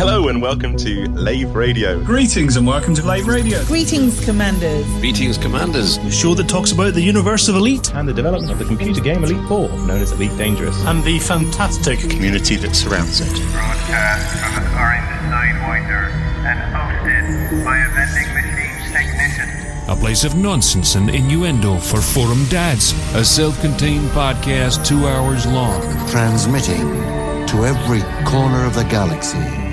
Hello 0.00 0.28
and 0.28 0.40
welcome 0.40 0.78
to 0.78 1.06
Lave 1.10 1.54
Radio. 1.54 2.02
Greetings 2.02 2.56
and 2.56 2.66
welcome 2.66 2.94
to 2.94 3.06
Lave 3.06 3.26
Radio. 3.26 3.62
Greetings, 3.66 4.24
Commanders. 4.24 4.86
Greetings, 4.98 5.36
Commanders. 5.36 5.98
The 5.98 6.10
show 6.10 6.32
that 6.36 6.48
talks 6.48 6.72
about 6.72 6.94
the 6.94 7.02
universe 7.02 7.50
of 7.50 7.54
Elite 7.54 7.92
and 7.92 8.08
the 8.08 8.14
development 8.14 8.50
of 8.50 8.58
the 8.58 8.64
computer 8.64 9.02
game 9.02 9.22
Elite 9.22 9.46
4, 9.46 9.68
known 9.68 10.00
as 10.00 10.12
Elite 10.12 10.34
Dangerous, 10.38 10.74
and 10.86 11.04
the 11.04 11.18
fantastic 11.18 12.00
community 12.08 12.56
that 12.56 12.74
surrounds 12.74 13.20
it. 13.20 13.28
Broadcast 13.52 14.40
from 14.40 14.64
the 14.64 14.70
Orange 14.80 15.04
Sidewinder 15.28 16.08
and 16.48 16.58
hosted 16.72 17.62
by 17.62 17.76
a 17.76 17.88
vending 17.90 18.32
machine 18.32 18.92
technician. 18.94 19.90
A 19.90 19.96
place 19.96 20.24
of 20.24 20.34
nonsense 20.34 20.94
and 20.94 21.10
innuendo 21.10 21.76
for 21.76 22.00
Forum 22.00 22.46
Dads. 22.46 22.94
A 23.14 23.22
self 23.22 23.60
contained 23.60 24.08
podcast 24.12 24.82
two 24.82 25.06
hours 25.06 25.46
long. 25.46 25.82
Transmitting 26.08 26.88
to 27.48 27.66
every 27.66 28.00
corner 28.24 28.64
of 28.64 28.74
the 28.74 28.84
galaxy. 28.84 29.59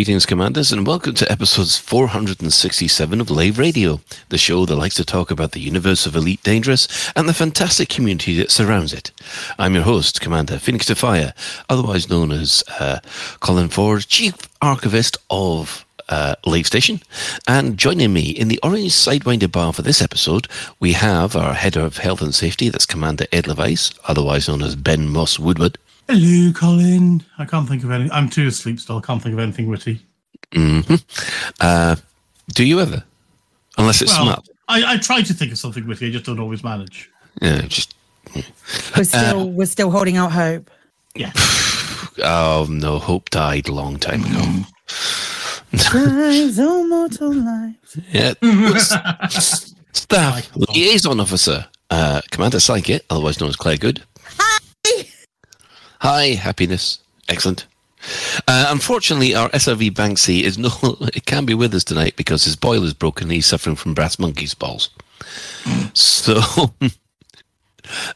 Greetings, 0.00 0.24
Commanders, 0.24 0.72
and 0.72 0.86
welcome 0.86 1.12
to 1.12 1.30
episodes 1.30 1.76
467 1.76 3.20
of 3.20 3.30
Lave 3.30 3.58
Radio, 3.58 4.00
the 4.30 4.38
show 4.38 4.64
that 4.64 4.74
likes 4.74 4.94
to 4.94 5.04
talk 5.04 5.30
about 5.30 5.52
the 5.52 5.60
universe 5.60 6.06
of 6.06 6.16
Elite 6.16 6.42
Dangerous 6.42 7.12
and 7.14 7.28
the 7.28 7.34
fantastic 7.34 7.90
community 7.90 8.34
that 8.38 8.50
surrounds 8.50 8.94
it. 8.94 9.10
I'm 9.58 9.74
your 9.74 9.82
host, 9.82 10.22
Commander 10.22 10.58
Phoenix 10.58 10.86
to 10.86 11.34
otherwise 11.68 12.08
known 12.08 12.32
as 12.32 12.64
uh, 12.78 13.00
Colin 13.40 13.68
Ford, 13.68 14.06
Chief 14.08 14.32
Archivist 14.62 15.18
of 15.28 15.84
uh, 16.08 16.34
Lave 16.46 16.66
Station. 16.66 17.02
And 17.46 17.76
joining 17.76 18.14
me 18.14 18.30
in 18.30 18.48
the 18.48 18.60
Orange 18.62 18.92
Sidewinder 18.92 19.52
bar 19.52 19.74
for 19.74 19.82
this 19.82 20.00
episode, 20.00 20.48
we 20.80 20.94
have 20.94 21.36
our 21.36 21.52
Head 21.52 21.76
of 21.76 21.98
Health 21.98 22.22
and 22.22 22.34
Safety, 22.34 22.70
that's 22.70 22.86
Commander 22.86 23.26
Ed 23.32 23.46
Levice, 23.46 23.92
otherwise 24.08 24.48
known 24.48 24.62
as 24.62 24.76
Ben 24.76 25.10
Moss 25.10 25.38
Woodward. 25.38 25.76
Hello, 26.12 26.52
Colin. 26.52 27.22
I 27.38 27.44
can't 27.44 27.68
think 27.68 27.84
of 27.84 27.90
any. 27.92 28.10
I'm 28.10 28.28
too 28.28 28.48
asleep 28.48 28.80
still. 28.80 28.98
I 28.98 29.00
can't 29.00 29.22
think 29.22 29.32
of 29.32 29.38
anything 29.38 29.68
witty. 29.68 30.04
hmm 30.52 30.80
Uh, 31.60 31.94
do 32.52 32.64
you 32.64 32.80
ever? 32.80 33.04
Unless 33.78 34.02
it's 34.02 34.12
Well, 34.14 34.24
smart. 34.24 34.48
I, 34.66 34.94
I 34.94 34.96
try 34.96 35.22
to 35.22 35.32
think 35.32 35.52
of 35.52 35.58
something 35.58 35.86
witty. 35.86 36.08
I 36.08 36.10
just 36.10 36.24
don't 36.24 36.40
always 36.40 36.64
manage. 36.64 37.08
Yeah, 37.40 37.60
just 37.62 37.94
We're 38.96 39.04
still 39.04 39.50
we're 39.50 39.66
still 39.66 39.92
holding 39.92 40.16
out 40.16 40.32
hope. 40.32 40.68
Yeah. 41.14 41.30
oh 42.24 42.66
no, 42.68 42.98
hope 42.98 43.30
died 43.30 43.68
a 43.68 43.72
long 43.72 43.96
time 43.96 44.24
ago. 44.24 44.64
Lives, 45.94 46.58
oh 46.58 46.86
mortal 46.88 47.32
lives. 47.32 47.98
Yeah, 48.12 48.34
staff 49.92 50.50
liaison 50.56 51.20
officer, 51.20 51.66
uh, 51.90 52.20
Commander 52.32 52.58
Psychic, 52.58 53.04
otherwise 53.10 53.38
known 53.40 53.50
as 53.50 53.56
Claire 53.56 53.76
Good. 53.76 54.02
Hi. 54.38 54.58
Hi, 56.00 56.28
happiness, 56.34 56.98
excellent. 57.28 57.66
Uh, 58.48 58.66
unfortunately, 58.68 59.34
our 59.34 59.50
SRV 59.50 59.90
Banksy 59.92 60.42
is 60.42 60.56
no. 60.56 60.70
It 61.14 61.26
can't 61.26 61.46
be 61.46 61.54
with 61.54 61.74
us 61.74 61.84
tonight 61.84 62.16
because 62.16 62.44
his 62.44 62.56
boiler's 62.56 62.94
broken. 62.94 63.24
and 63.24 63.32
He's 63.32 63.46
suffering 63.46 63.76
from 63.76 63.92
brass 63.94 64.18
monkey's 64.18 64.54
balls. 64.54 64.88
So, 65.92 66.36
uh, 66.80 66.88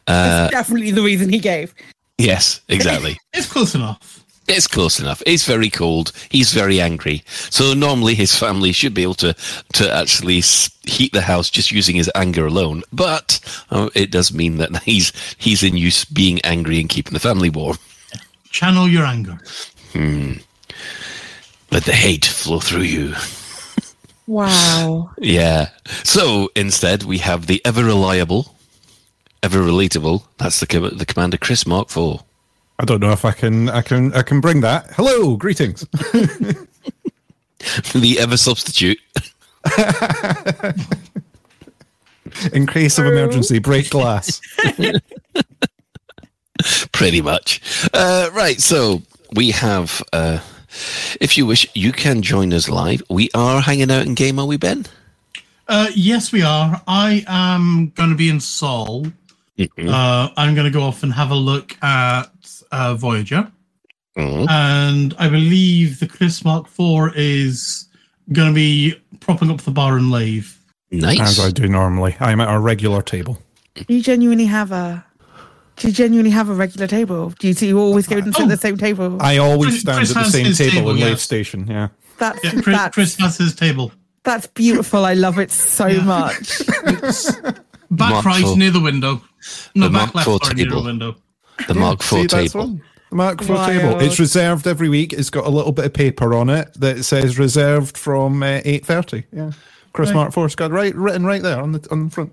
That's 0.06 0.52
definitely 0.52 0.90
the 0.92 1.02
reason 1.02 1.28
he 1.28 1.38
gave. 1.38 1.74
yes, 2.18 2.62
exactly. 2.68 3.18
It's 3.34 3.46
close 3.52 3.74
enough. 3.74 4.23
It's 4.46 4.66
close 4.66 5.00
enough. 5.00 5.22
It's 5.26 5.46
very 5.46 5.70
cold. 5.70 6.12
He's 6.28 6.52
very 6.52 6.80
angry. 6.80 7.22
So 7.26 7.72
normally 7.72 8.14
his 8.14 8.36
family 8.36 8.72
should 8.72 8.92
be 8.94 9.02
able 9.02 9.14
to 9.14 9.34
to 9.74 9.92
actually 9.92 10.42
heat 10.84 11.12
the 11.12 11.22
house 11.22 11.48
just 11.48 11.72
using 11.72 11.96
his 11.96 12.10
anger 12.14 12.46
alone. 12.46 12.82
But 12.92 13.40
uh, 13.70 13.88
it 13.94 14.10
does 14.10 14.32
mean 14.34 14.58
that 14.58 14.82
he's 14.84 15.12
he's 15.38 15.62
in 15.62 15.76
use 15.76 16.04
being 16.04 16.40
angry 16.42 16.78
and 16.80 16.88
keeping 16.88 17.14
the 17.14 17.20
family 17.20 17.50
warm. 17.50 17.78
Channel 18.50 18.88
your 18.88 19.04
anger. 19.04 19.38
Let 21.70 21.84
the 21.84 21.92
hate 21.92 22.24
flow 22.26 22.60
through 22.60 22.82
you. 22.82 23.14
Wow. 24.26 25.10
Yeah. 25.18 25.68
So 26.02 26.48
instead 26.56 27.02
we 27.02 27.18
have 27.18 27.46
the 27.46 27.60
ever 27.62 27.84
reliable, 27.84 28.54
ever 29.42 29.58
relatable. 29.58 30.24
That's 30.38 30.60
the 30.60 30.66
com- 30.66 30.96
the 30.96 31.04
commander 31.04 31.36
Chris 31.36 31.66
Mark 31.66 31.90
Four. 31.90 32.24
I 32.78 32.84
don't 32.84 33.00
know 33.00 33.12
if 33.12 33.24
I 33.24 33.32
can 33.32 33.68
I 33.68 33.82
can 33.82 34.12
I 34.14 34.22
can 34.22 34.40
bring 34.40 34.60
that. 34.62 34.90
Hello, 34.92 35.36
greetings. 35.36 35.80
the 37.92 38.18
ever 38.18 38.36
substitute. 38.36 38.98
In 42.52 42.66
case 42.66 42.98
of 42.98 43.06
emergency, 43.06 43.60
break 43.60 43.90
glass. 43.90 44.40
pretty 46.92 47.20
much. 47.20 47.60
Uh, 47.92 48.30
right, 48.32 48.60
so 48.60 49.02
we 49.34 49.50
have, 49.52 50.02
uh, 50.12 50.40
if 51.20 51.38
you 51.38 51.46
wish, 51.46 51.66
you 51.74 51.92
can 51.92 52.22
join 52.22 52.52
us 52.52 52.68
live. 52.68 53.02
We 53.08 53.30
are 53.34 53.60
hanging 53.60 53.90
out 53.90 54.06
in 54.06 54.14
game, 54.14 54.38
are 54.38 54.46
we, 54.46 54.56
Ben? 54.56 54.86
Uh, 55.68 55.88
yes, 55.94 56.32
we 56.32 56.42
are. 56.42 56.82
I 56.86 57.24
am 57.26 57.90
going 57.90 58.10
to 58.10 58.16
be 58.16 58.28
in 58.28 58.40
Sol. 58.40 59.06
Uh, 59.58 60.28
I'm 60.36 60.54
going 60.54 60.66
to 60.66 60.70
go 60.70 60.82
off 60.82 61.02
and 61.02 61.12
have 61.12 61.30
a 61.30 61.36
look 61.36 61.76
at 61.82 62.24
uh, 62.74 62.94
Voyager. 62.94 63.50
Mhm. 64.18 64.48
And 64.48 65.14
I 65.18 65.28
believe 65.28 65.98
the 66.00 66.06
Chris 66.06 66.44
Mark 66.44 66.66
IV 66.66 67.12
is 67.16 67.88
going 68.32 68.48
to 68.48 68.54
be 68.54 68.94
propping 69.20 69.50
up 69.50 69.60
the 69.62 69.70
bar 69.70 69.96
and 69.96 70.10
lave. 70.10 70.58
Nice. 70.90 71.20
As 71.20 71.40
I 71.40 71.50
do 71.50 71.66
normally. 71.68 72.14
I'm 72.20 72.40
at 72.40 72.52
a 72.54 72.58
regular 72.60 73.02
table. 73.02 73.40
Do 73.74 73.84
you 73.94 74.02
genuinely 74.02 74.46
have 74.46 74.70
a 74.70 75.04
do 75.76 75.88
you 75.88 75.92
genuinely 75.92 76.30
have 76.30 76.48
a 76.48 76.54
regular 76.54 76.86
table? 76.86 77.30
Do 77.40 77.48
you, 77.48 77.54
do 77.54 77.66
you 77.66 77.80
always 77.80 78.06
go 78.06 78.18
and 78.18 78.32
sit 78.32 78.44
at 78.44 78.48
the 78.48 78.56
same 78.56 78.76
table? 78.76 79.20
I 79.20 79.38
always 79.38 79.80
stand 79.80 79.96
Chris 79.98 80.16
at 80.16 80.24
the 80.26 80.30
same 80.30 80.52
table, 80.52 80.70
table, 80.76 80.90
in 80.92 81.00
Lave. 81.00 81.18
Station. 81.18 81.66
Yeah. 81.66 81.88
that's 82.18 82.44
Yeah, 82.44 82.50
Chris, 82.52 82.64
that's, 82.76 82.94
Chris 82.94 83.16
has 83.16 83.36
his 83.38 83.56
table. 83.56 83.90
that's 84.22 84.46
beautiful. 84.46 85.04
I 85.04 85.14
love 85.14 85.40
it 85.40 85.50
so 85.50 85.88
Yeah. 85.88 86.02
much. 86.04 86.62
Back 87.90 88.10
Mark 88.10 88.24
right 88.24 88.56
near 88.56 88.70
the 88.70 88.80
window. 88.80 89.20
No, 89.74 89.86
The 89.88 89.92
back 89.92 90.14
Mark 90.14 90.26
left 90.26 90.28
IV 90.28 90.44
sorry, 90.44 90.54
near 90.54 90.70
the 90.70 90.82
window. 90.82 91.16
The 91.68 91.74
Mark 91.74 92.02
See, 92.02 92.22
IV 92.22 92.30
that's 92.30 92.52
table. 92.52 92.80
The 93.10 93.16
Mark 93.16 93.42
IV 93.42 93.48
Wild. 93.50 93.68
table. 93.68 94.00
It's 94.00 94.18
reserved 94.20 94.66
every 94.66 94.88
week. 94.88 95.12
It's 95.12 95.30
got 95.30 95.46
a 95.46 95.50
little 95.50 95.72
bit 95.72 95.86
of 95.86 95.92
paper 95.94 96.34
on 96.34 96.50
it 96.50 96.72
that 96.80 97.04
says 97.04 97.38
reserved 97.38 97.96
from 97.98 98.42
uh, 98.42 98.60
eight 98.64 98.86
thirty. 98.86 99.24
Yeah. 99.32 99.52
Chris 99.92 100.10
Right. 100.10 100.16
Mark 100.16 100.32
Force 100.32 100.54
got 100.54 100.70
right 100.72 100.94
written 100.94 101.24
right 101.26 101.42
there 101.42 101.60
on 101.60 101.72
the 101.72 101.88
on 101.90 102.06
the 102.06 102.10
front. 102.10 102.32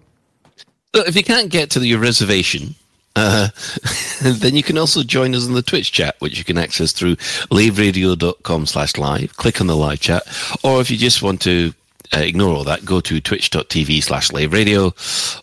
So 0.96 1.04
if 1.06 1.16
you 1.16 1.24
can't 1.24 1.50
get 1.52 1.70
to 1.72 1.86
your 1.88 2.00
reservation, 2.00 2.76
uh, 3.16 3.50
then 4.24 4.56
you 4.56 4.64
can 4.64 4.78
also 4.78 5.04
join 5.04 5.36
us 5.36 5.46
in 5.48 5.54
the 5.54 5.62
Twitch 5.62 5.92
chat, 5.92 6.16
which 6.20 6.38
you 6.38 6.44
can 6.44 6.58
access 6.58 6.92
through 6.92 7.16
laveradio.com 7.52 8.66
slash 8.66 8.98
live. 8.98 9.36
Click 9.38 9.62
on 9.62 9.68
the 9.68 9.76
live 9.78 10.00
chat. 10.02 10.24
Or 10.64 10.82
if 10.82 10.92
you 10.92 10.98
just 10.98 11.22
want 11.22 11.42
to 11.44 11.74
uh, 12.16 12.20
ignore 12.20 12.54
all 12.56 12.64
that, 12.66 12.86
go 12.86 13.00
to 13.02 13.20
twitch.tv 13.22 14.04
slash 14.04 14.32
Lave 14.32 14.54
Radio 14.54 14.88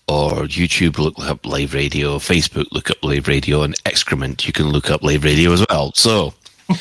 or 0.07 0.45
YouTube, 0.47 0.99
look 0.99 1.19
up 1.21 1.45
Lave 1.47 1.75
Radio, 1.75 2.19
Facebook, 2.19 2.67
look 2.73 2.91
up 2.91 3.03
Lave 3.03 3.27
Radio, 3.29 3.63
and 3.63 3.75
excrement, 3.87 4.47
you 4.47 4.53
can 4.53 4.69
look 4.71 4.91
up 4.91 5.03
Lave 5.03 5.25
Radio 5.25 5.53
as 5.53 5.65
well. 5.69 5.93
So, 5.95 6.35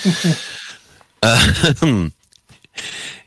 uh, 1.23 1.53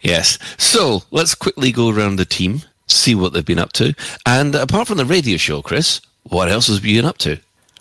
Yes. 0.02 0.38
So 0.58 1.02
let's 1.10 1.34
quickly 1.34 1.72
go 1.72 1.90
around 1.90 2.16
the 2.16 2.24
team, 2.24 2.62
see 2.86 3.14
what 3.14 3.32
they've 3.32 3.44
been 3.44 3.58
up 3.58 3.72
to. 3.74 3.94
And 4.24 4.54
apart 4.54 4.88
from 4.88 4.96
the 4.98 5.04
radio 5.04 5.36
show, 5.36 5.60
Chris, 5.62 6.00
what 6.24 6.48
else 6.48 6.68
has 6.68 6.80
been 6.80 7.04
up 7.04 7.18
to? 7.18 7.38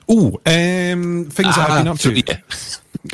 Oh, 0.10 0.40
um, 0.46 1.26
things 1.30 1.56
that 1.56 1.70
I've 1.70 1.78
been 1.80 1.88
Ah, 1.88 1.92
up 1.92 2.00
to. 2.00 2.14
yeah. 2.28 2.40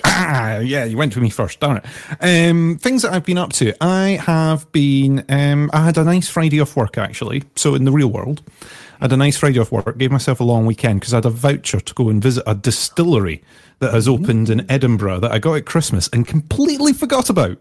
Ah, 0.04 0.58
yeah, 0.60 0.86
you 0.86 0.98
went 0.98 1.14
to 1.14 1.22
me 1.22 1.30
first, 1.30 1.60
darn 1.60 1.78
it. 1.78 1.86
Um, 2.22 2.78
things 2.82 3.02
that 3.04 3.14
I've 3.14 3.26
been 3.26 3.38
up 3.38 3.54
to. 3.54 3.74
I 3.82 4.20
have 4.26 4.72
been. 4.72 5.24
Um, 5.30 5.70
I 5.74 5.86
had 5.86 5.98
a 5.98 6.04
nice 6.04 6.30
Friday 6.30 6.60
off 6.60 6.76
work 6.76 6.98
actually. 6.98 7.44
So 7.56 7.76
in 7.76 7.86
the 7.86 7.92
real 7.92 8.08
world, 8.08 8.42
I 9.00 9.06
had 9.06 9.14
a 9.14 9.18
nice 9.18 9.38
Friday 9.38 9.60
off 9.60 9.72
work. 9.72 9.98
Gave 9.98 10.12
myself 10.12 10.40
a 10.40 10.44
long 10.44 10.66
weekend 10.66 11.02
because 11.02 11.14
I 11.14 11.18
had 11.18 11.26
a 11.26 11.30
voucher 11.30 11.80
to 11.80 11.94
go 11.94 12.10
and 12.10 12.22
visit 12.22 12.44
a 12.48 12.56
distillery 12.56 13.44
that 13.80 13.94
has 13.94 14.08
opened 14.08 14.50
in 14.50 14.70
Edinburgh 14.72 15.20
that 15.20 15.32
I 15.32 15.40
got 15.40 15.56
at 15.56 15.66
Christmas 15.66 16.08
and 16.14 16.26
completely 16.26 16.94
forgot 16.94 17.30
about. 17.30 17.58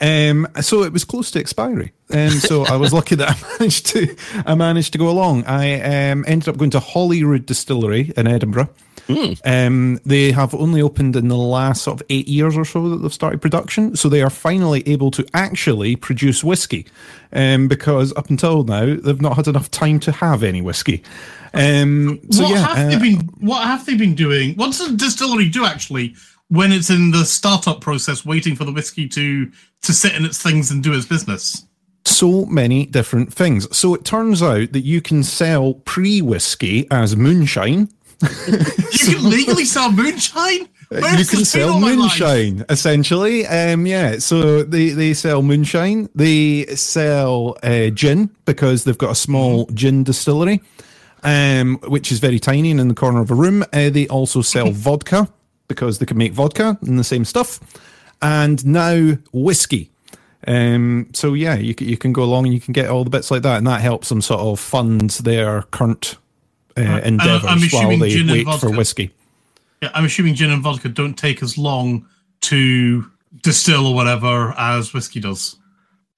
Um, 0.00 0.46
so 0.60 0.84
it 0.84 0.92
was 0.92 1.04
close 1.04 1.30
to 1.32 1.40
expiry. 1.40 1.92
Um, 2.10 2.30
so 2.30 2.64
I 2.64 2.76
was 2.76 2.92
lucky 2.92 3.16
that 3.16 3.30
I 3.30 3.48
managed 3.58 3.86
to 3.86 4.16
I 4.46 4.54
managed 4.54 4.92
to 4.92 4.98
go 4.98 5.08
along. 5.08 5.44
I 5.44 6.10
um, 6.10 6.24
ended 6.26 6.48
up 6.48 6.56
going 6.56 6.70
to 6.70 6.80
Holyrood 6.80 7.46
Distillery 7.46 8.12
in 8.16 8.26
Edinburgh. 8.26 8.70
Um, 9.44 10.00
they 10.04 10.32
have 10.32 10.54
only 10.54 10.82
opened 10.82 11.16
in 11.16 11.28
the 11.28 11.36
last 11.36 11.82
sort 11.82 12.00
of 12.00 12.06
eight 12.10 12.28
years 12.28 12.56
or 12.56 12.64
so 12.64 12.90
that 12.90 12.96
they've 12.98 13.12
started 13.12 13.40
production. 13.40 13.96
So 13.96 14.08
they 14.08 14.22
are 14.22 14.30
finally 14.30 14.86
able 14.86 15.10
to 15.12 15.26
actually 15.32 15.96
produce 15.96 16.44
whiskey. 16.44 16.86
Um, 17.32 17.68
because 17.68 18.14
up 18.16 18.30
until 18.30 18.64
now 18.64 18.96
they've 18.96 19.20
not 19.20 19.36
had 19.36 19.48
enough 19.48 19.70
time 19.70 20.00
to 20.00 20.12
have 20.12 20.42
any 20.42 20.62
whiskey. 20.62 21.02
Um, 21.54 22.20
so 22.30 22.44
what 22.44 22.52
yeah, 22.52 22.74
have 22.74 22.86
uh, 22.86 22.90
they 22.90 22.98
been? 22.98 23.20
What 23.40 23.66
have 23.66 23.84
they 23.86 23.96
been 23.96 24.14
doing? 24.14 24.54
What's 24.54 24.78
the 24.78 24.96
distillery 24.96 25.48
do 25.48 25.64
actually 25.64 26.14
when 26.48 26.72
it's 26.72 26.90
in 26.90 27.10
the 27.10 27.24
startup 27.24 27.80
process, 27.80 28.24
waiting 28.24 28.56
for 28.56 28.64
the 28.64 28.72
whiskey 28.72 29.06
to 29.08 29.50
to 29.82 29.92
sit 29.92 30.14
in 30.14 30.24
its 30.24 30.42
things 30.42 30.70
and 30.70 30.82
do 30.82 30.92
its 30.92 31.06
business? 31.06 31.64
so 32.08 32.44
many 32.46 32.86
different 32.86 33.32
things. 33.32 33.74
So 33.76 33.94
it 33.94 34.04
turns 34.04 34.42
out 34.42 34.72
that 34.72 34.80
you 34.80 35.00
can 35.00 35.22
sell 35.22 35.74
pre 35.74 36.20
whiskey 36.22 36.86
as 36.90 37.16
moonshine. 37.16 37.88
You 38.90 39.14
can 39.14 39.30
legally 39.30 39.64
sell 39.64 39.92
moonshine. 39.92 40.68
you 40.90 41.24
can 41.24 41.44
sell 41.44 41.74
all 41.74 41.80
my 41.80 41.90
life? 41.90 41.98
moonshine 41.98 42.64
essentially. 42.68 43.46
Um, 43.46 43.86
yeah, 43.86 44.18
so 44.18 44.62
they 44.64 44.88
they 44.88 45.14
sell 45.14 45.42
moonshine. 45.42 46.08
They 46.14 46.66
sell 46.74 47.56
uh, 47.62 47.90
gin 47.90 48.30
because 48.44 48.84
they've 48.84 48.98
got 48.98 49.12
a 49.12 49.14
small 49.14 49.66
gin 49.66 50.04
distillery, 50.04 50.60
um, 51.22 51.78
which 51.86 52.10
is 52.10 52.18
very 52.18 52.38
tiny 52.38 52.70
and 52.70 52.80
in 52.80 52.88
the 52.88 52.94
corner 52.94 53.20
of 53.20 53.30
a 53.30 53.34
room. 53.34 53.62
Uh, 53.72 53.90
they 53.90 54.08
also 54.08 54.42
sell 54.42 54.70
vodka 54.72 55.28
because 55.68 55.98
they 55.98 56.06
can 56.06 56.18
make 56.18 56.32
vodka 56.32 56.76
and 56.82 56.98
the 56.98 57.04
same 57.04 57.24
stuff, 57.24 57.60
and 58.22 58.64
now 58.66 59.16
whiskey. 59.32 59.90
Um, 60.46 61.10
so 61.12 61.34
yeah, 61.34 61.56
you 61.56 61.74
can, 61.74 61.88
you 61.88 61.96
can 61.96 62.12
go 62.12 62.22
along 62.22 62.46
and 62.46 62.54
you 62.54 62.60
can 62.60 62.72
get 62.72 62.88
all 62.88 63.04
the 63.04 63.10
bits 63.10 63.30
like 63.30 63.42
that, 63.42 63.58
and 63.58 63.66
that 63.66 63.80
helps 63.80 64.08
them 64.08 64.20
sort 64.20 64.40
of 64.40 64.60
fund 64.60 65.10
their 65.10 65.62
current 65.62 66.16
uh, 66.76 66.80
I'm 66.80 67.04
endeavors 67.04 67.72
while 67.72 67.98
they 67.98 68.10
gin 68.10 68.28
and 68.30 68.46
wait 68.46 68.60
for 68.60 68.70
whiskey. 68.70 69.10
Yeah, 69.82 69.90
I'm 69.94 70.04
assuming 70.04 70.34
gin 70.34 70.50
and 70.50 70.62
vodka 70.62 70.88
don't 70.88 71.14
take 71.14 71.42
as 71.42 71.58
long 71.58 72.06
to 72.42 73.04
distill 73.42 73.86
or 73.86 73.94
whatever 73.94 74.54
as 74.56 74.92
whiskey 74.92 75.20
does. 75.20 75.56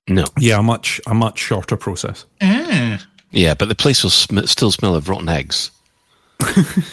No. 0.08 0.24
Yeah, 0.38 0.58
a 0.58 0.62
much 0.62 1.00
a 1.06 1.14
much 1.14 1.38
shorter 1.38 1.76
process. 1.76 2.26
Eh. 2.40 2.98
Yeah, 3.30 3.54
but 3.54 3.68
the 3.68 3.74
place 3.74 4.02
will 4.02 4.10
sm- 4.10 4.40
still 4.46 4.72
smell 4.72 4.94
of 4.94 5.08
rotten 5.08 5.28
eggs. 5.28 5.70
I, 6.40 6.86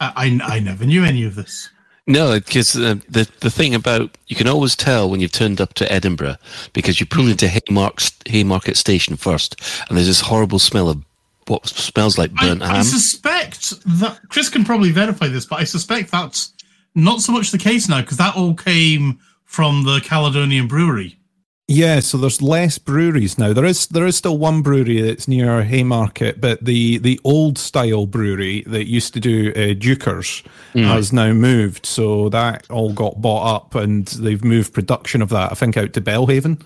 I 0.00 0.40
I 0.42 0.60
never 0.60 0.84
knew 0.84 1.04
any 1.04 1.24
of 1.24 1.34
this. 1.34 1.70
No, 2.06 2.38
because 2.38 2.76
uh, 2.76 2.96
the 3.08 3.28
the 3.40 3.50
thing 3.50 3.74
about 3.74 4.16
you 4.26 4.36
can 4.36 4.46
always 4.46 4.76
tell 4.76 5.08
when 5.08 5.20
you've 5.20 5.32
turned 5.32 5.60
up 5.60 5.72
to 5.74 5.90
Edinburgh 5.90 6.36
because 6.74 7.00
you 7.00 7.06
pull 7.06 7.28
into 7.28 7.48
Haymarket, 7.48 8.12
Haymarket 8.26 8.76
Station 8.76 9.16
first, 9.16 9.58
and 9.88 9.96
there's 9.96 10.06
this 10.08 10.20
horrible 10.20 10.58
smell 10.58 10.90
of 10.90 11.02
what 11.46 11.66
smells 11.66 12.18
like 12.18 12.32
burnt 12.34 12.62
I 12.62 12.66
ham. 12.66 12.76
I 12.76 12.82
suspect 12.82 13.70
that 14.00 14.20
Chris 14.28 14.50
can 14.50 14.64
probably 14.64 14.90
verify 14.90 15.28
this, 15.28 15.46
but 15.46 15.60
I 15.60 15.64
suspect 15.64 16.10
that's 16.10 16.52
not 16.94 17.20
so 17.20 17.32
much 17.32 17.50
the 17.50 17.58
case 17.58 17.88
now 17.88 18.02
because 18.02 18.18
that 18.18 18.36
all 18.36 18.54
came 18.54 19.18
from 19.44 19.84
the 19.84 20.00
Caledonian 20.00 20.68
Brewery. 20.68 21.18
Yeah, 21.66 22.00
so 22.00 22.18
there's 22.18 22.42
less 22.42 22.76
breweries 22.76 23.38
now. 23.38 23.54
There 23.54 23.64
is 23.64 23.86
there 23.86 24.04
is 24.04 24.16
still 24.16 24.36
one 24.36 24.60
brewery 24.60 25.00
that's 25.00 25.26
near 25.26 25.62
Haymarket, 25.62 26.38
but 26.38 26.62
the 26.62 26.98
the 26.98 27.18
old 27.24 27.56
style 27.56 28.04
brewery 28.06 28.64
that 28.66 28.86
used 28.86 29.14
to 29.14 29.20
do 29.20 29.50
uh, 29.56 29.72
Deuchars 29.72 30.42
has 30.74 31.10
now 31.10 31.32
moved. 31.32 31.86
So 31.86 32.28
that 32.28 32.70
all 32.70 32.92
got 32.92 33.22
bought 33.22 33.54
up, 33.56 33.74
and 33.74 34.06
they've 34.08 34.44
moved 34.44 34.74
production 34.74 35.22
of 35.22 35.30
that. 35.30 35.52
I 35.52 35.54
think 35.54 35.78
out 35.78 35.94
to 35.94 36.02
Belhaven. 36.02 36.60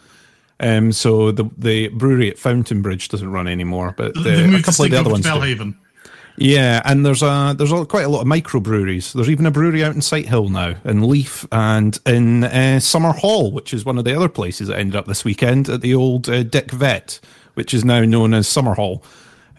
Um, 0.59 0.91
so 0.91 1.31
the 1.31 1.49
the 1.56 1.89
brewery 1.89 2.29
at 2.29 2.39
Fountainbridge 2.39 3.09
doesn't 3.09 3.31
run 3.31 3.47
anymore, 3.47 3.95
but 3.97 4.15
They 4.15 4.47
the, 4.49 4.56
a 4.56 4.62
couple 4.62 4.85
of 4.87 4.91
the 4.91 4.99
other 4.99 5.11
ones. 5.11 5.25
to 5.25 5.31
do. 5.33 5.39
Belhaven. 6.38 6.46
Yeah, 6.55 6.82
and 6.85 7.05
there's 7.05 7.23
a 7.23 7.55
there's 7.56 7.73
a, 7.73 7.85
quite 7.85 8.05
a 8.05 8.08
lot 8.08 8.20
of 8.23 8.26
microbreweries. 8.26 9.12
There's 9.12 9.29
even 9.31 9.46
a 9.46 9.50
brewery 9.50 9.85
out 9.85 9.94
in 9.94 10.00
Sighthill 10.00 10.50
now, 10.50 10.75
in 10.85 11.08
Leith, 11.08 11.46
and 11.52 11.99
in 12.06 12.44
uh, 12.44 12.79
Summerhall, 12.81 13.52
which 13.52 13.75
is 13.75 13.85
one 13.85 13.99
of 13.99 14.05
the 14.05 14.14
other 14.17 14.29
places 14.29 14.69
that 14.69 14.79
ended 14.79 14.96
up 14.96 15.06
this 15.06 15.25
weekend 15.25 15.69
at 15.69 15.81
the 15.81 15.94
old 15.94 16.29
uh, 16.29 16.43
Dick 16.43 16.70
Vet, 16.70 17.20
which 17.55 17.75
is 17.75 17.85
now 17.85 18.00
known 18.05 18.35
as 18.35 18.46
Summerhall. 18.49 19.02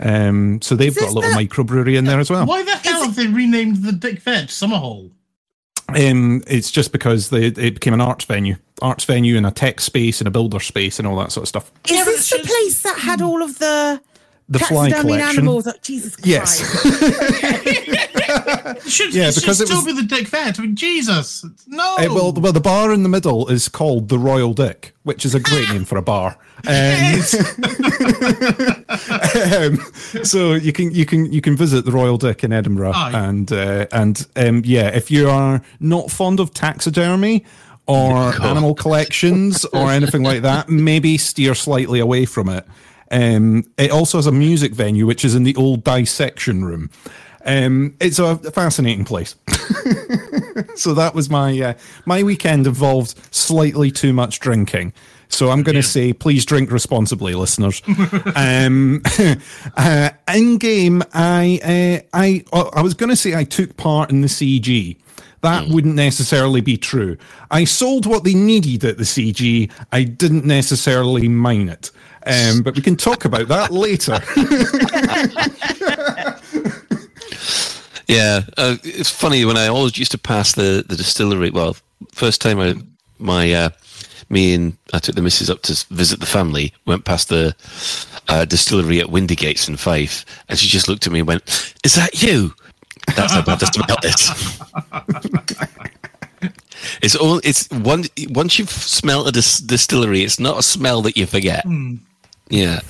Um, 0.01 0.61
so 0.61 0.75
they've 0.75 0.95
got 0.95 1.09
a 1.09 1.13
little 1.13 1.29
the- 1.31 1.45
microbrewery 1.47 1.97
in 1.97 2.05
there 2.05 2.19
as 2.19 2.29
well. 2.29 2.45
Why 2.45 2.63
the 2.63 2.71
hell 2.77 3.03
have 3.03 3.15
they 3.15 3.27
renamed 3.27 3.83
the 3.83 3.91
Dick 3.91 4.21
Vet 4.21 4.47
Summerhall? 4.47 5.11
Um, 5.89 6.43
it's 6.45 6.69
just 6.69 6.91
because 6.91 7.31
they, 7.31 7.47
it 7.47 7.55
became 7.55 7.95
an 7.95 7.99
arts 8.01 8.23
venue, 8.23 8.55
arts 8.81 9.05
venue, 9.05 9.35
and 9.37 9.45
a 9.47 9.51
tech 9.51 9.81
space 9.81 10.21
and 10.21 10.27
a 10.27 10.31
builder 10.31 10.59
space 10.59 10.99
and 10.99 11.07
all 11.07 11.17
that 11.17 11.31
sort 11.31 11.43
of 11.45 11.47
stuff. 11.49 11.71
Is 11.85 11.91
Yeah, 11.97 12.03
this 12.05 12.29
the 12.29 12.35
it's- 12.35 12.47
place 12.51 12.83
that 12.83 12.99
had 12.99 13.21
all 13.23 13.41
of 13.41 13.57
the 13.59 13.99
The 14.51 14.59
fly 14.59 14.89
taxidermied 14.89 15.01
collection. 15.01 15.29
animals? 15.39 15.67
Oh, 15.67 15.73
Jesus 15.81 16.15
Christ. 16.15 16.27
Yes. 16.27 18.05
It 18.69 18.83
should, 18.91 19.13
Yeah, 19.13 19.27
it 19.29 19.33
should 19.33 19.41
because 19.41 19.59
it 19.61 19.65
still 19.67 19.83
was- 19.83 19.85
be 19.85 20.01
the 20.01 20.07
Dick 20.07 20.27
Vet. 20.27 20.59
I 20.59 20.61
mean, 20.61 20.75
Jesus, 20.75 21.43
no. 21.67 21.95
Uh, 21.97 22.05
well, 22.13 22.31
well, 22.33 22.53
the 22.53 22.59
bar 22.59 22.91
in 22.93 23.01
the 23.03 23.09
middle 23.09 23.47
is 23.47 23.67
called 23.69 24.09
the 24.09 24.19
Royal 24.19 24.53
Dick, 24.53 24.93
which 25.03 25.25
is 25.25 25.33
a 25.33 25.39
great 25.39 25.67
name 25.69 25.83
for 25.85 25.97
a 25.97 26.01
bar. 26.01 26.37
Um, 26.67 27.21
um, 29.45 29.77
so 30.23 30.53
you 30.53 30.73
can 30.73 30.91
you 30.91 31.05
can 31.05 31.31
you 31.31 31.41
can 31.41 31.55
visit 31.55 31.85
the 31.85 31.91
Royal 31.91 32.17
Dick 32.17 32.43
in 32.43 32.51
Edinburgh, 32.51 32.91
Aye. 32.93 33.11
and 33.13 33.51
uh, 33.51 33.85
and 33.91 34.25
um, 34.35 34.61
yeah, 34.65 34.87
if 34.89 35.09
you 35.11 35.29
are 35.29 35.61
not 35.79 36.11
fond 36.11 36.39
of 36.39 36.53
taxidermy 36.53 37.45
or 37.87 38.15
animal 38.43 38.75
collections 38.75 39.65
or 39.65 39.89
anything 39.91 40.23
like 40.23 40.41
that, 40.43 40.69
maybe 40.69 41.17
steer 41.17 41.55
slightly 41.55 41.99
away 41.99 42.25
from 42.25 42.49
it. 42.49 42.65
Um, 43.11 43.65
it 43.77 43.91
also 43.91 44.17
has 44.17 44.27
a 44.27 44.31
music 44.31 44.73
venue, 44.73 45.05
which 45.05 45.25
is 45.25 45.35
in 45.35 45.43
the 45.43 45.55
old 45.55 45.83
dissection 45.83 46.63
room. 46.63 46.89
Um, 47.45 47.95
it's 47.99 48.19
a 48.19 48.37
fascinating 48.51 49.05
place. 49.05 49.35
so 50.75 50.93
that 50.93 51.11
was 51.15 51.29
my 51.29 51.59
uh, 51.59 51.73
my 52.05 52.23
weekend 52.23 52.67
involved 52.67 53.15
slightly 53.33 53.91
too 53.91 54.13
much 54.13 54.39
drinking. 54.39 54.93
So 55.29 55.51
I'm 55.51 55.61
going 55.61 55.75
to 55.75 55.83
say, 55.83 56.11
please 56.11 56.43
drink 56.43 56.71
responsibly, 56.71 57.35
listeners. 57.35 57.81
um, 58.35 59.01
uh, 59.77 60.09
in 60.33 60.57
game, 60.57 61.03
I 61.13 62.01
uh, 62.03 62.07
I 62.13 62.43
uh, 62.51 62.69
I 62.73 62.81
was 62.81 62.93
going 62.93 63.09
to 63.09 63.15
say 63.15 63.35
I 63.35 63.43
took 63.43 63.77
part 63.77 64.09
in 64.09 64.21
the 64.21 64.27
CG. 64.27 64.97
That 65.41 65.69
wouldn't 65.69 65.95
necessarily 65.95 66.59
be 66.59 66.75
true. 66.75 67.17
I 67.49 67.63
sold 67.63 68.05
what 68.05 68.25
they 68.25 68.33
needed 68.33 68.83
at 68.83 68.97
the 68.97 69.05
CG. 69.05 69.71
I 69.91 70.03
didn't 70.03 70.43
necessarily 70.43 71.29
mine 71.29 71.69
it. 71.69 71.91
Um, 72.29 72.61
but 72.61 72.75
we 72.75 72.81
can 72.81 72.95
talk 72.95 73.25
about 73.25 73.47
that 73.47 73.71
later. 73.71 74.19
Yeah, 78.09 78.41
uh, 78.57 78.77
it's 78.83 79.11
funny 79.11 79.45
when 79.45 79.55
I 79.55 79.67
always 79.67 79.99
used 79.99 80.11
to 80.13 80.17
pass 80.17 80.53
the, 80.53 80.83
the 80.87 80.95
distillery. 80.95 81.51
Well, 81.51 81.77
first 82.11 82.41
time 82.41 82.59
I 82.59 82.73
my 83.19 83.53
uh, 83.53 83.69
me 84.29 84.55
and 84.55 84.75
I 84.93 84.97
took 84.97 85.13
the 85.13 85.21
missus 85.21 85.47
up 85.47 85.61
to 85.63 85.85
visit 85.91 86.19
the 86.19 86.25
family. 86.25 86.73
Went 86.87 87.05
past 87.05 87.29
the 87.29 87.55
uh, 88.27 88.45
distillery 88.45 88.99
at 88.99 89.07
Windygates 89.07 89.69
in 89.69 89.77
Fife, 89.77 90.25
and 90.49 90.57
she 90.57 90.67
just 90.67 90.87
looked 90.87 91.05
at 91.05 91.13
me 91.13 91.19
and 91.19 91.27
went, 91.27 91.75
"Is 91.83 91.93
that 91.95 92.23
you?" 92.23 92.55
That's 93.15 93.31
how 93.33 93.43
bad 93.43 93.59
the 93.59 93.67
smell 93.67 93.97
is. 94.03 94.31
It's 97.03 97.15
all. 97.15 97.39
It's 97.43 97.69
one. 97.69 98.05
Once 98.29 98.57
you've 98.57 98.71
smelled 98.71 99.27
a 99.27 99.31
dis- 99.31 99.59
distillery, 99.59 100.23
it's 100.23 100.39
not 100.39 100.57
a 100.57 100.63
smell 100.63 101.03
that 101.03 101.15
you 101.15 101.27
forget. 101.27 101.63
Yeah. 102.49 102.81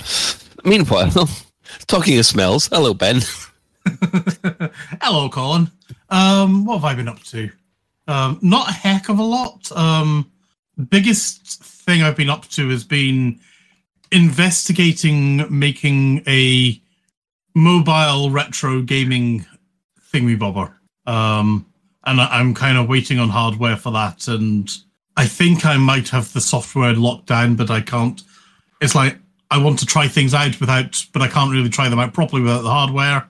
Meanwhile, 0.63 1.29
talking 1.87 2.17
of 2.17 2.25
smells, 2.25 2.67
hello 2.67 2.93
Ben. 2.93 3.21
Hello, 5.01 5.29
Colin. 5.29 5.69
Um, 6.09 6.65
what 6.65 6.75
have 6.75 6.85
I 6.85 6.93
been 6.95 7.07
up 7.07 7.21
to? 7.23 7.49
Um, 8.07 8.39
not 8.41 8.69
a 8.69 8.73
heck 8.73 9.09
of 9.09 9.19
a 9.19 9.23
lot. 9.23 9.71
Um, 9.71 10.31
biggest 10.89 11.63
thing 11.63 12.01
I've 12.01 12.15
been 12.15 12.29
up 12.29 12.47
to 12.49 12.69
has 12.69 12.83
been 12.83 13.39
investigating 14.11 15.45
making 15.49 16.23
a 16.27 16.81
mobile 17.55 18.29
retro 18.31 18.81
gaming 18.81 19.45
thingy 20.11 20.37
bobber. 20.37 20.73
Um, 21.05 21.65
and 22.05 22.21
I, 22.21 22.27
I'm 22.39 22.53
kind 22.53 22.77
of 22.77 22.89
waiting 22.89 23.19
on 23.19 23.29
hardware 23.29 23.77
for 23.77 23.91
that. 23.91 24.27
And 24.27 24.69
I 25.17 25.25
think 25.25 25.65
I 25.65 25.77
might 25.77 26.09
have 26.09 26.31
the 26.33 26.41
software 26.41 26.93
locked 26.93 27.27
down, 27.27 27.55
but 27.55 27.69
I 27.69 27.81
can't. 27.81 28.21
It's 28.81 28.95
like 28.95 29.17
I 29.51 29.57
want 29.57 29.79
to 29.79 29.85
try 29.85 30.07
things 30.07 30.33
out 30.33 30.59
without, 30.59 31.03
but 31.13 31.21
I 31.21 31.27
can't 31.27 31.51
really 31.51 31.69
try 31.69 31.89
them 31.89 31.99
out 31.99 32.13
properly 32.13 32.41
without 32.41 32.61
the 32.61 32.69
hardware. 32.69 33.29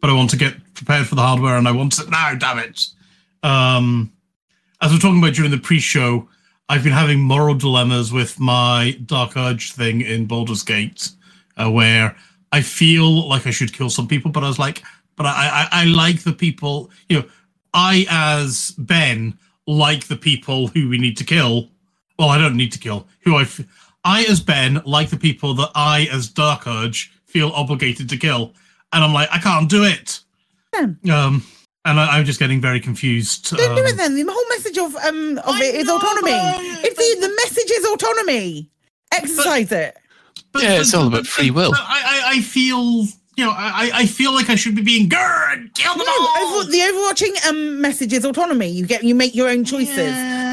But 0.00 0.10
I 0.10 0.14
want 0.14 0.30
to 0.30 0.36
get 0.36 0.54
prepared 0.74 1.06
for 1.06 1.14
the 1.14 1.22
hardware, 1.22 1.56
and 1.56 1.68
I 1.68 1.72
want 1.72 1.98
it 1.98 2.10
now. 2.10 2.34
Damn 2.34 2.58
it! 2.58 2.86
Um, 3.42 4.12
as 4.80 4.92
we're 4.92 4.98
talking 4.98 5.18
about 5.18 5.34
during 5.34 5.50
the 5.50 5.58
pre-show, 5.58 6.28
I've 6.68 6.82
been 6.82 6.92
having 6.92 7.20
moral 7.20 7.54
dilemmas 7.54 8.12
with 8.12 8.40
my 8.40 8.98
Dark 9.04 9.36
Urge 9.36 9.72
thing 9.72 10.00
in 10.00 10.26
Baldur's 10.26 10.62
Gate, 10.62 11.10
uh, 11.56 11.70
where 11.70 12.16
I 12.52 12.62
feel 12.62 13.28
like 13.28 13.46
I 13.46 13.50
should 13.50 13.72
kill 13.72 13.90
some 13.90 14.08
people, 14.08 14.30
but 14.30 14.42
I 14.42 14.48
was 14.48 14.58
like, 14.58 14.82
but 15.16 15.26
I, 15.26 15.68
I, 15.70 15.82
I 15.82 15.84
like 15.84 16.22
the 16.22 16.32
people. 16.32 16.90
You 17.08 17.20
know, 17.20 17.28
I 17.74 18.06
as 18.08 18.72
Ben 18.78 19.38
like 19.66 20.06
the 20.06 20.16
people 20.16 20.68
who 20.68 20.88
we 20.88 20.98
need 20.98 21.16
to 21.18 21.24
kill. 21.24 21.68
Well, 22.18 22.28
I 22.28 22.38
don't 22.38 22.56
need 22.56 22.72
to 22.72 22.78
kill. 22.78 23.06
Who 23.20 23.36
I, 23.36 23.42
f- 23.42 23.60
I 24.04 24.24
as 24.24 24.40
Ben 24.40 24.82
like 24.86 25.10
the 25.10 25.16
people 25.18 25.54
that 25.54 25.70
I 25.74 26.08
as 26.12 26.28
Dark 26.28 26.66
Urge 26.66 27.12
feel 27.26 27.50
obligated 27.50 28.08
to 28.08 28.16
kill, 28.16 28.54
and 28.92 29.04
I'm 29.04 29.12
like, 29.12 29.28
I 29.30 29.38
can't 29.38 29.68
do 29.68 29.84
it. 29.84 30.20
Um, 30.78 31.44
and 31.84 31.98
I, 31.98 32.18
I'm 32.18 32.24
just 32.24 32.38
getting 32.38 32.60
very 32.60 32.80
confused. 32.80 33.56
Don't 33.56 33.74
do 33.74 33.82
um, 33.82 33.86
it 33.86 33.96
then. 33.96 34.14
The 34.14 34.24
whole 34.30 34.48
message 34.50 34.78
of 34.78 34.94
um 34.96 35.38
of 35.38 35.54
I 35.56 35.64
it 35.64 35.74
is 35.76 35.86
know, 35.86 35.96
autonomy. 35.96 36.30
but- 36.30 36.84
If 36.84 36.96
the 36.96 37.26
the 37.26 37.34
message 37.44 37.70
is 37.70 37.84
autonomy, 37.86 38.70
exercise 39.12 39.72
it. 39.72 39.96
But, 40.52 40.62
Yeah, 40.62 40.80
it's 40.80 40.94
all 40.94 41.06
about 41.06 41.26
free 41.26 41.50
will. 41.50 41.70
but 41.70 41.80
I, 41.80 42.02
I, 42.26 42.36
I 42.36 42.40
feel, 42.40 43.04
you 43.40 43.46
know, 43.46 43.52
I, 43.56 43.90
I 43.94 44.06
feel 44.06 44.34
like 44.34 44.50
I 44.50 44.54
should 44.54 44.74
be 44.74 44.82
being 44.82 45.08
good. 45.08 45.72
Kill 45.74 45.96
No, 45.96 46.04
them 46.04 46.14
all. 46.20 46.58
over, 46.58 46.70
the 46.70 46.82
overarching 46.82 47.32
um 47.48 47.80
message 47.80 48.12
is 48.12 48.26
autonomy. 48.26 48.68
You 48.68 48.84
get 48.86 49.02
you 49.02 49.14
make 49.14 49.34
your 49.34 49.48
own 49.48 49.64
choices. 49.64 50.12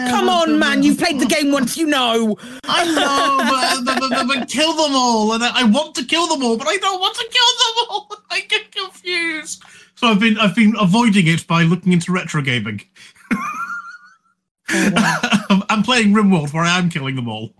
Come 0.10 0.29
on, 0.29 0.58
man. 0.58 0.84
You've 0.84 0.98
played 0.98 1.20
the 1.20 1.25
game 1.25 1.51
once. 1.51 1.75
You 1.75 1.86
know. 1.88 2.38
I 2.63 2.86
know, 2.86 3.84
but, 3.84 4.00
but, 4.00 4.10
but, 4.10 4.27
but 4.27 4.48
kill 4.50 4.72
them 4.72 4.96
all, 4.96 5.34
and 5.34 5.44
I 5.44 5.51
I 5.62 5.63
want 5.65 5.96
to 5.96 6.06
kill 6.06 6.27
them 6.27 6.41
all, 6.44 6.56
but 6.58 6.67
I 6.67 6.77
don't 6.77 7.01
want 7.01 7.15
to 7.15 7.27
kill 7.29 7.51
them 7.60 7.75
all. 7.89 8.12
I 8.32 8.39
get 8.41 8.72
confused. 8.72 9.63
So 9.96 10.08
I've 10.08 10.20
been 10.22 10.38
I've 10.38 10.56
been 10.56 10.74
avoiding 10.79 11.27
it 11.27 11.46
by 11.46 11.63
looking 11.63 11.91
into 11.91 12.13
retro 12.13 12.41
gaming. 12.41 12.82
I'm 14.70 15.84
playing 15.84 16.13
RimWorld 16.13 16.53
where 16.53 16.63
I 16.63 16.77
am 16.77 16.89
killing 16.89 17.15
them 17.17 17.27
all. 17.27 17.53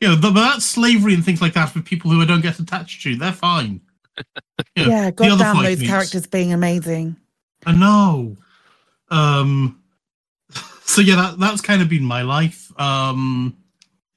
You 0.00 0.08
know, 0.08 0.16
but 0.20 0.32
that's 0.32 0.64
slavery 0.64 1.14
and 1.14 1.24
things 1.24 1.40
like 1.42 1.54
that 1.54 1.74
with 1.74 1.84
people 1.84 2.10
who 2.10 2.20
I 2.22 2.24
don't 2.24 2.40
get 2.40 2.58
attached 2.58 3.02
to. 3.02 3.16
They're 3.16 3.32
fine. 3.32 3.80
You 4.74 4.86
know, 4.86 4.90
Yeah, 4.90 5.10
the 5.12 5.26
other 5.28 5.44
goddamn 5.44 5.62
those 5.62 5.78
meets- 5.78 5.90
characters 5.90 6.26
being 6.26 6.52
amazing. 6.52 7.16
I 7.66 7.72
know. 7.72 8.36
Um. 9.10 9.80
So 10.84 11.02
yeah, 11.02 11.16
that 11.16 11.38
that's 11.38 11.60
kind 11.60 11.82
of 11.82 11.88
been 11.88 12.02
my 12.04 12.22
life. 12.22 12.72
Um. 12.80 13.56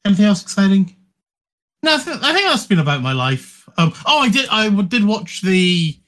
Anything 0.05 0.25
else 0.25 0.41
exciting? 0.41 0.95
No, 1.83 1.95
I, 1.95 1.97
th- 1.97 2.17
I 2.21 2.33
think 2.33 2.47
that's 2.47 2.65
been 2.65 2.79
about 2.79 3.01
my 3.01 3.11
life. 3.11 3.67
Um. 3.77 3.93
Oh, 4.05 4.19
I 4.19 4.29
did. 4.29 4.47
I 4.49 4.69
did 4.83 5.03
watch 5.05 5.41
the. 5.41 5.99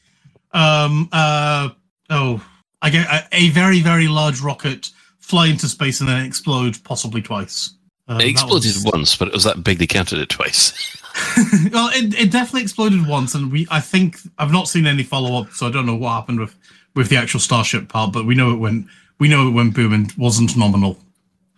Um. 0.53 1.09
Uh. 1.11 1.69
Oh, 2.09 2.43
I 2.81 2.89
get 2.89 3.05
a, 3.07 3.27
a 3.35 3.49
very 3.49 3.81
very 3.81 4.07
large 4.07 4.39
rocket 4.41 4.89
fly 5.19 5.47
into 5.47 5.67
space 5.67 5.99
and 5.99 6.07
then 6.09 6.25
explode, 6.25 6.81
possibly 6.83 7.21
twice. 7.21 7.75
Um, 8.07 8.19
It 8.19 8.27
exploded 8.27 8.73
was- 8.75 8.83
once, 8.85 9.15
but 9.15 9.27
it 9.29 9.33
was 9.33 9.43
that 9.45 9.63
big 9.63 9.79
they 9.79 9.87
counted 9.87 10.19
it 10.19 10.29
twice. 10.29 10.73
well, 11.71 11.89
it, 11.93 12.13
it 12.19 12.31
definitely 12.31 12.63
exploded 12.63 13.05
once, 13.07 13.35
and 13.35 13.51
we 13.51 13.67
I 13.69 13.79
think 13.79 14.17
I've 14.39 14.51
not 14.51 14.67
seen 14.67 14.87
any 14.87 15.03
follow 15.03 15.39
up, 15.39 15.51
so 15.51 15.67
I 15.67 15.71
don't 15.71 15.85
know 15.85 15.95
what 15.95 16.13
happened 16.13 16.39
with 16.39 16.55
with 16.95 17.09
the 17.09 17.17
actual 17.17 17.39
starship 17.39 17.87
part, 17.87 18.11
but 18.11 18.25
we 18.25 18.33
know 18.33 18.51
it 18.51 18.57
went 18.57 18.87
we 19.19 19.27
know 19.27 19.47
it 19.47 19.51
went 19.51 19.75
boom 19.75 19.93
and 19.93 20.11
wasn't 20.13 20.57
nominal. 20.57 20.97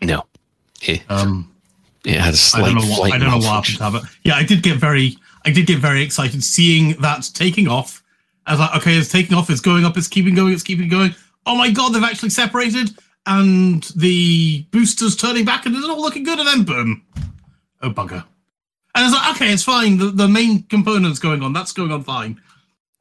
No. 0.01 0.25
It, 0.81 1.03
Um, 1.09 1.49
it 2.03 2.15
had 2.19 2.33
a 2.33 2.37
I 2.37 2.37
slight 2.37 2.65
don't 2.65 2.75
know 2.75 2.81
what 2.85 3.13
I 3.13 3.17
don't 3.17 3.29
know 3.29 3.37
what 3.37 3.65
happened 3.65 3.77
to 3.77 3.83
have 3.83 3.95
it. 3.95 4.03
Yeah, 4.23 4.35
I 4.35 4.43
did 4.43 4.61
get 4.61 4.77
very 4.77 5.17
I 5.45 5.51
did 5.51 5.67
get 5.67 5.79
very 5.79 6.03
excited 6.03 6.43
seeing 6.43 6.93
that 7.01 7.29
taking 7.33 7.67
off. 7.69 8.03
I 8.45 8.51
was 8.51 8.59
like, 8.59 8.75
okay, 8.75 8.97
it's 8.97 9.09
taking 9.09 9.35
off, 9.37 9.49
it's 9.49 9.61
going 9.61 9.85
up, 9.85 9.97
it's 9.97 10.07
keeping 10.07 10.35
going, 10.35 10.53
it's 10.53 10.63
keeping 10.63 10.89
going. 10.89 11.15
Oh 11.45 11.55
my 11.55 11.71
god, 11.71 11.93
they've 11.93 12.03
actually 12.03 12.29
separated, 12.29 12.91
and 13.25 13.83
the 13.95 14.65
booster's 14.71 15.15
turning 15.15 15.45
back, 15.45 15.65
and 15.65 15.75
it's 15.75 15.85
all 15.87 16.01
looking 16.01 16.23
good, 16.23 16.39
and 16.39 16.47
then 16.47 16.63
boom, 16.63 17.03
oh 17.81 17.89
bugger. 17.89 18.23
And 18.93 19.05
it's 19.05 19.13
like, 19.13 19.35
okay, 19.35 19.51
it's 19.53 19.63
fine. 19.63 19.97
The, 19.97 20.05
the 20.05 20.27
main 20.27 20.63
component's 20.63 21.19
going 21.19 21.41
on, 21.43 21.51
that's 21.53 21.73
going 21.73 21.91
on 21.91 22.03
fine, 22.03 22.39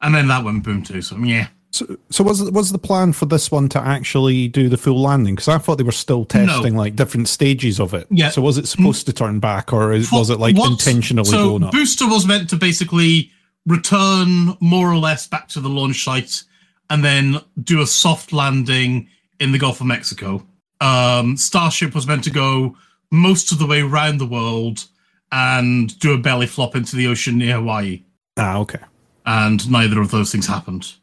and 0.01 0.13
then 0.13 0.27
that 0.27 0.43
went 0.43 0.63
boom 0.63 0.83
too. 0.83 1.01
So 1.01 1.17
yeah, 1.17 1.47
So, 1.71 1.97
so 2.09 2.23
was 2.23 2.41
was 2.51 2.71
the 2.71 2.77
plan 2.77 3.13
for 3.13 3.25
this 3.27 3.49
one 3.51 3.69
to 3.69 3.79
actually 3.79 4.47
do 4.49 4.67
the 4.67 4.77
full 4.77 5.01
landing? 5.01 5.35
Because 5.35 5.47
I 5.47 5.57
thought 5.57 5.77
they 5.77 5.83
were 5.85 5.91
still 5.93 6.25
testing 6.25 6.75
like 6.75 6.95
different 6.95 7.27
stages 7.29 7.79
of 7.79 7.93
it. 7.93 8.07
Yeah. 8.09 8.29
So 8.29 8.41
was 8.41 8.57
it 8.57 8.67
supposed 8.67 9.05
to 9.05 9.13
turn 9.13 9.39
back, 9.39 9.71
or 9.71 9.93
is, 9.93 10.11
was 10.11 10.29
it 10.29 10.39
like 10.39 10.57
What- 10.57 10.71
intentionally 10.71 11.29
so 11.29 11.49
going 11.49 11.63
up? 11.63 11.71
Booster 11.71 12.07
was 12.07 12.25
meant 12.25 12.49
to 12.49 12.55
basically 12.57 13.31
return 13.65 14.55
more 14.59 14.91
or 14.91 14.97
less 14.97 15.27
back 15.27 15.47
to 15.49 15.59
the 15.59 15.69
launch 15.69 16.03
site 16.03 16.43
and 16.89 17.03
then 17.03 17.39
do 17.63 17.81
a 17.81 17.87
soft 17.87 18.31
landing 18.31 19.07
in 19.39 19.51
the 19.51 19.57
Gulf 19.59 19.81
of 19.81 19.87
Mexico. 19.87 20.45
Um, 20.81 21.37
Starship 21.37 21.95
was 21.95 22.05
meant 22.07 22.23
to 22.25 22.31
go 22.31 22.75
most 23.11 23.51
of 23.51 23.59
the 23.59 23.65
way 23.65 23.81
around 23.81 24.17
the 24.17 24.25
world 24.25 24.85
and 25.31 25.97
do 25.99 26.13
a 26.13 26.17
belly 26.17 26.47
flop 26.47 26.75
into 26.75 26.95
the 26.95 27.07
ocean 27.07 27.37
near 27.37 27.55
Hawaii. 27.55 28.03
ah, 28.37 28.57
okay. 28.57 28.79
And 29.25 29.69
neither 29.71 29.99
of 30.01 30.11
those 30.11 30.31
things 30.31 30.45
happened. 30.47 30.93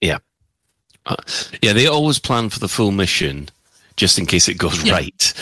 Yeah. 0.00 0.18
Uh, 1.06 1.16
yeah, 1.62 1.72
they 1.72 1.86
always 1.86 2.18
plan 2.18 2.48
for 2.48 2.58
the 2.58 2.68
full 2.68 2.90
mission 2.90 3.48
just 3.96 4.18
in 4.18 4.26
case 4.26 4.48
it 4.48 4.58
goes 4.58 4.82
Yeah. 4.82 4.92
right. 4.94 5.34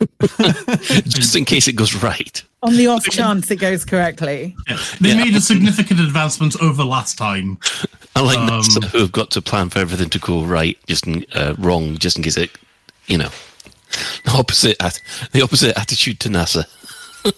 just 1.04 1.36
in 1.36 1.44
case 1.44 1.68
it 1.68 1.74
goes 1.74 1.94
right. 2.02 2.42
On 2.62 2.76
the 2.76 2.86
off 2.86 3.04
chance 3.04 3.50
it 3.50 3.56
goes 3.56 3.84
correctly. 3.84 4.54
Yeah. 4.68 4.78
They 5.00 5.08
Yeah. 5.10 5.24
made 5.24 5.34
a 5.36 5.40
significant 5.40 6.00
advancement 6.00 6.60
over 6.62 6.84
last 6.84 7.18
time. 7.18 7.58
Unlike 8.14 8.38
Um, 8.38 8.48
NASA, 8.48 8.84
who 8.84 8.98
have 8.98 9.12
got 9.12 9.30
to 9.32 9.42
plan 9.42 9.70
for 9.70 9.78
everything 9.78 10.10
to 10.10 10.18
go 10.18 10.44
right, 10.44 10.78
just 10.86 11.06
in, 11.06 11.24
uh, 11.34 11.54
wrong, 11.58 11.96
just 11.96 12.16
in 12.16 12.22
case 12.22 12.36
it, 12.36 12.50
you 13.06 13.16
know, 13.18 13.30
the 14.24 14.30
opposite, 14.32 14.76
at, 14.82 15.00
the 15.32 15.42
opposite 15.42 15.76
attitude 15.78 16.20
to 16.20 16.28
NASA. 16.28 16.64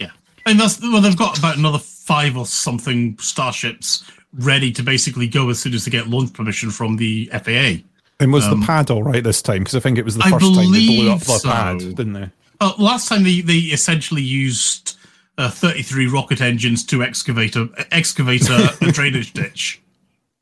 Yeah, 0.00 0.10
and 0.46 0.58
that's 0.60 0.80
well, 0.80 1.00
they've 1.00 1.16
got 1.16 1.38
about 1.38 1.56
another 1.56 1.78
five 1.78 2.36
or 2.36 2.46
something 2.46 3.16
starships 3.18 4.04
ready 4.32 4.70
to 4.72 4.82
basically 4.82 5.26
go 5.26 5.50
as 5.50 5.58
soon 5.58 5.74
as 5.74 5.84
they 5.84 5.90
get 5.90 6.08
launch 6.08 6.32
permission 6.32 6.70
from 6.70 6.96
the 6.96 7.26
FAA. 7.32 7.82
And 8.20 8.32
was 8.32 8.44
Um, 8.46 8.60
the 8.60 8.66
pad 8.66 8.90
all 8.90 9.02
right 9.02 9.22
this 9.22 9.40
time? 9.42 9.60
Because 9.60 9.74
I 9.74 9.80
think 9.80 9.98
it 9.98 10.04
was 10.04 10.16
the 10.16 10.24
I 10.24 10.30
first 10.30 10.54
time 10.54 10.72
they 10.72 10.86
blew 10.86 11.10
up 11.10 11.20
the 11.20 11.38
so. 11.38 11.48
pad, 11.48 11.78
didn't 11.78 12.12
they? 12.14 12.30
Uh, 12.60 12.72
last 12.78 13.08
time 13.08 13.22
they, 13.24 13.40
they 13.40 13.58
essentially 13.58 14.22
used 14.22 14.96
uh, 15.38 15.48
33 15.50 16.06
rocket 16.08 16.40
engines 16.40 16.84
to 16.86 17.02
excavate 17.02 17.54
a 17.56 17.68
excavate 17.92 18.48
a, 18.50 18.76
a 18.82 18.90
drainage 18.92 19.32
ditch. 19.32 19.80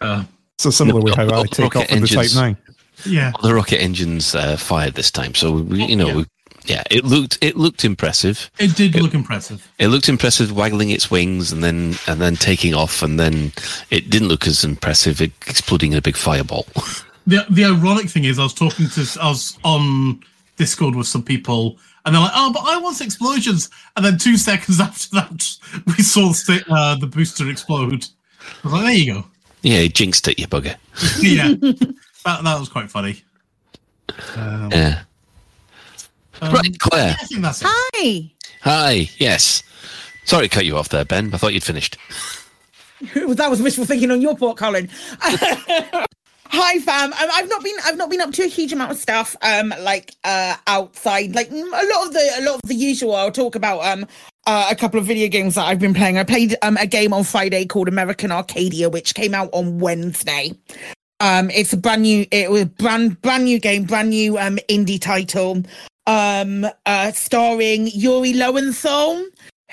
Uh, 0.00 0.25
So 0.58 0.70
similar 0.70 1.00
No, 1.00 1.04
with 1.04 1.14
how 1.16 1.25
I 1.40 1.44
take 1.47 1.75
off 1.76 1.90
with 1.90 2.00
the 2.02 2.06
Type 2.06 2.16
engines. 2.18 2.37
Nine. 2.37 2.56
yeah, 3.04 3.32
The 3.42 3.52
rocket 3.54 3.82
engines 3.82 4.35
uh, 4.35 4.56
fired 4.56 4.94
this 4.94 5.11
time, 5.11 5.35
so 5.35 5.52
we, 5.52 5.85
you 5.85 5.97
know, 5.97 6.06
yeah. 6.08 6.14
we, 6.14 6.26
yeah, 6.66 6.82
it 6.90 7.04
looked 7.04 7.38
it 7.40 7.56
looked 7.56 7.85
impressive. 7.85 8.50
it 8.58 8.76
did 8.76 8.94
look 8.94 9.14
impressive. 9.14 9.66
It 9.78 9.88
looked 9.88 10.08
impressive, 10.08 10.52
waggling 10.52 10.90
its 10.90 11.11
wings 11.11 11.50
and 11.50 11.64
then 11.64 11.94
and 12.06 12.20
then 12.20 12.37
taking 12.37 12.75
off, 12.75 13.02
and 13.02 13.18
then 13.18 13.52
it 13.90 14.11
didn't 14.11 14.28
look 14.28 14.47
as 14.47 14.62
impressive, 14.64 15.20
it 15.20 15.32
exploding 15.47 15.92
in 15.92 15.99
a 15.99 16.02
big 16.02 16.16
fireball. 16.16 16.66
The 17.26 17.44
the 17.50 17.64
ironic 17.64 18.08
thing 18.08 18.25
is, 18.25 18.38
I 18.38 18.42
was 18.42 18.54
talking 18.54 18.88
to 18.90 19.18
I 19.20 19.28
was 19.28 19.58
on 19.64 20.20
Discord 20.58 20.94
with 20.94 21.06
some 21.06 21.23
people, 21.23 21.78
and 22.04 22.14
they're 22.14 22.23
like, 22.23 22.32
"Oh, 22.35 22.52
but 22.52 22.64
I 22.66 22.78
want 22.78 23.00
explosions," 23.00 23.70
and 23.97 24.04
then 24.04 24.18
two 24.18 24.37
seconds 24.37 24.80
after 24.88 25.08
that, 25.16 25.56
we 25.87 26.02
saw 26.04 26.28
the, 26.28 26.62
uh, 26.70 26.97
the 26.97 27.06
booster 27.06 27.49
explode. 27.49 28.06
I 28.64 28.69
was 28.69 28.73
like, 28.73 28.83
"There 28.85 28.93
you 28.93 29.12
go." 29.14 29.25
yeah, 29.62 29.78
it 29.78 29.95
jinxed 29.95 30.28
it, 30.28 30.38
you 30.38 30.47
bugger. 30.47 30.76
yeah, 31.23 31.49
that, 32.25 32.45
that 32.45 32.59
was 32.61 32.69
quite 32.69 32.90
funny. 32.90 33.23
Um, 34.37 34.71
Yeah. 34.73 35.02
um, 36.40 36.52
Right, 36.55 36.78
Claire. 36.78 37.17
I 37.21 37.25
think 37.25 37.43
that's 37.43 37.62
it. 37.62 37.69
Hi. 37.71 38.31
Hi. 38.62 39.09
Yes. 39.19 39.62
Sorry 40.25 40.49
to 40.49 40.55
cut 40.55 40.64
you 40.67 40.76
off 40.76 40.88
there, 40.88 41.05
Ben. 41.05 41.33
I 41.33 41.38
thought 41.38 41.55
you'd 41.55 41.62
finished. 41.62 41.97
that 43.14 43.49
was 43.50 43.62
wishful 43.62 43.85
thinking 43.85 44.11
on 44.11 44.21
your 44.21 44.37
part, 44.37 44.57
Colin. 44.57 44.88
Hi 46.50 46.78
fam. 46.78 47.12
Um, 47.12 47.19
I've 47.33 47.49
not 47.49 47.62
been 47.62 47.76
I've 47.85 47.97
not 47.99 48.09
been 48.09 48.23
up 48.23 48.33
to 48.33 48.43
a 48.43 48.47
huge 48.47 48.73
amount 48.73 48.90
of 48.90 48.97
stuff 48.97 49.37
um 49.43 49.73
like 49.81 50.14
uh 50.25 50.57
outside 50.67 51.35
like 51.35 51.50
a 51.50 51.55
lot 51.55 52.07
of 52.07 52.12
the 52.12 52.31
a 52.38 52.43
lot 52.43 52.55
of 52.55 52.62
the 52.69 52.75
usual 52.75 53.14
I'll 53.14 53.31
talk 53.31 53.55
about 53.55 53.85
um 53.85 54.07
uh, 54.47 54.69
a 54.71 54.75
couple 54.75 54.99
of 54.99 55.05
video 55.05 55.28
games 55.28 55.57
that 55.57 55.67
I've 55.67 55.78
been 55.78 55.93
playing. 55.93 56.17
I 56.17 56.25
played 56.25 56.57
um 56.62 56.78
a 56.78 56.87
game 56.87 57.12
on 57.12 57.25
Friday 57.25 57.67
called 57.67 57.88
American 57.88 58.33
Arcadia 58.33 58.88
which 58.88 59.14
came 59.14 59.35
out 59.35 59.50
on 59.52 59.78
Wednesday. 59.78 60.52
Um 61.21 61.50
it's 61.50 61.75
a 61.75 61.76
brand 61.76 62.02
new 62.02 62.26
it 62.31 62.50
was 62.50 62.64
brand 62.64 63.21
brand 63.21 63.45
new 63.45 63.59
game, 63.59 63.85
brand 63.85 64.11
new 64.11 64.38
um 64.38 64.59
indie 64.71 65.00
title 65.00 65.62
um 66.07 66.67
uh 66.87 67.12
starring 67.12 67.88
Yuri 67.88 68.33
Lowenthal 68.33 69.23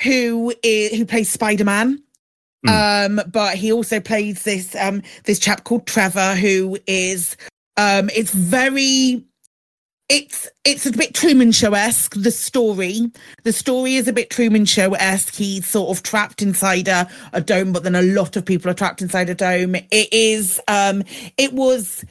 who 0.03 0.53
is 0.61 0.91
who 0.97 1.05
plays 1.05 1.29
Spider-Man. 2.65 3.19
Um, 3.19 3.31
but 3.31 3.55
he 3.55 3.71
also 3.71 3.99
plays 3.99 4.43
this 4.43 4.75
um 4.75 5.01
this 5.23 5.39
chap 5.39 5.63
called 5.63 5.87
Trevor, 5.87 6.35
who 6.35 6.77
is 6.87 7.37
um 7.77 8.09
it's 8.15 8.31
very 8.31 9.23
it's 10.07 10.47
it's 10.63 10.85
a 10.85 10.91
bit 10.91 11.13
Truman 11.13 11.51
Show 11.51 11.73
esque. 11.73 12.13
The 12.15 12.31
story, 12.31 13.11
the 13.43 13.53
story 13.53 13.95
is 13.95 14.07
a 14.07 14.13
bit 14.13 14.29
Truman 14.29 14.65
Show 14.65 14.93
esque. 14.93 15.35
He's 15.35 15.65
sort 15.65 15.95
of 15.95 16.03
trapped 16.03 16.41
inside 16.41 16.87
a, 16.87 17.09
a 17.33 17.41
dome, 17.41 17.73
but 17.73 17.83
then 17.83 17.95
a 17.95 18.01
lot 18.01 18.35
of 18.35 18.45
people 18.45 18.69
are 18.69 18.75
trapped 18.75 19.01
inside 19.01 19.29
a 19.29 19.35
dome. 19.35 19.75
It 19.75 20.13
is. 20.13 20.61
Um, 20.67 21.03
it 21.37 21.53
was. 21.53 22.05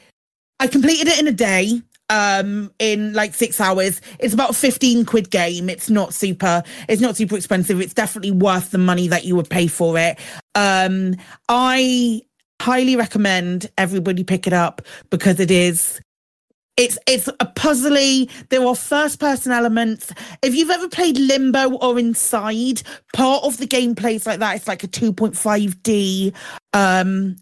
I 0.61 0.67
completed 0.67 1.09
it 1.09 1.21
in 1.21 1.29
a 1.29 1.33
day. 1.33 1.83
Um, 2.11 2.71
in 2.79 3.15
like 3.15 3.35
six 3.35 3.61
hours. 3.61 4.01
It's 4.19 4.35
about 4.35 4.51
a 4.51 4.53
fifteen 4.53 5.07
quid 5.07 5.31
game. 5.31 5.71
It's 5.71 5.89
not 5.89 6.13
super. 6.13 6.63
It's 6.87 7.01
not 7.01 7.17
super 7.17 7.35
expensive. 7.35 7.81
It's 7.81 7.95
definitely 7.95 8.33
worth 8.33 8.73
the 8.73 8.79
money 8.79 9.09
that 9.09 9.25
you 9.25 9.35
would 9.37 9.49
pay 9.49 9.69
for 9.69 9.99
it. 9.99 10.19
Um, 10.55 11.17
I 11.49 12.21
highly 12.61 12.97
recommend 12.97 13.71
everybody 13.79 14.25
pick 14.25 14.47
it 14.47 14.53
up 14.53 14.83
because 15.11 15.41
it 15.41 15.51
is 15.51 16.01
it's 16.77 16.99
it's 17.07 17.29
a 17.29 17.47
puzzly 17.47 18.31
there 18.49 18.65
are 18.67 18.75
first 18.75 19.21
person 19.21 19.53
elements 19.53 20.13
if 20.43 20.55
you've 20.55 20.71
ever 20.71 20.89
played 20.89 21.17
limbo 21.19 21.73
or 21.77 21.99
inside 21.99 22.83
part 23.13 23.45
of 23.45 23.59
the 23.59 23.67
gameplay 23.67 24.15
is 24.15 24.27
like 24.27 24.41
that 24.41 24.57
it's 24.57 24.67
like 24.67 24.83
a 24.83 24.89
2.5d 24.89 26.35
um 26.73 27.37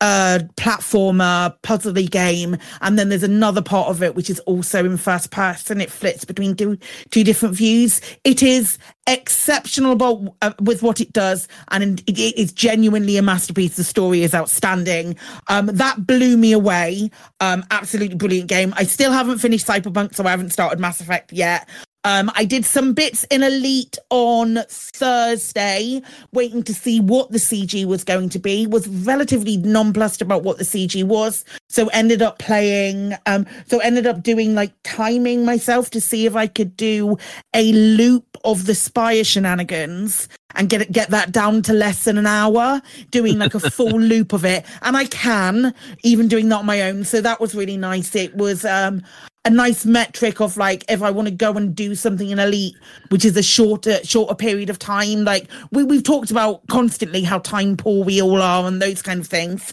uh 0.00 0.40
platformer 0.56 1.54
puzzly 1.62 2.10
game 2.10 2.56
and 2.82 2.98
then 2.98 3.08
there's 3.08 3.22
another 3.22 3.62
part 3.62 3.88
of 3.88 4.02
it 4.02 4.14
which 4.14 4.28
is 4.28 4.40
also 4.40 4.84
in 4.84 4.96
first 4.96 5.30
person. 5.30 5.80
It 5.80 5.90
flits 5.90 6.24
between 6.24 6.54
two 6.54 6.78
two 7.10 7.24
different 7.24 7.54
views. 7.54 8.00
It 8.24 8.42
is 8.42 8.78
exceptional 9.08 9.92
about, 9.92 10.34
uh, 10.42 10.52
with 10.60 10.82
what 10.82 11.00
it 11.00 11.12
does 11.12 11.48
and 11.70 12.00
it, 12.00 12.18
it 12.18 12.36
is 12.36 12.52
genuinely 12.52 13.16
a 13.16 13.22
masterpiece. 13.22 13.76
The 13.76 13.84
story 13.84 14.22
is 14.22 14.34
outstanding. 14.34 15.16
Um 15.48 15.66
that 15.66 16.06
blew 16.06 16.36
me 16.36 16.52
away. 16.52 17.10
Um 17.40 17.64
absolutely 17.70 18.16
brilliant 18.16 18.48
game. 18.48 18.74
I 18.76 18.84
still 18.84 19.12
haven't 19.12 19.38
finished 19.38 19.66
cyberpunk 19.66 20.14
so 20.14 20.24
i 20.24 20.30
haven't 20.30 20.50
started 20.50 20.78
mass 20.78 21.00
effect 21.00 21.32
yet 21.32 21.68
um, 22.06 22.30
I 22.36 22.44
did 22.44 22.64
some 22.64 22.92
bits 22.92 23.24
in 23.32 23.42
Elite 23.42 23.98
on 24.10 24.60
Thursday, 24.68 26.00
waiting 26.32 26.62
to 26.62 26.72
see 26.72 27.00
what 27.00 27.32
the 27.32 27.38
CG 27.38 27.84
was 27.84 28.04
going 28.04 28.28
to 28.28 28.38
be. 28.38 28.64
Was 28.64 28.86
relatively 28.86 29.56
nonplussed 29.56 30.22
about 30.22 30.44
what 30.44 30.58
the 30.58 30.64
CG 30.64 31.02
was, 31.02 31.44
so 31.68 31.88
ended 31.88 32.22
up 32.22 32.38
playing. 32.38 33.14
Um, 33.26 33.44
so 33.66 33.80
ended 33.80 34.06
up 34.06 34.22
doing 34.22 34.54
like 34.54 34.72
timing 34.84 35.44
myself 35.44 35.90
to 35.90 36.00
see 36.00 36.26
if 36.26 36.36
I 36.36 36.46
could 36.46 36.76
do 36.76 37.16
a 37.54 37.72
loop 37.72 38.38
of 38.44 38.66
the 38.66 38.76
Spire 38.76 39.24
shenanigans 39.24 40.28
and 40.54 40.68
get 40.68 40.82
it 40.82 40.92
get 40.92 41.10
that 41.10 41.32
down 41.32 41.60
to 41.62 41.72
less 41.72 42.04
than 42.04 42.18
an 42.18 42.26
hour, 42.26 42.80
doing 43.10 43.36
like 43.36 43.56
a 43.56 43.60
full 43.70 44.00
loop 44.00 44.32
of 44.32 44.44
it. 44.44 44.64
And 44.82 44.96
I 44.96 45.06
can, 45.06 45.74
even 46.04 46.28
doing 46.28 46.50
that 46.50 46.58
on 46.58 46.66
my 46.66 46.82
own. 46.82 47.02
So 47.02 47.20
that 47.20 47.40
was 47.40 47.52
really 47.52 47.76
nice. 47.76 48.14
It 48.14 48.32
was 48.36 48.64
um 48.64 49.02
a 49.46 49.50
nice 49.50 49.86
metric 49.86 50.40
of 50.40 50.56
like 50.56 50.84
if 50.88 51.02
I 51.02 51.10
want 51.10 51.28
to 51.28 51.34
go 51.34 51.52
and 51.52 51.74
do 51.74 51.94
something 51.94 52.30
in 52.30 52.38
elite, 52.40 52.74
which 53.10 53.24
is 53.24 53.36
a 53.36 53.42
shorter 53.42 54.04
shorter 54.04 54.34
period 54.34 54.68
of 54.68 54.78
time. 54.78 55.24
Like 55.24 55.48
we 55.70 55.84
we've 55.84 56.02
talked 56.02 56.30
about 56.30 56.66
constantly 56.66 57.22
how 57.22 57.38
time 57.38 57.76
poor 57.76 58.04
we 58.04 58.20
all 58.20 58.42
are 58.42 58.66
and 58.66 58.82
those 58.82 59.02
kind 59.02 59.20
of 59.20 59.26
things. 59.26 59.72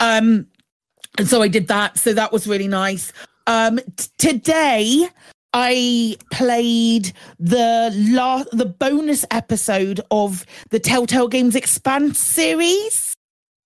Um, 0.00 0.46
and 1.16 1.28
so 1.28 1.42
I 1.42 1.48
did 1.48 1.68
that. 1.68 1.96
So 1.96 2.12
that 2.12 2.32
was 2.32 2.48
really 2.48 2.66
nice. 2.66 3.12
Um, 3.46 3.78
t- 3.96 4.08
today 4.18 5.08
I 5.52 6.16
played 6.32 7.12
the 7.38 7.94
last 8.10 8.48
the 8.50 8.66
bonus 8.66 9.24
episode 9.30 10.00
of 10.10 10.44
the 10.70 10.80
Telltale 10.80 11.28
Games 11.28 11.54
Expanse 11.54 12.18
series. 12.18 13.14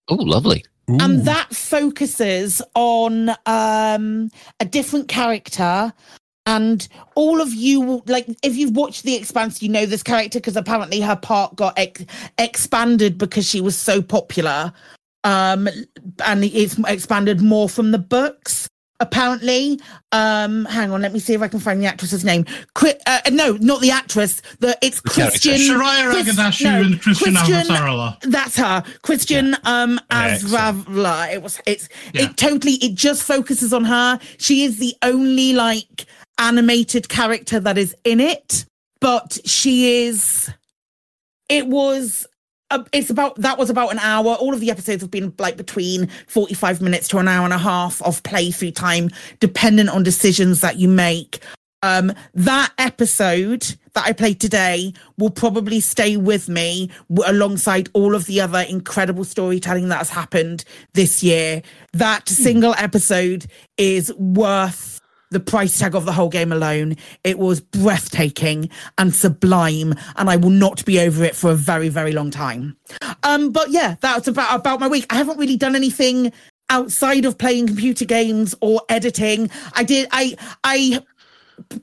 Oh, 0.09 0.17
lovely. 0.17 0.64
And 0.88 1.25
that 1.26 1.54
focuses 1.54 2.62
on 2.75 3.30
um, 3.47 4.30
a 4.61 4.64
different 4.64 5.09
character. 5.09 5.92
And 6.47 6.88
all 7.14 7.42
of 7.42 7.52
you, 7.52 8.02
like, 8.07 8.26
if 8.42 8.57
you've 8.57 8.75
watched 8.75 9.02
The 9.02 9.14
Expanse, 9.14 9.62
you 9.62 9.68
know 9.68 9.85
this 9.85 10.02
character 10.02 10.38
because 10.38 10.57
apparently 10.57 11.00
her 11.00 11.16
part 11.16 11.57
got 11.57 11.78
ex- 11.78 12.07
expanded 12.38 13.18
because 13.18 13.47
she 13.47 13.60
was 13.60 13.76
so 13.76 14.00
popular. 14.00 14.73
Um, 15.25 15.69
and 16.25 16.45
it's 16.45 16.78
expanded 16.86 17.43
more 17.43 17.69
from 17.69 17.91
the 17.91 17.99
books 17.99 18.68
apparently 19.00 19.80
um 20.13 20.65
hang 20.65 20.91
on 20.91 21.00
let 21.00 21.13
me 21.13 21.19
see 21.21 21.32
if 21.34 21.41
i 21.43 21.47
can 21.49 21.61
find 21.61 21.80
the 21.80 21.87
actress's 21.87 22.25
name 22.25 22.45
Qui- 22.75 22.95
uh, 23.06 23.21
no 23.30 23.52
not 23.61 23.80
the 23.80 23.91
actress 23.91 24.43
the 24.58 24.76
it's 24.82 25.00
christian 25.00 25.54
Shariah 25.54 26.11
Chris- 26.11 26.34
Agadashu 26.37 26.65
no, 26.65 26.80
and 26.80 27.00
Christian 27.00 27.34
Christian- 27.37 27.67
Avasarala. 27.76 28.21
that's 28.23 28.56
her 28.56 28.82
christian 29.02 29.56
um 29.65 30.00
Yeah, 30.11 30.37
Azravla. 30.39 31.32
it 31.32 31.43
was 31.43 31.61
it's 31.67 31.89
Yeah. 32.13 32.23
it 32.23 32.37
totally 32.37 32.75
it 32.75 32.95
just 32.95 33.23
focuses 33.23 33.73
on 33.73 33.84
her 33.84 34.19
she 34.39 34.65
is 34.65 34.78
the 34.78 34.95
only 35.02 35.52
like 35.52 36.06
animated 36.39 37.08
character 37.08 37.61
that 37.61 37.78
is 37.78 37.95
in 38.04 38.21
it 38.21 38.65
but 39.00 39.39
she 39.45 40.04
is 40.06 40.50
it 41.49 41.67
was 41.69 42.26
uh, 42.71 42.85
it's 42.93 43.11
about 43.11 43.37
that 43.37 43.59
was 43.59 43.71
about 43.71 43.93
an 43.93 43.99
hour. 43.99 44.35
All 44.35 44.52
of 44.52 44.61
the 44.61 44.71
episodes 44.71 45.02
have 45.02 45.11
been 45.11 45.33
like 45.39 45.57
between 45.57 46.09
45 46.26 46.81
minutes 46.83 47.09
to 47.09 47.19
an 47.19 47.28
hour 47.28 47.45
and 47.45 47.54
a 47.54 47.59
half 47.59 48.02
of 48.02 48.23
playthrough 48.23 48.75
time 48.75 49.11
dependent 49.41 49.89
on 49.89 50.02
decisions 50.02 50.61
that 50.61 50.76
you 50.76 50.89
make. 50.89 51.39
Um 51.83 52.13
that 52.35 52.73
episode 52.78 53.63
that 53.95 54.04
i 54.04 54.13
played 54.13 54.41
today 54.41 54.93
will 55.17 55.31
probably 55.31 55.81
stay 55.81 56.17
with 56.17 56.49
me 56.49 56.91
w- 57.09 57.31
alongside 57.31 57.89
all 57.95 58.15
of 58.15 58.26
the 58.26 58.41
other 58.41 58.61
incredible 58.61 59.25
storytelling 59.25 59.89
that 59.89 59.99
has 59.99 60.11
happened 60.11 60.65
this 60.95 61.23
year. 61.23 61.63
That 61.93 62.28
single 62.28 62.75
episode 62.75 63.47
is 63.76 64.13
worth 64.15 64.98
the 65.30 65.41
price 65.41 65.78
tag 65.78 65.95
of 65.95 66.04
the 66.04 66.12
whole 66.12 66.28
game 66.28 66.52
alone. 66.52 66.97
It 67.25 67.38
was 67.38 67.60
breathtaking 67.60 68.71
and 68.97 69.14
sublime, 69.14 69.95
and 70.17 70.30
I 70.30 70.36
will 70.36 70.50
not 70.50 70.84
be 70.84 71.00
over 71.00 71.25
it 71.25 71.36
for 71.36 71.50
a 71.50 71.54
very, 71.54 71.88
very 71.88 72.12
long 72.12 72.30
time. 72.30 72.76
Um, 73.23 73.50
but 73.50 73.71
yeah, 73.71 73.97
that's 74.00 74.28
about 74.28 74.58
about 74.58 74.80
my 74.80 74.88
week. 74.88 75.06
I 75.10 75.17
haven't 75.17 75.38
really 75.38 75.56
done 75.56 75.76
anything 75.76 76.32
outside 76.71 77.25
of 77.25 77.38
playing 77.38 77.67
computer 77.67 78.04
games 78.04 78.54
or 78.60 78.82
editing. 78.88 79.50
I 79.75 79.84
did. 79.84 80.08
I 80.12 80.36
I 80.64 81.02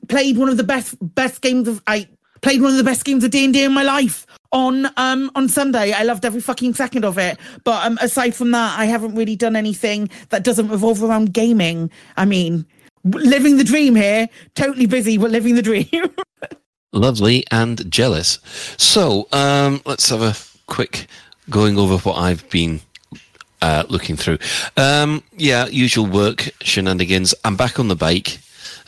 played 0.07 0.37
one 0.37 0.49
of 0.49 0.57
the 0.57 0.63
best 0.63 0.95
best 1.01 1.41
games 1.41 1.67
of 1.67 1.81
I 1.87 2.07
played 2.41 2.61
one 2.61 2.71
of 2.71 2.77
the 2.77 2.83
best 2.83 3.05
games 3.05 3.23
of 3.23 3.31
D 3.31 3.43
and 3.43 3.53
D 3.53 3.63
in 3.63 3.73
my 3.73 3.83
life 3.83 4.25
on 4.51 4.87
um 4.97 5.31
on 5.35 5.49
Sunday. 5.49 5.91
I 5.91 6.03
loved 6.03 6.25
every 6.25 6.41
fucking 6.41 6.73
second 6.75 7.03
of 7.03 7.17
it. 7.17 7.37
But 7.63 7.85
um 7.85 7.97
aside 8.01 8.35
from 8.35 8.51
that, 8.51 8.79
I 8.79 8.85
haven't 8.85 9.15
really 9.15 9.35
done 9.35 9.55
anything 9.55 10.09
that 10.29 10.43
doesn't 10.43 10.69
revolve 10.69 11.03
around 11.03 11.33
gaming. 11.33 11.89
I 12.17 12.25
mean, 12.25 12.65
living 13.05 13.57
the 13.57 13.63
dream 13.63 13.95
here. 13.95 14.27
Totally 14.55 14.85
busy, 14.85 15.17
but 15.17 15.31
living 15.31 15.55
the 15.55 15.61
dream. 15.61 15.87
Lovely 16.91 17.45
and 17.51 17.89
jealous. 17.91 18.39
So 18.77 19.27
um, 19.31 19.81
let's 19.85 20.09
have 20.09 20.21
a 20.21 20.35
quick 20.67 21.07
going 21.49 21.77
over 21.77 21.97
what 21.97 22.17
I've 22.17 22.49
been 22.49 22.81
uh, 23.61 23.83
looking 23.89 24.15
through. 24.15 24.39
Um, 24.77 25.23
yeah, 25.37 25.67
usual 25.67 26.05
work 26.05 26.49
shenanigans. 26.61 27.33
I'm 27.43 27.55
back 27.55 27.79
on 27.79 27.87
the 27.87 27.95
bike. 27.95 28.39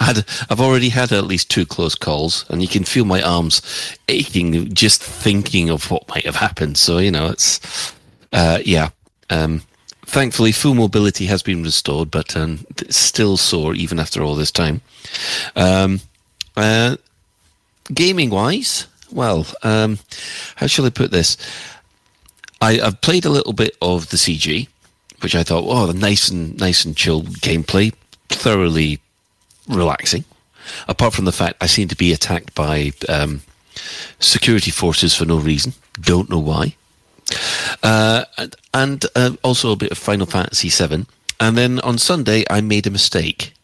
I 0.00 0.04
had, 0.04 0.24
I've 0.48 0.60
already 0.60 0.90
had 0.90 1.10
at 1.12 1.24
least 1.24 1.50
two 1.50 1.66
close 1.66 1.94
calls, 1.94 2.44
and 2.50 2.62
you 2.62 2.68
can 2.68 2.84
feel 2.84 3.04
my 3.04 3.20
arms 3.20 3.60
aching 4.08 4.72
just 4.72 5.02
thinking 5.02 5.70
of 5.70 5.90
what 5.90 6.08
might 6.08 6.24
have 6.24 6.36
happened. 6.36 6.78
So 6.78 6.98
you 6.98 7.10
know, 7.10 7.28
it's 7.28 7.92
uh, 8.32 8.60
yeah. 8.64 8.90
Um, 9.30 9.62
thankfully, 10.08 10.52
full 10.52 10.74
mobility 10.74 11.26
has 11.26 11.42
been 11.42 11.62
restored, 11.62 12.10
but 12.10 12.36
um, 12.36 12.66
still 12.88 13.36
sore 13.36 13.74
even 13.74 14.00
after 14.00 14.22
all 14.22 14.34
this 14.34 14.50
time. 14.50 14.80
Um, 15.54 16.00
uh, 16.56 16.96
gaming 17.92 18.30
wise, 18.30 18.86
well, 19.12 19.46
um, 19.62 19.98
how 20.56 20.66
shall 20.66 20.86
I 20.86 20.90
put 20.90 21.10
this? 21.10 21.36
I, 22.60 22.80
I've 22.80 23.00
played 23.02 23.24
a 23.24 23.30
little 23.30 23.52
bit 23.52 23.76
of 23.80 24.08
the 24.08 24.16
CG, 24.16 24.66
which 25.20 25.34
I 25.34 25.42
thought, 25.42 25.64
oh, 25.66 25.86
the 25.86 25.98
nice 25.98 26.28
and 26.30 26.58
nice 26.58 26.84
and 26.84 26.96
chill 26.96 27.22
gameplay, 27.22 27.92
thoroughly 28.28 29.00
relaxing. 29.68 30.24
Apart 30.88 31.14
from 31.14 31.26
the 31.26 31.32
fact 31.32 31.62
I 31.62 31.66
seem 31.66 31.88
to 31.88 31.96
be 31.96 32.12
attacked 32.12 32.54
by 32.54 32.92
um, 33.08 33.42
security 34.20 34.70
forces 34.70 35.14
for 35.14 35.26
no 35.26 35.38
reason, 35.38 35.74
don't 36.00 36.30
know 36.30 36.38
why. 36.38 36.74
Uh, 37.82 38.24
and 38.36 38.56
and 38.74 39.04
uh, 39.16 39.30
also 39.42 39.72
a 39.72 39.76
bit 39.76 39.90
of 39.92 39.98
Final 39.98 40.26
Fantasy 40.26 40.68
VII. 40.68 41.06
And 41.40 41.56
then 41.56 41.80
on 41.80 41.98
Sunday, 41.98 42.44
I 42.50 42.60
made 42.60 42.86
a 42.86 42.90
mistake. 42.90 43.54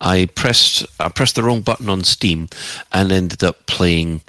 I 0.00 0.28
pressed 0.34 0.84
I 0.98 1.08
pressed 1.08 1.36
the 1.36 1.42
wrong 1.42 1.60
button 1.60 1.88
on 1.88 2.04
Steam 2.04 2.48
and 2.92 3.12
ended 3.12 3.44
up 3.44 3.66
playing 3.66 4.22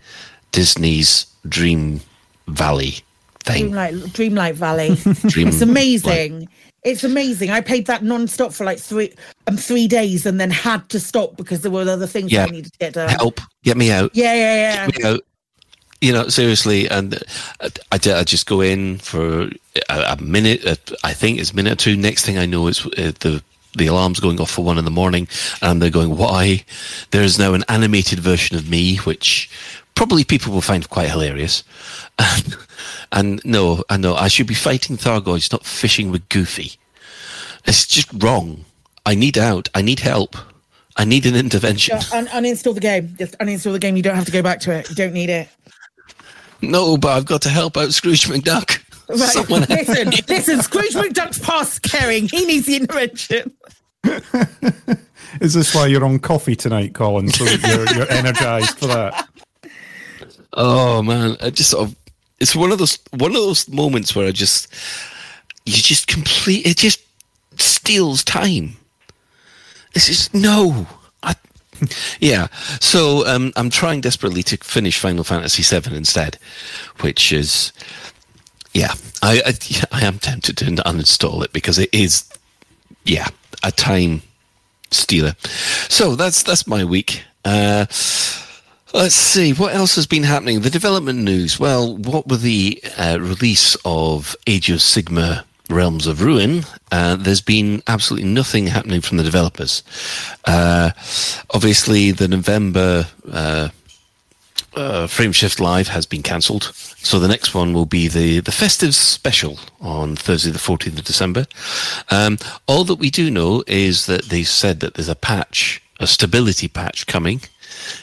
Disney's 0.52 1.26
Dream 1.48 2.02
Valley 2.48 2.98
thing. 3.40 3.72
Dreamlight, 3.72 3.94
Dreamlight 4.10 4.54
Valley. 4.54 4.96
Dream 5.30 5.48
it's 5.48 5.62
amazing. 5.62 6.48
It's 6.84 7.04
amazing. 7.04 7.50
I 7.50 7.62
played 7.62 7.88
that 7.88 8.04
non-stop 8.04 8.52
for 8.52 8.66
like 8.66 8.78
three 8.78 9.14
um 9.48 9.58
three 9.58 9.88
days, 9.88 10.26
and 10.26 10.40
then 10.40 10.52
had 10.52 10.88
to 10.90 11.00
stop 11.00 11.38
because 11.38 11.62
there 11.62 11.72
were 11.72 11.82
other 11.82 12.08
things 12.08 12.32
Yeah. 12.32 12.44
I 12.44 12.48
needed 12.48 12.74
to 12.74 12.78
get 12.78 12.94
done. 12.94 13.10
Help! 13.10 13.40
Get 13.64 13.78
me 13.78 13.92
out! 13.92 14.12
Yeah, 14.14 14.34
yeah, 14.34 14.56
yeah. 14.56 14.86
Get 14.88 14.98
me 15.00 15.04
out! 15.06 15.22
You 16.04 16.12
know, 16.12 16.28
seriously, 16.28 16.90
and 16.90 17.18
I, 17.62 17.70
I, 17.94 17.96
I 17.96 18.24
just 18.24 18.46
go 18.46 18.60
in 18.60 18.98
for 18.98 19.44
a, 19.90 20.16
a 20.18 20.22
minute. 20.22 20.66
uh, 20.68 20.76
I 21.02 21.14
think 21.14 21.40
it's 21.40 21.52
a 21.52 21.56
minute 21.56 21.74
or 21.74 21.76
two. 21.78 21.96
Next 21.96 22.26
thing 22.26 22.38
I 22.38 22.46
know, 22.46 22.68
it's 22.68 22.86
uh, 22.86 23.14
the 23.22 23.42
the 23.78 23.88
alarm's 23.88 24.20
going 24.20 24.42
off 24.42 24.52
for 24.52 24.66
one 24.66 24.78
in 24.78 24.84
the 24.84 24.92
morning, 24.92 25.30
and 25.62 25.82
they're 25.82 25.90
going, 25.90 26.18
"Why?" 26.18 26.66
There 27.12 27.24
is 27.24 27.40
now 27.40 27.54
an 27.54 27.64
animated 27.70 28.20
version 28.20 28.58
of 28.58 28.70
me, 28.70 28.98
which 28.98 29.50
probably 29.96 30.26
people 30.26 30.52
will 30.54 30.62
find 30.62 30.90
quite 30.90 31.10
hilarious. 31.10 31.64
And, 32.20 32.56
and 33.12 33.46
no, 33.46 33.84
I 33.90 33.98
know 33.98 34.14
I 34.16 34.28
should 34.28 34.46
be 34.46 34.54
fighting 34.54 34.98
Thargoids, 34.98 35.52
not 35.52 35.66
fishing 35.66 36.12
with 36.12 36.28
Goofy. 36.30 36.74
It's 37.66 37.88
just 37.88 38.10
wrong. 38.22 38.66
I 39.06 39.16
need 39.16 39.38
out. 39.38 39.70
I 39.74 39.82
need 39.82 40.02
help. 40.02 40.36
I 40.98 41.06
need 41.06 41.26
an 41.26 41.36
intervention. 41.36 41.98
Yeah, 41.98 42.18
un- 42.18 42.28
uninstall 42.28 42.76
the 42.76 42.82
game. 42.82 43.16
Just 43.18 43.38
uninstall 43.40 43.72
the 43.72 43.80
game. 43.80 43.96
You 43.96 44.04
don't 44.04 44.16
have 44.16 44.26
to 44.26 44.32
go 44.32 44.42
back 44.44 44.60
to 44.62 44.72
it. 44.72 44.90
You 44.90 44.96
don't 44.96 45.14
need 45.14 45.30
it. 45.30 45.48
No, 46.64 46.98
but 46.98 47.10
I've 47.10 47.26
got 47.26 47.42
to 47.44 47.50
help 47.50 47.78
out 47.78 47.94
Scrooge 47.94 48.26
McDuck. 48.28 48.80
Right. 49.10 49.20
Someone 49.20 49.62
listen, 49.70 50.12
listen. 50.30 50.62
Scrooge 50.62 50.94
McDuck's 50.94 51.38
past 51.38 51.84
caring. 51.84 52.30
He 52.30 52.46
needs 52.46 52.68
the 52.68 52.78
intervention. 52.78 53.52
Is 55.42 55.54
this 55.54 55.76
why 55.76 55.88
you're 55.88 56.06
on 56.06 56.20
coffee 56.20 56.56
tonight, 56.56 56.94
Colin? 56.94 57.28
So 57.28 57.44
that 57.44 57.68
you're, 57.68 57.98
you're 57.98 58.10
energized 58.10 58.80
for 58.80 58.88
that? 58.88 59.28
Oh 60.54 61.04
man, 61.04 61.36
I 61.42 61.50
just 61.50 61.72
sort 61.72 61.90
of 61.90 61.96
it's 62.40 62.56
one 62.56 62.72
of 62.72 62.78
those 62.80 62.98
one 63.12 63.32
of 63.32 63.36
those 63.38 63.68
moments 63.68 64.16
where 64.16 64.26
I 64.26 64.32
just 64.32 64.74
you 65.66 65.74
just 65.74 66.08
complete 66.08 66.66
it 66.66 66.78
just 66.78 67.02
steals 67.58 68.24
time. 68.24 68.78
This 69.94 70.08
is 70.08 70.34
no. 70.34 70.88
Yeah. 72.20 72.48
So 72.80 73.28
um, 73.28 73.52
I'm 73.56 73.70
trying 73.70 74.02
desperately 74.02 74.44
to 74.44 74.58
finish 74.58 75.00
Final 75.00 75.24
Fantasy 75.24 75.64
VII 75.64 75.96
instead, 75.96 76.38
which 77.02 77.34
is 77.34 77.74
yeah. 78.74 78.94
I, 79.22 79.42
I 79.46 79.54
I 79.92 80.06
am 80.06 80.20
tempted 80.20 80.58
to 80.58 80.66
uninstall 80.66 81.44
it 81.44 81.54
because 81.54 81.78
it 81.80 81.90
is 81.94 82.30
yeah 83.06 83.28
a 83.64 83.72
time 83.72 84.22
stealer. 84.92 85.34
So 85.90 86.16
that's 86.16 86.44
that's 86.44 86.68
my 86.68 86.84
week. 86.84 87.24
Uh, 87.44 87.86
Let's 88.96 89.16
see 89.16 89.54
what 89.54 89.74
else 89.74 89.96
has 89.96 90.06
been 90.06 90.22
happening. 90.22 90.62
The 90.62 90.70
development 90.70 91.18
news. 91.18 91.60
Well, 91.60 91.98
what 91.98 92.28
with 92.28 92.44
the 92.44 92.80
uh, 92.96 93.18
release 93.20 93.76
of 93.86 94.36
Age 94.46 94.70
of 94.70 94.82
Sigmar 94.82 95.46
Realms 95.74 96.08
of 96.08 96.22
Ruin, 96.22 96.64
uh, 96.92 97.16
there's 97.16 97.42
been 97.42 97.82
absolutely 97.88 98.30
nothing 98.30 98.68
happening 98.68 99.02
from 99.02 99.18
the 99.18 99.24
developers. 99.24 99.84
Uh, 100.46 100.92
obviously, 101.50 102.12
the 102.12 102.28
November 102.28 103.08
uh, 103.32 103.70
uh, 104.76 105.08
Frameshift 105.08 105.60
Live 105.60 105.88
has 105.90 106.06
been 106.06 106.24
cancelled, 106.24 106.72
so 106.74 107.20
the 107.20 107.28
next 107.28 107.54
one 107.54 107.74
will 107.74 107.86
be 107.86 108.08
the 108.08 108.40
the 108.40 108.52
festive 108.52 108.96
special 108.96 109.60
on 109.82 110.16
Thursday, 110.16 110.52
the 110.52 110.60
14th 110.60 111.00
of 111.00 111.06
December. 111.06 111.46
Um, 112.10 112.38
all 112.68 112.84
that 112.86 113.00
we 113.00 113.10
do 113.10 113.30
know 113.30 113.64
is 113.68 114.06
that 114.06 114.26
they 114.26 114.44
said 114.44 114.80
that 114.80 114.96
there's 114.96 115.10
a 115.10 115.16
patch, 115.16 115.82
a 116.00 116.08
stability 116.08 116.68
patch 116.68 117.06
coming 117.08 117.42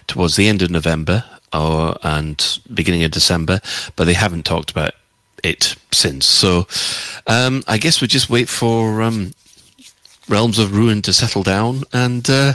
towards 0.06 0.36
the 0.36 0.48
end 0.48 0.62
of 0.62 0.70
November 0.70 1.24
or 1.52 1.96
and 2.02 2.60
beginning 2.72 3.04
of 3.04 3.10
December, 3.10 3.60
but 3.96 4.04
they 4.04 4.14
haven't 4.14 4.44
talked 4.44 4.70
about 4.70 4.94
it 5.44 5.76
since. 5.92 6.26
So 6.26 6.66
um, 7.26 7.62
I 7.66 7.78
guess 7.78 8.00
we 8.00 8.06
just 8.06 8.30
wait 8.30 8.48
for 8.48 9.02
um, 9.02 9.32
Realms 10.28 10.58
of 10.58 10.74
Ruin 10.76 11.02
to 11.02 11.12
settle 11.12 11.42
down, 11.42 11.84
and 11.92 12.28
uh, 12.30 12.54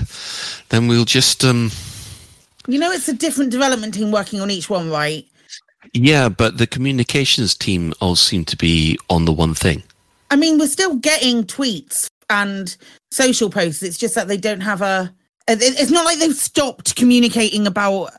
then 0.69 0.87
we'll 0.87 1.05
just 1.05 1.43
um, 1.43 1.71
You 2.67 2.79
know, 2.79 2.91
it's 2.91 3.07
a 3.09 3.13
different 3.13 3.51
development 3.51 3.93
team 3.93 4.11
working 4.11 4.41
on 4.41 4.49
each 4.49 4.69
one, 4.69 4.89
right? 4.89 5.25
yeah. 5.93 6.29
But 6.29 6.57
the 6.57 6.67
communications 6.67 7.55
team 7.55 7.93
all 8.01 8.15
seem 8.15 8.45
to 8.45 8.57
be 8.57 8.97
on 9.09 9.25
the 9.25 9.33
one 9.33 9.53
thing. 9.53 9.83
I 10.31 10.35
mean, 10.35 10.57
we're 10.57 10.67
still 10.67 10.95
getting 10.95 11.43
tweets 11.43 12.09
and 12.29 12.75
social 13.11 13.49
posts. 13.49 13.83
It's 13.83 13.97
just 13.97 14.15
that 14.15 14.27
they 14.27 14.37
don't 14.37 14.61
have 14.61 14.81
a. 14.81 15.13
It's 15.47 15.91
not 15.91 16.05
like 16.05 16.17
they've 16.17 16.35
stopped 16.35 16.95
communicating 16.95 17.67
about 17.67 18.09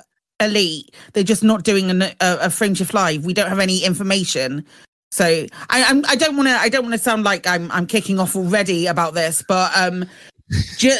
Elite. 0.40 0.94
They're 1.12 1.24
just 1.24 1.42
not 1.42 1.64
doing 1.64 1.90
an, 1.90 2.02
a, 2.02 2.14
a 2.20 2.48
Frameshift 2.48 2.92
live. 2.94 3.24
We 3.24 3.34
don't 3.34 3.48
have 3.48 3.58
any 3.58 3.84
information. 3.84 4.64
So 5.10 5.24
I, 5.24 5.46
I'm, 5.84 6.04
I 6.06 6.16
don't 6.16 6.36
want 6.36 6.48
to. 6.48 6.54
I 6.56 6.68
don't 6.68 6.82
want 6.82 6.94
to 6.94 6.98
sound 6.98 7.24
like 7.24 7.46
I'm. 7.46 7.70
I'm 7.70 7.86
kicking 7.86 8.18
off 8.18 8.36
already 8.36 8.86
about 8.86 9.14
this, 9.14 9.42
but 9.46 9.70
um, 9.76 10.04
ju- 10.76 10.90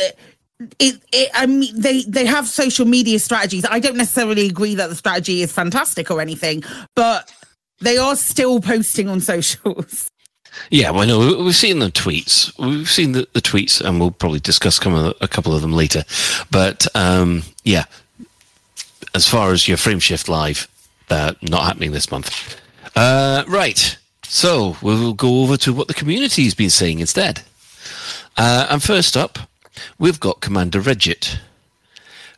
it, 0.79 1.03
it. 1.13 1.31
I 1.35 1.47
mean, 1.47 1.79
they 1.79 2.03
they 2.03 2.25
have 2.25 2.47
social 2.49 2.87
media 2.87 3.19
strategies. 3.19 3.65
I 3.67 3.79
don't 3.79 3.97
necessarily 3.97 4.47
agree 4.47 4.75
that 4.77 4.89
the 4.89 4.95
strategy 4.95 5.43
is 5.43 5.53
fantastic 5.53 6.11
or 6.11 6.21
anything, 6.21 6.63
but 6.95 7.31
they 7.81 7.99
are 7.99 8.17
still 8.17 8.61
posting 8.61 9.09
on 9.09 9.21
socials. 9.33 10.09
Yeah, 10.71 10.91
well, 10.93 11.07
no, 11.07 11.19
we- 11.19 11.43
we've 11.45 11.55
seen 11.57 11.81
the 11.81 11.91
tweets. 11.91 12.59
We've 12.59 12.89
seen 12.89 13.13
the, 13.13 13.29
the 13.35 13.43
tweets, 13.43 13.83
and 13.83 14.01
we'll 14.01 14.13
probably 14.13 14.41
discuss 14.41 14.79
of 14.97 15.05
the, 15.05 15.17
a 15.25 15.29
couple 15.29 15.55
of 15.55 15.61
them 15.61 15.73
later. 15.73 16.05
But 16.51 16.87
um, 16.95 17.43
yeah, 17.65 17.85
as 19.17 19.27
far 19.27 19.51
as 19.53 19.67
your 19.67 19.79
frame 19.79 19.99
shift 19.99 20.29
live, 20.29 20.69
uh, 21.09 21.33
not 21.41 21.65
happening 21.65 21.93
this 21.93 22.11
month. 22.11 22.61
Uh, 22.95 23.45
right. 23.49 23.97
So 24.25 24.77
we'll 24.83 25.15
go 25.15 25.41
over 25.43 25.57
to 25.57 25.73
what 25.73 25.89
the 25.89 25.95
community's 25.95 26.55
been 26.55 26.69
saying 26.69 26.99
instead. 26.99 27.43
Uh, 28.37 28.67
and 28.69 28.83
first 28.83 29.17
up, 29.17 29.39
we've 29.99 30.21
got 30.21 30.43
Commander 30.43 30.83
Regit, 30.83 31.39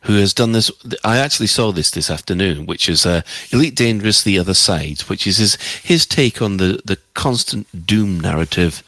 who 0.03 0.13
has 0.13 0.33
done 0.33 0.53
this. 0.53 0.71
I 1.03 1.17
actually 1.17 1.47
saw 1.47 1.73
this 1.73 1.91
this 1.91 2.09
afternoon, 2.09 2.65
which 2.65 2.87
is 2.87 3.05
uh, 3.05 3.23
Elite 3.51 3.75
Dangerous: 3.75 4.23
The 4.23 4.39
Other 4.39 4.53
Side, 4.53 5.01
which 5.01 5.27
is 5.27 5.37
his 5.37 5.55
his 5.83 6.05
take 6.05 6.41
on 6.41 6.57
the 6.57 6.81
the 6.85 6.97
constant 7.13 7.67
doom 7.85 8.21
narrative 8.21 8.83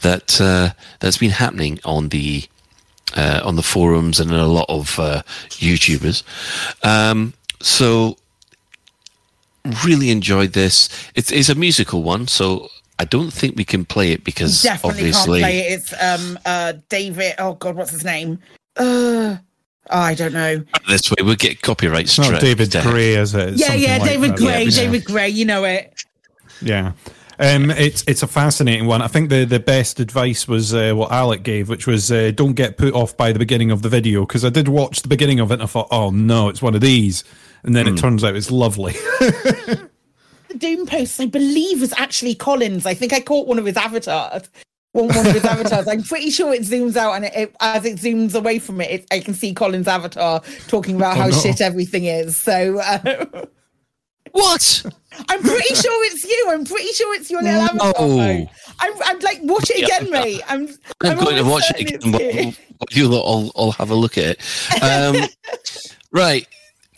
that 0.00 0.40
uh, 0.40 0.70
that's 1.00 1.18
been 1.18 1.32
happening 1.32 1.78
on 1.84 2.08
the 2.08 2.44
uh, 3.16 3.40
on 3.44 3.56
the 3.56 3.62
forums 3.62 4.20
and 4.20 4.30
in 4.30 4.36
a 4.36 4.46
lot 4.46 4.66
of 4.68 4.98
uh, 4.98 5.22
YouTubers. 5.50 6.22
Um, 6.84 7.34
so 7.60 8.16
really 9.84 10.10
enjoyed 10.10 10.52
this. 10.52 10.88
It's, 11.14 11.32
it's 11.32 11.48
a 11.48 11.54
musical 11.54 12.02
one, 12.02 12.26
so 12.28 12.68
I 12.98 13.04
don't 13.04 13.32
think 13.32 13.56
we 13.56 13.64
can 13.64 13.84
play 13.84 14.12
it 14.12 14.24
because 14.24 14.62
Definitely 14.62 14.90
obviously 14.90 15.40
can't 15.40 15.50
play 15.50 15.58
it. 15.60 15.72
It's 15.72 15.92
um 16.02 16.38
uh 16.44 16.74
David. 16.88 17.34
Oh 17.38 17.54
God, 17.54 17.76
what's 17.76 17.90
his 17.90 18.04
name? 18.04 18.38
Uh, 18.76 19.36
oh, 19.36 19.38
I 19.90 20.14
don't 20.14 20.32
know. 20.32 20.64
this 20.88 21.10
way 21.10 21.16
we'll 21.22 21.34
get 21.34 21.62
copyright 21.62 22.04
It's 22.04 22.18
not 22.18 22.26
strike. 22.26 22.40
David. 22.40 22.70
Gray, 22.82 23.14
is 23.14 23.34
it? 23.34 23.50
It's 23.50 23.60
yeah, 23.60 23.74
yeah, 23.74 23.98
like 23.98 24.10
David 24.10 24.30
that. 24.32 24.38
Gray. 24.38 24.64
Yeah. 24.64 24.70
David 24.70 25.04
Gray. 25.04 25.28
You 25.28 25.44
know 25.44 25.64
it. 25.64 26.04
Yeah. 26.62 26.92
Um, 27.38 27.70
it's 27.70 28.04
it's 28.06 28.22
a 28.22 28.26
fascinating 28.26 28.86
one. 28.86 29.02
I 29.02 29.08
think 29.08 29.28
the, 29.30 29.44
the 29.44 29.58
best 29.60 29.98
advice 30.00 30.46
was 30.46 30.72
uh, 30.74 30.92
what 30.94 31.10
Alec 31.10 31.42
gave, 31.42 31.68
which 31.68 31.86
was 31.86 32.10
uh, 32.12 32.30
don't 32.34 32.54
get 32.54 32.76
put 32.76 32.94
off 32.94 33.16
by 33.16 33.32
the 33.32 33.38
beginning 33.38 33.70
of 33.70 33.82
the 33.82 33.88
video. 33.88 34.24
Because 34.26 34.44
I 34.44 34.50
did 34.50 34.68
watch 34.68 35.02
the 35.02 35.08
beginning 35.08 35.40
of 35.40 35.50
it 35.50 35.54
and 35.54 35.62
I 35.62 35.66
thought, 35.66 35.88
oh 35.90 36.10
no, 36.10 36.48
it's 36.48 36.62
one 36.62 36.74
of 36.74 36.80
these, 36.80 37.24
and 37.62 37.74
then 37.74 37.86
it 37.88 37.96
turns 37.98 38.22
out 38.24 38.36
it's 38.36 38.50
lovely. 38.50 38.94
The 40.48 40.58
Doom 40.58 40.86
posts, 40.86 41.18
I 41.18 41.26
believe, 41.26 41.80
was 41.80 41.92
actually 41.94 42.36
Collins. 42.36 42.86
I 42.86 42.94
think 42.94 43.12
I 43.12 43.18
caught 43.20 43.48
one 43.48 43.58
of 43.58 43.64
his 43.64 43.76
avatars. 43.76 44.48
One, 44.92 45.08
one 45.08 45.26
of 45.26 45.32
his 45.32 45.44
avatars. 45.44 45.88
I'm 45.88 46.04
pretty 46.04 46.30
sure 46.30 46.54
it 46.54 46.62
zooms 46.62 46.94
out, 46.96 47.14
and 47.14 47.24
it, 47.24 47.32
it, 47.34 47.56
as 47.58 47.84
it 47.84 47.96
zooms 47.96 48.36
away 48.36 48.60
from 48.60 48.80
it, 48.80 48.90
it, 48.90 49.06
I 49.10 49.18
can 49.18 49.34
see 49.34 49.52
Collins' 49.52 49.88
avatar 49.88 50.42
talking 50.68 50.94
about 50.94 51.16
Oh, 51.16 51.22
how 51.22 51.26
no. 51.28 51.36
shit 51.36 51.60
everything 51.60 52.04
is. 52.04 52.36
So 52.36 52.78
uh, 52.78 53.46
What? 54.34 54.84
I'm 55.28 55.40
pretty 55.42 55.74
sure 55.76 56.06
it's 56.06 56.24
you. 56.24 56.48
I'm 56.50 56.64
pretty 56.64 56.88
sure 56.88 57.14
it's 57.14 57.30
your 57.30 57.40
little. 57.40 57.76
No. 57.76 57.92
Mo. 57.96 58.48
I'm, 58.80 58.92
I'm 59.04 59.18
like, 59.20 59.38
watch 59.42 59.70
it 59.70 59.84
again, 59.84 60.10
mate. 60.10 60.40
I'm, 60.48 60.68
I'm, 61.04 61.16
going 61.16 61.36
to 61.36 61.44
watch 61.44 61.70
it 61.70 61.80
again. 61.82 62.00
you. 62.02 62.10
We'll, 62.10 62.44
we'll, 62.44 62.54
you'll 62.90 63.14
all, 63.14 63.52
all 63.54 63.70
have 63.70 63.90
a 63.90 63.94
look 63.94 64.18
at 64.18 64.36
it. 64.36 64.82
Um, 64.82 65.28
right. 66.10 66.48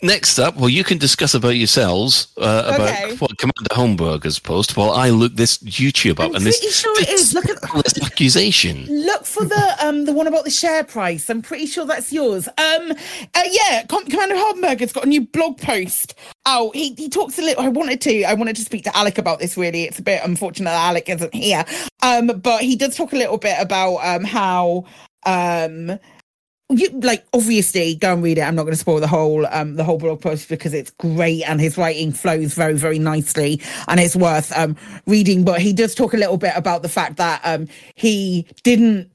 Next 0.03 0.37
up, 0.37 0.55
well, 0.57 0.69
you 0.69 0.83
can 0.83 0.99
discuss 0.99 1.33
about 1.33 1.55
yourselves 1.55 2.27
uh, 2.37 2.71
about 2.75 2.89
Okay. 3.03 3.15
what 3.15 3.35
Commander 3.39 3.71
Homburger's 3.71 4.37
post 4.37 4.77
while 4.77 4.91
I 4.91 5.09
look 5.09 5.35
this 5.35 5.57
YouTube 5.59 6.19
up 6.19 6.29
I'm 6.29 6.35
and 6.35 6.45
this, 6.45 6.61
sure 6.79 6.93
it 7.01 7.09
is. 7.09 7.33
Look 7.33 7.49
at- 7.49 7.57
this 7.83 7.99
accusation. 8.05 8.85
Look 8.87 9.25
for 9.25 9.43
the 9.43 9.75
um 9.81 10.05
the 10.05 10.13
one 10.13 10.27
about 10.27 10.43
the 10.43 10.51
share 10.51 10.83
price. 10.83 11.29
I'm 11.31 11.41
pretty 11.41 11.65
sure 11.65 11.83
that's 11.85 12.13
yours. 12.13 12.47
Um, 12.47 12.91
uh, 12.91 13.43
yeah, 13.49 13.85
Com- 13.87 14.05
Commander 14.05 14.35
Hardenberger's 14.35 14.93
got 14.93 15.05
a 15.05 15.09
new 15.09 15.21
blog 15.21 15.57
post 15.57 16.13
Oh, 16.45 16.69
He 16.75 16.93
he 16.93 17.09
talks 17.09 17.39
a 17.39 17.41
little. 17.41 17.63
I 17.63 17.69
wanted 17.69 17.99
to 18.01 18.23
I 18.23 18.35
wanted 18.35 18.55
to 18.57 18.61
speak 18.61 18.83
to 18.83 18.95
Alec 18.95 19.17
about 19.17 19.39
this. 19.39 19.57
Really, 19.57 19.83
it's 19.85 19.97
a 19.97 20.03
bit 20.03 20.21
unfortunate 20.23 20.69
that 20.69 20.89
Alec 20.89 21.09
isn't 21.09 21.33
here. 21.33 21.65
Um, 22.03 22.27
but 22.27 22.61
he 22.61 22.75
does 22.75 22.95
talk 22.95 23.13
a 23.13 23.17
little 23.17 23.39
bit 23.39 23.55
about 23.59 23.95
um 23.97 24.23
how 24.23 24.85
um. 25.25 25.97
You, 26.69 26.89
like 26.99 27.25
obviously 27.31 27.95
go 27.95 28.11
and 28.11 28.21
read 28.21 28.37
it. 28.37 28.41
I'm 28.41 28.55
not 28.55 28.63
going 28.63 28.73
to 28.73 28.79
spoil 28.79 28.99
the 28.99 29.07
whole 29.07 29.45
um 29.47 29.75
the 29.77 29.85
whole 29.85 29.97
blog 29.97 30.19
post 30.19 30.49
because 30.49 30.73
it's 30.73 30.91
great 30.91 31.43
and 31.47 31.61
his 31.61 31.77
writing 31.77 32.11
flows 32.11 32.55
very 32.55 32.73
very 32.73 32.99
nicely 32.99 33.61
and 33.87 34.01
it's 34.01 34.17
worth 34.17 34.51
um 34.57 34.75
reading. 35.05 35.45
But 35.45 35.61
he 35.61 35.71
does 35.71 35.95
talk 35.95 36.13
a 36.13 36.17
little 36.17 36.35
bit 36.35 36.51
about 36.55 36.81
the 36.81 36.89
fact 36.89 37.15
that 37.17 37.39
um 37.45 37.69
he 37.95 38.45
didn't 38.63 39.09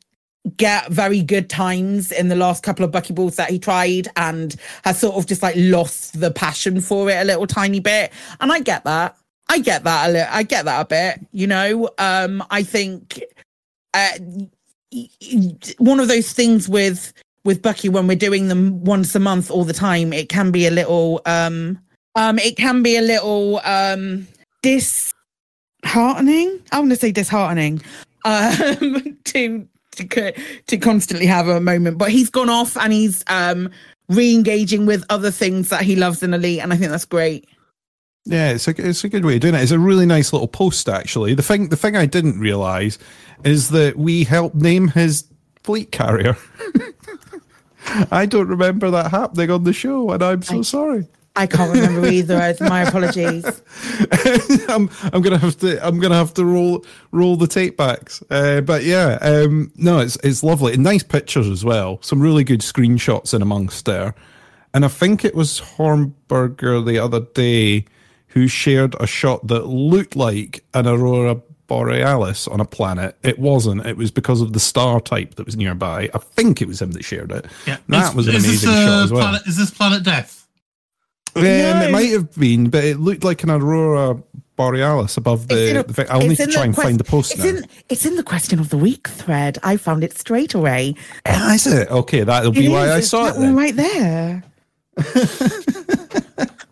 get 0.56 0.88
very 0.88 1.22
good 1.22 1.50
times 1.50 2.10
in 2.10 2.28
the 2.28 2.36
last 2.36 2.62
couple 2.62 2.86
of 2.86 2.90
buckyballs 2.90 3.36
that 3.36 3.50
he 3.50 3.58
tried 3.58 4.08
and 4.16 4.56
has 4.84 4.98
sort 4.98 5.16
of 5.16 5.26
just 5.26 5.42
like 5.42 5.54
lost 5.58 6.18
the 6.20 6.30
passion 6.30 6.80
for 6.80 7.10
it 7.10 7.20
a 7.20 7.24
little 7.24 7.46
tiny 7.46 7.80
bit. 7.80 8.12
And 8.40 8.50
i 8.50 8.60
get 8.60 8.84
that. 8.84 9.14
I 9.50 9.58
get 9.58 9.84
that 9.84 10.08
a 10.08 10.12
little 10.12 10.28
i 10.32 10.42
get 10.42 10.64
that 10.64 10.80
a 10.80 10.84
bit 10.86 11.26
you 11.32 11.46
know? 11.46 11.90
Um 11.98 12.42
i 12.50 12.62
think 12.62 13.22
uh 13.92 14.12
one 15.78 16.00
of 16.00 16.08
those 16.08 16.32
things 16.32 16.66
with 16.66 17.12
with 17.44 17.62
Bucky 17.62 17.88
when 17.88 18.06
we're 18.06 18.16
doing 18.16 18.48
them 18.48 18.84
once 18.84 19.14
a 19.14 19.20
month 19.20 19.50
all 19.50 19.64
the 19.64 19.72
time. 19.72 20.12
It 20.12 20.28
can 20.28 20.50
be 20.50 20.66
a 20.66 20.70
little 20.70 21.20
um 21.26 21.78
um 22.14 22.38
it 22.38 22.56
can 22.56 22.82
be 22.82 22.96
a 22.96 23.02
little 23.02 23.60
um 23.64 24.26
disheartening. 24.62 26.60
I 26.72 26.78
want 26.78 26.90
to 26.90 26.96
say 26.96 27.12
disheartening 27.12 27.82
um 28.24 29.18
to 29.24 29.68
to 29.96 30.32
to 30.66 30.78
constantly 30.78 31.26
have 31.26 31.48
a 31.48 31.60
moment. 31.60 31.98
But 31.98 32.10
he's 32.10 32.30
gone 32.30 32.50
off 32.50 32.76
and 32.76 32.92
he's 32.92 33.24
um 33.28 33.70
re-engaging 34.08 34.86
with 34.86 35.04
other 35.10 35.30
things 35.30 35.68
that 35.70 35.82
he 35.82 35.96
loves 35.96 36.22
in 36.22 36.34
Elite, 36.34 36.60
and 36.60 36.72
I 36.72 36.76
think 36.76 36.90
that's 36.90 37.04
great. 37.04 37.48
Yeah, 38.24 38.50
it's 38.50 38.68
a 38.68 38.74
it's 38.76 39.04
a 39.04 39.08
good 39.08 39.24
way 39.24 39.34
of 39.34 39.40
doing 39.40 39.54
it. 39.54 39.62
It's 39.62 39.72
a 39.72 39.78
really 39.78 40.06
nice 40.06 40.32
little 40.32 40.48
post 40.48 40.88
actually. 40.88 41.34
The 41.34 41.42
thing 41.42 41.70
the 41.70 41.76
thing 41.76 41.96
I 41.96 42.06
didn't 42.06 42.38
realize 42.38 42.98
is 43.44 43.70
that 43.70 43.96
we 43.96 44.24
helped 44.24 44.54
name 44.54 44.88
his 44.88 45.24
fleet 45.64 45.90
carrier. 45.90 46.36
I 48.10 48.26
don't 48.26 48.48
remember 48.48 48.90
that 48.90 49.10
happening 49.10 49.50
on 49.50 49.64
the 49.64 49.72
show, 49.72 50.10
and 50.10 50.22
I'm 50.22 50.42
so 50.42 50.62
sorry. 50.62 51.06
I 51.34 51.46
can't 51.46 51.72
remember 51.72 52.06
either. 52.06 52.54
My 52.60 52.82
apologies. 52.82 53.44
I'm 54.68 54.90
I'm 55.12 55.22
gonna 55.22 55.38
have 55.38 55.56
to 55.58 55.84
I'm 55.84 55.98
gonna 55.98 56.14
have 56.14 56.34
to 56.34 56.44
roll 56.44 56.84
roll 57.10 57.36
the 57.36 57.46
tape 57.46 57.78
backs. 57.78 58.22
Uh, 58.30 58.60
but 58.60 58.84
yeah, 58.84 59.18
um, 59.22 59.72
no, 59.76 60.00
it's 60.00 60.16
it's 60.22 60.42
lovely 60.42 60.74
and 60.74 60.82
nice 60.82 61.02
pictures 61.02 61.48
as 61.48 61.64
well. 61.64 61.98
Some 62.02 62.20
really 62.20 62.44
good 62.44 62.60
screenshots 62.60 63.32
in 63.32 63.40
amongst 63.40 63.86
there. 63.86 64.14
And 64.74 64.84
I 64.84 64.88
think 64.88 65.24
it 65.24 65.34
was 65.34 65.60
Hornberger 65.60 66.84
the 66.84 66.98
other 66.98 67.20
day 67.20 67.86
who 68.28 68.48
shared 68.48 68.94
a 68.98 69.06
shot 69.06 69.46
that 69.48 69.66
looked 69.66 70.16
like 70.16 70.64
an 70.72 70.86
aurora 70.86 71.40
borealis 71.72 72.46
on 72.48 72.60
a 72.60 72.64
planet. 72.66 73.16
It 73.22 73.38
wasn't. 73.38 73.86
It 73.86 73.96
was 73.96 74.10
because 74.10 74.40
of 74.42 74.52
the 74.52 74.60
star 74.60 75.00
type 75.00 75.36
that 75.36 75.46
was 75.46 75.56
nearby. 75.56 76.10
I 76.12 76.18
think 76.18 76.60
it 76.60 76.68
was 76.68 76.82
him 76.82 76.92
that 76.92 77.02
shared 77.04 77.32
it. 77.32 77.46
Yeah, 77.66 77.78
that 77.88 78.10
Is- 78.10 78.14
was 78.14 78.28
an 78.28 78.36
amazing 78.36 78.50
this, 78.52 78.64
uh, 78.78 78.86
shot 78.86 79.04
as 79.04 79.12
well. 79.12 79.22
Planet, 79.22 79.42
is 79.46 79.56
this 79.56 79.70
Planet 79.70 80.02
Death? 80.02 80.46
Um, 81.34 81.44
it 81.46 81.90
might 81.90 82.10
have 82.10 82.34
been, 82.34 82.68
but 82.68 82.84
it 82.84 83.00
looked 83.00 83.24
like 83.24 83.42
an 83.42 83.48
aurora 83.50 84.22
borealis 84.56 85.16
above 85.16 85.48
the. 85.48 85.80
a- 85.80 85.82
the. 85.82 86.12
I'll 86.12 86.20
need 86.20 86.36
to 86.36 86.46
try 86.46 86.64
and 86.64 86.74
quest- 86.74 86.86
find 86.88 87.00
the 87.00 87.04
post 87.04 87.32
It's 87.32 87.42
now. 87.42 87.48
in 87.48 87.64
it's 87.88 88.04
in 88.04 88.16
the 88.16 88.22
question 88.22 88.60
of 88.60 88.68
the 88.68 88.76
week 88.76 89.08
thread. 89.08 89.56
I 89.62 89.78
found 89.78 90.04
it 90.04 90.18
straight 90.18 90.52
away. 90.52 90.94
Ah, 91.24 91.54
is 91.54 91.66
it? 91.66 91.90
Okay, 91.90 92.22
that'll 92.22 92.52
be 92.52 92.66
It 92.66 92.68
why 92.68 92.84
is, 92.88 92.92
I 92.92 93.00
saw 93.00 93.28
it 93.28 93.36
one 93.36 93.54
then. 93.54 93.56
right 93.56 93.74
there. 93.76 94.44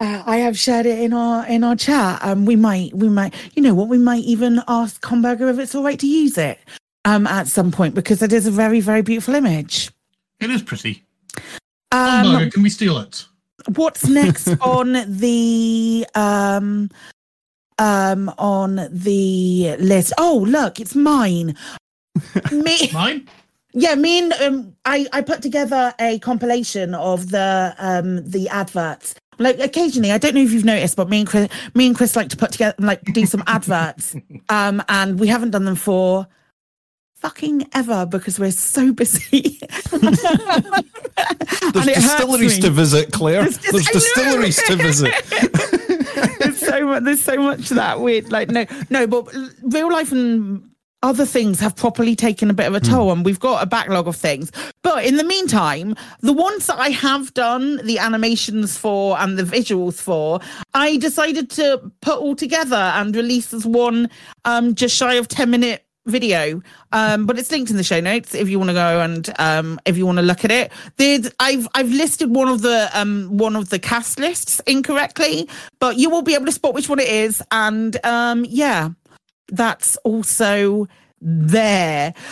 Uh, 0.00 0.22
I 0.24 0.38
have 0.38 0.58
shared 0.58 0.86
it 0.86 0.98
in 0.98 1.12
our 1.12 1.46
in 1.46 1.62
our 1.62 1.76
chat. 1.76 2.20
Um, 2.22 2.46
we 2.46 2.56
might 2.56 2.94
we 2.94 3.08
might 3.08 3.34
you 3.54 3.62
know 3.62 3.74
what 3.74 3.88
we 3.88 3.98
might 3.98 4.24
even 4.24 4.62
ask 4.66 5.02
Comberger 5.02 5.50
if 5.50 5.58
it's 5.58 5.74
all 5.74 5.84
right 5.84 5.98
to 5.98 6.06
use 6.06 6.38
it 6.38 6.58
um 7.04 7.26
at 7.26 7.46
some 7.48 7.70
point 7.70 7.94
because 7.94 8.22
it 8.22 8.32
is 8.32 8.46
a 8.46 8.50
very 8.50 8.80
very 8.80 9.02
beautiful 9.02 9.34
image. 9.34 9.90
It 10.40 10.50
is 10.50 10.62
pretty. 10.62 11.04
Um, 11.92 12.26
Hamburger, 12.26 12.50
can 12.50 12.62
we 12.62 12.70
steal 12.70 12.98
it? 12.98 13.26
what's 13.74 14.08
next 14.08 14.48
on 14.62 14.92
the 15.06 16.06
um 16.14 16.88
um 17.78 18.32
on 18.38 18.88
the 18.90 19.76
list? 19.78 20.12
Oh 20.18 20.44
look, 20.48 20.80
it's 20.80 20.94
mine. 20.94 21.56
Me 22.52 22.90
Mine? 22.92 23.28
Yeah, 23.72 23.94
me 23.94 24.18
and 24.18 24.32
um, 24.32 24.76
I 24.84 25.06
I 25.12 25.22
put 25.22 25.42
together 25.42 25.94
a 26.00 26.18
compilation 26.18 26.94
of 26.94 27.30
the 27.30 27.74
um 27.78 28.28
the 28.28 28.48
adverts. 28.48 29.14
Like 29.40 29.58
occasionally, 29.58 30.12
I 30.12 30.18
don't 30.18 30.34
know 30.34 30.42
if 30.42 30.52
you've 30.52 30.66
noticed, 30.66 30.96
but 30.96 31.08
me 31.08 31.20
and 31.20 31.26
Chris, 31.28 31.48
me 31.74 31.86
and 31.86 31.96
Chris 31.96 32.14
like 32.14 32.28
to 32.28 32.36
put 32.36 32.52
together 32.52 32.74
like 32.78 33.02
do 33.02 33.26
some 33.26 33.42
adverts. 33.46 34.14
Um, 34.48 34.82
and 34.88 35.20
we 35.20 35.28
haven't 35.28 35.50
done 35.52 35.64
them 35.64 35.76
for 35.76 36.26
fucking 37.14 37.68
ever 37.72 38.04
because 38.04 38.40
we're 38.40 38.50
so 38.50 38.92
busy. 38.92 39.60
There's 39.90 40.02
And 40.02 41.88
it 41.88 41.96
hurts 41.96 42.16
distilleries 42.16 42.58
to 42.58 42.70
visit, 42.70 43.12
Claire. 43.12 43.44
Just- 43.44 43.62
There's 43.70 43.86
distilleries 43.86 44.60
to 44.64 44.76
visit. 44.76 45.14
there's 46.40 46.58
so 46.58 46.84
much 46.86 47.02
there's 47.04 47.22
so 47.22 47.36
much 47.36 47.68
that 47.70 48.00
weird 48.00 48.30
like 48.32 48.48
no 48.48 48.66
no 48.90 49.06
but 49.06 49.32
real 49.62 49.90
life 49.92 50.10
and 50.12 50.69
other 51.02 51.24
things 51.24 51.60
have 51.60 51.74
properly 51.76 52.14
taken 52.14 52.50
a 52.50 52.54
bit 52.54 52.66
of 52.66 52.74
a 52.74 52.80
toll 52.80 53.10
and 53.10 53.24
we've 53.24 53.40
got 53.40 53.62
a 53.62 53.66
backlog 53.66 54.06
of 54.06 54.16
things. 54.16 54.52
But 54.82 55.04
in 55.04 55.16
the 55.16 55.24
meantime 55.24 55.94
the 56.20 56.32
ones 56.32 56.66
that 56.66 56.78
i 56.78 56.90
have 56.90 57.32
done 57.34 57.84
the 57.86 57.98
animations 57.98 58.76
for 58.76 59.18
and 59.18 59.38
the 59.38 59.42
visuals 59.42 60.00
for 60.00 60.40
i 60.74 60.96
decided 60.96 61.50
to 61.50 61.90
put 62.00 62.18
all 62.18 62.34
together 62.36 62.76
and 62.76 63.14
release 63.14 63.52
as 63.54 63.66
one 63.66 64.08
um 64.44 64.74
just 64.74 64.96
shy 64.96 65.14
of 65.14 65.28
10 65.28 65.50
minute 65.50 65.84
video. 66.06 66.62
Um 66.92 67.26
but 67.26 67.38
it's 67.38 67.50
linked 67.50 67.70
in 67.70 67.76
the 67.76 67.84
show 67.84 68.00
notes 68.00 68.34
if 68.34 68.48
you 68.48 68.58
want 68.58 68.70
to 68.70 68.74
go 68.74 69.00
and 69.00 69.32
um 69.38 69.78
if 69.84 69.96
you 69.96 70.06
want 70.06 70.18
to 70.18 70.22
look 70.22 70.44
at 70.44 70.50
it. 70.50 70.72
Did 70.96 71.32
i've 71.40 71.68
i've 71.74 71.90
listed 71.90 72.34
one 72.34 72.48
of 72.48 72.62
the 72.62 72.90
um 72.94 73.36
one 73.36 73.56
of 73.56 73.68
the 73.68 73.78
cast 73.78 74.18
lists 74.18 74.60
incorrectly 74.66 75.48
but 75.78 75.96
you 75.96 76.10
will 76.10 76.22
be 76.22 76.34
able 76.34 76.46
to 76.46 76.52
spot 76.52 76.74
which 76.74 76.88
one 76.88 76.98
it 76.98 77.08
is 77.08 77.42
and 77.52 78.04
um 78.04 78.44
yeah 78.48 78.90
that's 79.50 79.96
also 79.98 80.88
there. 81.20 82.14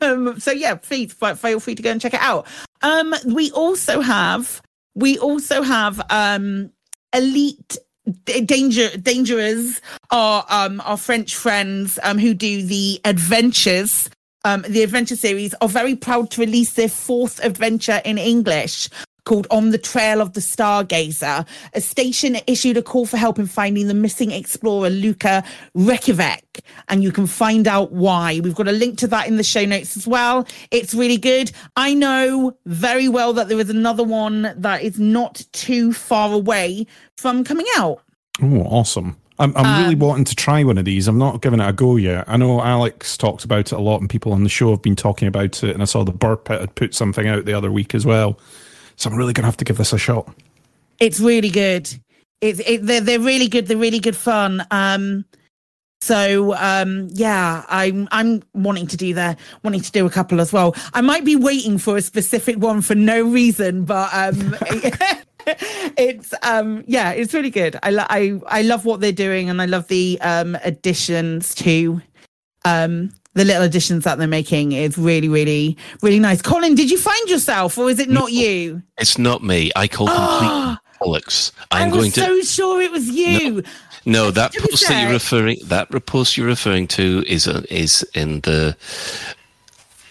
Um, 0.00 0.38
so 0.38 0.52
yeah 0.52 0.76
please 0.76 1.12
feel 1.12 1.60
free 1.60 1.74
to 1.74 1.82
go 1.82 1.90
and 1.90 2.00
check 2.00 2.14
it 2.14 2.20
out. 2.20 2.46
Um 2.82 3.14
we 3.26 3.50
also 3.52 4.00
have 4.00 4.62
we 4.94 5.18
also 5.18 5.62
have 5.62 6.00
um 6.10 6.70
elite 7.12 7.78
danger 8.24 8.88
dangerers 8.96 9.80
are 10.10 10.44
um 10.48 10.80
our 10.84 10.96
french 10.96 11.36
friends 11.36 11.98
um 12.02 12.18
who 12.18 12.34
do 12.34 12.62
the 12.62 13.00
adventures 13.04 14.08
um 14.44 14.64
the 14.68 14.82
adventure 14.82 15.16
series 15.16 15.54
are 15.60 15.68
very 15.68 15.94
proud 15.94 16.30
to 16.30 16.40
release 16.40 16.72
their 16.72 16.88
fourth 16.88 17.42
adventure 17.44 18.00
in 18.04 18.18
english 18.18 18.88
called 19.28 19.46
On 19.50 19.70
the 19.70 19.78
Trail 19.78 20.20
of 20.20 20.32
the 20.32 20.40
Stargazer. 20.40 21.46
A 21.74 21.80
station 21.80 22.38
issued 22.46 22.76
a 22.76 22.82
call 22.82 23.06
for 23.06 23.18
help 23.18 23.38
in 23.38 23.46
finding 23.46 23.86
the 23.86 23.94
missing 23.94 24.32
explorer 24.32 24.90
Luca 24.90 25.44
Reykjavik, 25.74 26.64
and 26.88 27.02
you 27.04 27.12
can 27.12 27.26
find 27.26 27.68
out 27.68 27.92
why. 27.92 28.40
We've 28.42 28.54
got 28.54 28.68
a 28.68 28.72
link 28.72 28.98
to 28.98 29.06
that 29.08 29.28
in 29.28 29.36
the 29.36 29.44
show 29.44 29.64
notes 29.64 29.96
as 29.96 30.06
well. 30.06 30.46
It's 30.70 30.94
really 30.94 31.18
good. 31.18 31.52
I 31.76 31.94
know 31.94 32.56
very 32.66 33.08
well 33.08 33.32
that 33.34 33.48
there 33.48 33.60
is 33.60 33.70
another 33.70 34.02
one 34.02 34.52
that 34.56 34.82
is 34.82 34.98
not 34.98 35.44
too 35.52 35.92
far 35.92 36.32
away 36.32 36.86
from 37.16 37.44
coming 37.44 37.66
out. 37.76 38.02
Oh, 38.42 38.62
awesome. 38.62 39.16
I'm, 39.40 39.56
I'm 39.56 39.82
really 39.82 39.94
Um, 39.94 40.00
wanting 40.00 40.24
to 40.24 40.34
try 40.34 40.64
one 40.64 40.78
of 40.78 40.84
these. 40.84 41.06
I'm 41.06 41.18
not 41.18 41.42
giving 41.42 41.60
it 41.60 41.68
a 41.68 41.72
go 41.72 41.96
yet. 41.96 42.24
I 42.26 42.36
know 42.38 42.60
Alex 42.60 43.16
talks 43.16 43.44
about 43.44 43.72
it 43.72 43.72
a 43.72 43.78
lot, 43.78 44.00
and 44.00 44.10
people 44.10 44.32
on 44.32 44.42
the 44.42 44.48
show 44.48 44.70
have 44.70 44.82
been 44.82 44.96
talking 44.96 45.28
about 45.28 45.62
it. 45.62 45.74
And 45.74 45.82
I 45.82 45.84
saw 45.84 46.02
the 46.02 46.12
Buur 46.12 46.36
Pit 46.38 46.60
had 46.60 46.74
put 46.74 46.94
something 46.94 47.28
out 47.28 47.44
the 47.44 47.52
other 47.52 47.70
week 47.70 47.94
as 47.94 48.06
well. 48.06 48.38
So 48.98 49.08
I'm 49.08 49.16
really 49.16 49.32
going 49.32 49.44
to 49.44 49.46
have 49.46 49.56
to 49.58 49.64
give 49.64 49.78
this 49.78 49.92
a 49.92 49.98
shot. 49.98 50.28
It's 50.98 51.20
really 51.20 51.50
good. 51.50 51.88
It's 52.40 52.60
it, 52.60 52.84
they're 52.84 53.00
they're 53.00 53.20
really 53.20 53.48
good. 53.48 53.68
They're 53.68 53.76
really 53.76 54.00
good 54.00 54.16
fun. 54.16 54.66
Um, 54.72 55.24
so 56.00 56.54
um, 56.56 57.08
yeah, 57.12 57.64
I'm 57.68 58.08
I'm 58.10 58.42
wanting 58.54 58.88
to 58.88 58.96
do 58.96 59.14
that. 59.14 59.38
Wanting 59.62 59.82
to 59.82 59.92
do 59.92 60.04
a 60.04 60.10
couple 60.10 60.40
as 60.40 60.52
well. 60.52 60.74
I 60.94 61.00
might 61.00 61.24
be 61.24 61.36
waiting 61.36 61.78
for 61.78 61.96
a 61.96 62.02
specific 62.02 62.58
one 62.58 62.82
for 62.82 62.96
no 62.96 63.22
reason, 63.22 63.84
but 63.84 64.10
um, 64.12 64.56
it's 65.96 66.34
um 66.42 66.82
yeah, 66.88 67.12
it's 67.12 67.32
really 67.32 67.50
good. 67.50 67.78
I 67.82 67.90
lo- 67.90 68.06
I 68.08 68.40
I 68.46 68.62
love 68.62 68.84
what 68.84 69.00
they're 69.00 69.12
doing, 69.12 69.48
and 69.48 69.62
I 69.62 69.66
love 69.66 69.86
the 69.86 70.20
um 70.22 70.56
additions 70.64 71.54
to 71.56 72.02
um 72.64 73.12
the 73.38 73.44
little 73.44 73.62
additions 73.62 74.04
that 74.04 74.18
they're 74.18 74.26
making 74.26 74.72
is 74.72 74.98
really 74.98 75.28
really 75.28 75.76
really 76.02 76.18
nice. 76.18 76.42
Colin, 76.42 76.74
did 76.74 76.90
you 76.90 76.98
find 76.98 77.28
yourself, 77.28 77.78
or 77.78 77.88
is 77.88 77.98
it 77.98 78.10
not 78.10 78.32
you? 78.32 78.82
It's 78.98 79.16
not 79.18 79.42
me. 79.42 79.70
I 79.76 79.88
call 79.88 80.06
complete 80.08 80.78
bollocks. 81.00 81.52
I'm 81.70 81.90
going 81.90 82.10
to. 82.12 82.24
I 82.24 82.30
was 82.30 82.36
going 82.36 82.40
to. 82.40 82.44
so 82.44 82.54
sure 82.54 82.82
it 82.82 82.90
was 82.90 83.08
you. 83.08 83.62
No, 84.04 84.30
that 84.30 84.52
To 84.52 84.62
be 84.62 84.68
post 84.68 84.88
that 84.88 85.02
you're 85.02 85.12
referring 85.12 85.58
that 85.64 86.06
post 86.06 86.36
you're 86.36 86.46
referring 86.46 86.88
to 86.88 87.24
is 87.26 87.46
uh, 87.46 87.62
is 87.70 88.06
in 88.14 88.40
the 88.40 88.76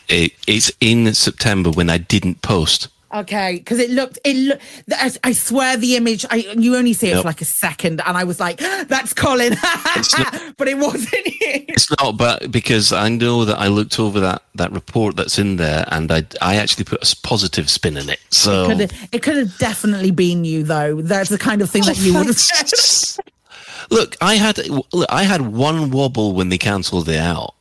it, 0.07 0.33
it's 0.47 0.71
in 0.79 1.13
September 1.13 1.69
when 1.71 1.89
I 1.89 1.97
didn't 1.97 2.41
post. 2.41 2.87
Okay, 3.13 3.55
because 3.57 3.79
it 3.79 3.89
looked 3.89 4.19
it 4.25 4.35
look. 4.35 4.59
I, 4.91 5.11
I 5.23 5.31
swear 5.31 5.77
the 5.77 5.95
image. 5.95 6.25
I 6.29 6.37
you 6.57 6.75
only 6.75 6.91
see 6.91 7.07
it 7.07 7.13
Nope. 7.13 7.21
for 7.21 7.29
like 7.29 7.41
a 7.41 7.45
second, 7.45 8.01
and 8.05 8.17
I 8.17 8.25
was 8.25 8.39
like, 8.39 8.57
"That's 8.87 9.13
Colin," 9.13 9.55
but 10.57 10.67
it 10.67 10.77
wasn't 10.77 11.25
you. 11.25 11.31
It's 11.41 11.89
not, 11.99 12.17
but 12.17 12.51
because 12.51 12.91
I 12.91 13.07
know 13.07 13.45
that 13.45 13.59
I 13.59 13.67
looked 13.67 13.97
over 13.97 14.19
that 14.19 14.43
that 14.55 14.73
report 14.73 15.15
that's 15.15 15.39
in 15.39 15.55
there, 15.55 15.85
and 15.87 16.11
I 16.11 16.25
I 16.41 16.57
actually 16.57 16.83
put 16.83 17.01
a 17.01 17.21
positive 17.21 17.69
spin 17.69 17.95
in 17.95 18.09
it. 18.09 18.19
So 18.29 18.69
it 18.69 19.21
could 19.21 19.37
have 19.37 19.57
definitely 19.57 20.11
been 20.11 20.43
you, 20.43 20.63
though. 20.63 21.01
That's 21.01 21.29
the 21.29 21.37
kind 21.37 21.61
of 21.61 21.69
thing 21.69 21.83
oh, 21.85 21.87
that 21.87 21.97
you 21.99 22.13
would 22.13 22.27
have 22.27 22.35
said. 22.35 23.23
look, 23.89 24.17
I 24.19 24.35
had 24.35 24.57
look, 24.67 25.07
I 25.09 25.23
had 25.23 25.41
one 25.41 25.91
wobble 25.91 26.33
when 26.33 26.49
they 26.49 26.57
cancelled 26.57 27.07
it 27.07 27.19
out. 27.19 27.53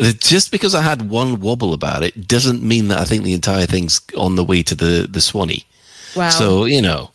Just 0.00 0.50
because 0.50 0.74
I 0.74 0.82
had 0.82 1.10
one 1.10 1.40
wobble 1.40 1.74
about 1.74 2.02
it 2.02 2.26
doesn't 2.26 2.62
mean 2.62 2.88
that 2.88 2.98
I 2.98 3.04
think 3.04 3.24
the 3.24 3.34
entire 3.34 3.66
thing's 3.66 4.00
on 4.16 4.36
the 4.36 4.44
way 4.44 4.62
to 4.62 4.74
the 4.74 5.06
the 5.10 5.20
Swanee. 5.20 5.64
Wow. 6.16 6.30
So 6.30 6.64
you 6.64 6.82
know, 6.82 7.10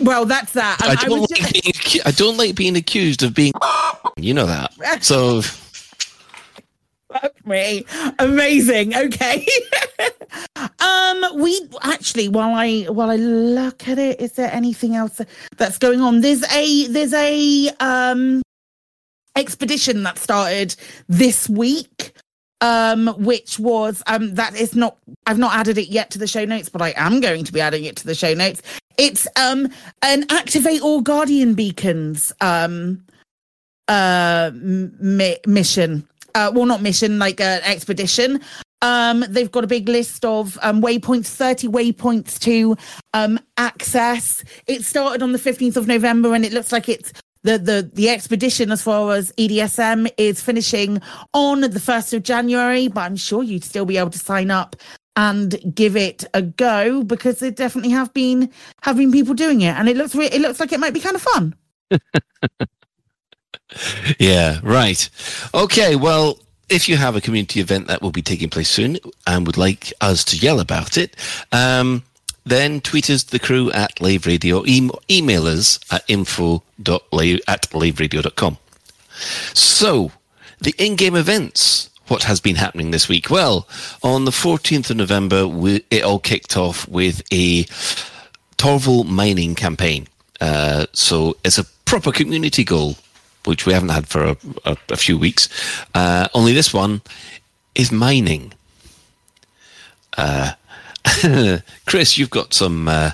well, 0.00 0.24
that's 0.24 0.52
that. 0.52 0.78
I 0.82 0.90
I 0.90 0.94
don't 0.96 1.20
like 1.20 1.40
just- 1.40 1.62
being 1.62 2.02
I 2.04 2.10
don't 2.10 2.36
like 2.36 2.54
being 2.54 2.76
accused 2.76 3.22
of 3.22 3.34
being. 3.34 3.52
You 4.18 4.34
know 4.34 4.46
that. 4.46 5.02
So 5.02 5.40
Fuck 7.12 7.46
me. 7.46 7.84
Amazing. 8.18 8.94
Okay. 8.94 9.46
um, 10.80 11.24
we 11.36 11.68
actually 11.82 12.28
while 12.28 12.54
I 12.54 12.84
while 12.84 13.10
I 13.10 13.16
look 13.16 13.88
at 13.88 13.98
it, 13.98 14.20
is 14.20 14.32
there 14.32 14.50
anything 14.52 14.96
else 14.96 15.20
that's 15.56 15.78
going 15.78 16.00
on? 16.00 16.20
There's 16.20 16.42
a 16.52 16.86
there's 16.88 17.12
a 17.12 17.70
um 17.80 18.42
expedition 19.36 20.02
that 20.04 20.18
started 20.18 20.74
this 21.08 21.48
week. 21.48 22.12
Um, 22.60 23.08
which 23.18 23.58
was 23.58 24.04
um 24.06 24.36
that 24.36 24.54
is 24.54 24.76
not 24.76 24.96
I've 25.26 25.36
not 25.36 25.52
added 25.52 25.78
it 25.78 25.88
yet 25.88 26.12
to 26.12 26.18
the 26.20 26.28
show 26.28 26.44
notes, 26.44 26.68
but 26.68 26.80
I 26.80 26.94
am 26.96 27.20
going 27.20 27.42
to 27.42 27.52
be 27.52 27.60
adding 27.60 27.84
it 27.84 27.96
to 27.96 28.06
the 28.06 28.14
show 28.14 28.34
notes. 28.34 28.62
It's 28.98 29.26
um 29.34 29.68
an 30.02 30.26
activate 30.30 30.80
all 30.80 31.00
guardian 31.00 31.54
beacons 31.54 32.32
um 32.40 33.04
uh 33.88 34.52
mi- 34.54 35.38
mission 35.46 36.06
uh 36.34 36.52
well 36.54 36.66
not 36.66 36.82
mission 36.82 37.18
like 37.18 37.40
an 37.40 37.60
expedition 37.64 38.40
um 38.80 39.24
they've 39.28 39.50
got 39.50 39.64
a 39.64 39.66
big 39.66 39.88
list 39.88 40.24
of 40.24 40.58
um 40.62 40.80
waypoints 40.80 41.26
30 41.26 41.68
waypoints 41.68 42.38
to 42.38 42.76
um 43.12 43.38
access 43.56 44.44
it 44.66 44.84
started 44.84 45.22
on 45.22 45.32
the 45.32 45.38
15th 45.38 45.76
of 45.76 45.86
november 45.88 46.34
and 46.34 46.44
it 46.44 46.52
looks 46.52 46.70
like 46.72 46.88
it's 46.88 47.12
the 47.42 47.58
the 47.58 47.90
the 47.92 48.08
expedition 48.08 48.70
as 48.70 48.82
far 48.82 49.12
as 49.12 49.32
EDSM 49.32 50.10
is 50.16 50.40
finishing 50.40 51.00
on 51.34 51.60
the 51.60 51.68
1st 51.68 52.14
of 52.14 52.22
January 52.22 52.88
but 52.88 53.02
I'm 53.02 53.16
sure 53.16 53.42
you'd 53.42 53.64
still 53.64 53.84
be 53.84 53.96
able 53.98 54.10
to 54.10 54.18
sign 54.18 54.50
up 54.50 54.76
and 55.16 55.74
give 55.74 55.96
it 55.96 56.24
a 56.32 56.40
go 56.42 57.02
because 57.02 57.40
there 57.40 57.50
definitely 57.50 57.90
have 57.90 58.12
been 58.14 58.50
been 58.96 59.12
people 59.12 59.34
doing 59.34 59.60
it 59.60 59.74
and 59.76 59.88
it 59.88 59.96
looks 59.96 60.14
re- 60.14 60.26
it 60.26 60.40
looks 60.40 60.60
like 60.60 60.72
it 60.72 60.80
might 60.80 60.94
be 60.94 61.00
kind 61.00 61.16
of 61.16 61.22
fun 61.22 61.54
Yeah, 64.18 64.60
right. 64.62 65.08
Okay, 65.54 65.96
well, 65.96 66.38
if 66.68 66.88
you 66.88 66.96
have 66.96 67.16
a 67.16 67.20
community 67.20 67.60
event 67.60 67.86
that 67.88 68.02
will 68.02 68.10
be 68.10 68.22
taking 68.22 68.48
place 68.48 68.68
soon 68.70 68.98
and 69.26 69.46
would 69.46 69.56
like 69.56 69.92
us 70.00 70.24
to 70.24 70.36
yell 70.36 70.60
about 70.60 70.96
it, 70.96 71.16
um, 71.52 72.02
then 72.44 72.80
tweet 72.80 73.08
us 73.10 73.22
the 73.22 73.38
crew 73.38 73.70
at 73.72 74.00
Lave 74.00 74.26
Radio, 74.26 74.64
e- 74.66 74.90
email 75.10 75.46
us 75.46 75.78
at 75.90 76.04
info 76.08 76.62
at 76.78 77.02
laveradio.com. 77.12 78.58
So, 79.54 80.12
the 80.60 80.74
in-game 80.78 81.16
events. 81.16 81.88
What 82.08 82.24
has 82.24 82.40
been 82.40 82.56
happening 82.56 82.90
this 82.90 83.08
week? 83.08 83.30
Well, 83.30 83.66
on 84.02 84.24
the 84.24 84.32
14th 84.32 84.90
of 84.90 84.96
November, 84.96 85.46
we, 85.46 85.84
it 85.90 86.02
all 86.02 86.18
kicked 86.18 86.56
off 86.56 86.86
with 86.88 87.22
a 87.32 87.64
Torval 88.58 89.06
mining 89.06 89.54
campaign. 89.54 90.08
Uh, 90.40 90.86
so 90.92 91.36
it's 91.44 91.58
a 91.58 91.64
proper 91.84 92.10
community 92.10 92.64
goal, 92.64 92.96
which 93.44 93.66
we 93.66 93.72
haven't 93.72 93.90
had 93.90 94.08
for 94.08 94.24
a, 94.24 94.36
a, 94.64 94.76
a 94.90 94.96
few 94.96 95.16
weeks. 95.16 95.48
Uh, 95.94 96.28
only 96.34 96.52
this 96.52 96.74
one 96.74 97.00
is 97.74 97.92
mining. 97.92 98.52
Uh, 100.16 100.52
Chris, 101.86 102.18
you've 102.18 102.30
got 102.30 102.54
some 102.54 102.88
uh, 102.88 103.10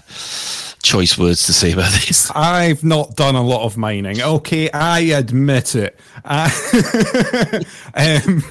choice 0.82 1.18
words 1.18 1.46
to 1.46 1.52
say 1.52 1.72
about 1.72 1.92
this. 1.92 2.30
I've 2.34 2.84
not 2.84 3.16
done 3.16 3.34
a 3.34 3.42
lot 3.42 3.64
of 3.64 3.76
mining. 3.76 4.20
Okay, 4.20 4.70
I 4.70 5.00
admit 5.00 5.74
it. 5.74 5.98
I, 6.24 6.46
um, 7.94 8.42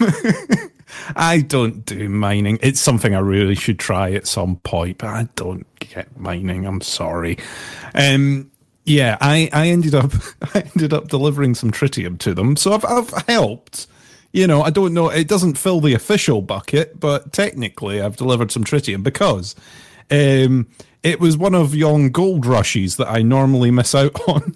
I 1.15 1.41
don't 1.41 1.85
do 1.85 2.09
mining. 2.09 2.59
It's 2.61 2.79
something 2.79 3.15
I 3.15 3.19
really 3.19 3.55
should 3.55 3.79
try 3.79 4.11
at 4.11 4.27
some 4.27 4.57
point, 4.57 4.99
but 4.99 5.07
I 5.07 5.27
don't 5.35 5.65
get 5.79 6.17
mining. 6.17 6.65
I'm 6.65 6.81
sorry. 6.81 7.37
Um, 7.93 8.51
yeah, 8.85 9.17
I, 9.19 9.49
I 9.51 9.67
ended 9.67 9.93
up 9.93 10.13
I 10.55 10.61
ended 10.61 10.93
up 10.93 11.09
delivering 11.09 11.55
some 11.55 11.71
tritium 11.71 12.17
to 12.19 12.33
them, 12.33 12.55
so 12.55 12.73
I've 12.73 12.85
I've 12.85 13.09
helped. 13.27 13.87
You 14.33 14.45
know, 14.47 14.61
I 14.61 14.69
don't 14.69 14.93
know. 14.93 15.09
It 15.09 15.27
doesn't 15.27 15.57
fill 15.57 15.79
the 15.81 15.93
official 15.93 16.41
bucket, 16.41 16.99
but 16.99 17.33
technically, 17.33 18.01
I've 18.01 18.17
delivered 18.17 18.51
some 18.51 18.63
tritium 18.63 19.01
because 19.03 19.55
um, 20.11 20.67
it 21.03 21.19
was 21.19 21.37
one 21.37 21.55
of 21.55 21.73
yon 21.73 22.09
gold 22.09 22.45
rushes 22.45 22.97
that 22.97 23.07
I 23.09 23.21
normally 23.21 23.71
miss 23.71 23.95
out 23.95 24.19
on, 24.27 24.55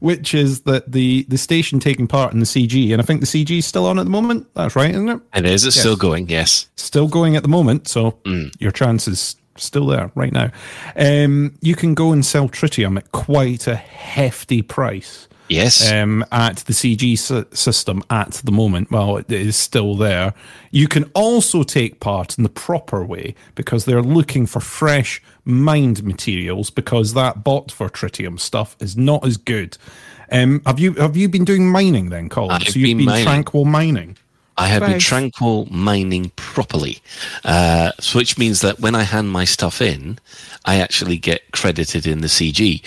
which 0.00 0.34
is 0.34 0.60
that 0.62 0.92
the 0.92 1.24
the 1.28 1.38
station 1.38 1.80
taking 1.80 2.06
part 2.06 2.32
in 2.32 2.38
the 2.40 2.46
CG, 2.46 2.92
and 2.92 3.00
I 3.00 3.04
think 3.04 3.20
the 3.20 3.26
CG 3.26 3.58
is 3.58 3.66
still 3.66 3.86
on 3.86 3.98
at 3.98 4.04
the 4.04 4.10
moment. 4.10 4.46
That's 4.54 4.76
right, 4.76 4.90
isn't 4.90 5.08
it? 5.08 5.20
It 5.34 5.46
is. 5.46 5.64
It's 5.64 5.76
Yes. 5.76 5.82
still 5.82 5.96
going. 5.96 6.28
Yes. 6.28 6.68
Still 6.76 7.08
going 7.08 7.34
at 7.34 7.42
the 7.42 7.48
moment, 7.48 7.88
so 7.88 8.18
your 8.60 8.72
chance 8.72 9.08
is 9.08 9.36
still 9.56 9.86
there 9.86 10.10
right 10.14 10.32
now. 10.32 10.50
Um, 10.96 11.54
you 11.60 11.74
can 11.76 11.94
go 11.94 12.12
and 12.12 12.24
sell 12.24 12.48
tritium 12.48 12.96
at 12.98 13.10
quite 13.12 13.66
a 13.66 13.74
hefty 13.76 14.62
price 14.62 15.28
Yes. 15.54 15.90
um, 15.90 16.24
at 16.32 16.58
the 16.58 16.72
CG 16.72 17.18
sy- 17.18 17.44
system 17.52 18.02
at 18.10 18.32
the 18.44 18.52
moment. 18.52 18.90
Well, 18.90 19.18
it 19.18 19.30
is 19.30 19.56
still 19.56 19.94
there. 19.96 20.34
You 20.70 20.88
can 20.88 21.04
also 21.14 21.62
take 21.62 22.00
part 22.00 22.36
in 22.38 22.44
the 22.44 22.50
proper 22.50 23.04
way 23.04 23.34
because 23.54 23.84
they're 23.84 24.02
looking 24.02 24.46
for 24.46 24.60
fresh 24.60 25.22
mined 25.44 26.02
materials 26.04 26.70
because 26.70 27.14
that 27.14 27.44
bot 27.44 27.70
for 27.70 27.88
tritium 27.88 28.38
stuff 28.38 28.76
is 28.80 28.96
not 28.96 29.26
as 29.26 29.36
good. 29.36 29.76
Um, 30.30 30.62
have 30.64 30.80
you 30.80 30.94
have 30.94 31.16
you 31.16 31.28
been 31.28 31.44
doing 31.44 31.68
mining 31.70 32.08
then, 32.08 32.28
Colin? 32.28 32.52
I've 32.52 32.68
so 32.68 32.78
you've 32.78 32.86
been 32.88 32.96
been, 32.98 33.06
mining. 33.06 33.24
tranquil 33.24 33.64
mining. 33.64 34.16
I 34.58 34.66
have 34.68 34.82
been 34.82 34.98
tranquil 34.98 35.66
mining 35.70 36.30
properly, 36.36 36.98
uh, 37.44 37.92
so 37.98 38.18
which 38.18 38.36
means 38.36 38.60
that 38.60 38.80
when 38.80 38.94
I 38.94 39.02
hand 39.02 39.30
my 39.32 39.44
stuff 39.44 39.80
in, 39.80 40.18
I 40.66 40.76
actually 40.78 41.16
get 41.16 41.52
credited 41.52 42.06
in 42.06 42.20
the 42.20 42.28
CG. 42.28 42.82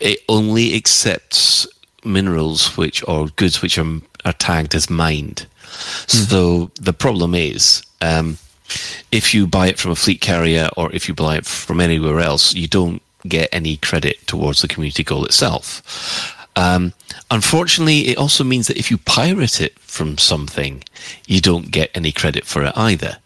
It 0.00 0.20
only 0.28 0.74
accepts 0.74 1.66
minerals 2.04 2.76
which 2.76 3.06
or 3.08 3.28
goods 3.36 3.62
which 3.62 3.78
are, 3.78 4.00
are 4.24 4.32
tagged 4.34 4.74
as 4.74 4.90
mined. 4.90 5.46
So 6.06 6.70
the 6.80 6.92
problem 6.92 7.34
is, 7.34 7.82
um, 8.00 8.38
if 9.10 9.34
you 9.34 9.46
buy 9.46 9.68
it 9.68 9.78
from 9.78 9.90
a 9.90 9.96
fleet 9.96 10.20
carrier 10.20 10.68
or 10.76 10.92
if 10.92 11.08
you 11.08 11.14
buy 11.14 11.36
it 11.36 11.46
from 11.46 11.80
anywhere 11.80 12.20
else, 12.20 12.54
you 12.54 12.68
don't 12.68 13.02
get 13.26 13.48
any 13.52 13.76
credit 13.76 14.26
towards 14.26 14.62
the 14.62 14.68
community 14.68 15.04
goal 15.04 15.24
itself. 15.24 16.36
Um, 16.56 16.92
unfortunately, 17.30 18.08
it 18.08 18.18
also 18.18 18.44
means 18.44 18.66
that 18.66 18.76
if 18.76 18.90
you 18.90 18.98
pirate 18.98 19.60
it 19.60 19.78
from 19.78 20.18
something, 20.18 20.84
you 21.26 21.40
don't 21.40 21.70
get 21.70 21.90
any 21.94 22.12
credit 22.12 22.44
for 22.44 22.64
it 22.64 22.72
either. 22.76 23.18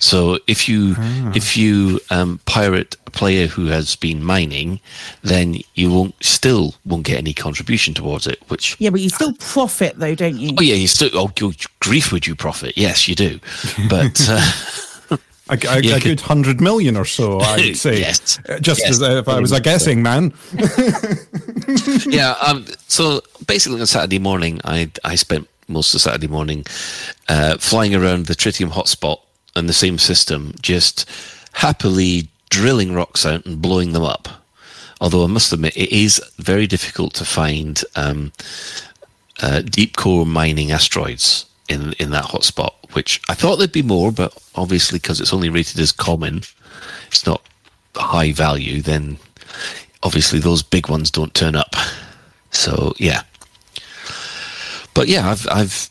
So 0.00 0.38
if 0.46 0.68
you 0.68 0.96
if 1.34 1.56
you 1.56 2.00
um, 2.10 2.40
pirate 2.46 2.96
a 3.06 3.10
player 3.10 3.46
who 3.46 3.66
has 3.66 3.94
been 3.96 4.24
mining, 4.24 4.80
then 5.22 5.56
you 5.74 5.90
won't 5.92 6.14
still 6.24 6.74
won't 6.84 7.04
get 7.06 7.18
any 7.18 7.32
contribution 7.34 7.94
towards 7.94 8.26
it. 8.26 8.42
Which 8.48 8.76
yeah 8.80 8.90
but 8.90 9.00
you 9.00 9.08
still 9.10 9.34
profit 9.34 9.98
though 9.98 10.14
don't 10.14 10.36
you 10.38 10.54
oh 10.58 10.62
yeah, 10.62 10.74
you 10.74 10.88
still 10.88 11.10
oh 11.14 11.28
good 11.36 11.56
grief 11.80 12.12
would 12.12 12.26
you 12.26 12.34
profit? 12.34 12.76
Yes, 12.76 13.06
you 13.08 13.14
do. 13.14 13.38
But 13.88 14.20
uh, 14.28 14.40
A, 15.50 15.54
a, 15.54 15.56
Yeah, 15.82 15.96
a 15.96 15.98
good- 15.98 16.02
good 16.04 16.20
hundred 16.20 16.60
million 16.60 16.96
or 16.96 17.04
so, 17.04 17.40
I 17.40 17.56
would 17.56 17.76
say. 17.86 17.98
Yes. 17.98 18.38
Uh, 18.48 18.60
Just 18.60 18.80
Yes. 18.82 18.90
as 18.90 19.00
if 19.02 19.28
I 19.28 19.40
was 19.40 19.50
a 19.50 19.60
guessing 19.60 20.00
man. 20.00 20.32
yeah. 22.06 22.32
Um, 22.46 22.64
so 22.88 23.20
basically, 23.46 23.80
on 23.80 23.86
Saturday 23.86 24.18
morning, 24.18 24.60
I 24.64 24.90
I 25.04 25.14
spent 25.16 25.48
most 25.68 25.94
of 25.94 26.00
Saturday 26.00 26.28
morning 26.28 26.64
uh, 27.28 27.56
flying 27.58 27.94
around 27.94 28.26
the 28.26 28.34
tritium 28.34 28.70
hotspot 28.70 29.18
and 29.56 29.68
the 29.68 29.72
same 29.74 29.98
system, 29.98 30.54
just 30.60 31.08
happily 31.52 32.28
drilling 32.48 32.94
rocks 32.94 33.24
out 33.24 33.46
and 33.46 33.62
blowing 33.62 33.92
them 33.92 34.02
up. 34.02 34.28
Although 35.00 35.24
I 35.24 35.28
must 35.28 35.52
admit, 35.52 35.76
it 35.76 35.90
is 35.90 36.22
very 36.38 36.66
difficult 36.66 37.14
to 37.14 37.24
find 37.24 37.82
um, 37.96 38.32
uh, 39.40 39.62
deep 39.62 39.96
core 39.96 40.26
mining 40.26 40.72
asteroids 40.72 41.46
in 41.68 41.94
in 41.94 42.10
that 42.10 42.24
hotspot. 42.24 42.72
Which 42.92 43.20
I 43.28 43.34
thought 43.34 43.56
there'd 43.56 43.72
be 43.72 43.82
more, 43.82 44.12
but 44.12 44.36
obviously 44.54 44.98
because 44.98 45.20
it's 45.20 45.32
only 45.32 45.48
rated 45.48 45.78
as 45.78 45.92
common, 45.92 46.42
it's 47.06 47.24
not 47.24 47.42
high 47.96 48.32
value. 48.32 48.82
Then 48.82 49.18
obviously 50.02 50.38
those 50.38 50.62
big 50.62 50.88
ones 50.88 51.10
don't 51.10 51.34
turn 51.34 51.56
up. 51.56 51.74
So 52.50 52.94
yeah, 52.98 53.22
but 54.92 55.08
yeah, 55.08 55.30
I've 55.30 55.46
I've 55.50 55.89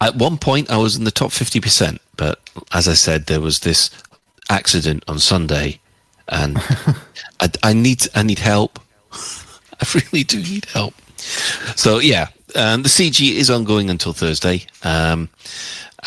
at 0.00 0.16
one 0.16 0.38
point 0.38 0.70
I 0.70 0.76
was 0.76 0.96
in 0.96 1.04
the 1.04 1.10
top 1.10 1.32
fifty 1.32 1.60
percent, 1.60 2.00
but 2.16 2.40
as 2.72 2.88
I 2.88 2.94
said, 2.94 3.26
there 3.26 3.40
was 3.40 3.60
this 3.60 3.90
accident 4.50 5.04
on 5.08 5.18
Sunday, 5.18 5.80
and 6.28 6.58
I, 7.40 7.50
I 7.62 7.72
need 7.72 8.06
I 8.14 8.22
need 8.22 8.38
help. 8.38 8.78
I 9.12 9.86
really 9.94 10.24
do 10.24 10.38
need 10.38 10.66
help. 10.66 10.94
So 11.76 11.98
yeah, 11.98 12.28
um, 12.54 12.82
the 12.82 12.88
CG 12.88 13.32
is 13.32 13.50
ongoing 13.50 13.90
until 13.90 14.12
Thursday, 14.12 14.64
um, 14.82 15.28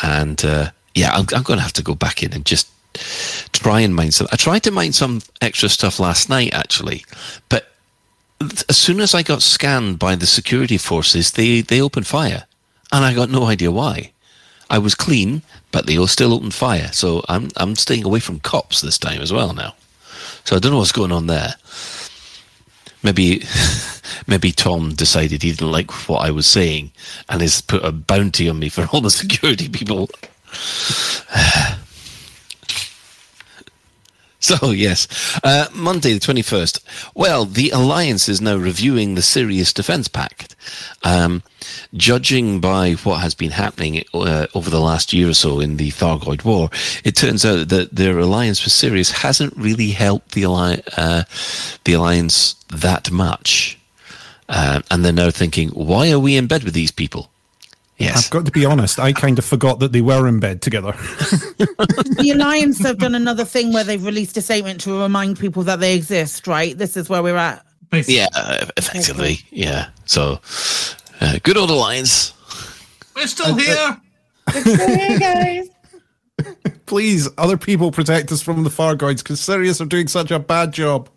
and 0.02 0.44
uh, 0.44 0.70
yeah, 0.94 1.10
I'm, 1.12 1.26
I'm 1.34 1.42
going 1.42 1.58
to 1.58 1.62
have 1.62 1.72
to 1.74 1.82
go 1.82 1.94
back 1.94 2.22
in 2.22 2.32
and 2.32 2.44
just 2.44 2.68
try 3.52 3.80
and 3.80 3.94
mine 3.94 4.10
some. 4.12 4.26
I 4.32 4.36
tried 4.36 4.62
to 4.64 4.70
mine 4.70 4.92
some 4.92 5.22
extra 5.40 5.68
stuff 5.68 6.00
last 6.00 6.28
night 6.28 6.52
actually, 6.52 7.04
but 7.48 7.70
as 8.68 8.76
soon 8.76 9.00
as 9.00 9.14
I 9.14 9.22
got 9.22 9.42
scanned 9.42 9.98
by 9.98 10.16
the 10.16 10.26
security 10.26 10.78
forces, 10.78 11.32
they 11.32 11.60
they 11.60 11.80
opened 11.80 12.06
fire, 12.06 12.46
and 12.92 13.04
I 13.04 13.14
got 13.14 13.30
no 13.30 13.44
idea 13.44 13.70
why. 13.70 14.12
I 14.68 14.78
was 14.78 14.94
clean, 14.94 15.42
but 15.72 15.86
they 15.86 15.98
all 15.98 16.06
still 16.06 16.32
opened 16.32 16.54
fire. 16.54 16.90
So 16.92 17.24
I'm 17.28 17.50
I'm 17.56 17.74
staying 17.76 18.04
away 18.04 18.20
from 18.20 18.40
cops 18.40 18.80
this 18.80 18.98
time 18.98 19.20
as 19.20 19.32
well 19.32 19.52
now. 19.52 19.74
So 20.44 20.56
I 20.56 20.58
don't 20.58 20.72
know 20.72 20.78
what's 20.78 20.92
going 20.92 21.12
on 21.12 21.26
there. 21.26 21.54
Maybe 23.02 23.42
maybe 24.26 24.52
Tom 24.52 24.94
decided 24.94 25.42
he 25.42 25.50
didn't 25.50 25.72
like 25.72 25.90
what 26.08 26.24
I 26.24 26.30
was 26.30 26.46
saying 26.46 26.92
and 27.28 27.40
has 27.40 27.60
put 27.60 27.84
a 27.84 27.92
bounty 27.92 28.48
on 28.48 28.58
me 28.58 28.68
for 28.68 28.86
all 28.92 29.00
the 29.00 29.10
security 29.10 29.68
people. 29.68 30.08
So, 34.50 34.70
yes, 34.70 35.06
uh, 35.44 35.66
Monday 35.74 36.14
the 36.14 36.18
21st. 36.18 36.80
Well, 37.14 37.44
the 37.44 37.68
Alliance 37.70 38.26
is 38.26 38.40
now 38.40 38.56
reviewing 38.56 39.14
the 39.14 39.22
Sirius 39.22 39.70
Defence 39.70 40.08
Pact. 40.08 40.56
Um, 41.02 41.42
judging 41.94 42.58
by 42.58 42.92
what 42.92 43.20
has 43.20 43.34
been 43.34 43.50
happening 43.50 44.02
uh, 44.14 44.46
over 44.54 44.70
the 44.70 44.80
last 44.80 45.12
year 45.12 45.28
or 45.28 45.34
so 45.34 45.60
in 45.60 45.76
the 45.76 45.90
Thargoid 45.90 46.42
War, 46.42 46.70
it 47.04 47.16
turns 47.16 47.44
out 47.44 47.68
that 47.68 47.94
their 47.94 48.18
alliance 48.18 48.64
with 48.64 48.72
Sirius 48.72 49.10
hasn't 49.10 49.54
really 49.58 49.90
helped 49.90 50.32
the, 50.32 50.44
alli- 50.44 50.82
uh, 50.96 51.24
the 51.84 51.92
Alliance 51.92 52.54
that 52.68 53.10
much. 53.10 53.78
Uh, 54.48 54.80
and 54.90 55.04
they're 55.04 55.12
now 55.12 55.30
thinking, 55.30 55.68
why 55.68 56.10
are 56.10 56.18
we 56.18 56.36
in 56.36 56.46
bed 56.46 56.64
with 56.64 56.72
these 56.72 56.90
people? 56.90 57.30
Yes. 58.00 58.24
I've 58.24 58.30
got 58.30 58.46
to 58.46 58.50
be 58.50 58.64
honest, 58.64 58.98
I 58.98 59.12
kind 59.12 59.38
of 59.38 59.44
forgot 59.44 59.78
that 59.80 59.92
they 59.92 60.00
were 60.00 60.26
in 60.26 60.40
bed 60.40 60.62
together. 60.62 60.92
the 60.92 62.32
Alliance 62.34 62.78
have 62.78 62.96
done 62.96 63.14
another 63.14 63.44
thing 63.44 63.74
where 63.74 63.84
they've 63.84 64.02
released 64.02 64.38
a 64.38 64.42
statement 64.42 64.80
to 64.82 65.02
remind 65.02 65.38
people 65.38 65.62
that 65.64 65.80
they 65.80 65.94
exist, 65.94 66.46
right? 66.46 66.76
This 66.76 66.96
is 66.96 67.10
where 67.10 67.22
we're 67.22 67.36
at. 67.36 67.64
Basically. 67.90 68.16
Yeah, 68.16 68.28
uh, 68.34 68.66
effectively. 68.78 69.40
Yeah. 69.50 69.90
So, 70.06 70.40
uh, 71.20 71.38
good 71.42 71.58
old 71.58 71.68
Alliance. 71.68 72.32
We're 73.14 73.26
still 73.26 73.54
here. 73.54 74.00
hey 74.48 75.18
guys. 75.18 75.68
Please, 76.86 77.28
other 77.36 77.58
people 77.58 77.92
protect 77.92 78.32
us 78.32 78.40
from 78.40 78.64
the 78.64 78.70
Thargoids 78.70 79.18
because 79.18 79.40
Sirius 79.40 79.78
are 79.80 79.86
doing 79.86 80.08
such 80.08 80.30
a 80.30 80.38
bad 80.38 80.72
job. 80.72 81.10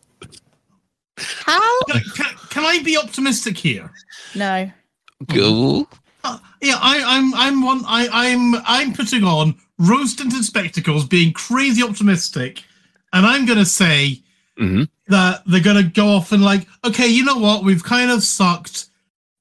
How? 1.17 1.79
Can, 1.83 2.01
can, 2.13 2.35
can 2.49 2.65
I 2.65 2.83
be 2.83 2.97
optimistic 2.97 3.57
here? 3.57 3.89
No. 4.35 4.69
Go. 5.27 5.87
Uh, 6.23 6.37
yeah, 6.61 6.77
I, 6.79 7.03
I'm 7.05 7.33
I'm 7.35 7.63
one 7.63 7.81
I, 7.85 8.07
I'm 8.11 8.55
I'm 8.65 8.93
putting 8.93 9.23
on 9.23 9.55
rose 9.79 10.15
tinted 10.15 10.43
spectacles, 10.45 11.05
being 11.05 11.33
crazy 11.33 11.83
optimistic, 11.83 12.63
and 13.11 13.25
I'm 13.25 13.45
gonna 13.45 13.65
say 13.65 14.21
Mhm. 14.59 14.87
that 15.07 15.41
they're 15.47 15.59
gonna 15.61 15.83
go 15.83 16.07
off 16.09 16.31
and 16.31 16.43
like, 16.43 16.67
okay, 16.85 17.07
you 17.07 17.25
know 17.25 17.37
what, 17.37 17.63
we've 17.63 17.83
kind 17.83 18.09
of 18.11 18.23
sucked, 18.23 18.85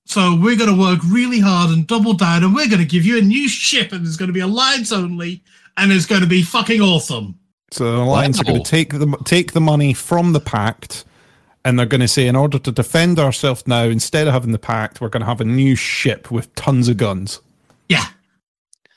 so 0.06 0.34
we're 0.34 0.56
gonna 0.56 0.76
work 0.76 1.00
really 1.06 1.38
hard 1.38 1.70
and 1.70 1.86
double 1.86 2.14
down, 2.14 2.42
and 2.42 2.54
we're 2.54 2.68
gonna 2.68 2.84
give 2.84 3.04
you 3.04 3.18
a 3.18 3.22
new 3.22 3.48
ship, 3.48 3.92
and 3.92 4.04
it's 4.06 4.16
gonna 4.16 4.32
be 4.32 4.40
alliance 4.40 4.90
only, 4.90 5.42
and 5.76 5.92
it's 5.92 6.06
gonna 6.06 6.26
be 6.26 6.42
fucking 6.42 6.80
awesome. 6.80 7.36
So 7.70 7.90
the 7.92 8.02
Alliance 8.02 8.38
are 8.38 8.44
going 8.44 8.62
to 8.62 8.70
take 8.70 8.90
the 8.90 9.16
take 9.24 9.52
the 9.52 9.60
money 9.60 9.94
from 9.94 10.34
the 10.34 10.40
Pact, 10.40 11.06
and 11.64 11.78
they're 11.78 11.86
going 11.86 12.00
to 12.00 12.08
say, 12.08 12.26
in 12.26 12.36
order 12.36 12.58
to 12.58 12.72
defend 12.72 13.18
ourselves 13.18 13.66
now, 13.66 13.84
instead 13.84 14.26
of 14.26 14.32
having 14.32 14.52
the 14.52 14.58
Pact, 14.58 15.00
we're 15.00 15.08
going 15.08 15.20
to 15.20 15.26
have 15.26 15.40
a 15.40 15.44
new 15.44 15.76
ship 15.76 16.30
with 16.30 16.52
tons 16.54 16.88
of 16.88 16.96
guns. 16.96 17.40
Yeah, 17.88 18.04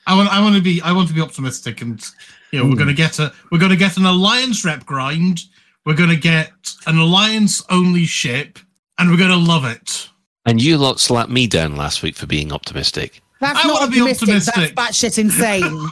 I 0.06 0.16
want 0.16 0.32
I 0.32 0.40
want 0.40 0.56
to 0.56 0.62
be 0.62 0.80
I 0.82 0.92
want 0.92 1.08
to 1.08 1.14
be 1.14 1.20
optimistic, 1.20 1.82
and 1.82 2.02
you 2.50 2.60
know 2.60 2.68
we're 2.68 2.76
gonna 2.76 2.92
hmm. 2.92 2.96
get 2.96 3.18
a 3.18 3.32
we're 3.50 3.58
gonna 3.58 3.76
get 3.76 3.96
an 3.96 4.06
alliance 4.06 4.64
rep 4.64 4.86
grind. 4.86 5.42
We're 5.84 5.96
gonna 5.96 6.16
get 6.16 6.52
an 6.86 6.96
alliance 6.98 7.62
only 7.68 8.06
ship, 8.06 8.58
and 8.98 9.10
we're 9.10 9.18
gonna 9.18 9.36
love 9.36 9.64
it. 9.64 10.08
And 10.46 10.62
you 10.62 10.78
lot 10.78 11.00
slapped 11.00 11.30
me 11.30 11.46
down 11.46 11.76
last 11.76 12.02
week 12.02 12.16
for 12.16 12.26
being 12.26 12.52
optimistic. 12.52 13.20
That's 13.40 13.58
I 13.58 13.68
not 13.68 13.80
wanna 13.80 13.92
be 13.92 14.00
optimistic. 14.00 14.48
optimistic. 14.48 14.76
That's 14.76 15.02
batshit 15.02 15.18
insane. 15.18 15.90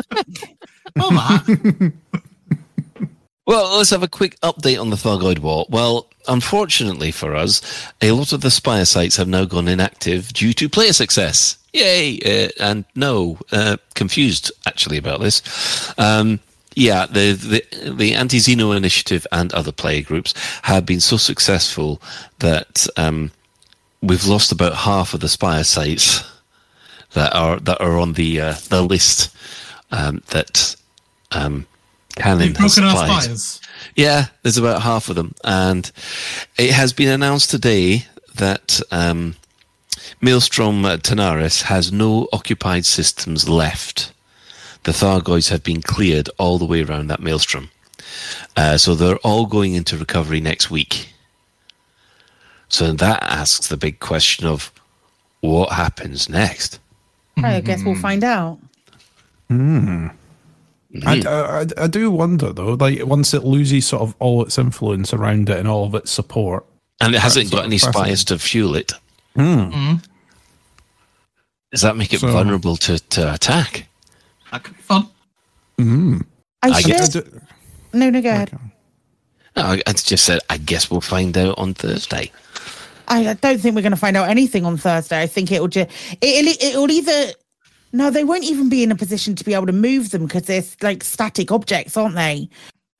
Well, 0.96 1.10
that 1.10 1.92
Well, 3.50 3.78
let's 3.78 3.90
have 3.90 4.04
a 4.04 4.08
quick 4.08 4.38
update 4.42 4.80
on 4.80 4.90
the 4.90 4.96
Thargoid 4.96 5.40
War. 5.40 5.66
Well, 5.68 6.06
unfortunately 6.28 7.10
for 7.10 7.34
us, 7.34 7.60
a 8.00 8.12
lot 8.12 8.32
of 8.32 8.42
the 8.42 8.50
Spire 8.52 8.84
sites 8.84 9.16
have 9.16 9.26
now 9.26 9.44
gone 9.44 9.66
inactive 9.66 10.32
due 10.32 10.52
to 10.52 10.68
player 10.68 10.92
success. 10.92 11.58
Yay! 11.72 12.20
Uh, 12.20 12.50
and 12.60 12.84
no, 12.94 13.40
uh, 13.50 13.76
confused 13.94 14.52
actually 14.68 14.98
about 14.98 15.18
this. 15.18 15.42
Um, 15.98 16.38
yeah, 16.76 17.06
the 17.06 17.32
the, 17.32 17.90
the 17.90 18.14
Anti 18.14 18.38
Xeno 18.38 18.76
Initiative 18.76 19.26
and 19.32 19.52
other 19.52 19.72
player 19.72 20.02
groups 20.02 20.32
have 20.62 20.86
been 20.86 21.00
so 21.00 21.16
successful 21.16 22.00
that 22.38 22.86
um, 22.96 23.32
we've 24.00 24.28
lost 24.28 24.52
about 24.52 24.76
half 24.76 25.12
of 25.12 25.18
the 25.18 25.28
Spire 25.28 25.64
sites 25.64 26.22
that 27.14 27.34
are 27.34 27.58
that 27.58 27.80
are 27.80 27.98
on 27.98 28.12
the 28.12 28.40
uh, 28.40 28.54
the 28.68 28.80
list 28.80 29.34
um, 29.90 30.22
that 30.28 30.76
um, 31.32 31.66
Canon 32.16 32.48
we've 32.48 32.56
has 32.56 32.74
broken 32.74 32.90
our 32.90 32.96
supplied. 32.96 33.22
spires. 33.22 33.60
Yeah, 33.96 34.26
there's 34.42 34.58
about 34.58 34.82
half 34.82 35.08
of 35.08 35.16
them, 35.16 35.34
and 35.44 35.90
it 36.58 36.70
has 36.72 36.92
been 36.92 37.08
announced 37.08 37.50
today 37.50 38.06
that 38.34 38.80
um, 38.90 39.36
Maelstrom 40.20 40.84
uh, 40.84 40.96
Tanaris 40.96 41.62
has 41.62 41.92
no 41.92 42.28
occupied 42.32 42.84
systems 42.84 43.48
left. 43.48 44.12
The 44.84 44.92
Thargoids 44.92 45.50
have 45.50 45.62
been 45.62 45.82
cleared 45.82 46.30
all 46.38 46.58
the 46.58 46.64
way 46.64 46.82
around 46.82 47.08
that 47.08 47.20
Maelstrom, 47.20 47.70
uh, 48.56 48.78
so 48.78 48.94
they're 48.94 49.16
all 49.16 49.46
going 49.46 49.74
into 49.74 49.96
recovery 49.96 50.40
next 50.40 50.70
week. 50.70 51.12
So 52.68 52.92
that 52.92 53.22
asks 53.22 53.66
the 53.66 53.76
big 53.76 53.98
question 53.98 54.46
of 54.46 54.72
what 55.40 55.72
happens 55.72 56.28
next. 56.28 56.78
I 57.36 57.60
guess 57.60 57.82
we'll 57.84 57.94
find 57.96 58.22
out. 58.22 58.58
I, 61.06 61.22
I, 61.26 61.66
I 61.84 61.86
do 61.86 62.10
wonder 62.10 62.52
though, 62.52 62.72
like 62.74 63.04
once 63.06 63.32
it 63.34 63.44
loses 63.44 63.86
sort 63.86 64.02
of 64.02 64.14
all 64.18 64.42
its 64.42 64.58
influence 64.58 65.12
around 65.14 65.48
it 65.48 65.58
and 65.58 65.68
all 65.68 65.84
of 65.84 65.94
its 65.94 66.10
support, 66.10 66.66
And 67.00 67.14
it 67.14 67.20
hasn't 67.20 67.50
got 67.52 67.64
any 67.64 67.78
fascinating. 67.78 68.16
spies 68.16 68.24
to 68.24 68.38
fuel 68.38 68.74
it. 68.74 68.92
Mm-hmm. 69.36 69.96
Does 71.70 71.82
that 71.82 71.96
make 71.96 72.12
it 72.12 72.20
So- 72.20 72.32
vulnerable 72.32 72.76
to, 72.78 72.98
to 72.98 73.32
attack? 73.34 73.86
That 74.50 74.64
could 74.64 74.76
be 74.76 74.82
fun. 74.82 75.08
I, 75.78 76.68
I 76.70 76.80
should. 76.80 76.88
guess- 76.90 77.14
No, 77.92 78.10
no, 78.10 78.20
go 78.20 78.28
ahead. 78.28 78.58
No, 79.56 79.62
I 79.62 79.82
I 79.86 79.92
just 79.92 80.24
said, 80.24 80.40
I 80.50 80.58
guess 80.58 80.90
we'll 80.90 81.00
find 81.00 81.36
out 81.38 81.56
on 81.58 81.74
Thursday. 81.74 82.30
I 83.08 83.34
don't 83.34 83.60
think 83.60 83.74
we're 83.74 83.82
going 83.82 83.90
to 83.92 83.96
find 83.96 84.16
out 84.16 84.28
anything 84.28 84.64
on 84.64 84.76
Thursday. 84.76 85.20
I 85.22 85.26
think 85.26 85.50
it'll 85.50 85.66
just 85.68 85.90
it'll, 86.20 86.68
it'll 86.68 86.90
either 86.90 87.32
no, 87.92 88.10
they 88.10 88.24
won't 88.24 88.44
even 88.44 88.68
be 88.68 88.82
in 88.82 88.92
a 88.92 88.96
position 88.96 89.34
to 89.34 89.44
be 89.44 89.54
able 89.54 89.66
to 89.66 89.72
move 89.72 90.10
them 90.10 90.26
because 90.26 90.44
they're 90.44 90.62
like 90.82 91.02
static 91.04 91.50
objects, 91.50 91.96
aren't 91.96 92.14
they? 92.14 92.48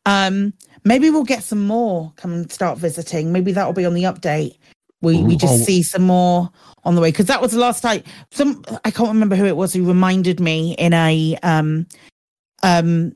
Um, 0.06 0.52
maybe 0.84 1.10
we'll 1.10 1.24
get 1.24 1.42
some 1.44 1.66
more 1.66 2.12
come 2.16 2.32
and 2.32 2.50
start 2.50 2.78
visiting. 2.78 3.32
Maybe 3.32 3.52
that'll 3.52 3.72
be 3.72 3.84
on 3.84 3.94
the 3.94 4.04
update. 4.04 4.56
We 5.02 5.22
we 5.22 5.36
just 5.36 5.62
Oh. 5.62 5.64
see 5.64 5.82
some 5.82 6.02
more 6.02 6.50
on 6.84 6.94
the 6.94 7.00
way 7.00 7.10
because 7.10 7.26
that 7.26 7.40
was 7.40 7.52
the 7.52 7.58
last 7.58 7.80
time. 7.82 8.02
Some 8.32 8.62
I 8.84 8.90
can't 8.90 9.08
remember 9.08 9.36
who 9.36 9.46
it 9.46 9.56
was 9.56 9.72
who 9.72 9.84
reminded 9.86 10.40
me 10.40 10.74
in 10.78 10.92
a 10.92 11.36
um 11.42 11.86
um 12.62 13.12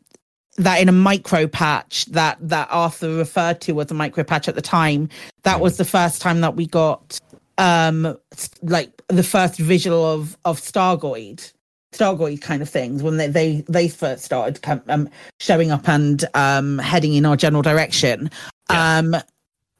that 0.56 0.80
in 0.80 0.88
a 0.88 0.92
micro 0.92 1.46
patch 1.46 2.06
that 2.06 2.38
that 2.40 2.68
Arthur 2.70 3.14
referred 3.16 3.60
to 3.62 3.80
as 3.80 3.90
a 3.90 3.94
micro 3.94 4.22
patch 4.24 4.48
at 4.48 4.54
the 4.54 4.62
time. 4.62 5.08
That 5.42 5.60
was 5.60 5.76
the 5.76 5.84
first 5.84 6.22
time 6.22 6.40
that 6.42 6.54
we 6.56 6.66
got 6.66 7.18
um 7.58 8.16
like 8.62 9.02
the 9.08 9.22
first 9.22 9.58
visual 9.58 10.04
of 10.04 10.36
of 10.44 10.60
Thargoid. 10.60 11.52
Thargoid 11.96 12.40
kind 12.40 12.62
of 12.62 12.68
things 12.68 13.02
when 13.02 13.16
they 13.16 13.28
they, 13.28 13.64
they 13.68 13.88
first 13.88 14.24
started 14.24 14.62
com- 14.62 14.82
um, 14.88 15.08
showing 15.40 15.70
up 15.70 15.88
and 15.88 16.24
um 16.34 16.78
heading 16.78 17.14
in 17.14 17.26
our 17.26 17.36
general 17.36 17.62
direction. 17.62 18.30
Um 18.70 19.16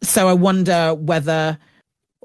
so 0.03 0.29
I 0.29 0.35
wonder 0.35 0.95
whether 0.95 1.59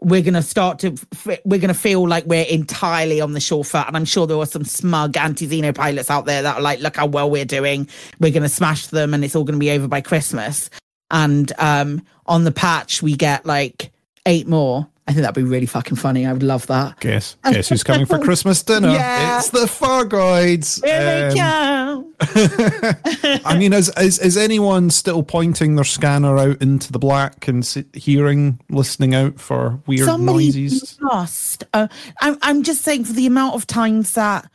we're 0.02 0.22
going 0.22 0.34
to 0.34 0.42
start 0.42 0.80
to 0.80 0.94
f- 1.14 1.40
we're 1.46 1.60
going 1.60 1.74
to 1.74 1.74
feel 1.74 2.08
like 2.08 2.26
we're 2.26 2.46
entirely 2.46 3.20
on 3.20 3.34
the 3.34 3.40
shore 3.40 3.66
foot 3.66 3.86
and 3.88 3.98
i'm 3.98 4.06
sure 4.06 4.26
there 4.26 4.38
are 4.38 4.46
some 4.46 4.64
smug 4.64 5.18
anti-xeno 5.18 5.76
pilots 5.76 6.10
out 6.10 6.26
there 6.26 6.42
that 6.42 6.56
are 6.56 6.62
like 6.62 6.80
look 6.80 6.96
how 6.96 7.06
well 7.06 7.30
we're 7.30 7.46
doing. 7.46 7.88
We're 8.20 8.32
going 8.32 8.44
to 8.44 8.50
smash 8.50 8.88
them 8.88 9.14
and 9.14 9.26
it's 9.26 9.36
all 9.36 9.44
going 9.44 9.56
to 9.56 9.60
be 9.60 9.72
over 9.72 9.88
by 9.88 10.02
christmas. 10.02 10.70
And 11.12 11.52
um 11.58 12.02
on 12.28 12.44
the 12.44 12.52
patch 12.52 13.02
we 13.02 13.16
get 13.16 13.46
like 13.46 13.92
eight 14.26 14.48
more 14.48 14.88
i 15.10 15.12
think 15.12 15.22
that'd 15.24 15.36
be 15.36 15.44
really 15.44 15.66
fucking 15.66 15.98
funny 15.98 16.26
i 16.26 16.32
would 16.32 16.44
love 16.44 16.66
that 16.68 16.98
guess 17.00 17.36
guess 17.52 17.68
who's 17.70 17.84
coming 17.84 18.06
for 18.06 18.20
Christmas 18.20 18.64
dinner? 18.64 18.90
Yeah. 18.94 19.40
It's 19.40 19.50
the 19.50 19.66
Thargoids. 19.66 20.84
Here 20.86 21.32
they 21.34 21.40
Um, 21.40 22.14
come. 22.20 23.42
I 23.46 23.58
mean, 23.58 23.74
is, 23.74 23.92
is 23.98 24.20
is 24.20 24.36
anyone 24.38 24.90
still 24.90 25.24
pointing 25.24 25.76
their 25.76 25.86
scanner 25.86 26.38
out 26.38 26.62
into 26.62 26.92
the 26.92 27.00
black 27.00 27.48
and 27.48 27.64
s- 27.64 27.78
hearing, 27.94 28.60
listening 28.70 29.16
out 29.16 29.40
for 29.40 29.80
weird 29.88 30.06
Somebody 30.06 30.48
noises? 30.48 30.98
must. 31.02 31.64
Uh, 31.74 31.88
I'm, 32.22 32.38
I'm 32.42 32.64
just 32.64 32.84
saying 32.84 33.06
for 33.06 33.14
the 33.14 33.26
amount 33.26 33.56
of 33.56 33.66
times 33.68 34.14
that 34.14 34.50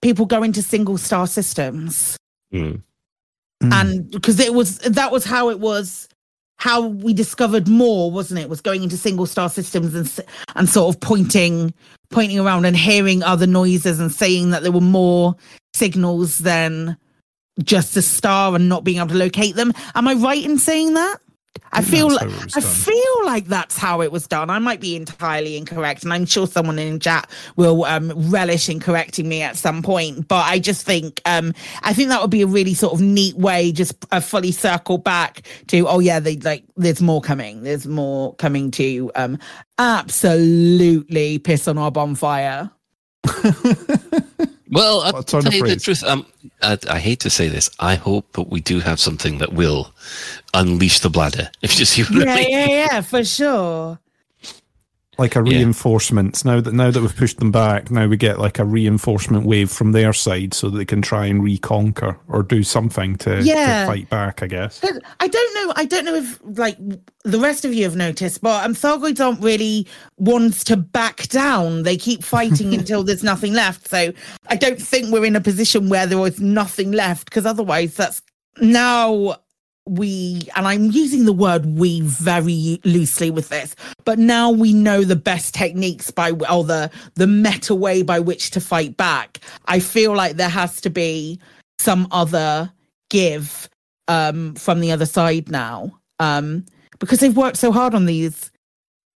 people 0.00 0.24
go 0.26 0.42
into 0.42 0.62
single 0.62 0.96
star 0.98 1.26
systems. 1.26 2.16
Mm. 2.52 2.82
And 3.62 4.10
because 4.10 4.40
it 4.40 4.54
was 4.54 4.78
that 4.78 5.12
was 5.12 5.24
how 5.24 5.50
it 5.50 5.60
was 5.60 6.08
how 6.58 6.86
we 6.86 7.12
discovered 7.12 7.68
more 7.68 8.10
wasn't 8.10 8.40
it? 8.40 8.48
Was 8.48 8.60
going 8.60 8.82
into 8.82 8.96
single 8.96 9.26
star 9.26 9.48
systems 9.48 9.94
and 9.94 10.26
and 10.54 10.68
sort 10.68 10.94
of 10.94 11.00
pointing 11.00 11.74
pointing 12.10 12.38
around 12.38 12.64
and 12.64 12.76
hearing 12.76 13.22
other 13.22 13.46
noises 13.46 14.00
and 14.00 14.12
saying 14.12 14.50
that 14.50 14.62
there 14.62 14.72
were 14.72 14.80
more 14.80 15.36
signals 15.74 16.38
than 16.38 16.96
just 17.62 17.96
a 17.96 18.02
star 18.02 18.54
and 18.54 18.68
not 18.68 18.84
being 18.84 18.98
able 18.98 19.08
to 19.08 19.14
locate 19.14 19.56
them. 19.56 19.72
Am 19.94 20.08
i 20.08 20.14
right 20.14 20.44
in 20.44 20.58
saying 20.58 20.94
that 20.94 21.20
I 21.72 21.82
feel 21.82 22.08
like 22.08 22.28
how 22.28 22.38
it 22.38 22.44
was 22.44 22.56
I 22.56 22.60
feel 22.60 23.24
like 23.24 23.46
that's 23.46 23.76
how 23.76 24.02
it 24.02 24.12
was 24.12 24.26
done. 24.26 24.50
I 24.50 24.58
might 24.58 24.80
be 24.80 24.96
entirely 24.96 25.56
incorrect, 25.56 26.04
and 26.04 26.12
I'm 26.12 26.26
sure 26.26 26.46
someone 26.46 26.78
in 26.78 27.00
chat 27.00 27.30
will 27.56 27.84
um, 27.84 28.12
relish 28.30 28.68
in 28.68 28.80
correcting 28.80 29.28
me 29.28 29.42
at 29.42 29.56
some 29.56 29.82
point. 29.82 30.28
But 30.28 30.44
I 30.46 30.58
just 30.58 30.84
think 30.84 31.20
um, 31.24 31.52
I 31.82 31.92
think 31.92 32.08
that 32.08 32.20
would 32.20 32.30
be 32.30 32.42
a 32.42 32.46
really 32.46 32.74
sort 32.74 32.94
of 32.94 33.00
neat 33.00 33.36
way, 33.36 33.72
just 33.72 34.04
a 34.12 34.20
fully 34.20 34.52
circle 34.52 34.98
back 34.98 35.42
to 35.68 35.86
oh 35.88 35.98
yeah, 35.98 36.20
they 36.20 36.36
like 36.36 36.64
there's 36.76 37.02
more 37.02 37.20
coming. 37.20 37.62
There's 37.62 37.86
more 37.86 38.34
coming 38.36 38.70
to 38.72 39.10
um, 39.14 39.38
absolutely 39.78 41.38
piss 41.38 41.68
on 41.68 41.78
our 41.78 41.90
bonfire. 41.90 42.70
Well, 44.70 45.00
I'll 45.00 45.12
Well, 45.12 45.22
tell 45.22 45.42
the 45.42 45.54
you 45.54 45.64
the 45.66 45.76
truth. 45.76 46.02
Um, 46.04 46.26
I, 46.62 46.78
I 46.90 46.98
hate 46.98 47.20
to 47.20 47.30
say 47.30 47.48
this. 47.48 47.70
I 47.78 47.94
hope 47.94 48.32
that 48.32 48.48
we 48.48 48.60
do 48.60 48.80
have 48.80 48.98
something 48.98 49.38
that 49.38 49.52
will 49.52 49.92
unleash 50.54 51.00
the 51.00 51.10
bladder. 51.10 51.50
If 51.62 51.78
you 51.78 51.84
see 51.84 52.02
what 52.02 52.28
I 52.28 52.34
mean. 52.36 52.50
yeah, 52.50 52.66
yeah, 52.66 53.00
for 53.00 53.24
sure. 53.24 53.98
Like 55.18 55.34
a 55.36 55.42
Yeah. 55.46 55.64
Now 56.44 56.60
that 56.60 56.72
now 56.72 56.90
that 56.90 57.00
we've 57.00 57.16
pushed 57.16 57.38
them 57.38 57.50
back, 57.50 57.90
now 57.90 58.06
we 58.06 58.16
get 58.16 58.38
like 58.38 58.58
a 58.58 58.64
reinforcement 58.64 59.46
wave 59.46 59.70
from 59.70 59.92
their 59.92 60.12
side, 60.12 60.54
so 60.54 60.68
that 60.70 60.76
they 60.78 60.84
can 60.84 61.02
try 61.02 61.26
and 61.26 61.42
reconquer 61.42 62.18
or 62.28 62.42
do 62.42 62.62
something 62.62 63.16
to, 63.16 63.42
Yeah. 63.42 63.82
to 63.82 63.90
fight 63.92 64.10
back. 64.10 64.42
I 64.42 64.46
guess. 64.46 64.80
But 64.80 64.92
I 65.20 65.28
don't 65.28 65.54
know. 65.54 65.72
I 65.76 65.84
don't 65.84 66.04
know 66.04 66.14
if 66.14 66.40
like 66.58 66.76
the 67.24 67.38
rest 67.40 67.64
of 67.64 67.72
you 67.74 67.84
have 67.84 67.96
noticed, 67.96 68.40
but 68.42 68.64
um, 68.64 68.74
Thargoids 68.74 69.24
aren't 69.24 69.40
really 69.42 69.86
ones 70.18 70.62
to 70.64 70.76
back 70.76 71.28
down. 71.28 71.82
They 71.82 71.96
keep 71.96 72.22
fighting 72.22 72.74
until 72.78 73.02
there's 73.02 73.24
nothing 73.24 73.52
left. 73.54 73.88
So 73.88 74.12
I 74.48 74.56
don't 74.56 74.80
think 74.80 75.12
we're 75.12 75.24
in 75.24 75.36
a 75.36 75.40
position 75.40 75.88
where 75.88 76.06
there 76.06 76.18
was 76.18 76.40
nothing 76.40 76.92
left, 76.92 77.26
because 77.30 77.46
otherwise, 77.46 77.94
that's 77.94 78.22
now 78.60 79.36
we 79.88 80.48
and 80.56 80.66
I'm 80.66 80.90
using 80.90 81.24
the 81.26 81.32
word 81.32 81.64
we 81.66 82.00
very 82.02 82.80
loosely 82.84 83.30
with 83.30 83.48
this, 83.50 83.74
but 84.04 84.18
now 84.18 84.50
we 84.50 84.72
know 84.72 85.04
the 85.04 85.16
best 85.16 85.54
techniques 85.54 86.10
by 86.10 86.32
or 86.50 86.64
the 86.64 86.90
the 87.14 87.26
meta 87.26 87.74
way 87.74 88.02
by 88.02 88.20
which 88.20 88.50
to 88.52 88.60
fight 88.60 88.96
back. 88.96 89.38
I 89.66 89.78
feel 89.80 90.14
like 90.14 90.36
there 90.36 90.48
has 90.48 90.80
to 90.82 90.90
be 90.90 91.38
some 91.78 92.08
other 92.10 92.72
give 93.10 93.68
um 94.08 94.54
from 94.54 94.80
the 94.80 94.90
other 94.92 95.06
side 95.06 95.48
now 95.50 95.96
um 96.20 96.64
because 96.98 97.20
they've 97.20 97.36
worked 97.36 97.56
so 97.56 97.70
hard 97.70 97.94
on 97.94 98.06
these 98.06 98.50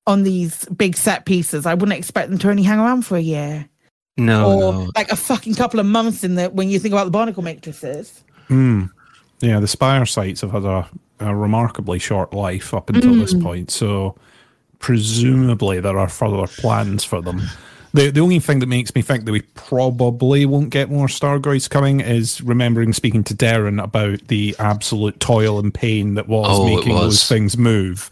on 0.06 0.22
these 0.24 0.64
big 0.76 0.96
set 0.96 1.24
pieces 1.26 1.66
i 1.66 1.72
wouldn't 1.74 1.96
expect 1.98 2.28
them 2.30 2.38
to 2.38 2.48
only 2.50 2.62
hang 2.62 2.78
around 2.78 3.02
for 3.02 3.16
a 3.16 3.20
year 3.20 3.68
No, 4.16 4.50
or 4.50 4.72
no. 4.72 4.90
like 4.96 5.10
a 5.12 5.16
fucking 5.16 5.54
couple 5.54 5.78
of 5.78 5.86
months 5.86 6.24
in 6.24 6.34
the 6.36 6.48
when 6.50 6.68
you 6.70 6.78
think 6.78 6.92
about 6.92 7.04
the 7.04 7.10
barnacle 7.10 7.42
matrices 7.42 8.24
Hmm. 8.48 8.84
Yeah, 9.40 9.60
the 9.60 9.68
Spire 9.68 10.04
sites 10.06 10.40
have 10.40 10.50
had 10.52 10.64
a, 10.64 10.88
a 11.20 11.34
remarkably 11.34 11.98
short 11.98 12.32
life 12.34 12.74
up 12.74 12.90
until 12.90 13.14
this 13.14 13.34
Mm. 13.34 13.42
point, 13.42 13.70
so 13.70 14.16
presumably 14.78 15.80
there 15.80 15.98
are 15.98 16.08
further 16.08 16.46
plans 16.46 17.04
for 17.04 17.20
them. 17.20 17.42
The 17.94 18.10
the 18.10 18.20
only 18.20 18.38
thing 18.38 18.58
that 18.58 18.66
makes 18.66 18.94
me 18.94 19.00
think 19.02 19.24
that 19.24 19.32
we 19.32 19.40
probably 19.54 20.44
won't 20.44 20.70
get 20.70 20.90
more 20.90 21.06
Thargoids 21.06 21.70
coming 21.70 22.00
is 22.00 22.42
remembering 22.42 22.92
speaking 22.92 23.24
to 23.24 23.34
Darren 23.34 23.82
about 23.82 24.28
the 24.28 24.54
absolute 24.58 25.18
toil 25.20 25.58
and 25.58 25.72
pain 25.72 26.14
that 26.14 26.28
was 26.28 26.46
Oh, 26.50 26.64
making 26.66 26.92
was. 26.92 27.00
those 27.02 27.28
things 27.28 27.56
move. 27.56 28.10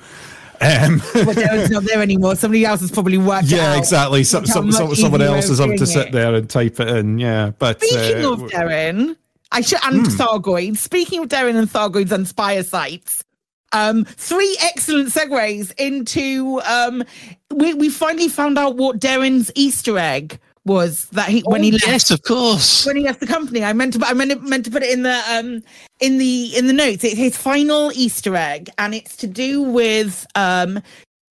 Um, 0.63 1.03
but 1.13 1.37
Darren's 1.37 1.71
not 1.71 1.83
there 1.85 2.01
anymore 2.01 2.35
somebody 2.37 2.65
else 2.65 2.81
has 2.81 2.91
probably 2.91 3.19
worked 3.19 3.49
it 3.49 3.57
yeah, 3.57 3.73
out. 3.73 3.79
exactly. 3.79 4.25
So, 4.25 4.39
How 4.41 4.47
some, 4.47 4.67
much 4.69 4.75
some, 4.77 4.95
someone 4.95 5.21
else 5.21 5.51
it 5.51 5.53
is 5.53 5.59
having 5.59 5.77
to 5.77 5.87
sit 5.87 6.07
it. 6.07 6.13
there 6.13 6.35
and 6.35 6.49
type 6.49 6.81
it 6.81 6.89
in. 6.89 7.19
Yeah, 7.19 7.51
but 7.59 7.83
Speaking 7.83 8.25
uh, 8.25 8.33
of 8.33 8.41
Darren, 8.45 9.17
I 9.53 9.61
should 9.61 9.79
and 9.85 10.07
Thargoids. 10.07 10.79
Speaking 10.79 11.23
of 11.23 11.29
Darren 11.29 11.57
and 11.57 11.69
Thargoids 11.69 12.13
and 12.13 12.27
Spire 12.27 12.63
sites, 12.63 13.25
um, 13.73 14.05
three 14.05 14.57
excellent 14.63 15.09
segues 15.11 15.73
into 15.79 16.61
um, 16.63 17.05
we 17.51 17.75
we 17.75 17.89
finally 17.89 18.29
found 18.29 18.59
out 18.59 18.77
what 18.77 18.99
Darren's 18.99 19.51
Easter 19.55 19.99
egg 19.99 20.39
was 20.65 21.07
that 21.11 21.29
he 21.29 21.41
when 21.43 21.63
he 21.63 21.71
left 21.71 21.87
yes, 21.87 22.11
of 22.11 22.23
course. 22.23 22.85
when 22.85 22.97
he 22.97 23.05
left 23.05 23.21
the 23.21 23.27
company. 23.27 23.63
I 23.63 23.73
meant 23.73 23.95
to 23.95 24.05
I 24.05 24.13
meant 24.13 24.33
to, 24.33 24.39
meant 24.41 24.65
to 24.65 24.71
put 24.71 24.83
it 24.83 24.93
in 24.93 25.03
the 25.03 25.23
um 25.31 25.63
in 26.01 26.19
the 26.19 26.57
in 26.57 26.67
the 26.67 26.73
notes. 26.73 27.05
It's 27.05 27.17
his 27.17 27.37
final 27.37 27.93
Easter 27.93 28.35
egg, 28.37 28.69
and 28.79 28.95
it's 28.95 29.17
to 29.19 29.27
do 29.27 29.63
with 29.63 30.27
um 30.35 30.81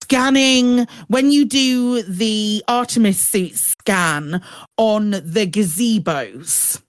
scanning 0.02 0.86
when 1.08 1.32
you 1.32 1.44
do 1.44 2.02
the 2.02 2.62
Artemis 2.68 3.18
suit 3.18 3.56
scan 3.56 4.40
on 4.76 5.10
the 5.10 5.46
gazebos 5.46 6.80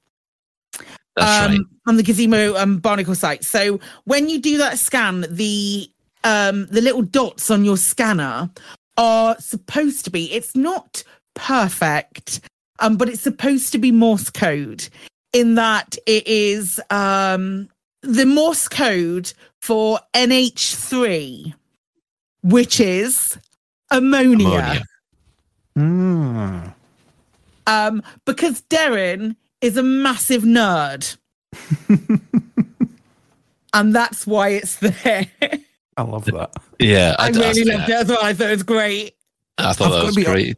um, 1.17 1.51
right. 1.51 1.59
on 1.87 1.97
the 1.97 2.03
Gazebo 2.03 2.55
um, 2.57 2.77
Barnacle 2.77 3.15
site. 3.15 3.43
So 3.43 3.79
when 4.05 4.29
you 4.29 4.39
do 4.39 4.57
that 4.57 4.79
scan, 4.79 5.25
the 5.29 5.89
um, 6.23 6.67
the 6.67 6.81
little 6.81 7.01
dots 7.01 7.49
on 7.49 7.63
your 7.63 7.77
scanner 7.77 8.49
are 8.97 9.39
supposed 9.39 10.03
to 10.05 10.11
be. 10.11 10.31
It's 10.31 10.55
not 10.55 11.03
perfect, 11.35 12.41
um, 12.79 12.97
but 12.97 13.09
it's 13.09 13.21
supposed 13.21 13.71
to 13.71 13.77
be 13.77 13.91
Morse 13.91 14.29
code 14.29 14.87
in 15.33 15.55
that 15.55 15.97
it 16.05 16.25
is 16.27 16.81
um, 16.89 17.69
the 18.01 18.25
Morse 18.25 18.67
code 18.67 19.31
for 19.61 19.99
NH3, 20.13 21.53
which 22.43 22.79
is 22.79 23.37
ammonia. 23.91 24.83
Ammonia. 25.75 26.73
mm, 26.73 26.73
Um, 27.67 28.03
because 28.25 28.61
Darren 28.63 29.35
is 29.61 29.77
a 29.77 29.83
massive 29.83 30.43
nerd. 30.43 31.17
and 33.73 33.95
that's 33.95 34.25
why 34.27 34.49
it's 34.49 34.77
there. 34.77 35.27
I 35.97 36.01
love 36.03 36.25
that. 36.25 36.51
Yeah, 36.79 37.15
I, 37.17 37.27
I, 37.27 37.29
really 37.29 37.71
I, 37.71 37.75
loved 37.75 37.89
it 37.89 38.07
well. 38.07 38.19
I 38.23 38.33
thought 38.33 38.47
it 38.49 38.51
was 38.51 38.63
great. 38.63 39.15
I 39.57 39.73
thought 39.73 39.91
I've 39.91 39.99
that 39.99 40.05
was 40.05 40.15
be- 40.15 40.23
great. 40.23 40.57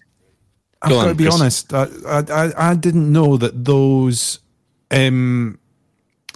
I've 0.82 0.90
Go 0.90 1.02
got 1.02 1.08
to 1.10 1.16
be 1.16 1.24
Chris. 1.26 1.40
honest. 1.40 1.74
I, 1.74 1.88
I 2.08 2.24
I- 2.30 2.72
I 2.72 2.76
didn't 2.76 3.12
know 3.12 3.38
that 3.38 3.66
those 3.66 4.40
um 4.92 5.60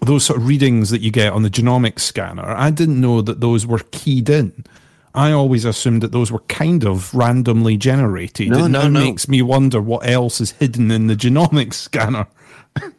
those 0.01 0.25
sort 0.25 0.39
of 0.39 0.47
readings 0.47 0.89
that 0.89 1.01
you 1.01 1.11
get 1.11 1.31
on 1.33 1.43
the 1.43 1.49
genomics 1.49 2.01
scanner. 2.01 2.43
I 2.45 2.71
didn't 2.71 2.99
know 2.99 3.21
that 3.21 3.39
those 3.39 3.65
were 3.65 3.79
keyed 3.91 4.29
in. 4.29 4.65
I 5.15 5.31
always 5.31 5.63
assumed 5.63 6.01
that 6.01 6.11
those 6.11 6.31
were 6.31 6.39
kind 6.39 6.83
of 6.83 7.13
randomly 7.13 7.77
generated. 7.77 8.49
No, 8.49 8.65
it 8.65 8.69
no, 8.69 8.81
now 8.81 8.87
no. 8.89 8.99
makes 8.99 9.27
me 9.27 9.41
wonder 9.41 9.79
what 9.81 10.05
else 10.07 10.41
is 10.41 10.51
hidden 10.51 10.91
in 10.91 11.07
the 11.07 11.15
genomics 11.15 11.73
scanner. 11.75 12.27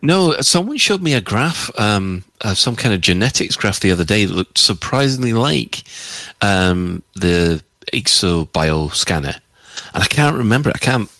No, 0.02 0.38
someone 0.40 0.76
showed 0.76 1.02
me 1.02 1.14
a 1.14 1.20
graph, 1.20 1.70
um, 1.78 2.24
uh, 2.42 2.54
some 2.54 2.76
kind 2.76 2.94
of 2.94 3.00
genetics 3.00 3.56
graph 3.56 3.80
the 3.80 3.90
other 3.90 4.04
day 4.04 4.24
that 4.24 4.34
looked 4.34 4.58
surprisingly 4.58 5.32
like 5.32 5.82
um, 6.42 7.02
the 7.14 7.62
Exobio 7.92 8.92
scanner. 8.94 9.36
And 9.94 10.02
I 10.02 10.06
can't 10.06 10.36
remember. 10.36 10.70
I 10.74 10.78
can't. 10.78 11.10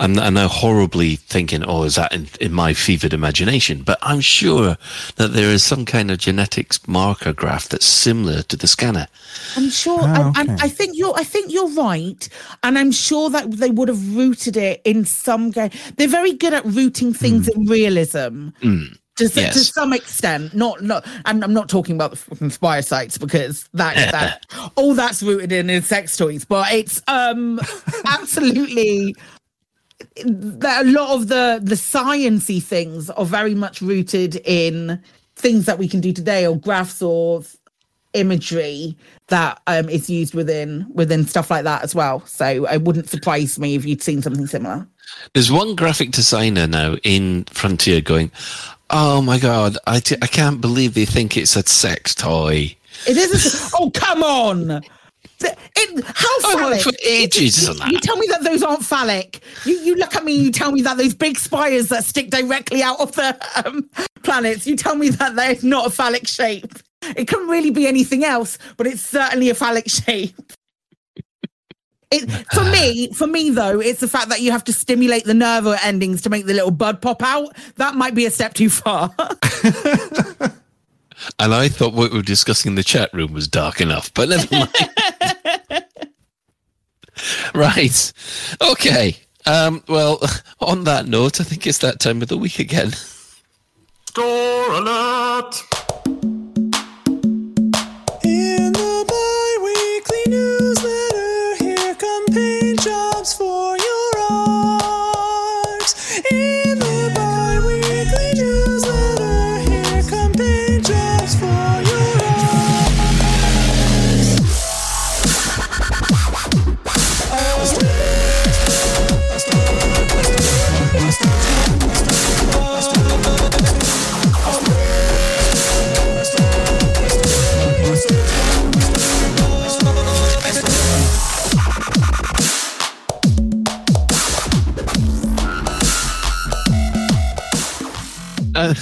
I'm, 0.00 0.18
I'm 0.18 0.34
now 0.34 0.48
horribly 0.48 1.16
thinking, 1.16 1.64
oh, 1.64 1.82
is 1.82 1.96
that 1.96 2.12
in, 2.12 2.28
in 2.40 2.52
my 2.52 2.72
fevered 2.74 3.12
imagination? 3.12 3.82
But 3.82 3.98
I'm 4.02 4.20
sure 4.20 4.76
that 5.16 5.28
there 5.32 5.50
is 5.50 5.64
some 5.64 5.84
kind 5.84 6.10
of 6.10 6.18
genetics 6.18 6.86
marker 6.86 7.32
graph 7.32 7.68
that's 7.68 7.86
similar 7.86 8.42
to 8.42 8.56
the 8.56 8.66
scanner. 8.66 9.08
I'm 9.56 9.68
sure. 9.70 9.98
Ah, 10.02 10.32
I, 10.36 10.40
I, 10.40 10.42
okay. 10.44 10.56
I 10.60 10.68
think 10.68 10.92
you're. 10.96 11.14
I 11.16 11.24
think 11.24 11.52
you're 11.52 11.70
right, 11.70 12.28
and 12.62 12.78
I'm 12.78 12.92
sure 12.92 13.30
that 13.30 13.50
they 13.50 13.70
would 13.70 13.88
have 13.88 14.16
rooted 14.16 14.56
it 14.56 14.80
in 14.84 15.04
some 15.04 15.50
game. 15.50 15.70
They're 15.96 16.08
very 16.08 16.32
good 16.32 16.54
at 16.54 16.64
rooting 16.64 17.12
things 17.12 17.48
in 17.48 17.66
realism. 17.66 18.50
Mm. 18.62 18.96
To, 19.16 19.24
s- 19.24 19.34
to 19.34 19.58
some 19.58 19.92
extent, 19.92 20.54
not 20.54 20.80
not, 20.84 21.04
and 21.24 21.42
I'm 21.42 21.52
not 21.52 21.68
talking 21.68 21.96
about 21.96 22.12
the 22.12 22.16
fucking 22.16 22.50
spire 22.50 22.82
sites 22.82 23.18
because 23.18 23.68
that 23.74 23.96
that 24.12 24.70
all 24.76 24.94
that's 24.94 25.24
rooted 25.24 25.50
in 25.50 25.68
is 25.68 25.88
sex 25.88 26.16
toys, 26.16 26.44
but 26.44 26.72
it's 26.72 27.02
um 27.08 27.58
absolutely 28.06 29.16
that 30.24 30.86
a 30.86 30.90
lot 30.90 31.14
of 31.14 31.28
the 31.28 31.60
the 31.62 31.74
sciency 31.74 32.62
things 32.62 33.10
are 33.10 33.24
very 33.24 33.54
much 33.54 33.80
rooted 33.80 34.36
in 34.44 35.02
things 35.36 35.66
that 35.66 35.78
we 35.78 35.88
can 35.88 36.00
do 36.00 36.12
today 36.12 36.46
or 36.46 36.56
graphs 36.58 37.02
or 37.02 37.42
imagery 38.14 38.96
that 39.28 39.60
um 39.66 39.88
is 39.88 40.08
used 40.08 40.34
within 40.34 40.86
within 40.92 41.26
stuff 41.26 41.50
like 41.50 41.64
that 41.64 41.82
as 41.82 41.94
well. 41.94 42.24
So 42.26 42.66
it 42.66 42.82
wouldn't 42.82 43.08
surprise 43.08 43.58
me 43.58 43.74
if 43.74 43.84
you'd 43.84 44.02
seen 44.02 44.22
something 44.22 44.46
similar. 44.46 44.86
There's 45.32 45.50
one 45.50 45.74
graphic 45.74 46.10
designer 46.10 46.66
now 46.66 46.96
in 47.02 47.44
Frontier 47.44 48.00
going, 48.00 48.30
oh 48.90 49.22
my 49.22 49.38
God, 49.38 49.78
I, 49.86 50.00
t- 50.00 50.18
I 50.20 50.26
can't 50.26 50.60
believe 50.60 50.92
they 50.92 51.06
think 51.06 51.36
it's 51.36 51.56
a 51.56 51.66
sex 51.66 52.14
toy. 52.14 52.76
it 53.06 53.16
is 53.16 53.72
a, 53.72 53.76
oh 53.78 53.90
come 53.90 54.22
on 54.22 54.82
it, 55.44 56.04
how 56.04 56.28
I 56.44 56.54
phallic 56.54 56.70
worked 56.70 56.82
for 56.82 56.92
ages 57.06 57.68
on 57.68 57.74
you, 57.74 57.80
that. 57.80 57.92
you 57.92 58.00
tell 58.00 58.16
me 58.16 58.26
that 58.28 58.42
those 58.42 58.62
aren't 58.62 58.84
phallic 58.84 59.40
you 59.64 59.78
you 59.78 59.94
look 59.94 60.14
at 60.16 60.24
me 60.24 60.36
and 60.36 60.44
you 60.44 60.52
tell 60.52 60.72
me 60.72 60.82
that 60.82 60.96
those 60.96 61.14
big 61.14 61.38
spires 61.38 61.88
that 61.88 62.04
stick 62.04 62.30
directly 62.30 62.82
out 62.82 63.00
of 63.00 63.12
the 63.12 63.38
um, 63.64 63.88
planets 64.22 64.66
you 64.66 64.76
tell 64.76 64.96
me 64.96 65.08
that 65.10 65.36
they're 65.36 65.56
not 65.62 65.86
a 65.86 65.90
phallic 65.90 66.26
shape 66.26 66.72
it 67.16 67.26
couldn't 67.26 67.48
really 67.48 67.70
be 67.70 67.86
anything 67.86 68.24
else 68.24 68.58
but 68.76 68.86
it's 68.86 69.02
certainly 69.02 69.50
a 69.50 69.54
phallic 69.54 69.88
shape 69.90 70.34
it, 72.10 72.30
for 72.54 72.64
me, 72.64 73.12
for 73.12 73.26
me 73.26 73.50
though, 73.50 73.80
it's 73.80 74.00
the 74.00 74.08
fact 74.08 74.30
that 74.30 74.40
you 74.40 74.50
have 74.50 74.64
to 74.64 74.72
stimulate 74.72 75.24
the 75.24 75.34
nerve 75.34 75.66
endings 75.82 76.22
to 76.22 76.30
make 76.30 76.46
the 76.46 76.54
little 76.54 76.70
bud 76.70 77.02
pop 77.02 77.22
out. 77.22 77.54
That 77.76 77.96
might 77.96 78.14
be 78.14 78.24
a 78.24 78.30
step 78.30 78.54
too 78.54 78.70
far. 78.70 79.14
And 81.38 81.54
I 81.54 81.68
thought 81.68 81.94
what 81.94 82.10
we 82.10 82.18
were 82.18 82.22
discussing 82.22 82.70
in 82.70 82.74
the 82.76 82.84
chat 82.84 83.12
room 83.12 83.32
was 83.32 83.48
dark 83.48 83.80
enough, 83.80 84.12
but 84.14 84.28
never 84.28 84.46
mind. 84.52 84.70
right. 87.54 88.12
Okay. 88.60 89.16
Um, 89.46 89.82
well, 89.88 90.20
on 90.60 90.84
that 90.84 91.06
note, 91.06 91.40
I 91.40 91.44
think 91.44 91.66
it's 91.66 91.78
that 91.78 92.00
time 92.00 92.22
of 92.22 92.28
the 92.28 92.36
week 92.36 92.58
again. 92.58 92.92
Score 94.06 94.72
alert! 94.72 95.62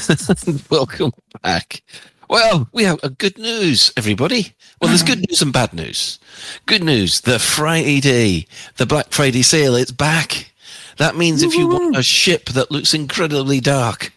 welcome 0.70 1.12
back. 1.42 1.82
Well, 2.28 2.68
we 2.72 2.84
have 2.84 3.00
a 3.02 3.10
good 3.10 3.38
news, 3.38 3.92
everybody. 3.96 4.52
Well, 4.80 4.88
there's 4.88 5.02
good 5.02 5.24
news 5.28 5.42
and 5.42 5.52
bad 5.52 5.72
news. 5.72 6.18
Good 6.66 6.82
news: 6.82 7.22
the 7.22 7.38
Friday, 7.38 8.46
the 8.76 8.86
Black 8.86 9.10
Friday 9.10 9.42
sale, 9.42 9.74
it's 9.74 9.92
back. 9.92 10.52
That 10.98 11.16
means 11.16 11.42
if 11.42 11.54
you 11.54 11.68
want 11.68 11.96
a 11.96 12.02
ship 12.02 12.46
that 12.50 12.70
looks 12.70 12.94
incredibly 12.94 13.60
dark, 13.60 14.12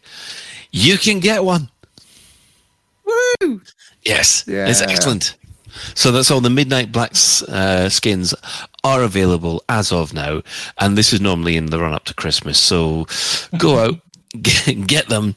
you 0.71 0.97
can 0.97 1.19
get 1.19 1.43
one. 1.43 1.69
Woo! 3.05 3.61
Yes, 4.03 4.47
it's 4.47 4.81
excellent. 4.81 5.35
So 5.93 6.11
that's 6.11 6.31
all 6.31 6.41
the 6.41 6.49
Midnight 6.49 6.91
Blacks 6.91 7.43
uh, 7.43 7.89
skins 7.89 8.33
are 8.83 9.03
available 9.03 9.63
as 9.69 9.91
of 9.91 10.13
now, 10.13 10.41
and 10.77 10.97
this 10.97 11.13
is 11.13 11.21
normally 11.21 11.57
in 11.57 11.67
the 11.67 11.79
run 11.79 11.93
up 11.93 12.05
to 12.05 12.13
Christmas. 12.13 12.59
So 12.59 13.07
go 13.57 13.79
out, 13.85 13.99
get, 14.41 14.87
get 14.87 15.09
them, 15.09 15.35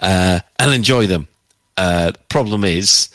uh, 0.00 0.40
and 0.58 0.72
enjoy 0.72 1.06
them. 1.06 1.28
Uh, 1.76 2.12
problem 2.28 2.64
is, 2.64 3.08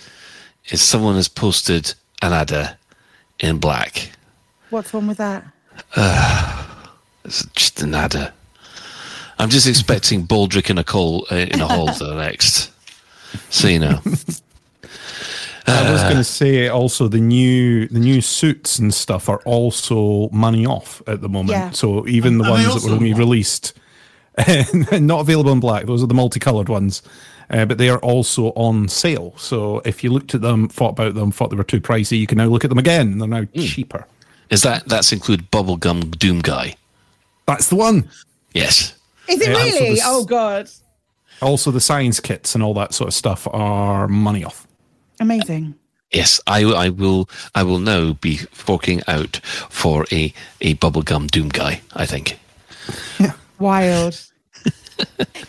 is 0.69 0.81
someone 0.81 1.15
has 1.15 1.27
posted 1.27 1.93
an 2.21 2.33
adder 2.33 2.77
in 3.39 3.57
black. 3.57 4.11
What's 4.69 4.93
wrong 4.93 5.07
with 5.07 5.17
that? 5.17 5.45
It's 7.25 7.43
just 7.55 7.81
an 7.81 7.95
adder. 7.95 8.31
I'm 9.39 9.49
just 9.49 9.67
expecting 9.67 10.27
Baldrick 10.27 10.69
in 10.69 10.77
a 10.77 10.83
coal 10.83 11.25
uh, 11.31 11.35
in 11.35 11.59
a 11.59 11.67
hole 11.67 11.91
for 11.91 12.03
the 12.03 12.15
next. 12.15 12.71
So 13.49 13.67
you 13.67 13.79
know. 13.79 13.99
I 15.67 15.91
was 15.91 16.03
going 16.03 16.17
to 16.17 16.23
say 16.23 16.67
also 16.67 17.07
the 17.07 17.19
new 17.19 17.87
the 17.87 17.99
new 17.99 18.21
suits 18.21 18.77
and 18.77 18.93
stuff 18.93 19.27
are 19.29 19.39
also 19.39 20.29
money 20.29 20.65
off 20.65 21.01
at 21.07 21.21
the 21.21 21.29
moment. 21.29 21.49
Yeah. 21.49 21.71
So 21.71 22.07
even 22.07 22.37
the 22.37 22.43
Are 22.43 22.57
they 22.57 22.67
ones 22.67 22.83
that 22.83 22.89
were 22.89 22.95
only 22.95 23.13
released, 23.13 23.73
not 24.91 25.21
available 25.21 25.51
in 25.51 25.59
black. 25.59 25.85
Those 25.85 26.03
are 26.03 26.07
the 26.07 26.13
multicolored 26.13 26.69
ones, 26.69 27.01
uh, 27.49 27.65
but 27.65 27.77
they 27.77 27.89
are 27.89 27.99
also 27.99 28.47
on 28.55 28.87
sale. 28.87 29.33
So 29.37 29.79
if 29.85 30.03
you 30.03 30.09
looked 30.11 30.35
at 30.35 30.41
them, 30.41 30.67
thought 30.67 30.89
about 30.89 31.13
them, 31.15 31.31
thought 31.31 31.49
they 31.49 31.55
were 31.55 31.63
too 31.63 31.81
pricey, 31.81 32.19
you 32.19 32.27
can 32.27 32.37
now 32.37 32.45
look 32.45 32.63
at 32.63 32.69
them 32.69 32.77
again. 32.79 33.17
They're 33.17 33.27
now 33.27 33.43
Hmm. 33.43 33.61
cheaper. 33.61 34.05
Is 34.49 34.61
that 34.63 34.87
that's 34.87 35.11
include 35.11 35.49
bubblegum 35.51 36.17
doom 36.19 36.39
guy? 36.41 36.75
That's 37.47 37.69
the 37.69 37.75
one. 37.75 38.09
Yes. 38.53 38.93
Is 39.27 39.41
it 39.41 39.49
Yeah, 39.49 39.55
so 39.55 39.63
really? 39.63 39.89
this- 39.95 40.01
Oh 40.05 40.23
god. 40.25 40.69
Also, 41.41 41.71
the 41.71 41.81
science 41.81 42.19
kits 42.19 42.55
and 42.55 42.63
all 42.63 42.73
that 42.75 42.93
sort 42.93 43.07
of 43.09 43.13
stuff 43.13 43.47
are 43.51 44.07
money 44.07 44.43
off. 44.43 44.65
Amazing. 45.19 45.75
Yes, 46.11 46.39
I, 46.47 46.63
I 46.63 46.89
will. 46.89 47.27
I 47.55 47.63
will 47.63 47.79
now 47.79 48.13
be 48.13 48.37
forking 48.37 49.01
out 49.07 49.37
for 49.69 50.05
a 50.11 50.33
a 50.61 50.75
bubblegum 50.75 51.29
doom 51.31 51.49
guy. 51.49 51.81
I 51.93 52.05
think. 52.05 52.39
Wild. 53.59 54.21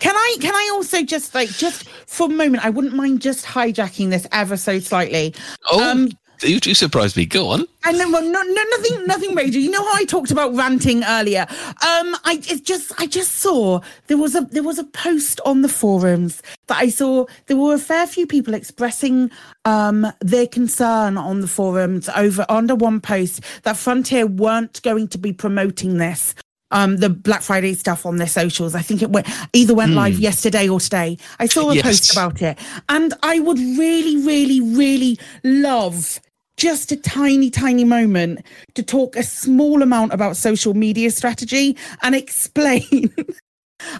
can 0.00 0.14
I 0.16 0.36
can 0.40 0.54
I 0.54 0.70
also 0.72 1.02
just 1.02 1.34
like 1.34 1.48
just 1.50 1.88
for 1.88 2.26
a 2.26 2.30
moment 2.30 2.64
I 2.64 2.70
wouldn't 2.70 2.94
mind 2.94 3.22
just 3.22 3.44
hijacking 3.46 4.11
this 4.11 4.26
ever 4.32 4.57
so 4.57 4.80
slightly. 4.80 5.34
Oh, 5.70 5.88
Um, 5.88 6.11
you 6.42 6.61
do 6.61 6.74
surprise 6.74 7.16
me. 7.16 7.24
Go 7.24 7.48
on. 7.48 7.64
And 7.84 7.98
then, 7.98 8.12
well, 8.12 8.22
no, 8.22 8.42
no, 8.42 8.62
nothing, 8.70 9.07
nothing 9.07 9.34
major. 9.34 9.59
You 9.59 9.70
know 9.70 9.82
how 9.82 9.96
I 9.96 10.04
talked 10.04 10.30
about 10.30 10.54
ranting 10.54 11.02
earlier. 11.04 11.46
Um, 11.48 12.16
I 12.24 12.42
just, 12.62 12.92
I 13.00 13.07
just 13.07 13.36
saw 13.36 13.80
there 14.09 14.18
was 14.18 14.34
a 14.34 14.42
there 14.42 14.62
was 14.62 14.78
a 14.78 14.84
post 14.84 15.40
on 15.46 15.62
the 15.62 15.68
forums 15.68 16.42
that 16.66 16.78
I 16.78 16.88
saw. 16.88 17.26
There 17.46 17.57
were 17.57 17.74
a 17.74 17.78
fair 17.78 18.07
few 18.07 18.26
people 18.26 18.54
expressing 18.54 19.30
um 19.64 20.07
their 20.20 20.46
concern 20.46 21.16
on 21.16 21.40
the 21.40 21.48
forums 21.48 22.09
over 22.11 22.44
under 22.48 22.74
one 22.74 23.00
post 23.00 23.40
that 23.62 23.76
Frontier 23.76 24.26
weren't 24.26 24.82
going 24.82 25.09
to 25.09 25.18
be 25.18 25.32
promoting 25.32 25.98
this. 25.98 26.34
Um, 26.72 26.96
the 26.96 27.08
Black 27.08 27.42
Friday 27.42 27.74
stuff 27.74 28.04
on 28.04 28.16
their 28.16 28.26
socials. 28.26 28.74
I 28.74 28.82
think 28.82 29.00
it 29.00 29.10
went 29.10 29.28
either 29.52 29.72
went 29.72 29.92
live 29.92 30.18
yesterday 30.18 30.68
or 30.68 30.80
today. 30.80 31.16
I 31.38 31.46
saw 31.46 31.70
a 31.70 31.74
Yes. 31.76 31.84
post 31.84 32.12
about 32.12 32.42
it, 32.42 32.58
and 32.88 33.14
I 33.22 33.38
would 33.38 33.58
really, 33.58 34.16
really, 34.16 34.60
really 34.60 35.16
love 35.44 36.18
just 36.56 36.90
a 36.90 36.96
tiny, 36.96 37.50
tiny 37.50 37.84
moment 37.84 38.40
to 38.74 38.82
talk 38.82 39.14
a 39.14 39.22
small 39.22 39.82
amount 39.82 40.12
about 40.12 40.36
social 40.36 40.74
media 40.74 41.10
strategy 41.12 41.76
and 42.02 42.14
explain. 42.22 43.14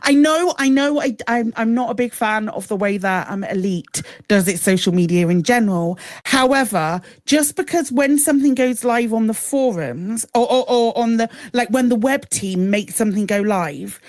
I 0.03 0.15
know, 0.15 0.55
I 0.59 0.69
know, 0.69 1.01
I, 1.01 1.17
I'm, 1.27 1.53
I'm 1.57 1.75
not 1.75 1.91
a 1.91 1.95
big 1.95 2.13
fan 2.13 2.49
of 2.51 2.69
the 2.69 2.77
way 2.77 2.97
that 2.99 3.29
um, 3.29 3.45
Elite 3.45 4.03
does 4.29 4.49
its 4.49 4.63
social 4.63 4.95
media 4.95 5.29
in 5.29 5.43
general. 5.43 5.99
However, 6.25 7.01
just 7.27 7.57
because 7.57 7.93
when 7.93 8.19
something 8.19 8.55
goes 8.55 8.85
live 8.85 9.13
on 9.13 9.27
the 9.27 9.35
forums 9.35 10.25
or, 10.35 10.51
or, 10.51 10.65
or 10.69 10.99
on 10.99 11.19
the, 11.19 11.29
like 11.53 11.69
when 11.71 11.89
the 11.89 11.97
web 11.97 12.29
team 12.31 12.71
makes 12.71 12.95
something 12.95 13.27
go 13.27 13.41
live, 13.41 14.01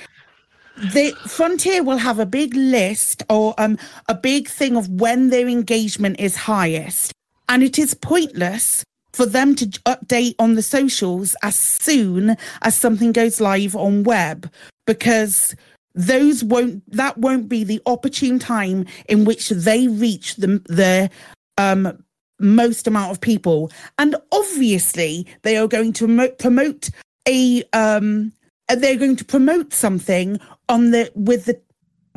the 0.77 1.11
frontier 1.27 1.83
will 1.83 1.97
have 1.97 2.19
a 2.19 2.25
big 2.25 2.53
list 2.53 3.23
or 3.29 3.55
um 3.57 3.79
a 4.07 4.13
big 4.13 4.47
thing 4.47 4.77
of 4.77 4.87
when 4.87 5.31
their 5.31 5.47
engagement 5.47 6.19
is 6.19 6.35
highest 6.35 7.11
and 7.49 7.63
it 7.63 7.79
is 7.79 7.95
pointless 7.95 8.83
for 9.17 9.25
them 9.25 9.55
to 9.55 9.65
update 9.87 10.35
on 10.37 10.53
the 10.53 10.61
socials 10.61 11.35
as 11.41 11.55
soon 11.57 12.37
as 12.61 12.75
something 12.75 13.11
goes 13.11 13.41
live 13.41 13.75
on 13.75 14.03
web 14.03 14.47
because 14.85 15.55
those 15.95 16.43
won't 16.43 16.83
that 16.91 17.17
won't 17.17 17.49
be 17.49 17.63
the 17.63 17.81
opportune 17.87 18.37
time 18.37 18.85
in 19.09 19.25
which 19.25 19.49
they 19.49 19.87
reach 19.87 20.35
the 20.35 20.61
the 20.67 21.09
um 21.57 21.97
most 22.39 22.85
amount 22.85 23.09
of 23.11 23.19
people 23.19 23.71
and 23.97 24.15
obviously 24.31 25.25
they 25.41 25.57
are 25.57 25.67
going 25.67 25.91
to 25.91 26.07
mo- 26.07 26.29
promote 26.37 26.91
a 27.27 27.63
um 27.73 28.31
uh, 28.69 28.75
they're 28.75 28.97
going 28.97 29.15
to 29.15 29.25
promote 29.25 29.73
something 29.73 30.39
on 30.69 30.91
the 30.91 31.11
with 31.15 31.45
the 31.45 31.59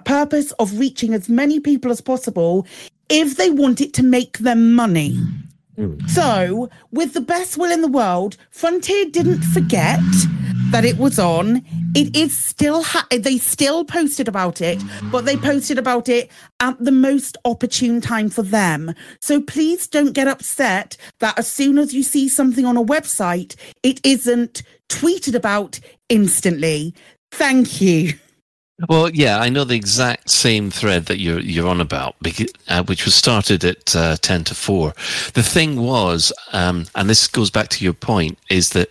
purpose 0.05 0.53
of 0.59 0.79
reaching 0.79 1.15
as 1.15 1.31
many 1.31 1.61
people 1.61 1.91
as 1.91 2.03
possible 2.03 2.67
if 3.09 3.39
they 3.39 3.49
want 3.49 3.81
it 3.81 3.95
to 3.95 4.03
make 4.03 4.37
them 4.39 4.75
money. 4.75 5.19
Mm. 5.77 6.09
So, 6.11 6.69
with 6.91 7.15
the 7.15 7.21
best 7.21 7.57
will 7.57 7.71
in 7.71 7.83
the 7.83 7.89
world, 7.89 8.37
Frontier 8.51 9.07
didn't 9.07 9.43
forget 9.43 10.01
that 10.71 10.85
it 10.85 10.99
was 10.99 11.19
on. 11.19 11.63
It 11.95 12.17
is 12.17 12.37
still 12.37 12.83
ha- 12.83 13.07
they 13.11 13.39
still 13.39 13.85
posted 13.85 14.29
about 14.29 14.61
it, 14.61 14.83
but 15.11 15.25
they 15.25 15.37
posted 15.37 15.79
about 15.79 16.09
it 16.09 16.31
at 16.61 16.79
the 16.79 16.93
most 16.93 17.37
opportune 17.45 18.01
time 18.01 18.31
for 18.31 18.43
them. 18.43 18.95
So 19.21 19.41
please 19.41 19.89
don't 19.89 20.13
get 20.13 20.29
upset 20.29 20.97
that 21.19 21.39
as 21.39 21.51
soon 21.51 21.79
as 21.79 21.93
you 21.93 22.03
see 22.03 22.29
something 22.29 22.65
on 22.65 22.77
a 22.77 22.85
website, 22.85 23.57
it 23.83 24.01
isn't 24.05 24.63
tweeted 24.89 25.35
about 25.35 25.81
instantly. 26.09 26.95
Thank 27.33 27.81
you. 27.81 28.15
Well, 28.89 29.11
yeah, 29.11 29.39
I 29.39 29.49
know 29.51 29.65
the 29.65 29.75
exact 29.75 30.31
same 30.31 30.71
thread 30.71 31.07
that 31.07 31.19
you're 31.19 31.41
you're 31.41 31.69
on 31.69 31.81
about, 31.81 32.17
because, 32.23 32.51
uh, 32.69 32.83
which 32.85 33.05
was 33.05 33.15
started 33.15 33.65
at 33.65 33.95
uh, 33.95 34.17
ten 34.17 34.45
to 34.45 34.55
four. 34.55 34.95
The 35.35 35.43
thing 35.43 35.81
was, 35.81 36.33
um, 36.53 36.87
and 36.95 37.09
this 37.11 37.27
goes 37.29 37.51
back 37.51 37.69
to 37.71 37.85
your 37.85 37.93
point, 37.93 38.39
is 38.49 38.71
that 38.71 38.91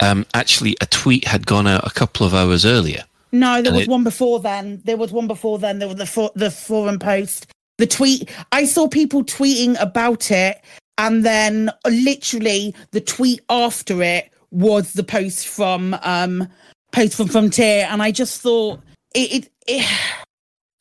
um, 0.00 0.24
actually 0.34 0.76
a 0.80 0.86
tweet 0.86 1.26
had 1.26 1.46
gone 1.46 1.66
out 1.66 1.86
a 1.86 1.90
couple 1.90 2.26
of 2.26 2.34
hours 2.34 2.64
earlier. 2.64 3.04
No, 3.32 3.60
there 3.60 3.72
was 3.72 3.82
it- 3.82 3.88
one 3.88 4.04
before 4.04 4.40
then. 4.40 4.80
There 4.84 4.96
was 4.96 5.12
one 5.12 5.26
before 5.26 5.58
then. 5.58 5.78
There 5.80 5.88
was 5.88 5.98
the 5.98 6.06
for- 6.06 6.32
the 6.34 6.50
forum 6.50 6.98
post, 6.98 7.46
the 7.78 7.86
tweet. 7.86 8.30
I 8.52 8.64
saw 8.64 8.88
people 8.88 9.22
tweeting 9.24 9.78
about 9.80 10.30
it, 10.30 10.62
and 10.96 11.24
then 11.26 11.70
literally 11.86 12.74
the 12.92 13.00
tweet 13.02 13.40
after 13.50 14.02
it 14.02 14.30
was 14.50 14.94
the 14.94 15.04
post 15.04 15.46
from 15.48 15.94
um 16.02 16.48
post 16.92 17.16
from 17.16 17.28
Frontier, 17.28 17.86
and 17.90 18.02
I 18.02 18.10
just 18.12 18.40
thought 18.40 18.80
it 19.14 19.44
it, 19.44 19.50
it 19.66 20.00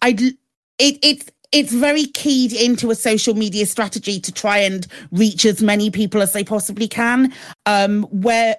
I'd 0.02 0.22
it 0.22 0.36
it's 0.78 1.30
it's 1.52 1.72
very 1.72 2.06
keyed 2.08 2.52
into 2.52 2.92
a 2.92 2.96
social 2.96 3.34
media 3.34 3.66
strategy 3.66 4.20
to 4.20 4.32
try 4.32 4.58
and 4.58 4.88
reach 5.12 5.46
as 5.46 5.64
many 5.64 5.90
people 5.90 6.22
as 6.22 6.34
they 6.34 6.44
possibly 6.44 6.88
can. 6.88 7.34
Um, 7.66 8.04
where 8.12 8.58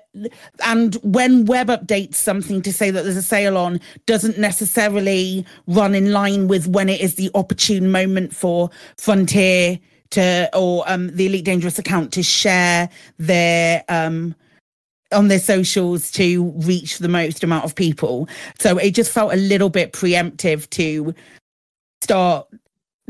and 0.64 0.94
when 1.02 1.44
web 1.44 1.68
updates 1.68 2.14
something 2.14 2.62
to 2.62 2.72
say 2.72 2.90
that 2.90 3.04
there's 3.04 3.16
a 3.16 3.22
sale 3.22 3.58
on, 3.58 3.80
doesn't 4.06 4.38
necessarily 4.38 5.44
run 5.66 5.94
in 5.94 6.10
line 6.10 6.48
with 6.48 6.68
when 6.68 6.88
it 6.88 7.02
is 7.02 7.16
the 7.16 7.30
opportune 7.34 7.90
moment 7.90 8.34
for 8.34 8.70
Frontier 8.96 9.78
to 10.10 10.48
or 10.54 10.84
um, 10.86 11.14
the 11.14 11.26
Elite 11.26 11.44
Dangerous 11.44 11.78
account 11.78 12.12
to 12.14 12.22
share 12.22 12.88
their 13.18 13.84
um, 13.88 14.34
on 15.12 15.28
their 15.28 15.38
socials 15.38 16.10
to 16.12 16.50
reach 16.58 16.98
the 16.98 17.08
most 17.08 17.44
amount 17.44 17.64
of 17.64 17.74
people. 17.74 18.28
So 18.58 18.76
it 18.78 18.92
just 18.92 19.12
felt 19.12 19.32
a 19.32 19.36
little 19.36 19.68
bit 19.70 19.92
preemptive 19.92 20.68
to 20.70 21.14
start 22.02 22.46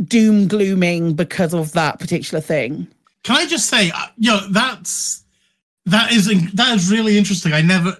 doom 0.04 0.46
glooming 0.46 1.14
because 1.14 1.54
of 1.54 1.72
that 1.72 1.98
particular 1.98 2.40
thing. 2.40 2.86
Can 3.24 3.36
I 3.36 3.46
just 3.46 3.68
say, 3.68 3.90
uh, 3.94 4.06
you 4.18 4.30
know, 4.30 4.46
that's 4.50 5.24
that 5.86 6.12
is 6.12 6.26
that 6.52 6.74
is 6.76 6.90
really 6.90 7.16
interesting. 7.18 7.52
I 7.52 7.62
never 7.62 7.96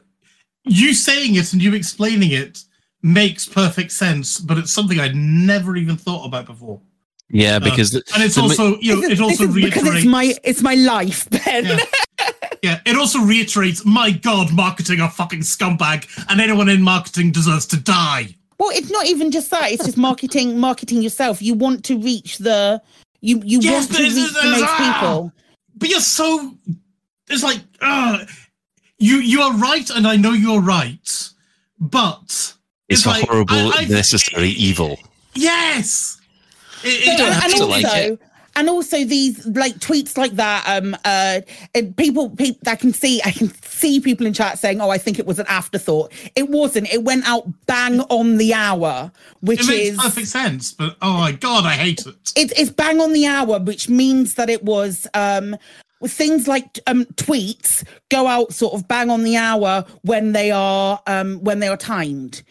you 0.64 0.94
saying 0.94 1.36
it 1.36 1.53
and 1.53 1.62
you 1.62 1.74
explaining 1.74 2.32
it 2.32 2.61
makes 3.03 3.47
perfect 3.47 3.92
sense, 3.92 4.38
but 4.40 4.59
it's 4.59 4.72
something 4.72 4.99
I'd 5.01 5.14
never 5.16 5.76
even 5.76 5.97
thought 5.97 6.26
about 6.26 6.47
before. 6.47 6.80
Yeah, 7.28 7.59
because 7.59 7.94
Uh, 7.94 8.01
and 8.14 8.22
it's 8.22 8.38
also 8.38 8.78
you 8.78 8.94
know 8.94 9.01
This 9.01 9.11
it 9.11 9.12
is- 9.14 9.20
also 9.20 9.47
because 9.47 9.55
reiterates 9.55 9.97
it's 9.97 10.07
my 10.07 10.34
it's 10.44 10.62
my 10.62 10.74
life, 10.74 11.28
Ben. 11.30 11.64
Yeah. 11.64 11.78
yeah, 12.62 12.81
it 12.87 12.97
also 12.97 13.20
reiterates, 13.20 13.85
my 13.85 14.11
God, 14.11 14.53
marketing 14.53 15.01
are 15.01 15.11
fucking 15.11 15.41
scumbag, 15.41 16.07
and 16.29 16.41
anyone 16.41 16.68
in 16.68 16.83
marketing 16.83 17.33
deserves 17.33 17.66
to 17.66 17.77
die. 17.81 18.35
Well, 18.59 18.70
it's 18.70 18.91
not 18.91 19.07
even 19.07 19.31
just 19.31 19.51
that. 19.51 19.70
It's 19.72 19.85
just 19.85 19.99
marketing, 19.99 20.59
marketing 20.59 21.03
yourself. 21.03 21.43
You 21.43 21.55
want 21.55 21.85
to 21.87 21.99
reach 21.99 22.39
the 22.39 22.81
you 23.20 23.41
you 23.45 23.61
Yes, 23.61 23.87
want 23.89 23.97
to 23.97 24.03
it's- 24.03 24.16
reach 24.16 24.33
the 24.35 24.49
most 24.51 24.64
ah! 24.66 24.99
people. 25.01 25.33
But 25.77 25.89
you're 25.91 26.01
so 26.01 26.55
it's 27.29 27.43
like 27.43 27.59
uh 27.81 28.24
you 28.99 29.16
you 29.16 29.43
are 29.43 29.53
right, 29.59 29.89
and 29.91 30.07
I 30.07 30.16
know 30.16 30.33
you're 30.33 30.62
right, 30.62 31.31
but 31.79 32.55
it's, 32.89 33.05
a 33.05 33.09
like, 33.11 33.29
horrible, 33.29 33.55
I- 33.57 33.81
I- 33.83 33.85
necessary 33.87 34.49
evil. 34.51 34.99
yes. 35.35 36.18
It, 36.85 37.05
So, 37.05 37.12
it- 37.12 37.18
don't 37.18 37.33
have 37.33 37.45
and 37.45 37.53
to 37.55 37.59
also, 37.64 37.68
like 37.68 37.85
it. 37.87 38.20
And 38.57 38.70
also 38.70 39.04
these 39.04 39.46
like 39.46 39.74
tweets 39.76 40.16
like 40.16 40.32
that. 40.32 40.64
Um, 40.66 40.96
uh, 41.04 41.42
and 41.74 41.96
people, 41.96 42.30
people, 42.30 42.61
I 42.66 42.74
can 42.74 42.92
see, 42.92 43.20
I 43.24 43.30
can 43.30 43.52
see 43.62 44.00
people 44.00 44.26
in 44.26 44.32
chat 44.32 44.59
saying, 44.59 44.80
"Oh, 44.80 44.88
I 44.90 44.98
think 44.98 45.18
it 45.18 45.26
was 45.26 45.38
an 45.38 45.46
afterthought." 45.48 46.12
It 46.34 46.48
wasn't. 46.48 46.92
It 46.92 47.04
went 47.04 47.28
out 47.28 47.46
bang 47.66 48.00
on 48.00 48.38
the 48.38 48.54
hour, 48.54 49.12
which 49.40 49.61
it 49.61 49.66
makes 49.68 49.88
is 49.90 49.98
perfect 49.98 50.28
sense, 50.28 50.72
but 50.72 50.96
oh 51.02 51.18
my 51.18 51.32
God, 51.32 51.64
I 51.64 51.74
hate 51.74 52.07
it. 52.07 52.16
it's 52.34 52.59
it's 52.59 52.70
bang 52.70 53.00
on 53.00 53.12
the 53.12 53.26
hour, 53.26 53.61
which 53.61 53.88
means 53.88 54.34
that 54.34 54.48
it 54.48 54.64
was 54.64 55.07
um 55.14 55.57
things 56.04 56.48
like 56.48 56.78
um 56.86 57.04
tweets 57.14 57.84
go 58.11 58.26
out 58.26 58.52
sort 58.52 58.74
of 58.74 58.88
bang 58.88 59.11
on 59.11 59.22
the 59.22 59.36
hour 59.36 59.84
when 60.02 60.32
they 60.32 60.50
are 60.50 61.00
um 61.07 61.38
when 61.44 61.61
they 61.61 61.68
are 61.68 61.76
timed. 61.76 62.42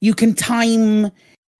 You 0.00 0.14
can 0.14 0.34
time 0.34 1.12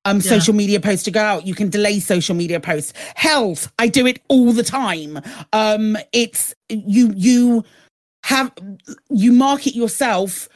um 0.05 0.17
Yeah. 0.17 0.23
social 0.23 0.55
media 0.55 0.81
posts 0.81 1.05
to 1.05 1.11
go 1.11 1.21
out. 1.21 1.47
You 1.47 1.55
can 1.55 1.69
delay 1.71 2.01
social 2.01 2.35
media 2.35 2.61
posts. 2.61 2.93
Health, 3.15 3.73
I 3.79 3.89
do 3.89 4.07
it 4.07 4.21
all 4.29 4.53
the 4.53 4.63
time. 4.65 5.21
Um 5.53 5.97
it's 6.13 6.55
you 6.69 7.13
you 7.17 7.65
have 8.25 8.53
you 9.11 9.33
market 9.33 9.75
yourself 9.75 10.49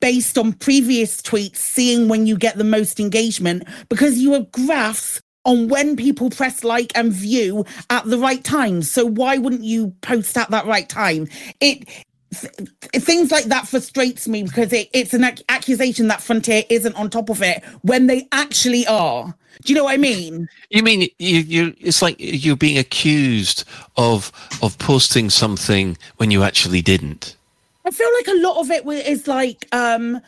based 0.00 0.36
on 0.36 0.52
previous 0.52 1.22
tweets, 1.22 1.56
seeing 1.56 2.08
when 2.08 2.26
you 2.26 2.36
get 2.36 2.58
the 2.58 2.64
most 2.64 3.00
engagement 3.00 3.64
because 3.88 4.18
you 4.18 4.32
have 4.32 4.50
graphs 4.52 5.20
on 5.46 5.68
when 5.68 5.94
people 5.96 6.30
press 6.30 6.64
like 6.64 6.92
and 6.94 7.12
view 7.12 7.64
at 7.90 8.04
the 8.06 8.18
right 8.18 8.42
time. 8.44 8.82
So 8.82 9.04
why 9.06 9.38
wouldn't 9.38 9.64
you 9.64 9.94
post 10.02 10.36
at 10.36 10.50
that 10.50 10.66
right 10.66 10.88
time? 10.88 11.28
It 11.60 11.88
things 12.34 13.30
like 13.30 13.46
that 13.46 13.66
frustrates 13.68 14.28
me 14.28 14.42
because 14.42 14.72
it, 14.72 14.88
it's 14.92 15.14
an 15.14 15.24
ac- 15.24 15.44
accusation 15.48 16.08
that 16.08 16.22
Frontier 16.22 16.64
isn't 16.70 16.94
on 16.94 17.10
top 17.10 17.30
of 17.30 17.42
it 17.42 17.64
when 17.82 18.06
they 18.06 18.28
actually 18.32 18.86
are. 18.86 19.34
Do 19.62 19.72
you 19.72 19.78
know 19.78 19.84
what 19.84 19.94
I 19.94 19.98
mean? 19.98 20.48
You 20.70 20.82
mean 20.82 21.08
you, 21.18 21.40
you? 21.40 21.74
It's 21.78 22.02
like 22.02 22.16
you're 22.18 22.56
being 22.56 22.78
accused 22.78 23.64
of 23.96 24.32
of 24.62 24.78
posting 24.78 25.30
something 25.30 25.96
when 26.16 26.30
you 26.30 26.42
actually 26.42 26.82
didn't. 26.82 27.36
I 27.86 27.90
feel 27.90 28.08
like 28.14 28.28
a 28.28 28.40
lot 28.40 28.60
of 28.60 28.70
it 28.70 28.86
is 28.86 29.28
like 29.28 29.66
um 29.72 30.20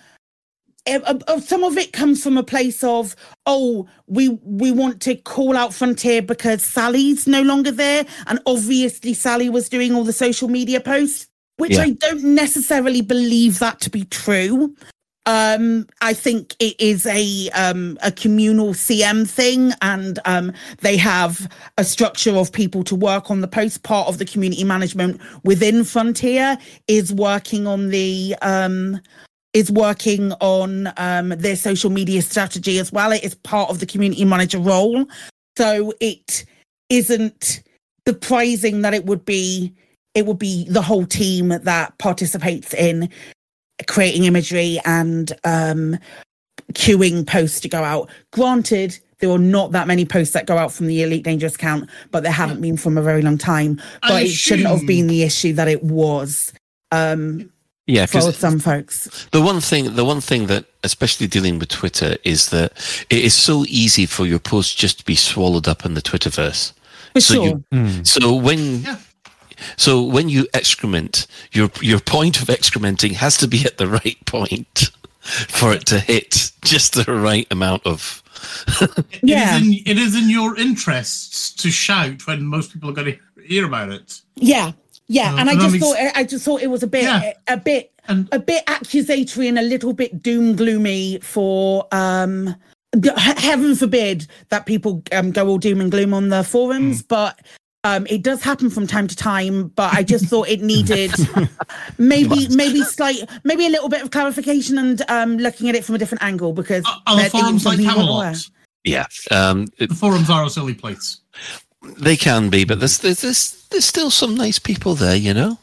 eh, 0.86 0.98
uh, 1.04 1.18
uh, 1.26 1.40
some 1.40 1.64
of 1.64 1.76
it 1.76 1.92
comes 1.92 2.22
from 2.22 2.36
a 2.36 2.42
place 2.42 2.84
of 2.84 3.16
oh 3.46 3.88
we 4.06 4.28
we 4.44 4.70
want 4.70 5.00
to 5.02 5.16
call 5.16 5.56
out 5.56 5.74
frontier 5.74 6.22
because 6.22 6.62
sally's 6.62 7.26
no 7.26 7.42
longer 7.42 7.70
there 7.70 8.04
and 8.26 8.38
obviously 8.46 9.14
sally 9.14 9.48
was 9.48 9.68
doing 9.68 9.94
all 9.94 10.04
the 10.04 10.12
social 10.12 10.48
media 10.48 10.80
posts 10.80 11.28
which 11.58 11.72
Yeah. 11.72 11.82
i 11.82 11.90
don't 11.90 12.24
necessarily 12.24 13.00
believe 13.02 13.58
that 13.58 13.80
to 13.80 13.90
be 13.90 14.04
true. 14.04 14.74
Um 15.28 15.86
i 16.00 16.12
think 16.14 16.54
it 16.60 16.76
is 16.80 17.04
a 17.06 17.48
um 17.50 17.98
a 18.02 18.12
communal 18.12 18.74
cm 18.74 19.28
thing 19.28 19.72
and 19.82 20.20
um 20.24 20.52
they 20.82 20.96
have 20.96 21.50
a 21.78 21.84
structure 21.84 22.36
of 22.36 22.52
people 22.52 22.84
to 22.84 22.94
work 22.94 23.28
on 23.30 23.40
the 23.40 23.48
post. 23.48 23.82
Part 23.82 24.06
of 24.08 24.18
the 24.18 24.24
community 24.24 24.62
management 24.64 25.20
within 25.42 25.82
frontier 25.84 26.56
is 26.86 27.12
working 27.12 27.66
on 27.66 27.88
the 27.88 28.36
um 28.42 29.00
is 29.52 29.68
working 29.72 30.32
on 30.40 30.92
um 30.96 31.30
their 31.30 31.56
social 31.56 31.90
media 31.90 32.22
strategy 32.22 32.78
as 32.78 32.92
well. 32.92 33.10
It 33.10 33.24
is 33.24 33.34
part 33.34 33.68
of 33.70 33.80
the 33.80 33.86
community 33.86 34.24
manager 34.24 34.60
role. 34.60 35.06
So 35.58 35.92
it 36.00 36.44
isn't 36.88 37.62
surprising 38.06 38.82
that 38.82 38.94
it 38.94 39.06
would 39.06 39.24
be 39.24 39.72
it 40.16 40.26
would 40.26 40.38
be 40.38 40.64
the 40.68 40.82
whole 40.82 41.06
team 41.06 41.48
that 41.50 41.96
participates 41.98 42.74
in 42.74 43.08
creating 43.86 44.24
imagery 44.24 44.80
and 44.84 45.32
um 45.44 45.96
queuing 46.72 47.24
posts 47.24 47.60
to 47.60 47.68
go 47.68 47.84
out. 47.84 48.10
Granted 48.32 48.98
there 49.20 49.30
are 49.30 49.38
not 49.38 49.72
that 49.72 49.86
many 49.86 50.04
posts 50.04 50.34
that 50.34 50.46
go 50.46 50.58
out 50.58 50.72
from 50.72 50.88
the 50.88 51.02
elite 51.02 51.24
dangerous 51.24 51.54
account 51.54 51.88
but 52.10 52.22
there 52.22 52.32
haven't 52.32 52.60
been 52.60 52.76
from 52.76 52.98
a 52.98 53.02
very 53.02 53.22
long 53.22 53.38
time. 53.38 53.80
I 54.02 54.08
but 54.08 54.22
it 54.24 54.28
shouldn't 54.28 54.68
have 54.68 54.86
been 54.86 55.06
the 55.06 55.22
issue 55.22 55.52
that 55.52 55.68
it 55.68 55.84
was 55.84 56.52
um 56.90 57.52
Yeah, 57.86 58.06
for 58.06 58.32
some 58.32 58.58
folks. 58.58 59.28
The 59.30 59.40
one 59.40 59.60
thing, 59.60 59.94
the 59.94 60.04
one 60.04 60.20
thing 60.20 60.46
that, 60.46 60.64
especially 60.82 61.28
dealing 61.28 61.58
with 61.58 61.68
Twitter, 61.68 62.16
is 62.24 62.48
that 62.50 62.72
it 63.10 63.20
is 63.22 63.34
so 63.34 63.64
easy 63.68 64.06
for 64.06 64.26
your 64.26 64.40
posts 64.40 64.74
just 64.74 64.98
to 64.98 65.04
be 65.04 65.14
swallowed 65.14 65.68
up 65.68 65.84
in 65.84 65.94
the 65.94 66.02
Twitterverse. 66.02 66.72
for 67.12 67.20
so 67.20 67.34
sure. 67.34 67.62
You, 67.70 68.04
so 68.04 68.34
when, 68.34 68.82
Yeah. 68.82 68.96
So 69.76 70.02
when 70.02 70.28
you 70.28 70.46
excrement, 70.54 71.26
your 71.52 71.70
your 71.80 72.00
point 72.00 72.40
of 72.42 72.48
excrementing 72.48 73.12
has 73.14 73.36
to 73.38 73.48
be 73.48 73.64
at 73.64 73.78
the 73.78 73.86
right 73.88 74.18
point 74.26 74.90
for 75.20 75.72
it 75.72 75.86
to 75.86 75.98
hit 75.98 76.52
just 76.62 76.94
the 76.94 77.12
right 77.12 77.46
amount 77.50 77.84
of. 77.86 78.22
Yeah. 79.22 79.56
It 79.56 79.62
is, 79.62 79.66
in, 79.66 79.72
it 79.86 79.98
is 79.98 80.14
in 80.14 80.28
your 80.30 80.56
interests 80.58 81.52
to 81.54 81.70
shout 81.70 82.26
when 82.26 82.44
most 82.44 82.72
people 82.72 82.90
are 82.90 82.92
going 82.92 83.14
to 83.16 83.42
hear 83.42 83.64
about 83.64 83.90
it. 83.90 84.20
Yeah, 84.36 84.72
yeah, 85.08 85.34
Uh, 85.34 85.38
and 85.38 85.50
I 85.50 85.54
just 85.54 85.72
makes- 85.72 85.84
thought 85.84 85.96
I 86.14 86.24
just 86.24 86.44
thought 86.44 86.60
it 86.62 86.66
was 86.70 86.82
a 86.82 86.86
bit 86.86 87.04
Yeah. 87.04 87.32
a 87.48 87.56
bit 87.56 87.92
And 88.08 88.28
a 88.32 88.38
bit 88.38 88.62
accusatory 88.68 89.48
and 89.48 89.58
a 89.58 89.62
little 89.62 89.92
bit 89.94 90.22
doom 90.22 90.54
gloomy 90.54 91.18
for 91.22 91.86
um 91.92 92.54
heaven 93.16 93.74
forbid 93.74 94.26
that 94.50 94.64
people 94.66 95.02
um, 95.12 95.30
go 95.32 95.48
all 95.48 95.58
doom 95.58 95.80
and 95.80 95.90
gloom 95.90 96.14
on 96.14 96.28
the 96.28 96.42
forums 96.44 97.00
Hmm. 97.00 97.06
but 97.08 97.40
um 97.86 98.06
it 98.08 98.22
does 98.22 98.40
happen 98.42 98.68
from 98.70 98.86
time 98.86 99.06
to 99.06 99.16
time 99.16 99.68
but 99.80 99.92
i 99.94 100.02
just 100.02 100.26
thought 100.26 100.48
it 100.48 100.60
needed 100.62 101.12
maybe 101.98 102.48
maybe 102.62 102.80
slight 102.82 103.18
maybe 103.44 103.64
a 103.66 103.70
little 103.70 103.88
bit 103.88 104.02
of 104.02 104.10
clarification 104.10 104.78
and 104.78 105.02
um 105.08 105.36
looking 105.38 105.68
at 105.68 105.74
it 105.74 105.84
from 105.84 105.94
a 105.94 105.98
different 105.98 106.22
angle 106.22 106.52
because 106.52 106.84
are, 106.86 107.02
are 107.06 107.16
the 107.16 107.22
that- 107.22 107.26
it 107.28 107.32
was 107.32 107.42
forums 107.42 107.64
like 107.66 107.76
something 107.78 107.86
you 107.86 107.96
weren't. 107.96 108.36
Camelot? 108.36 108.50
Yeah, 108.84 109.06
um, 109.32 109.66
it- 109.78 109.88
The 109.88 109.94
forums 109.96 110.30
are 110.30 110.44
a 110.44 110.50
silly 110.50 110.74
place. 110.74 111.18
they 111.98 112.16
can 112.16 112.50
be, 112.50 112.64
but 112.64 112.78
there's, 112.80 112.98
there's 112.98 113.20
there's 113.20 113.66
there's 113.70 113.84
still 113.84 114.10
some 114.10 114.34
nice 114.36 114.58
people 114.60 114.94
there, 114.94 115.16
you 115.16 115.34
know. 115.34 115.58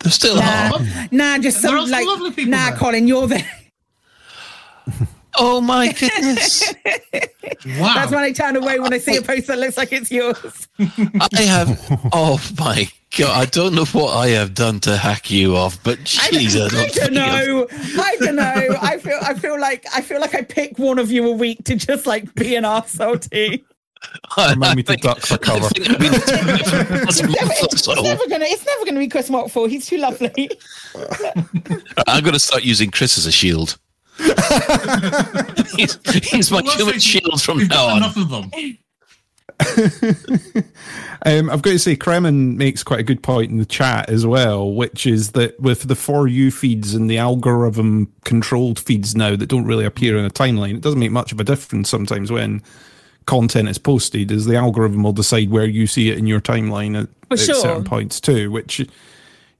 There 0.00 0.12
still 0.12 0.36
Nah, 0.36 0.76
are. 0.76 0.80
nah, 1.10 1.38
just 1.38 1.60
There 1.62 1.70
some 1.70 1.74
are 1.78 1.82
some 1.82 1.90
like 1.90 2.06
lovely 2.06 2.30
people 2.30 2.50
nah, 2.52 2.70
there. 2.70 2.78
Colin, 2.78 3.08
you're 3.08 3.26
there. 3.26 3.50
Oh 5.36 5.60
my 5.60 5.92
goodness! 5.92 6.74
Wow. 7.78 7.94
That's 7.94 8.10
when 8.10 8.20
I 8.24 8.32
turn 8.32 8.56
away 8.56 8.78
when 8.78 8.92
I 8.92 8.98
see 8.98 9.16
a 9.16 9.22
post 9.30 9.46
that 9.46 9.58
looks 9.58 9.76
like 9.76 9.92
it's 9.92 10.10
yours. 10.10 10.68
I 10.78 11.42
have. 11.42 11.78
Oh 12.12 12.38
my 12.58 12.88
god! 13.16 13.30
I 13.38 13.44
don't 13.46 13.74
know 13.74 13.84
what 13.86 14.14
I 14.14 14.28
have 14.28 14.54
done 14.54 14.80
to 14.80 14.96
hack 14.96 15.30
you 15.30 15.56
off, 15.56 15.82
but 15.82 15.98
I, 15.98 16.02
jeez, 16.30 16.60
I 16.60 16.66
I 16.66 16.68
don't, 16.68 16.72
don't 16.72 16.90
think 16.92 17.02
I've- 17.02 17.14
know. 17.14 17.66
I 18.02 18.16
don't 18.20 18.36
know. 18.36 18.76
I 18.82 18.98
feel. 18.98 19.18
I 19.22 19.34
feel 19.34 19.58
like. 19.60 19.84
I 19.94 20.00
feel 20.02 20.20
like 20.20 20.34
I 20.34 20.42
pick 20.42 20.78
one 20.78 20.98
of 20.98 21.10
you 21.10 21.26
a 21.28 21.32
week 21.32 21.64
to 21.64 21.76
just 21.76 22.06
like 22.06 22.34
be 22.34 22.54
an 22.56 22.64
arsehole 22.64 23.20
to. 23.30 23.58
I, 24.36 24.50
Remind 24.50 24.76
me 24.76 24.82
to 24.82 24.86
think- 24.92 25.02
duck 25.02 25.20
for 25.20 25.38
cover. 25.38 25.68
think 25.68 25.88
I've 25.90 25.98
been 25.98 26.12
doing 26.12 26.20
it 26.20 26.66
for 26.66 26.76
the 26.84 27.04
last 27.06 27.20
It's 27.20 27.22
never, 27.22 27.46
month 27.46 27.72
it's 27.72 27.86
never 28.02 28.28
gonna. 28.28 28.44
It's 28.46 28.66
never 28.66 28.84
gonna 28.84 28.98
be 29.00 29.08
Chris 29.08 29.30
Watford. 29.30 29.70
He's 29.70 29.86
too 29.86 29.98
lovely. 29.98 30.50
I'm 32.06 32.22
going 32.22 32.34
to 32.34 32.38
start 32.38 32.64
using 32.64 32.90
Chris 32.90 33.16
as 33.18 33.26
a 33.26 33.32
shield. 33.32 33.78
He's, 35.76 35.98
he's 36.24 36.50
my 36.50 36.60
Well, 36.62 36.74
human 36.74 36.86
let's 36.86 36.92
face 36.92 36.96
it, 36.96 37.02
shield 37.02 37.42
from 37.42 37.58
We've 37.58 37.68
now 37.68 37.76
got 37.86 37.90
on. 37.90 37.96
enough 37.98 38.16
of 38.16 38.28
them. 38.30 38.50
Um, 41.26 41.48
I've 41.48 41.62
got 41.62 41.70
to 41.70 41.78
say, 41.78 41.96
Kremen 41.96 42.56
makes 42.56 42.82
quite 42.82 43.00
a 43.00 43.04
good 43.04 43.22
point 43.22 43.50
in 43.50 43.56
the 43.56 43.64
chat 43.64 44.10
as 44.10 44.26
well, 44.26 44.70
which 44.74 45.06
is 45.06 45.32
that 45.32 45.58
with 45.58 45.84
the 45.88 45.94
For 45.94 46.28
You 46.28 46.50
feeds 46.50 46.92
and 46.94 47.08
the 47.08 47.16
algorithm 47.16 48.12
controlled 48.24 48.78
feeds 48.78 49.16
now 49.16 49.34
that 49.34 49.46
don't 49.46 49.64
really 49.64 49.86
appear 49.86 50.18
in 50.18 50.24
a 50.26 50.30
timeline, 50.30 50.74
it 50.74 50.82
doesn't 50.82 50.98
make 51.00 51.12
much 51.12 51.32
of 51.32 51.40
a 51.40 51.44
difference 51.44 51.88
sometimes 51.88 52.30
when 52.30 52.62
content 53.24 53.70
is 53.70 53.78
posted, 53.78 54.30
as 54.32 54.44
the 54.44 54.56
algorithm 54.56 55.02
will 55.02 55.12
decide 55.14 55.48
where 55.48 55.64
you 55.64 55.86
see 55.86 56.10
it 56.10 56.18
in 56.18 56.26
your 56.26 56.42
timeline 56.42 57.00
at, 57.04 57.08
For 57.28 57.34
at 57.34 57.40
sure. 57.40 57.54
certain 57.54 57.84
points 57.84 58.20
too, 58.20 58.50
which, 58.50 58.86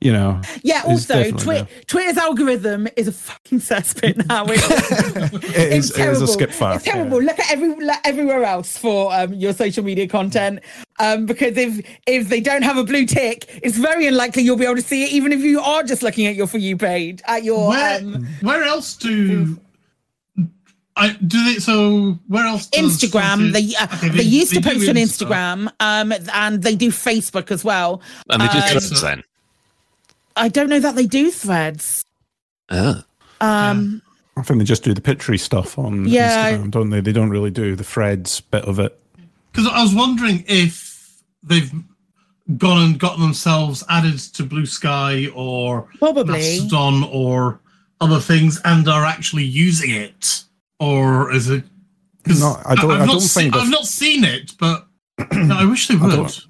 you 0.05 0.13
know. 0.13 0.41
Yeah, 0.63 0.83
also, 0.87 1.31
Twi- 1.33 1.67
Twitter's 1.87 2.19
algorithm 2.19 2.87
is 2.97 3.09
a 3.09 3.13
fucking 3.13 3.59
cesspit 3.61 4.25
now. 4.29 4.45
It's, 4.55 4.63
It 4.65 5.33
is, 5.33 5.33
it's 5.35 5.55
it 5.55 5.73
is 5.73 5.91
terrible. 5.93 6.23
a 6.25 6.29
skip 6.29 6.51
fast. 6.53 6.77
It's 6.87 6.95
terrible. 6.95 7.21
Look 7.23 7.39
at 7.39 7.51
every 7.51 7.69
look 7.75 7.97
everywhere 8.05 8.45
else 8.45 8.77
for 8.79 9.13
um, 9.15 9.33
your 9.35 9.53
social 9.55 9.83
media 9.83 10.07
content. 10.07 10.61
Um, 11.01 11.27
because 11.27 11.57
if 11.57 11.85
if 12.07 12.29
they 12.29 12.41
don't 12.41 12.63
have 12.63 12.77
a 12.77 12.85
blue 12.85 13.07
tick, 13.07 13.61
it's 13.63 13.79
very 13.79 14.07
unlikely 14.07 14.43
you'll 14.43 14.57
be 14.59 14.65
able 14.67 14.77
to 14.77 14.83
see 14.83 15.05
it, 15.05 15.13
even 15.13 15.33
if 15.33 15.41
you 15.41 15.61
are 15.61 15.83
just 15.83 16.03
looking 16.03 16.27
at 16.27 16.35
your 16.37 16.47
for 16.47 16.59
you 16.59 16.77
page 16.77 17.21
at 17.27 17.43
your. 17.43 17.71
Where, 17.71 17.99
um, 17.99 18.27
where 18.43 18.63
else 18.63 18.95
do 18.97 19.59
I 20.97 21.11
do 21.27 21.45
they? 21.53 21.59
So 21.59 22.19
where 22.29 22.47
else? 22.47 22.67
does 22.69 22.83
Instagram. 23.01 23.53
They 23.53 23.75
uh, 23.75 23.87
Okay, 23.97 24.11
they, 24.11 24.23
used 24.23 24.55
to 24.55 24.61
post 24.61 24.89
on 24.89 24.95
Insta. 24.95 25.27
Instagram, 25.27 25.69
um, 25.81 26.13
and 26.33 26.63
they 26.63 26.77
do 26.77 26.91
Facebook 26.91 27.51
as 27.51 27.65
well. 27.65 28.01
And 28.31 28.41
they 28.43 28.47
do 28.49 28.59
Um, 28.59 28.69
threads 28.69 29.03
then. 29.03 29.23
I 30.37 30.49
don't 30.49 30.69
know 30.69 30.81
that 30.81 30.97
they 30.97 31.07
do 31.07 31.31
threads. 31.31 32.03
Oh. 32.71 33.03
Um, 33.41 34.03
I 34.37 34.43
think 34.43 34.59
they 34.59 34.65
just 34.65 34.83
do 34.85 34.95
the 34.95 35.01
picture 35.01 35.37
stuff 35.39 35.79
on 35.79 36.07
Yeah. 36.09 36.53
Instagram, 36.53 36.71
don't 36.71 36.91
they? 36.91 37.01
They 37.01 37.13
don't 37.13 37.31
really 37.31 37.51
do 37.51 37.77
the 37.77 37.85
threads 37.85 38.41
bit 38.41 38.65
of 38.65 38.79
it. 38.79 38.99
Because 39.53 39.69
I 39.69 39.83
was 39.83 39.95
wondering 39.95 40.45
if 40.49 41.23
they've 41.43 41.71
gone 42.59 42.83
and 42.83 42.99
gotten 42.99 43.23
themselves 43.23 43.85
added 43.89 44.19
to 44.19 44.43
Blue 44.45 44.67
Sky 44.67 45.29
or 45.35 45.89
Probably. 45.99 46.33
Mastodon 46.33 47.05
or 47.13 47.61
other 48.01 48.19
things 48.21 48.61
and 48.65 48.89
are 48.89 49.05
actually 49.05 49.45
using 49.45 49.91
it, 49.91 50.43
or 50.81 51.33
is 51.33 51.49
it? 51.49 51.63
No, 52.27 52.61
I 52.67 52.75
don't- 52.75 52.91
I've 52.91 53.03
I 53.03 53.05
not 53.07 53.13
don't 53.13 53.21
se- 53.21 53.43
think 53.43 53.57
I've 53.57 53.71
not 53.71 53.87
seen 53.87 54.25
it, 54.25 54.55
but 54.59 54.87
I 55.19 55.65
wish 55.65 55.87
they 55.89 55.95
I 56.01 56.01
would. 56.07 56.11
don't- 56.17 56.47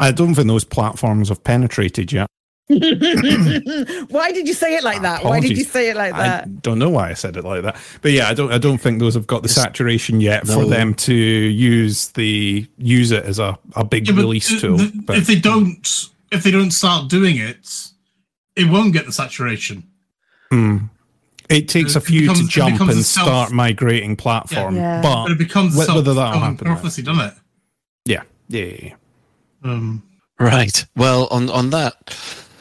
I 0.00 0.10
don't 0.10 0.34
think 0.34 0.48
those 0.48 0.64
platforms 0.64 1.28
have 1.28 1.42
penetrated 1.44 2.12
yet. 2.12 2.26
why 4.08 4.30
did 4.32 4.46
you 4.46 4.54
say 4.54 4.76
it 4.76 4.84
like 4.84 5.02
that? 5.02 5.24
Why 5.24 5.40
did 5.40 5.56
you 5.56 5.64
say 5.64 5.90
it 5.90 5.96
like 5.96 6.12
that? 6.14 6.44
I 6.44 6.46
don't 6.46 6.78
know 6.78 6.90
why 6.90 7.10
I 7.10 7.14
said 7.14 7.36
it 7.36 7.44
like 7.44 7.62
that, 7.62 7.76
but 8.02 8.12
yeah, 8.12 8.28
I 8.28 8.34
don't. 8.34 8.52
I 8.52 8.58
don't 8.58 8.78
think 8.78 8.98
those 9.00 9.14
have 9.14 9.26
got 9.26 9.42
the 9.42 9.48
saturation 9.48 10.20
yet 10.20 10.46
for 10.46 10.64
them 10.66 10.94
to 10.94 11.14
use 11.14 12.08
the 12.08 12.66
use 12.78 13.10
it 13.10 13.24
as 13.24 13.38
a, 13.38 13.58
a 13.74 13.84
big 13.84 14.08
Yeah, 14.08 14.16
release 14.16 14.48
th- 14.48 14.60
tool. 14.60 14.78
th- 14.78 14.92
But 14.96 15.16
if 15.18 15.26
they 15.26 15.36
don't, 15.38 15.86
if 16.30 16.42
they 16.42 16.50
don't 16.50 16.70
start 16.70 17.08
doing 17.08 17.36
it, 17.38 17.68
it 18.56 18.68
won't 18.68 18.92
get 18.92 19.06
the 19.06 19.12
saturation. 19.12 19.84
Hmm. 20.50 20.76
it 21.50 21.68
takes 21.68 21.94
a 21.96 22.00
few 22.00 22.22
becomes- 22.22 22.40
to 22.40 22.46
jump 22.48 22.80
and 22.80 22.92
self- 23.04 23.26
start 23.26 23.52
migrating 23.52 24.16
platform, 24.16 24.76
Yeah. 24.76 25.00
but, 25.02 25.24
But 25.24 25.32
it 25.32 25.38
becomes 25.38 25.74
wh- 25.74 25.88
whether 25.94 26.14
that'll 26.14 26.40
happen, 26.40 26.56
yet. 26.66 26.74
prophecy, 26.74 27.02
doesn't 27.02 27.24
it? 27.24 27.34
yeah, 28.04 28.22
yeah, 28.48 28.64
yeah, 28.64 28.76
yeah. 28.82 28.94
Um, 29.70 30.02
Right. 30.40 30.86
Well, 30.96 31.26
on 31.32 31.50
on 31.50 31.70
that 31.70 31.96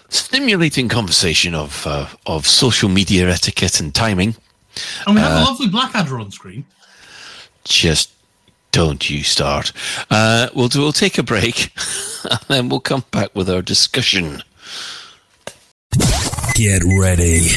stimulating 0.10 0.90
conversation 0.90 1.54
of 1.56 1.86
uh, 1.88 2.08
of 2.26 2.46
social 2.48 2.90
media 2.90 3.30
etiquette 3.30 3.80
and 3.80 3.94
timing, 3.94 4.36
and 5.06 5.16
we 5.16 5.22
have 5.22 5.32
Uh, 5.32 5.44
a 5.44 5.46
lovely 5.46 5.68
Blackadder 5.68 6.20
on 6.20 6.32
screen. 6.32 6.66
just 7.64 8.12
don't 8.72 9.10
you 9.10 9.24
start. 9.24 9.72
Uh, 10.10 10.50
we'll 10.54 10.68
do. 10.70 10.80
We'll 10.82 10.92
take 10.92 11.18
a 11.18 11.24
break, 11.24 11.72
and 12.30 12.40
then 12.48 12.70
we'll 12.70 12.80
come 12.82 13.04
back 13.12 13.34
with 13.36 13.50
our 13.50 13.62
discussion. 13.62 14.42
Get 16.56 16.82
ready. 17.00 17.48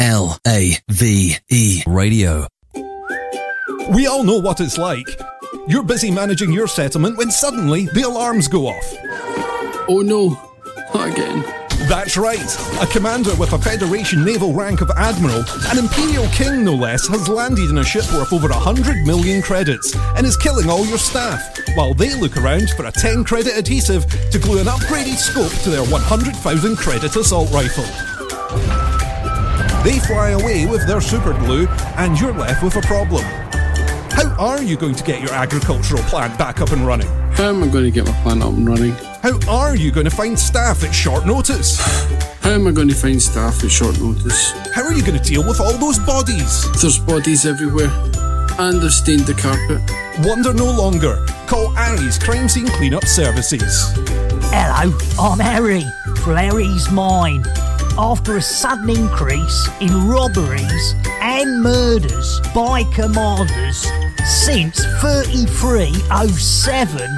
L 0.00 0.38
A 0.46 0.72
V 0.90 1.36
E 1.50 1.82
Radio. 1.86 2.46
We 3.90 4.06
all 4.06 4.22
know 4.24 4.38
what 4.38 4.60
it's 4.60 4.78
like. 4.78 5.06
You're 5.68 5.82
busy 5.82 6.10
managing 6.10 6.50
your 6.50 6.66
settlement 6.66 7.18
when 7.18 7.30
suddenly 7.30 7.84
the 7.92 8.00
alarms 8.00 8.48
go 8.48 8.68
off. 8.68 8.96
Oh 9.86 10.00
no, 10.02 10.30
not 10.94 11.10
again. 11.10 11.42
That's 11.90 12.16
right. 12.16 12.40
A 12.80 12.86
commander 12.86 13.34
with 13.34 13.52
a 13.52 13.58
Federation 13.58 14.24
naval 14.24 14.54
rank 14.54 14.80
of 14.80 14.90
Admiral, 14.96 15.44
an 15.66 15.76
Imperial 15.76 16.26
King 16.28 16.64
no 16.64 16.74
less, 16.74 17.06
has 17.08 17.28
landed 17.28 17.68
in 17.68 17.76
a 17.76 17.84
ship 17.84 18.10
worth 18.14 18.32
over 18.32 18.48
100 18.48 19.06
million 19.06 19.42
credits 19.42 19.94
and 20.16 20.26
is 20.26 20.38
killing 20.38 20.70
all 20.70 20.86
your 20.86 20.96
staff, 20.96 21.54
while 21.74 21.92
they 21.92 22.14
look 22.14 22.38
around 22.38 22.70
for 22.70 22.86
a 22.86 22.92
10 22.92 23.24
credit 23.24 23.54
adhesive 23.54 24.06
to 24.30 24.38
glue 24.38 24.60
an 24.60 24.68
upgraded 24.68 25.18
scope 25.18 25.52
to 25.64 25.68
their 25.68 25.84
100,000 25.84 26.76
credit 26.76 27.14
assault 27.14 27.52
rifle. 27.52 27.84
They 29.84 29.98
fly 29.98 30.30
away 30.30 30.64
with 30.64 30.86
their 30.86 31.02
super 31.02 31.34
glue, 31.34 31.66
and 31.98 32.18
you're 32.18 32.32
left 32.32 32.62
with 32.62 32.76
a 32.76 32.82
problem. 32.86 33.24
How 34.10 34.34
are 34.38 34.62
you 34.62 34.76
going 34.76 34.94
to 34.94 35.04
get 35.04 35.20
your 35.20 35.32
agricultural 35.32 36.02
plant 36.04 36.38
back 36.38 36.60
up 36.60 36.70
and 36.72 36.86
running? 36.86 37.08
How 37.32 37.50
am 37.50 37.62
I 37.62 37.68
going 37.68 37.84
to 37.84 37.90
get 37.90 38.06
my 38.06 38.12
plant 38.22 38.42
up 38.42 38.52
and 38.52 38.68
running? 38.68 38.92
How 39.22 39.38
are 39.48 39.76
you 39.76 39.90
going 39.92 40.04
to 40.04 40.14
find 40.14 40.38
staff 40.38 40.84
at 40.84 40.92
short 40.92 41.26
notice? 41.26 41.78
How 42.40 42.50
am 42.50 42.66
I 42.66 42.72
going 42.72 42.88
to 42.88 42.94
find 42.94 43.20
staff 43.20 43.62
at 43.62 43.70
short 43.70 43.98
notice? 44.00 44.52
How 44.74 44.84
are 44.84 44.92
you 44.92 45.02
going 45.02 45.18
to 45.18 45.24
deal 45.24 45.46
with 45.46 45.60
all 45.60 45.76
those 45.78 45.98
bodies? 45.98 46.64
There's 46.80 46.98
bodies 46.98 47.46
everywhere, 47.46 47.90
and 48.58 48.80
they've 48.80 48.92
stained 48.92 49.26
the 49.26 49.34
carpet. 49.34 49.82
Wonder 50.26 50.52
no 50.52 50.70
longer. 50.70 51.24
Call 51.46 51.76
Aries 51.76 52.18
Crime 52.18 52.48
Scene 52.48 52.68
Cleanup 52.68 53.04
Services. 53.04 53.92
Hello, 54.50 54.96
I'm 55.20 55.38
Harry 55.38 55.84
for 56.22 56.34
Harry's 56.36 56.90
Mine. 56.90 57.44
After 58.00 58.36
a 58.36 58.42
sudden 58.42 58.90
increase 58.90 59.68
in 59.80 60.06
robberies 60.06 60.94
and 61.20 61.60
murders 61.60 62.40
by 62.54 62.84
commanders 62.94 63.88
since 64.24 64.78
3307, 65.00 67.10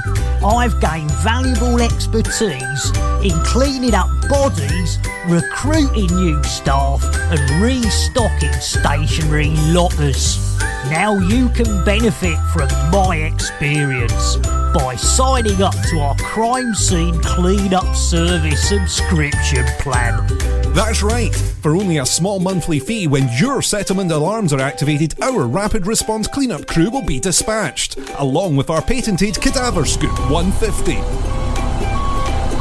I've 0.42 0.80
gained 0.80 1.10
valuable 1.22 1.80
expertise 1.82 2.90
in 3.22 3.32
cleaning 3.44 3.94
up 3.94 4.08
bodies, 4.30 4.98
recruiting 5.28 6.06
new 6.16 6.42
staff, 6.44 7.04
and 7.30 7.62
restocking 7.62 8.52
stationary 8.54 9.54
lockers. 9.72 10.58
Now 10.88 11.18
you 11.18 11.50
can 11.50 11.84
benefit 11.84 12.38
from 12.54 12.68
my 12.90 13.16
experience 13.16 14.36
by 14.74 14.96
signing 14.96 15.62
up 15.62 15.74
to 15.90 16.00
our 16.00 16.14
crime 16.16 16.74
scene 16.74 17.20
cleanup 17.20 17.94
service 17.94 18.66
subscription 18.66 19.66
plan. 19.80 20.26
That's 20.72 21.02
right. 21.02 21.34
For 21.34 21.76
only 21.76 21.98
a 21.98 22.06
small 22.06 22.38
monthly 22.40 22.78
fee, 22.78 23.06
when 23.06 23.28
your 23.36 23.60
settlement 23.60 24.12
alarms 24.12 24.52
are 24.52 24.60
activated, 24.60 25.20
our 25.20 25.46
rapid 25.46 25.86
response 25.86 26.26
cleanup 26.28 26.66
crew 26.66 26.88
will 26.90 27.02
be 27.04 27.20
dispatched, 27.20 27.98
along 28.18 28.56
with 28.56 28.70
our 28.70 28.80
patented 28.80 29.38
Cadaver 29.40 29.84
Scoop 29.84 30.29
150. 30.30 30.94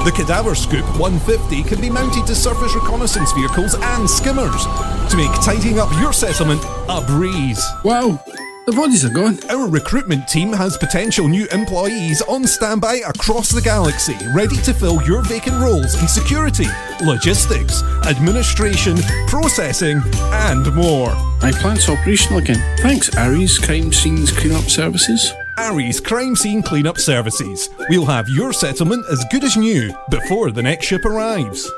The 0.04 0.12
Cadaver 0.16 0.56
Scoop 0.56 0.86
150 0.98 1.62
can 1.64 1.80
be 1.80 1.90
mounted 1.90 2.26
to 2.26 2.34
surface 2.34 2.74
reconnaissance 2.74 3.32
vehicles 3.34 3.76
and 3.76 4.10
skimmers 4.10 4.64
to 5.12 5.16
make 5.16 5.32
tidying 5.44 5.78
up 5.78 5.92
your 6.02 6.12
settlement 6.12 6.64
a 6.90 7.00
breeze. 7.06 7.64
Wow, 7.84 8.24
the 8.66 8.72
bodies 8.72 9.06
are 9.06 9.10
gone. 9.10 9.38
Our 9.52 9.70
recruitment 9.70 10.28
team 10.28 10.52
has 10.54 10.78
potential 10.78 11.28
new 11.28 11.46
employees 11.52 12.24
on 12.24 12.48
standby 12.48 13.02
across 13.08 13.50
the 13.52 13.62
galaxy, 13.62 14.18
ready 14.34 14.58
to 14.58 14.74
fill 14.74 15.04
your 15.04 15.22
vacant 15.22 15.62
roles 15.62 15.94
in 16.02 16.08
security, 16.08 16.68
logistics, 17.06 17.84
administration, 18.08 18.98
processing, 19.28 20.02
and 20.32 20.74
more. 20.74 21.14
My 21.42 21.52
plant's 21.52 21.88
operational 21.88 22.40
again. 22.40 22.78
Thanks, 22.80 23.16
Aries 23.16 23.60
Crime 23.60 23.94
Scenes 23.94 24.32
Cleanup 24.32 24.70
Services. 24.70 25.34
Aries 25.60 26.00
Crime 26.00 26.38
Scene 26.38 26.62
Cleanup 26.62 26.98
Services. 26.98 27.70
We'll 27.90 28.06
have 28.06 28.30
your 28.30 28.54
settlement 28.54 29.06
as 29.12 29.26
good 29.30 29.44
as 29.44 29.58
new 29.58 29.94
before 30.10 30.52
the 30.52 30.64
next 30.64 30.86
ship 30.86 31.04
arrives. 31.04 31.70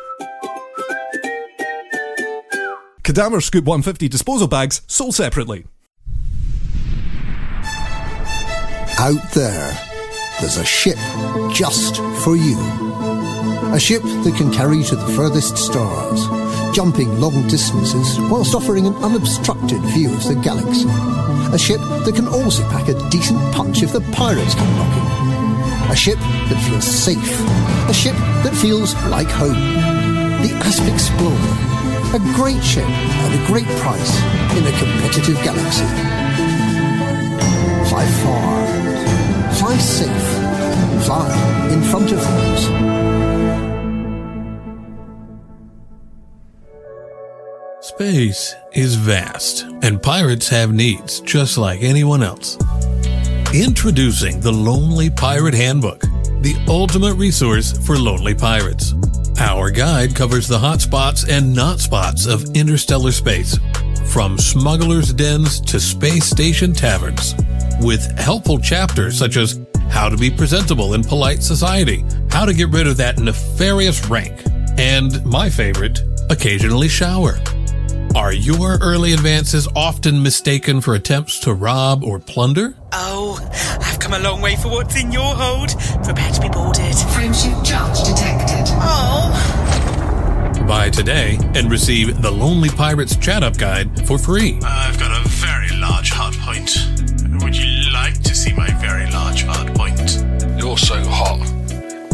Cadaver 3.02 3.42
Scoop 3.42 3.66
150 3.66 4.08
disposal 4.08 4.48
bags 4.48 4.84
sold 4.86 5.16
separately. 5.16 5.66
Out 9.00 9.32
there, 9.34 9.76
there's 10.40 10.58
a 10.58 10.66
ship 10.66 10.98
just 11.52 11.98
for 12.24 12.36
you. 12.36 13.21
A 13.74 13.80
ship 13.80 14.04
that 14.04 14.36
can 14.36 14.52
carry 14.52 14.84
to 14.84 14.96
the 14.98 15.08
furthest 15.14 15.58
stars, 15.58 16.28
jumping 16.76 17.22
long 17.22 17.48
distances 17.48 18.20
whilst 18.30 18.54
offering 18.54 18.86
an 18.86 18.96
unobstructed 18.96 19.80
view 19.96 20.14
of 20.14 20.24
the 20.28 20.36
galaxy. 20.36 20.90
A 21.54 21.58
ship 21.58 21.80
that 22.04 22.14
can 22.14 22.28
also 22.28 22.64
pack 22.70 22.90
a 22.90 23.10
decent 23.10 23.40
punch 23.54 23.82
if 23.82 23.94
the 23.94 24.02
pirates 24.12 24.56
come 24.56 24.76
knocking. 24.76 25.90
A 25.90 25.96
ship 25.96 26.20
that 26.20 26.62
feels 26.68 26.84
safe. 26.84 27.32
A 27.90 27.94
ship 27.94 28.16
that 28.44 28.54
feels 28.54 28.94
like 29.08 29.30
home. 29.30 29.56
The 30.44 30.52
Asp 30.68 30.84
Explorer. 30.92 31.36
A 32.12 32.20
great 32.36 32.62
ship 32.62 32.84
at 32.84 33.32
a 33.32 33.48
great 33.48 33.68
price 33.80 34.14
in 34.58 34.68
a 34.68 34.74
competitive 34.80 35.40
galaxy. 35.48 35.88
Fly 37.88 38.06
far. 38.20 38.68
Fly 39.56 39.78
safe. 39.78 41.06
Fly 41.06 41.72
in 41.72 41.82
front 41.84 42.12
of 42.12 42.22
things. 42.22 43.31
Space 48.02 48.56
is 48.74 48.96
vast, 48.96 49.62
and 49.84 50.02
pirates 50.02 50.50
have 50.50 50.74
needs 50.74 51.20
just 51.20 51.60
like 51.60 51.84
anyone 51.84 52.24
else. 52.24 52.58
Introducing 53.54 54.40
the 54.40 54.52
Lonely 54.52 55.12
Pirate 55.12 55.54
Handbook, 55.54 56.02
the 56.42 56.56
ultimate 56.68 57.14
resource 57.14 57.78
for 57.86 58.00
lonely 58.00 58.34
pirates. 58.34 58.96
Our 59.38 59.70
guide 59.70 60.16
covers 60.16 60.48
the 60.48 60.58
hot 60.58 60.82
spots 60.82 61.30
and 61.30 61.56
not 61.56 61.80
spots 61.80 62.26
of 62.26 62.44
interstellar 62.56 63.12
space, 63.12 63.60
from 64.08 64.40
smugglers' 64.40 65.14
dens 65.14 65.62
to 65.62 65.80
space 65.80 66.26
station 66.26 66.74
taverns, 66.74 67.36
with 67.82 68.18
helpful 68.18 68.58
chapters 68.58 69.16
such 69.16 69.38
as 69.38 69.62
how 69.90 70.10
to 70.10 70.18
be 70.18 70.32
presentable 70.32 70.96
in 70.96 71.04
polite 71.04 71.44
society, 71.44 72.04
how 72.32 72.46
to 72.46 72.54
get 72.56 72.70
rid 72.70 72.88
of 72.88 72.98
that 72.98 73.20
nefarious 73.20 74.04
rank, 74.08 74.42
and 74.80 75.24
my 75.24 75.52
favorite, 75.52 76.02
occasionally 76.32 76.88
shower. 76.88 77.38
Are 78.16 78.34
your 78.34 78.78
early 78.80 79.14
advances 79.14 79.68
often 79.76 80.22
mistaken 80.22 80.82
for 80.82 80.96
attempts 80.96 81.40
to 81.42 81.54
rob 81.54 82.04
or 82.04 82.20
plunder? 82.20 82.76
Oh, 82.92 83.40
I've 83.82 84.00
come 84.00 84.14
a 84.14 84.20
long 84.20 84.42
way 84.42 84.56
for 84.58 84.70
what's 84.70 85.02
in 85.02 85.12
your 85.12 85.34
hold. 85.36 85.70
Prepare 86.04 86.32
to 86.32 86.42
be 86.42 86.50
boarded. 86.50 86.96
Friendship 87.14 87.64
charge 87.64 88.04
detected. 88.04 88.66
Oh. 88.82 89.32
Buy 90.68 90.90
today 90.90 91.38
and 91.56 91.72
receive 91.72 92.22
the 92.22 92.32
Lonely 92.32 92.70
Pirates 92.70 93.16
Chat 93.16 93.44
Up 93.44 93.58
Guide 93.58 94.06
for 94.06 94.18
free. 94.18 94.60
I've 94.64 95.00
got 95.00 95.26
a 95.26 95.28
very 95.30 95.70
large 95.78 96.12
hard 96.12 96.36
point. 96.36 96.78
Would 97.44 97.56
you 97.58 97.92
like 97.92 98.22
to 98.24 98.36
see 98.36 98.54
my 98.54 98.70
very 98.80 99.10
large 99.12 99.44
hard 99.44 99.74
point? 99.76 100.24
You're 100.58 100.78
so 100.78 101.02
hot. 101.06 101.40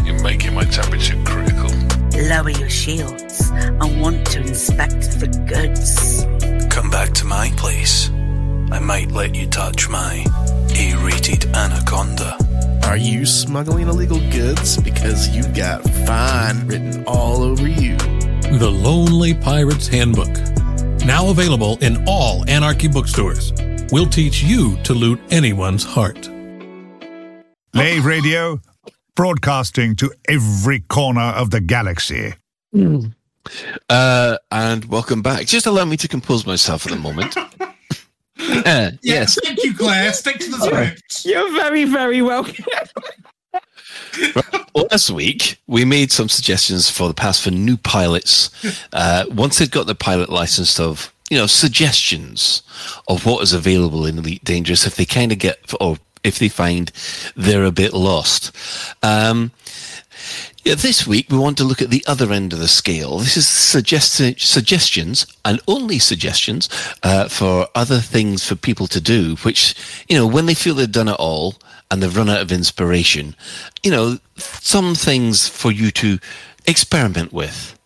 You're 0.06 0.22
making 0.22 0.54
my 0.54 0.64
temperature 0.64 1.22
critical. 1.26 1.57
Lower 2.18 2.50
your 2.50 2.70
shields. 2.70 3.52
I 3.52 4.00
want 4.02 4.26
to 4.32 4.40
inspect 4.40 5.20
the 5.20 5.28
goods. 5.48 6.26
Come 6.74 6.90
back 6.90 7.14
to 7.14 7.26
my 7.26 7.52
place. 7.58 8.10
I 8.72 8.80
might 8.80 9.12
let 9.12 9.36
you 9.36 9.46
touch 9.48 9.88
my 9.88 10.26
A-rated 10.76 11.46
anaconda. 11.56 12.36
Are 12.88 12.98
you 12.98 13.24
smuggling 13.26 13.88
illegal 13.88 14.20
goods? 14.32 14.78
Because 14.78 15.30
you 15.30 15.44
got 15.54 15.84
fine 16.08 16.66
written 16.68 17.04
all 17.06 17.44
over 17.44 17.68
you. 17.68 17.98
The 17.98 18.72
Lonely 18.72 19.36
Pirates 19.36 19.88
Handbook. 19.88 20.36
Now 21.06 21.30
available 21.30 21.78
in 21.82 22.04
all 22.08 22.44
Anarchy 22.50 22.88
bookstores. 22.88 23.54
We'll 23.92 24.08
teach 24.08 24.42
you 24.42 24.76
to 24.84 24.94
loot 24.94 25.20
anyone's 25.30 25.84
heart. 25.84 26.28
Lave 27.74 28.06
Radio, 28.06 28.60
broadcasting 29.18 29.96
to 29.96 30.14
every 30.30 30.80
corner 30.82 31.20
of 31.20 31.50
the 31.50 31.60
galaxy. 31.60 32.36
Uh, 33.90 34.38
and 34.52 34.86
welcome 34.86 35.24
back. 35.24 35.48
Just 35.48 35.66
allow 35.66 35.86
me 35.86 35.98
to 35.98 36.08
compose 36.08 36.46
myself 36.46 36.84
for 36.84 36.90
the 36.90 36.96
moment. 36.96 37.36
Uh, 38.40 38.92
yes. 39.02 39.36
Thank 39.44 39.64
you, 39.64 39.74
Claire. 39.74 40.14
Stick 40.14 40.38
to 40.38 40.52
the 40.52 40.60
script. 40.60 41.26
You're 41.26 41.52
very, 41.54 41.86
very 41.86 42.22
welcome. 42.22 42.64
Last 44.92 45.10
week, 45.10 45.60
we 45.66 45.84
made 45.84 46.12
some 46.12 46.30
suggestions 46.30 46.88
for 46.88 47.08
the 47.08 47.16
past 47.16 47.42
for 47.44 47.50
new 47.50 47.78
pilots. 47.78 48.52
Uh, 48.94 49.26
once 49.32 49.58
they've 49.58 49.72
got 49.72 49.88
the 49.88 49.96
pilot 49.96 50.30
license 50.30 50.80
of, 50.80 51.12
you 51.32 51.38
know, 51.38 51.48
suggestions 51.48 52.62
of 53.08 53.26
what 53.26 53.42
is 53.42 53.54
available 53.54 54.06
in 54.06 54.20
Elite 54.20 54.44
Dangerous 54.44 54.86
if 54.86 54.96
they 54.96 55.06
kind 55.06 55.32
of 55.32 55.40
get, 55.40 55.58
or 55.82 55.98
if 56.28 56.40
they 56.40 56.50
find 56.50 56.92
they're 57.36 57.66
a 57.66 57.72
bit 57.72 57.94
lost. 57.94 58.56
Um, 59.02 59.52
yeah, 60.64 60.76
this 60.76 61.08
week 61.08 61.30
we 61.30 61.38
want 61.38 61.58
to 61.60 61.64
look 61.64 61.82
at 61.82 61.92
the 61.92 62.04
other 62.08 62.34
end 62.34 62.52
of 62.52 62.60
the 62.60 62.68
scale. 62.68 63.20
This 63.20 63.38
is 63.38 63.48
suggest- 63.48 64.18
suggestions 64.38 65.26
and 65.46 65.62
only 65.66 65.98
suggestions 65.98 66.68
uh, 67.04 67.30
for 67.30 67.68
other 67.74 68.00
things 68.00 68.46
for 68.46 68.56
people 68.56 68.88
to 68.88 69.00
do, 69.00 69.38
which, 69.44 69.76
you 70.10 70.18
know, 70.18 70.28
when 70.28 70.46
they 70.46 70.54
feel 70.54 70.76
they've 70.76 70.92
done 70.92 71.08
it 71.08 71.16
all 71.20 71.56
and 71.90 72.04
they've 72.04 72.18
run 72.18 72.30
out 72.30 72.42
of 72.42 72.52
inspiration, 72.52 73.34
you 73.82 73.92
know, 73.92 74.18
some 74.36 74.94
things 74.94 75.48
for 75.48 75.72
you 75.72 75.90
to 75.92 76.20
experiment 76.66 77.32
with. 77.32 77.80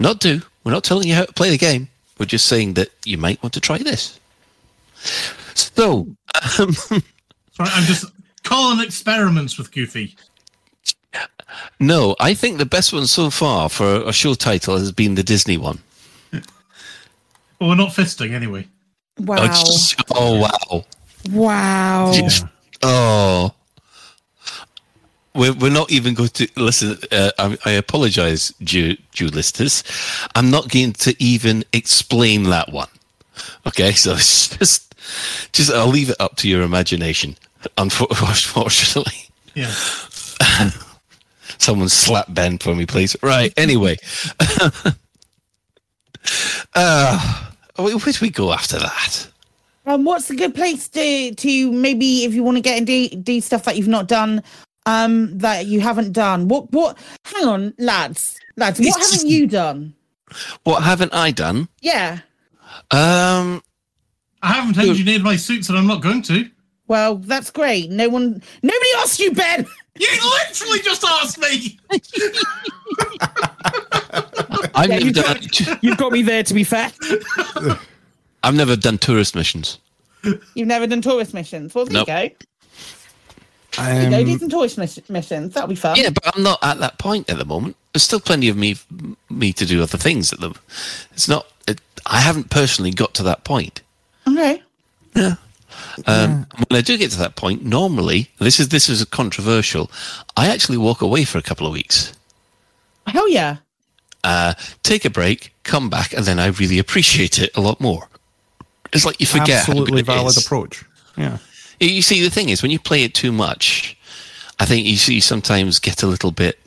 Not 0.00 0.18
do. 0.18 0.42
We're 0.64 0.72
not 0.72 0.82
telling 0.82 1.06
you 1.06 1.14
how 1.14 1.26
to 1.26 1.32
play 1.32 1.50
the 1.50 1.58
game. 1.58 1.88
We're 2.18 2.26
just 2.26 2.46
saying 2.46 2.74
that 2.74 2.88
you 3.04 3.18
might 3.18 3.40
want 3.40 3.52
to 3.54 3.60
try 3.60 3.78
this. 3.78 4.18
So, 5.54 6.08
um, 6.58 6.74
Sorry, 7.66 7.70
I'm 7.74 7.84
just 7.84 8.06
calling 8.42 8.80
experiments 8.84 9.58
with 9.58 9.70
Goofy. 9.72 10.16
No, 11.78 12.16
I 12.20 12.34
think 12.34 12.58
the 12.58 12.64
best 12.66 12.92
one 12.92 13.06
so 13.06 13.28
far 13.30 13.68
for 13.68 14.02
a 14.08 14.12
show 14.12 14.34
title 14.34 14.78
has 14.78 14.92
been 14.92 15.14
the 15.14 15.22
Disney 15.22 15.56
one. 15.58 15.80
Well, 16.32 17.68
we're 17.70 17.74
not 17.74 17.90
fisting 17.90 18.32
anyway. 18.32 18.66
Wow. 19.18 19.36
Oh, 19.40 19.46
just- 19.48 20.02
oh, 20.14 20.40
wow. 20.40 20.84
Wow. 21.30 22.12
Just- 22.14 22.46
oh. 22.82 23.52
We're, 25.34 25.52
we're 25.52 25.70
not 25.70 25.92
even 25.92 26.14
going 26.14 26.30
to 26.30 26.48
listen. 26.56 26.96
Uh, 27.12 27.30
I, 27.38 27.58
I 27.66 27.70
apologize, 27.72 28.52
due, 28.62 28.96
due 29.12 29.28
listeners. 29.28 29.84
I'm 30.34 30.50
not 30.50 30.70
going 30.70 30.92
to 30.94 31.14
even 31.22 31.64
explain 31.72 32.44
that 32.44 32.72
one. 32.72 32.88
Okay, 33.66 33.92
so 33.92 34.14
it's 34.14 34.48
just, 34.58 34.94
just 35.52 35.70
I'll 35.72 35.86
leave 35.88 36.10
it 36.10 36.16
up 36.20 36.36
to 36.36 36.48
your 36.48 36.62
imagination. 36.62 37.36
Unfor- 37.76 38.10
Unfortunately, 38.10 39.28
Yeah. 39.54 39.72
Someone 41.58 41.88
slap 41.90 42.26
Ben 42.32 42.56
for 42.58 42.74
me, 42.74 42.86
please. 42.86 43.16
Right. 43.22 43.52
Anyway, 43.56 43.96
uh, 46.74 47.48
where 47.76 47.94
do 47.98 48.12
we 48.22 48.30
go 48.30 48.52
after 48.52 48.78
that? 48.78 49.26
Um, 49.86 50.04
what's 50.04 50.30
a 50.30 50.36
good 50.36 50.54
place 50.54 50.88
to 50.88 51.34
to 51.34 51.72
maybe 51.72 52.24
if 52.24 52.34
you 52.34 52.42
want 52.42 52.56
to 52.56 52.60
get 52.62 52.78
into 52.78 53.14
do 53.16 53.40
stuff 53.40 53.64
that 53.64 53.76
you've 53.76 53.88
not 53.88 54.08
done, 54.08 54.42
um, 54.86 55.36
that 55.38 55.66
you 55.66 55.80
haven't 55.80 56.12
done? 56.12 56.48
What 56.48 56.70
what? 56.72 56.96
Hang 57.24 57.44
on, 57.46 57.74
lads, 57.78 58.38
lads, 58.56 58.78
what 58.78 58.88
It's- 58.88 59.12
haven't 59.12 59.28
you 59.28 59.46
done? 59.46 59.94
What 60.64 60.82
haven't 60.84 61.12
I 61.12 61.30
done? 61.32 61.68
Yeah. 61.80 62.20
Um, 62.92 63.62
I 64.42 64.52
haven't 64.52 64.78
engineered 64.78 65.22
my 65.22 65.36
suits, 65.36 65.68
and 65.68 65.76
I'm 65.76 65.86
not 65.88 66.02
going 66.02 66.22
to. 66.22 66.48
Well, 66.90 67.14
that's 67.18 67.52
great. 67.52 67.88
No 67.88 68.08
one, 68.08 68.42
nobody 68.64 68.90
asked 68.96 69.20
you, 69.20 69.30
Ben. 69.30 69.64
You 69.96 70.08
literally 70.48 70.80
just 70.80 71.04
asked 71.04 71.38
me. 71.38 71.78
I've 74.74 74.88
Yeah, 74.88 74.96
never 74.96 75.04
you've, 75.04 75.14
done. 75.14 75.36
got, 75.36 75.82
you've 75.84 75.96
got 75.98 76.10
me 76.10 76.22
there. 76.22 76.42
To 76.42 76.52
be 76.52 76.64
fair, 76.64 76.90
I've 78.42 78.54
never 78.56 78.74
done 78.74 78.98
tourist 78.98 79.36
missions. 79.36 79.78
you've 80.54 80.66
never 80.66 80.88
done 80.88 81.00
tourist 81.00 81.32
missions. 81.32 81.76
Well, 81.76 81.84
there 81.84 81.94
Nope. 82.04 82.08
you 82.08 82.14
go. 82.30 82.30
There 83.84 84.02
you 84.02 84.10
go. 84.10 84.24
Do 84.24 84.32
Um, 84.32 84.38
some 84.40 84.48
tourist 84.48 84.76
miss- 84.78 85.08
missions. 85.08 85.54
That'll 85.54 85.68
be 85.68 85.76
fun. 85.76 85.96
yeah, 85.96 86.10
but 86.10 86.36
I'm 86.36 86.42
not 86.42 86.58
at 86.62 86.80
that 86.80 86.98
point 86.98 87.30
at 87.30 87.38
the 87.38 87.44
moment. 87.44 87.76
There's 87.92 88.02
still 88.02 88.18
plenty 88.18 88.48
of 88.48 88.56
me 88.56 88.76
me 89.28 89.52
to 89.52 89.64
do 89.64 89.80
other 89.80 89.96
things. 89.96 90.32
At 90.32 90.40
the, 90.40 90.52
it's 91.12 91.28
not. 91.28 91.46
It, 91.68 91.80
I 92.06 92.18
haven't 92.20 92.50
personally 92.50 92.90
got 92.90 93.14
to 93.14 93.22
that 93.22 93.44
point. 93.44 93.80
Okay. 94.26 94.60
Um, 96.06 96.46
When 96.68 96.78
I 96.78 96.82
do 96.82 96.96
get 96.96 97.10
to 97.12 97.18
that 97.18 97.36
point, 97.36 97.64
normally 97.64 98.30
this 98.38 98.58
is 98.60 98.68
this 98.68 98.88
is 98.88 99.04
controversial. 99.04 99.90
I 100.36 100.48
actually 100.48 100.78
walk 100.78 101.00
away 101.02 101.24
for 101.24 101.38
a 101.38 101.42
couple 101.42 101.66
of 101.66 101.72
weeks, 101.72 102.12
Hell 103.06 103.28
yeah. 103.28 103.56
uh, 104.24 104.54
take 104.82 105.04
a 105.04 105.10
break, 105.10 105.52
come 105.64 105.90
back, 105.90 106.12
and 106.12 106.24
then 106.24 106.38
I 106.38 106.46
really 106.46 106.78
appreciate 106.78 107.38
it 107.38 107.50
a 107.56 107.60
lot 107.60 107.80
more. 107.80 108.08
It's 108.92 109.04
like 109.04 109.20
you 109.20 109.26
forget. 109.26 109.48
how 109.66 109.72
Absolutely 109.72 110.02
good 110.02 110.06
valid 110.06 110.36
is. 110.36 110.44
approach. 110.44 110.84
Yeah. 111.16 111.38
You- 111.80 111.90
You 111.90 112.02
see, 112.02 112.22
the 112.22 112.30
thing 112.30 112.48
is, 112.50 112.62
when 112.62 112.70
you 112.70 112.78
play 112.78 113.04
it 113.04 113.14
too 113.14 113.32
much, 113.32 113.96
I 114.58 114.66
think 114.66 114.86
you 114.86 114.96
see 114.96 115.20
sometimes 115.20 115.78
get 115.80 116.02
a 116.02 116.06
little 116.06 116.30
bit, 116.32 116.58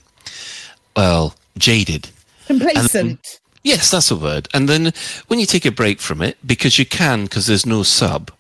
well, 0.96 1.36
jaded. 1.58 2.10
Complacent. 2.48 3.40
Yes, 3.64 3.90
that's 3.92 4.12
a 4.12 4.16
word. 4.16 4.48
And 4.54 4.68
then 4.68 4.92
when 5.28 5.40
you 5.40 5.46
take 5.46 5.66
a 5.66 5.72
break 5.72 6.02
from 6.02 6.22
it, 6.22 6.38
because 6.46 6.78
you 6.78 6.86
can, 6.86 7.24
because 7.24 7.46
there's 7.48 7.66
no 7.66 7.84
sub, 7.84 8.32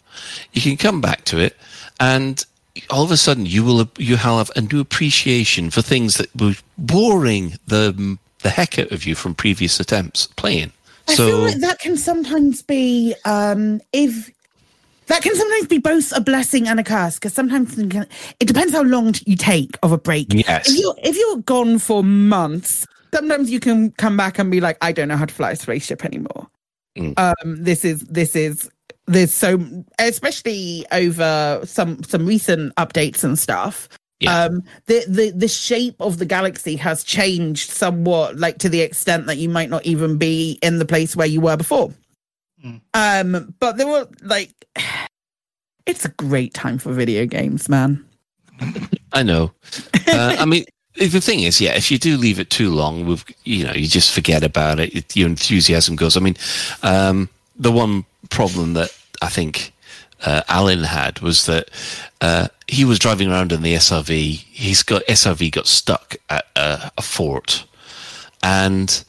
you 0.54 0.62
can 0.62 0.78
come 0.78 1.02
back 1.02 1.26
to 1.26 1.40
it, 1.40 1.56
and 2.00 2.46
all 2.90 3.04
of 3.04 3.12
a 3.12 3.18
sudden 3.18 3.46
you 3.46 3.64
will 3.64 3.90
you 3.98 4.16
have 4.18 4.52
a 4.56 4.62
new 4.62 4.80
appreciation 4.80 5.70
for 5.70 5.82
things 5.82 6.16
that 6.16 6.34
were 6.42 6.56
boring 6.78 7.54
the 7.68 8.18
the 8.40 8.50
heck 8.50 8.80
out 8.80 8.92
of 8.92 9.06
you 9.06 9.16
from 9.16 9.36
previous 9.36 9.80
attempts 9.80 10.28
playing. 10.28 10.72
I 11.08 11.16
so 11.16 11.28
feel 11.28 11.40
like 11.40 11.60
that 11.60 11.80
can 11.80 11.98
sometimes 11.98 12.62
be 12.62 13.16
um 13.26 13.82
if 13.92 14.32
that 15.08 15.22
can 15.22 15.36
sometimes 15.36 15.68
be 15.68 15.80
both 15.80 16.16
a 16.16 16.22
blessing 16.22 16.68
and 16.68 16.80
a 16.80 16.84
curse 16.84 17.16
because 17.16 17.34
sometimes 17.34 17.78
it 17.78 18.46
depends 18.46 18.74
how 18.74 18.84
long 18.84 19.14
you 19.26 19.36
take 19.36 19.78
of 19.84 19.92
a 19.92 19.98
break. 19.98 20.34
Yes. 20.34 20.70
If 20.70 20.80
you 20.80 20.94
if 21.04 21.18
you're 21.18 21.38
gone 21.38 21.80
for 21.80 22.04
months, 22.04 22.88
sometimes 23.14 23.52
you 23.52 23.60
can 23.60 23.92
come 23.92 24.18
back 24.18 24.40
and 24.40 24.50
be 24.50 24.62
like, 24.62 24.78
I 24.82 24.92
don't 24.92 25.08
know 25.08 25.18
how 25.18 25.26
to 25.26 25.34
fly 25.34 25.52
a 25.52 25.56
spaceship 25.56 26.06
anymore. 26.06 26.48
Mm. 26.98 27.18
Um, 27.18 27.64
this 27.64 27.84
is 27.84 28.02
this 28.02 28.36
is 28.36 28.70
there's 29.06 29.34
so 29.34 29.60
especially 30.00 30.86
over 30.92 31.62
some 31.66 32.04
some 32.04 32.26
recent 32.26 32.76
updates 32.76 33.24
and 33.24 33.38
stuff. 33.38 33.90
Um, 34.26 34.64
the, 34.86 35.04
the 35.06 35.32
the 35.32 35.48
shape 35.50 35.96
of 36.00 36.18
the 36.18 36.26
galaxy 36.26 36.78
has 36.78 37.04
changed 37.04 37.70
somewhat, 37.70 38.38
like 38.38 38.58
to 38.60 38.70
the 38.70 38.80
extent 38.80 39.26
that 39.26 39.36
you 39.36 39.50
might 39.50 39.70
not 39.70 39.86
even 39.86 40.18
be 40.18 40.58
in 40.62 40.80
the 40.80 40.86
place 40.86 41.14
where 41.14 41.28
you 41.28 41.42
were 41.42 41.58
before. 41.58 41.92
Um, 42.94 43.54
but 43.60 43.78
there 43.78 43.88
were 43.88 44.08
like, 44.22 44.54
it's 45.86 46.06
a 46.06 46.10
great 46.10 46.54
time 46.54 46.78
for 46.78 46.94
video 46.94 47.26
games, 47.26 47.68
man. 47.68 48.06
I 49.12 49.24
know. 49.24 49.52
Uh, 50.08 50.38
I 50.40 50.46
mean, 50.46 50.66
the 50.96 51.20
thing 51.20 51.42
is, 51.42 51.60
yeah, 51.60 51.74
if 51.76 51.92
you 51.92 51.98
do 51.98 52.18
leave 52.18 52.40
it 52.40 52.50
too 52.50 52.70
long, 52.70 53.06
we've 53.06 53.26
you 53.44 53.66
know 53.66 53.74
you 53.74 53.88
just 53.88 54.14
forget 54.14 54.44
about 54.44 54.80
it 54.80 55.16
your 55.16 55.28
enthusiasm 55.28 55.96
goes. 55.96 56.16
I 56.16 56.20
mean, 56.22 56.38
um, 56.82 57.30
the 57.58 57.72
one 57.72 58.06
problem 58.34 58.74
that 58.74 58.96
I 59.22 59.30
think 59.30 59.74
uh, 60.26 60.42
Alan 60.48 60.84
had 60.84 61.20
was 61.20 61.46
that 61.46 61.70
uh, 62.22 62.48
he 62.68 62.84
was 62.84 63.00
driving 63.00 63.30
around 63.32 63.52
in 63.52 63.62
the 63.62 63.76
SRV. 63.76 64.36
He's 64.36 64.84
got 64.84 65.04
SRV 65.06 65.52
got 65.52 65.68
stuck 65.68 66.16
at 66.30 66.46
a, 66.56 66.92
a 66.98 67.02
fort, 67.02 67.66
and 68.42 69.04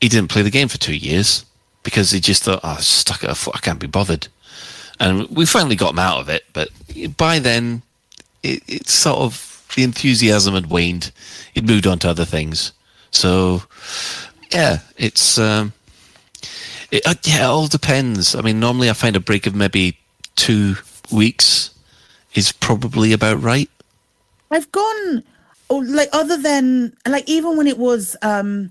he 0.00 0.08
didn't 0.08 0.30
play 0.30 0.42
the 0.42 0.50
game 0.50 0.68
for 0.68 0.78
two 0.78 0.94
years 0.94 1.44
because 1.82 2.10
he 2.10 2.20
just 2.20 2.42
thought, 2.42 2.60
"Oh, 2.62 2.78
stuck 2.80 3.22
at 3.24 3.30
a 3.30 3.34
fort. 3.34 3.56
I 3.56 3.60
can't 3.60 3.80
be 3.80 3.86
bothered." 3.86 4.28
And 4.98 5.28
we 5.30 5.46
finally 5.46 5.76
got 5.76 5.92
him 5.92 5.98
out 5.98 6.18
of 6.18 6.28
it, 6.28 6.44
but 6.52 6.68
by 7.16 7.38
then, 7.38 7.82
it, 8.42 8.62
it's 8.68 8.92
sort 8.92 9.18
of 9.18 9.64
the 9.74 9.82
enthusiasm 9.82 10.54
had 10.54 10.66
waned. 10.66 11.10
He'd 11.54 11.66
moved 11.66 11.86
on 11.86 11.98
to 12.00 12.10
other 12.10 12.24
things. 12.26 12.72
So, 13.10 13.62
yeah, 14.52 14.80
it's 14.96 15.38
um, 15.38 15.72
it, 16.90 17.06
uh, 17.06 17.14
yeah, 17.24 17.44
it 17.44 17.50
all 17.50 17.66
depends. 17.66 18.34
I 18.34 18.42
mean, 18.42 18.60
normally 18.60 18.90
I 18.90 18.94
find 18.94 19.16
a 19.16 19.20
break 19.20 19.46
of 19.46 19.54
maybe 19.54 19.98
two 20.36 20.76
weeks 21.12 21.70
is 22.34 22.52
probably 22.52 23.12
about 23.12 23.42
right. 23.42 23.70
I've 24.50 24.70
gone, 24.72 25.24
oh, 25.68 25.78
like 25.78 26.08
other 26.12 26.36
than 26.36 26.96
like 27.06 27.28
even 27.28 27.56
when 27.56 27.66
it 27.66 27.78
was 27.78 28.16
um 28.22 28.70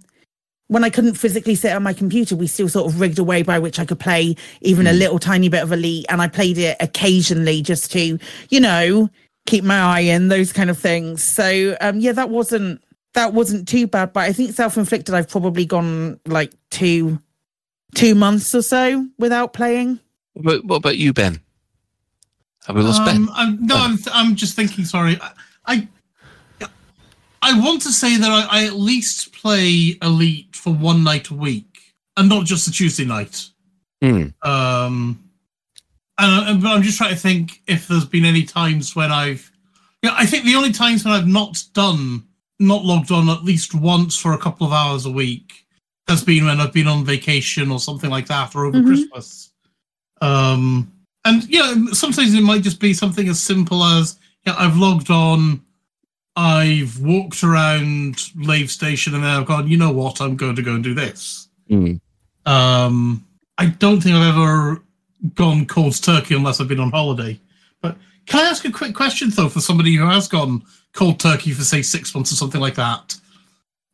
when 0.68 0.84
I 0.84 0.90
couldn't 0.92 1.16
physically 1.16 1.56
sit 1.56 1.74
on 1.74 1.82
my 1.82 1.94
computer, 1.94 2.36
we 2.36 2.46
still 2.46 2.70
sort 2.70 2.92
of 2.92 3.00
rigged 3.02 3.18
a 3.18 3.24
way 3.24 3.42
by 3.42 3.58
which 3.58 3.80
I 3.80 3.86
could 3.86 4.00
play 4.00 4.36
even 4.62 4.86
a 4.86 4.94
little 4.94 5.18
tiny 5.18 5.50
bit 5.50 5.64
of 5.64 5.72
Elite, 5.72 6.06
and 6.10 6.22
I 6.22 6.28
played 6.28 6.58
it 6.58 6.78
occasionally 6.80 7.62
just 7.62 7.92
to, 7.94 8.20
you 8.50 8.60
know, 8.60 9.10
keep 9.48 9.64
my 9.64 9.80
eye 9.80 10.02
in 10.02 10.28
those 10.28 10.54
kind 10.54 10.70
of 10.70 10.78
things. 10.78 11.24
So 11.24 11.78
um 11.82 12.00
yeah, 12.00 12.12
that 12.14 12.30
wasn't 12.30 12.82
that 13.14 13.34
wasn't 13.34 13.68
too 13.68 13.88
bad, 13.88 14.14
but 14.14 14.22
I 14.22 14.34
think 14.34 14.54
self-inflicted. 14.54 15.16
I've 15.16 15.30
probably 15.30 15.66
gone 15.66 16.20
like 16.26 16.54
two 16.70 17.20
two 17.96 18.16
months 18.16 18.54
or 18.54 18.62
so 18.62 19.08
without 19.18 19.54
playing. 19.54 20.00
But 20.36 20.64
what 20.66 20.78
about 20.78 20.98
you, 20.98 21.14
Ben? 21.14 21.40
Have 22.66 22.76
we 22.76 22.82
lost 22.84 23.04
Ben? 23.04 23.16
Um, 23.16 23.32
I'm, 23.34 23.66
no, 23.66 23.76
I'm, 23.76 23.98
I'm 24.14 24.36
just 24.36 24.56
thinking. 24.56 24.86
Sorry, 24.86 25.18
I, 25.22 25.88
I, 26.62 26.68
I 27.42 27.60
want 27.60 27.82
to 27.84 27.92
say 27.92 28.18
that 28.18 28.30
I, 28.30 28.62
I 28.62 28.66
at 28.66 28.74
least 28.74 29.34
play 29.34 29.98
Elite 30.02 30.56
for 30.56 30.74
one 30.74 31.04
night 31.04 31.30
a 31.30 31.34
week, 31.34 31.80
and 32.16 32.30
not 32.30 32.46
just 32.46 32.68
a 32.68 32.72
Tuesday 32.72 33.06
night. 33.06 33.48
Hmm. 34.02 34.28
Um, 34.44 35.24
and 36.18 36.32
I, 36.32 36.58
but 36.62 36.70
I'm 36.70 36.84
just 36.84 36.98
trying 36.98 37.12
to 37.12 37.20
think 37.20 37.62
if 37.66 37.88
there's 37.88 38.06
been 38.06 38.26
any 38.26 38.44
times 38.44 38.96
when 38.96 39.12
I've, 39.12 39.52
yeah, 40.04 40.14
I 40.16 40.26
think 40.26 40.46
the 40.46 40.56
only 40.56 40.72
times 40.72 41.04
when 41.04 41.14
I've 41.14 41.28
not 41.28 41.64
done, 41.74 42.24
not 42.60 42.84
logged 42.84 43.12
on 43.12 43.30
at 43.30 43.44
least 43.44 43.74
once 43.74 44.18
for 44.18 44.34
a 44.34 44.38
couple 44.38 44.68
of 44.68 44.74
hours 44.74 45.06
a 45.06 45.12
week 45.12 45.66
has 46.10 46.24
been 46.24 46.46
when 46.46 46.60
I've 46.60 46.74
been 46.74 46.88
on 46.88 47.06
vacation 47.06 47.72
or 47.72 47.80
something 47.80 48.10
like 48.10 48.28
that, 48.28 48.56
or 48.56 48.66
over 48.66 48.80
Mhm. 48.80 48.86
Christmas. 48.86 49.52
Um, 50.22 50.92
and 51.26 51.44
yeah, 51.46 51.74
sometimes 51.94 52.34
it 52.34 52.42
might 52.42 52.64
just 52.64 52.80
be 52.80 52.94
something 52.94 53.30
as 53.30 53.40
simple 53.42 53.84
as 53.84 54.18
yeah, 54.46 54.56
I've 54.58 54.78
logged 54.78 55.10
on, 55.10 55.62
I've 56.36 56.98
walked 57.00 57.44
around 57.44 58.32
Lave 58.36 58.72
Station, 58.72 59.14
and 59.14 59.24
then 59.24 59.30
I've 59.32 59.46
gone. 59.46 59.68
You 59.68 59.78
know 59.78 59.92
what? 59.92 60.22
I'm 60.22 60.36
going 60.38 60.56
to 60.56 60.62
go 60.62 60.74
and 60.76 60.84
do 60.84 60.94
this. 60.94 61.50
Hmm. 61.68 61.96
Um, 62.46 63.26
I 63.58 63.68
don't 63.68 64.02
think 64.02 64.16
I've 64.16 64.34
ever 64.36 64.82
gone 65.36 65.66
cold 65.66 66.02
turkey 66.02 66.36
unless 66.36 66.60
I've 66.62 66.70
been 66.70 66.80
on 66.80 66.92
holiday. 66.92 67.40
But 67.82 67.98
can 68.26 68.40
I 68.46 68.50
ask 68.50 68.64
a 68.66 68.72
quick 68.72 68.96
question 68.96 69.30
though 69.30 69.50
for 69.50 69.60
somebody 69.60 69.94
who 69.96 70.06
has 70.06 70.28
gone 70.30 70.64
cold 70.94 71.20
turkey 71.20 71.52
for 71.52 71.64
say 71.64 71.82
six 71.82 72.16
months 72.16 72.32
or 72.32 72.36
something 72.36 72.62
like 72.62 72.76
that? 72.76 73.16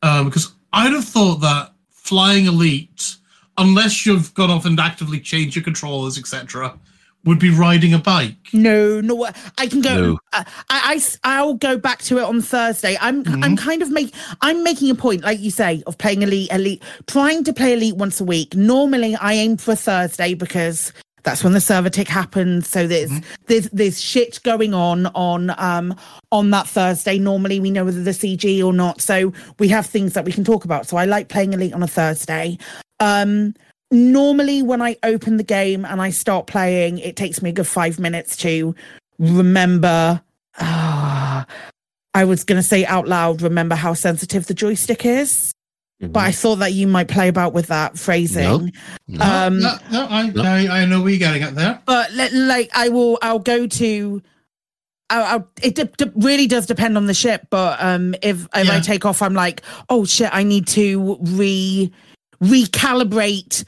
Um, 0.02 0.26
because 0.26 0.52
I'd 0.72 0.92
have 0.92 1.04
thought 1.04 1.40
that 1.40 1.72
flying 2.06 2.46
elite, 2.46 3.16
unless 3.58 4.06
you've 4.06 4.32
gone 4.34 4.50
off 4.50 4.64
and 4.64 4.78
actively 4.78 5.20
changed 5.20 5.56
your 5.56 5.64
controllers, 5.64 6.18
etc., 6.18 6.78
would 7.24 7.40
be 7.40 7.50
riding 7.50 7.92
a 7.92 7.98
bike. 7.98 8.36
No, 8.52 9.00
no, 9.00 9.28
I 9.58 9.66
can 9.66 9.80
go. 9.80 10.12
No. 10.12 10.18
I, 10.32 10.44
I, 10.70 11.02
I'll 11.24 11.54
go 11.54 11.76
back 11.76 12.00
to 12.02 12.18
it 12.18 12.22
on 12.22 12.40
Thursday. 12.40 12.96
I'm, 13.00 13.24
Mm-hmm. 13.24 13.42
I'm 13.42 13.56
kind 13.56 13.82
of 13.82 13.90
make, 13.90 14.14
I'm 14.40 14.62
making 14.62 14.90
a 14.90 14.94
point, 14.94 15.22
like 15.24 15.40
you 15.40 15.50
say, 15.50 15.82
of 15.88 15.98
playing 15.98 16.22
elite, 16.22 16.52
elite, 16.52 16.82
trying 17.08 17.42
to 17.42 17.52
play 17.52 17.72
elite 17.72 17.96
once 17.96 18.20
a 18.20 18.24
week. 18.24 18.54
Normally, 18.54 19.16
I 19.16 19.32
aim 19.32 19.56
for 19.56 19.74
Thursday 19.74 20.34
because 20.34 20.92
that's 21.26 21.44
when 21.44 21.52
the 21.52 21.60
server 21.60 21.90
tick 21.90 22.08
happens. 22.08 22.68
So 22.68 22.86
there's, 22.86 23.10
Mm-hmm. 23.10 23.34
there's, 23.46 23.68
there's 23.70 24.00
shit 24.00 24.40
going 24.44 24.72
on 24.72 25.06
on, 25.08 25.52
um, 25.58 25.94
on 26.32 26.50
that 26.50 26.66
Thursday. 26.66 27.18
Normally, 27.18 27.60
we 27.60 27.70
know 27.70 27.84
whether 27.84 28.02
the 28.02 28.12
CG 28.12 28.64
or 28.64 28.72
not, 28.72 29.00
so 29.02 29.32
we 29.58 29.68
have 29.68 29.84
things 29.84 30.14
that 30.14 30.24
we 30.24 30.32
can 30.32 30.44
talk 30.44 30.64
about. 30.64 30.86
So 30.86 30.96
I 30.96 31.04
like 31.04 31.28
playing 31.28 31.52
elite 31.52 31.74
on 31.74 31.82
a 31.82 31.88
Thursday. 31.88 32.56
Um, 33.00 33.54
normally 33.90 34.62
when 34.62 34.80
I 34.80 34.96
open 35.02 35.36
the 35.36 35.44
game 35.44 35.84
and 35.84 36.00
I 36.00 36.10
start 36.10 36.46
playing, 36.46 36.98
it 36.98 37.16
takes 37.16 37.42
me 37.42 37.50
a 37.50 37.52
good 37.52 37.66
five 37.66 37.98
minutes 37.98 38.36
to 38.38 38.74
remember. 39.18 40.22
Ah, 40.58 41.44
I 42.14 42.24
was 42.24 42.44
going 42.44 42.56
to 42.56 42.66
say 42.66 42.86
out 42.86 43.06
loud, 43.06 43.42
remember 43.42 43.74
how 43.74 43.94
sensitive 43.94 44.46
the 44.46 44.54
joystick 44.54 45.04
is. 45.04 45.52
But 45.98 46.20
I 46.20 46.30
thought 46.32 46.56
that 46.56 46.74
you 46.74 46.86
might 46.86 47.08
play 47.08 47.28
about 47.28 47.54
with 47.54 47.68
that 47.68 47.98
phrasing. 47.98 48.72
Um, 49.18 49.60
no, 49.60 49.78
no, 49.90 50.06
I, 50.10 50.30
I, 50.36 50.82
I 50.82 50.84
know 50.84 51.00
where 51.00 51.08
you're 51.10 51.18
getting 51.18 51.42
at 51.42 51.54
there. 51.54 51.80
but 51.86 52.12
let, 52.12 52.34
like 52.34 52.70
I 52.74 52.90
will, 52.90 53.18
I'll 53.22 53.38
go 53.38 53.66
to. 53.66 54.22
I'll, 55.08 55.24
I'll, 55.24 55.48
it 55.62 55.74
de- 55.76 55.84
de- 55.84 56.12
really 56.16 56.46
does 56.46 56.66
depend 56.66 56.96
on 56.98 57.06
the 57.06 57.14
ship, 57.14 57.46
but 57.48 57.82
um, 57.82 58.14
if 58.22 58.44
if 58.54 58.68
I 58.70 58.80
take 58.80 59.06
off, 59.06 59.22
I'm 59.22 59.32
like, 59.34 59.62
oh 59.88 60.04
shit, 60.04 60.28
I 60.32 60.42
need 60.42 60.66
to 60.68 61.16
re 61.22 61.90
recalibrate 62.42 63.64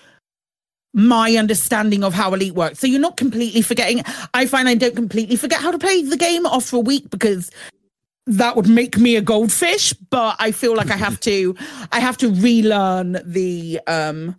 my 0.94 1.36
understanding 1.36 2.02
of 2.02 2.12
how 2.12 2.34
elite 2.34 2.54
works. 2.54 2.80
So 2.80 2.86
you're 2.86 3.00
not 3.00 3.16
completely 3.16 3.62
forgetting. 3.62 4.02
I 4.34 4.46
find 4.46 4.68
I 4.68 4.74
don't 4.74 4.96
completely 4.96 5.36
forget 5.36 5.60
how 5.60 5.70
to 5.70 5.78
play 5.78 6.02
the 6.02 6.16
game 6.16 6.44
off 6.44 6.64
for 6.66 6.76
a 6.76 6.80
week 6.80 7.08
because 7.10 7.50
that 8.28 8.56
would 8.56 8.68
make 8.68 8.98
me 8.98 9.16
a 9.16 9.20
goldfish. 9.20 9.92
But 9.92 10.36
I 10.38 10.52
feel 10.52 10.74
like 10.76 10.90
I 10.90 10.96
have 10.96 11.18
to, 11.20 11.56
I 11.92 12.00
have 12.00 12.16
to 12.18 12.30
relearn 12.30 13.20
the 13.24 13.80
um 13.86 14.36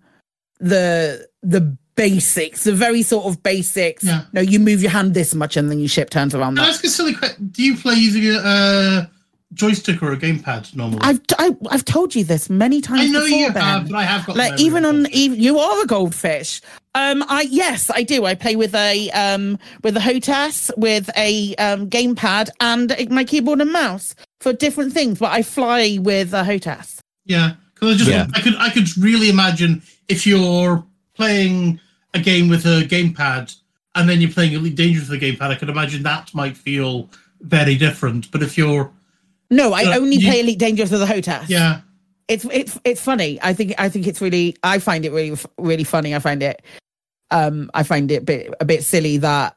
the 0.60 1.28
the 1.41 1.78
basics, 1.95 2.64
the 2.64 2.72
very 2.72 3.02
sort 3.02 3.26
of 3.26 3.44
basics. 3.44 4.03
Yeah. 4.03 4.24
No, 4.32 4.41
you 4.41 4.60
move 4.60 4.82
your 4.82 4.91
hand 4.91 5.14
this 5.14 5.36
much 5.36 5.57
and 5.57 5.70
then 5.70 5.80
your 5.80 5.90
ship 5.90 6.10
turns 6.10 6.34
around 6.34 6.56
Can 6.56 6.66
I 6.66 6.70
ask 6.70 6.84
a 6.84 6.90
silly 6.90 7.14
question? 7.14 7.49
Do 7.49 7.64
you 7.64 7.76
play 7.78 7.95
using 7.95 8.26
a 8.26 8.40
uh, 8.40 9.06
joystick 9.53 10.01
or 10.03 10.11
a 10.11 10.17
gamepad 10.17 10.76
normally? 10.76 10.99
I've 11.01 11.21
I, 11.38 11.55
I've 11.69 11.85
told 11.85 12.15
you 12.15 12.23
this 12.23 12.49
many 12.49 12.81
times. 12.81 13.01
I 13.01 13.07
know 13.07 13.23
before, 13.23 13.39
you 13.39 13.51
Ben. 13.51 13.63
have, 13.63 13.89
but 13.89 13.95
I 13.95 14.03
have 14.03 14.26
got 14.26 14.35
like 14.35 14.51
memory 14.51 14.65
even 14.65 14.85
on 14.85 15.07
even 15.11 15.39
you 15.39 15.59
are 15.59 15.84
a 15.84 15.88
goldfish. 15.88 16.61
Um, 16.95 17.23
I 17.27 17.47
yes, 17.49 17.89
I 17.89 18.03
do. 18.03 18.26
I 18.26 18.35
play 18.35 18.55
with 18.55 18.76
a 18.76 19.09
um 19.11 19.57
with 19.84 19.97
a 19.97 20.01
HOTAS 20.01 20.71
with 20.77 21.09
a 21.15 21.55
um 21.55 21.89
gamepad 21.89 22.49
and 22.59 22.95
my 23.09 23.23
keyboard 23.23 23.61
and 23.61 23.71
mouse 23.71 24.15
for 24.39 24.53
different 24.53 24.93
things. 24.93 25.19
But 25.19 25.31
I 25.31 25.43
fly 25.43 25.97
with 26.01 26.34
a 26.34 26.43
HOTAS. 26.43 26.99
Yeah, 27.26 27.53
because 27.73 27.95
I 27.95 27.97
just 27.97 28.09
Yeah. 28.09 28.27
I 28.34 28.41
could 28.41 28.55
I 28.57 28.69
could 28.69 28.97
really 28.97 29.30
imagine 29.30 29.81
if 30.07 30.26
you're 30.26 30.84
playing 31.15 31.80
a 32.13 32.19
game 32.19 32.49
with 32.49 32.65
a 32.65 32.84
gamepad 32.84 33.55
and 33.95 34.09
then 34.09 34.21
you're 34.21 34.31
playing 34.31 34.53
Elite 34.53 34.76
Dangerous 34.76 35.09
with 35.09 35.21
a 35.21 35.26
gamepad, 35.26 35.49
I 35.49 35.55
could 35.55 35.69
imagine 35.69 36.03
that 36.03 36.34
might 36.34 36.55
feel 36.55 37.09
very 37.41 37.76
different. 37.76 38.31
But 38.31 38.41
if 38.43 38.57
you're 38.57 38.91
No, 39.51 39.73
I 39.73 39.84
Uh, 39.85 39.97
only 39.97 40.17
you- 40.17 40.27
play 40.30 40.41
Elite 40.41 40.59
Dangerous 40.59 40.91
with 40.91 41.01
a 41.01 41.05
HOTAS. 41.07 41.45
yeah, 41.49 41.81
it's 42.27 42.45
it's 42.51 42.80
it's 42.84 43.01
funny. 43.01 43.39
I 43.41 43.53
think 43.53 43.73
I 43.77 43.89
think 43.89 44.07
it's 44.07 44.21
really 44.21 44.55
I 44.63 44.80
find 44.80 45.05
it 45.05 45.11
really 45.11 45.35
really 45.57 45.84
funny. 45.84 46.13
I 46.15 46.19
find 46.19 46.43
it 46.43 46.61
um 47.31 47.69
I 47.73 47.84
find 47.84 48.11
it 48.11 48.17
a 48.17 48.21
bit 48.21 48.53
a 48.59 48.65
bit 48.65 48.84
silly 48.84 49.17
that 49.17 49.55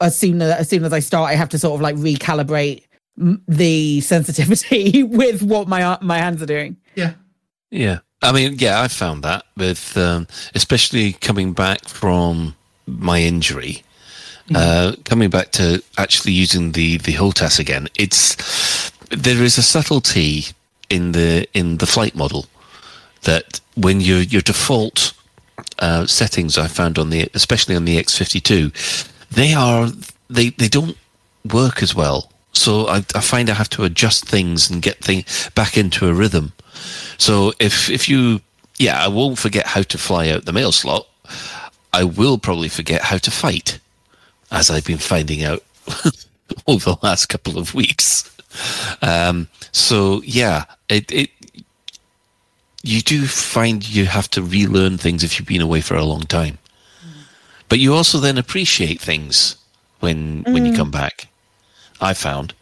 as 0.00 0.16
soon 0.16 0.40
as 0.42 0.52
as 0.60 0.68
soon 0.68 0.84
as 0.84 0.92
I 0.92 1.00
start, 1.00 1.30
I 1.30 1.34
have 1.34 1.48
to 1.50 1.58
sort 1.58 1.74
of 1.74 1.80
like 1.80 1.96
recalibrate 1.96 2.84
the 3.48 4.00
sensitivity 4.12 5.02
with 5.02 5.42
what 5.42 5.68
my 5.68 5.98
my 6.00 6.18
hands 6.18 6.40
are 6.42 6.46
doing. 6.46 6.76
yeah. 6.94 7.12
Yeah. 7.70 7.98
I 8.22 8.32
mean, 8.32 8.56
yeah, 8.58 8.82
I 8.82 8.88
found 8.88 9.22
that 9.24 9.44
with, 9.56 9.96
um, 9.96 10.26
especially 10.54 11.14
coming 11.14 11.54
back 11.54 11.88
from 11.88 12.54
my 12.86 13.20
injury, 13.22 13.82
uh, 14.54 14.92
coming 15.06 15.30
back 15.30 15.52
to 15.52 15.82
actually 15.96 16.32
using 16.34 16.72
the, 16.72 16.98
the 16.98 17.12
HOTAS 17.14 17.58
again, 17.58 17.88
it's, 17.94 18.36
there 19.10 19.42
is 19.42 19.58
a 19.58 19.62
subtlety 19.62 20.46
in 20.88 21.12
the 21.12 21.46
in 21.52 21.78
the 21.78 21.86
flight 21.86 22.14
model 22.14 22.46
that 23.22 23.60
when 23.74 24.00
your 24.00 24.20
your 24.20 24.40
default 24.40 25.12
uh, 25.78 26.06
settings 26.06 26.56
I 26.56 26.66
found 26.68 26.98
on 26.98 27.10
the 27.10 27.28
especially 27.34 27.76
on 27.76 27.84
the 27.84 27.98
X52 27.98 29.08
they 29.30 29.52
are 29.52 29.88
they 30.28 30.50
they 30.50 30.68
don't 30.68 30.96
work 31.50 31.82
as 31.82 31.94
well. 31.94 32.30
So 32.52 32.88
I, 32.88 32.98
I 33.14 33.20
find 33.20 33.48
I 33.48 33.54
have 33.54 33.70
to 33.70 33.84
adjust 33.84 34.26
things 34.26 34.70
and 34.70 34.82
get 34.82 34.98
things 34.98 35.50
back 35.54 35.76
into 35.76 36.08
a 36.08 36.14
rhythm. 36.14 36.52
So 37.18 37.52
if 37.58 37.90
if 37.90 38.08
you 38.08 38.40
yeah 38.78 39.02
I 39.04 39.08
won't 39.08 39.38
forget 39.38 39.66
how 39.66 39.82
to 39.82 39.98
fly 39.98 40.28
out 40.30 40.44
the 40.44 40.52
mail 40.52 40.72
slot. 40.72 41.06
I 41.92 42.04
will 42.04 42.38
probably 42.38 42.68
forget 42.68 43.02
how 43.02 43.18
to 43.18 43.30
fight 43.32 43.80
as 44.52 44.70
I've 44.70 44.84
been 44.84 44.98
finding 44.98 45.42
out 45.42 45.64
over 46.68 46.90
the 46.90 46.98
last 47.02 47.26
couple 47.26 47.58
of 47.58 47.74
weeks 47.74 48.29
um, 49.02 49.48
so 49.72 50.22
yeah, 50.24 50.64
it, 50.88 51.10
it 51.12 51.30
you 52.82 53.00
do 53.02 53.26
find 53.26 53.86
you 53.88 54.06
have 54.06 54.28
to 54.30 54.42
relearn 54.42 54.96
things 54.98 55.22
if 55.22 55.38
you've 55.38 55.48
been 55.48 55.60
away 55.60 55.80
for 55.80 55.94
a 55.96 56.04
long 56.04 56.22
time. 56.22 56.58
But 57.68 57.78
you 57.78 57.94
also 57.94 58.18
then 58.18 58.38
appreciate 58.38 59.00
things 59.00 59.56
when 60.00 60.42
when 60.44 60.64
you 60.66 60.72
Mm. 60.72 60.76
come 60.76 60.90
back. 60.90 61.28
I 62.00 62.14
found. 62.14 62.54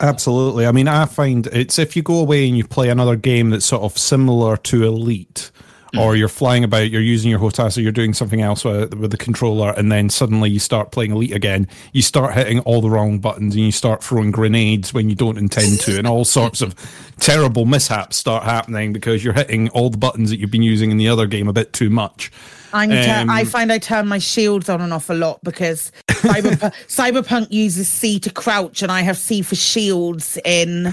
Absolutely. 0.00 0.66
I 0.66 0.72
mean, 0.72 0.88
I 0.88 1.06
find 1.06 1.46
it's 1.46 1.78
if 1.78 1.96
you 1.96 2.02
go 2.02 2.18
away 2.18 2.46
and 2.46 2.56
you 2.56 2.64
play 2.66 2.88
another 2.90 3.16
game 3.16 3.50
that's 3.50 3.64
sort 3.64 3.82
of 3.82 3.96
similar 3.96 4.56
to 4.58 4.84
Elite, 4.84 5.50
or 5.98 6.16
you're 6.16 6.28
flying 6.28 6.64
about, 6.64 6.90
you're 6.90 7.00
using 7.02 7.30
your 7.30 7.38
HOTAS, 7.40 7.76
or 7.78 7.80
you're 7.80 7.92
doing 7.92 8.12
something 8.14 8.40
else 8.42 8.64
with, 8.64 8.94
with 8.94 9.10
the 9.10 9.16
controller, 9.16 9.70
and 9.76 9.90
then 9.92 10.08
suddenly 10.10 10.50
you 10.50 10.58
start 10.58 10.90
playing 10.92 11.12
Elite 11.12 11.32
again, 11.32 11.66
you 11.92 12.02
start 12.02 12.34
hitting 12.34 12.60
all 12.60 12.80
the 12.80 12.90
wrong 12.90 13.18
buttons 13.18 13.54
and 13.54 13.64
you 13.64 13.72
start 13.72 14.02
throwing 14.02 14.30
grenades 14.30 14.92
when 14.94 15.08
you 15.08 15.14
don't 15.14 15.38
intend 15.38 15.80
to, 15.80 15.96
and 15.98 16.06
all 16.06 16.24
sorts 16.24 16.60
of 16.62 16.74
terrible 17.20 17.64
mishaps 17.64 18.16
start 18.16 18.44
happening 18.44 18.92
because 18.92 19.24
you're 19.24 19.34
hitting 19.34 19.68
all 19.70 19.90
the 19.90 19.98
buttons 19.98 20.30
that 20.30 20.38
you've 20.38 20.50
been 20.50 20.62
using 20.62 20.90
in 20.90 20.96
the 20.96 21.08
other 21.08 21.26
game 21.26 21.48
a 21.48 21.52
bit 21.52 21.72
too 21.72 21.90
much. 21.90 22.30
I'm 22.72 22.90
tur- 22.90 23.20
Um, 23.22 23.30
I 23.30 23.44
find 23.44 23.70
I 23.72 23.78
turn 23.78 24.08
my 24.08 24.18
shields 24.18 24.68
on 24.68 24.80
and 24.80 24.92
off 24.92 25.08
a 25.08 25.14
lot 25.14 25.38
because 25.44 25.92
Cyberpunk, 26.08 26.72
Cyberpunk 26.88 27.46
uses 27.52 27.86
C 27.86 28.18
to 28.18 28.30
crouch 28.30 28.82
and 28.82 28.90
I 28.90 29.02
have 29.02 29.16
C 29.16 29.42
for 29.42 29.54
shields 29.54 30.38
in 30.44 30.92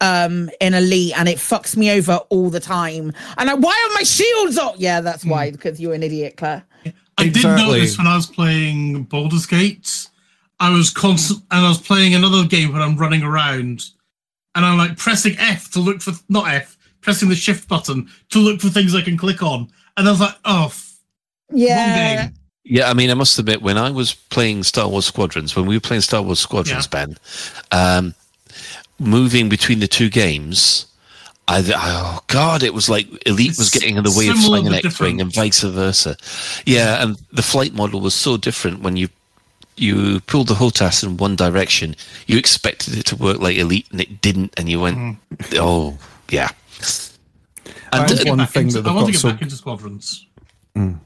um 0.00 0.50
in 0.60 0.74
Elite 0.74 1.12
and 1.18 1.28
it 1.28 1.38
fucks 1.38 1.76
me 1.76 1.90
over 1.90 2.16
all 2.28 2.50
the 2.50 2.60
time. 2.60 3.12
And 3.36 3.50
I, 3.50 3.54
why 3.54 3.70
are 3.88 3.94
my 3.94 4.02
shields 4.02 4.56
up 4.58 4.74
Yeah, 4.78 5.00
that's 5.00 5.24
why 5.24 5.50
because 5.50 5.80
you're 5.80 5.94
an 5.94 6.02
idiot, 6.02 6.36
Claire. 6.36 6.64
I 7.16 7.28
did 7.28 7.42
notice 7.44 7.98
when 7.98 8.06
I 8.06 8.14
was 8.14 8.26
playing 8.26 9.04
Baldur's 9.04 9.46
Gate, 9.46 10.08
I 10.60 10.70
was 10.70 10.90
constant, 10.90 11.42
and 11.50 11.66
I 11.66 11.68
was 11.68 11.80
playing 11.80 12.14
another 12.14 12.44
game 12.46 12.72
when 12.72 12.80
I'm 12.82 12.96
running 12.96 13.22
around, 13.22 13.86
and 14.54 14.64
I'm 14.64 14.78
like 14.78 14.96
pressing 14.96 15.36
F 15.38 15.70
to 15.72 15.80
look 15.80 16.00
for 16.00 16.12
not 16.28 16.48
F, 16.48 16.76
pressing 17.00 17.28
the 17.28 17.34
Shift 17.34 17.68
button 17.68 18.08
to 18.30 18.38
look 18.38 18.60
for 18.60 18.68
things 18.68 18.94
I 18.94 19.02
can 19.02 19.16
click 19.16 19.42
on, 19.42 19.68
and 19.96 20.06
I 20.06 20.10
was 20.12 20.20
like, 20.20 20.34
oh, 20.44 20.66
f- 20.66 20.96
Yeah. 21.52 22.28
Yeah, 22.70 22.90
I 22.90 22.94
mean, 22.94 23.10
I 23.10 23.14
must 23.14 23.38
admit, 23.38 23.62
when 23.62 23.78
I 23.78 23.90
was 23.90 24.12
playing 24.14 24.62
Star 24.62 24.86
Wars 24.88 25.06
Squadrons, 25.06 25.56
when 25.56 25.64
we 25.64 25.74
were 25.74 25.80
playing 25.80 26.02
Star 26.02 26.20
Wars 26.20 26.38
Squadrons, 26.38 26.86
Ben, 26.86 27.16
um, 27.72 28.14
moving 28.98 29.48
between 29.48 29.80
the 29.80 29.88
two 29.88 30.10
games, 30.10 30.86
I 31.46 31.64
oh 31.74 32.20
god, 32.26 32.62
it 32.62 32.74
was 32.74 32.88
like 32.90 33.06
Elite 33.26 33.56
was 33.58 33.70
getting 33.70 33.96
in 33.96 34.04
the 34.04 34.14
way 34.16 34.28
of 34.28 34.36
similar 34.36 34.60
flying 34.60 34.66
an 34.66 34.74
X-wing 34.74 35.20
and 35.20 35.32
vice 35.32 35.62
versa. 35.62 36.16
Yeah, 36.66 37.02
and 37.02 37.18
the 37.32 37.42
flight 37.42 37.72
model 37.72 38.00
was 38.00 38.14
so 38.14 38.36
different 38.36 38.82
when 38.82 38.96
you 38.96 39.08
you 39.76 40.20
pulled 40.20 40.48
the 40.48 40.54
HOTAS 40.54 41.04
in 41.04 41.16
one 41.16 41.36
direction, 41.36 41.94
you 42.26 42.36
expected 42.36 42.98
it 42.98 43.06
to 43.06 43.16
work 43.16 43.38
like 43.38 43.56
Elite, 43.56 43.86
and 43.92 44.00
it 44.00 44.20
didn't, 44.20 44.52
and 44.58 44.68
you 44.68 44.80
went, 44.80 45.18
oh 45.54 45.96
yeah. 46.30 46.48
That 46.78 46.84
is 46.84 47.18
I 47.92 47.98
want 47.98 48.08
to 48.10 48.16
get 48.16 48.28
one 48.28 48.38
back 48.38 48.50
thing 48.50 48.66
into- 48.66 48.82
that 48.82 48.90
I 48.90 48.92
want 48.92 49.06
to 49.06 49.12
get 49.12 49.22
back 49.22 49.42
into 49.42 49.56
Squadrons. 49.56 50.26
Mm. 50.76 50.98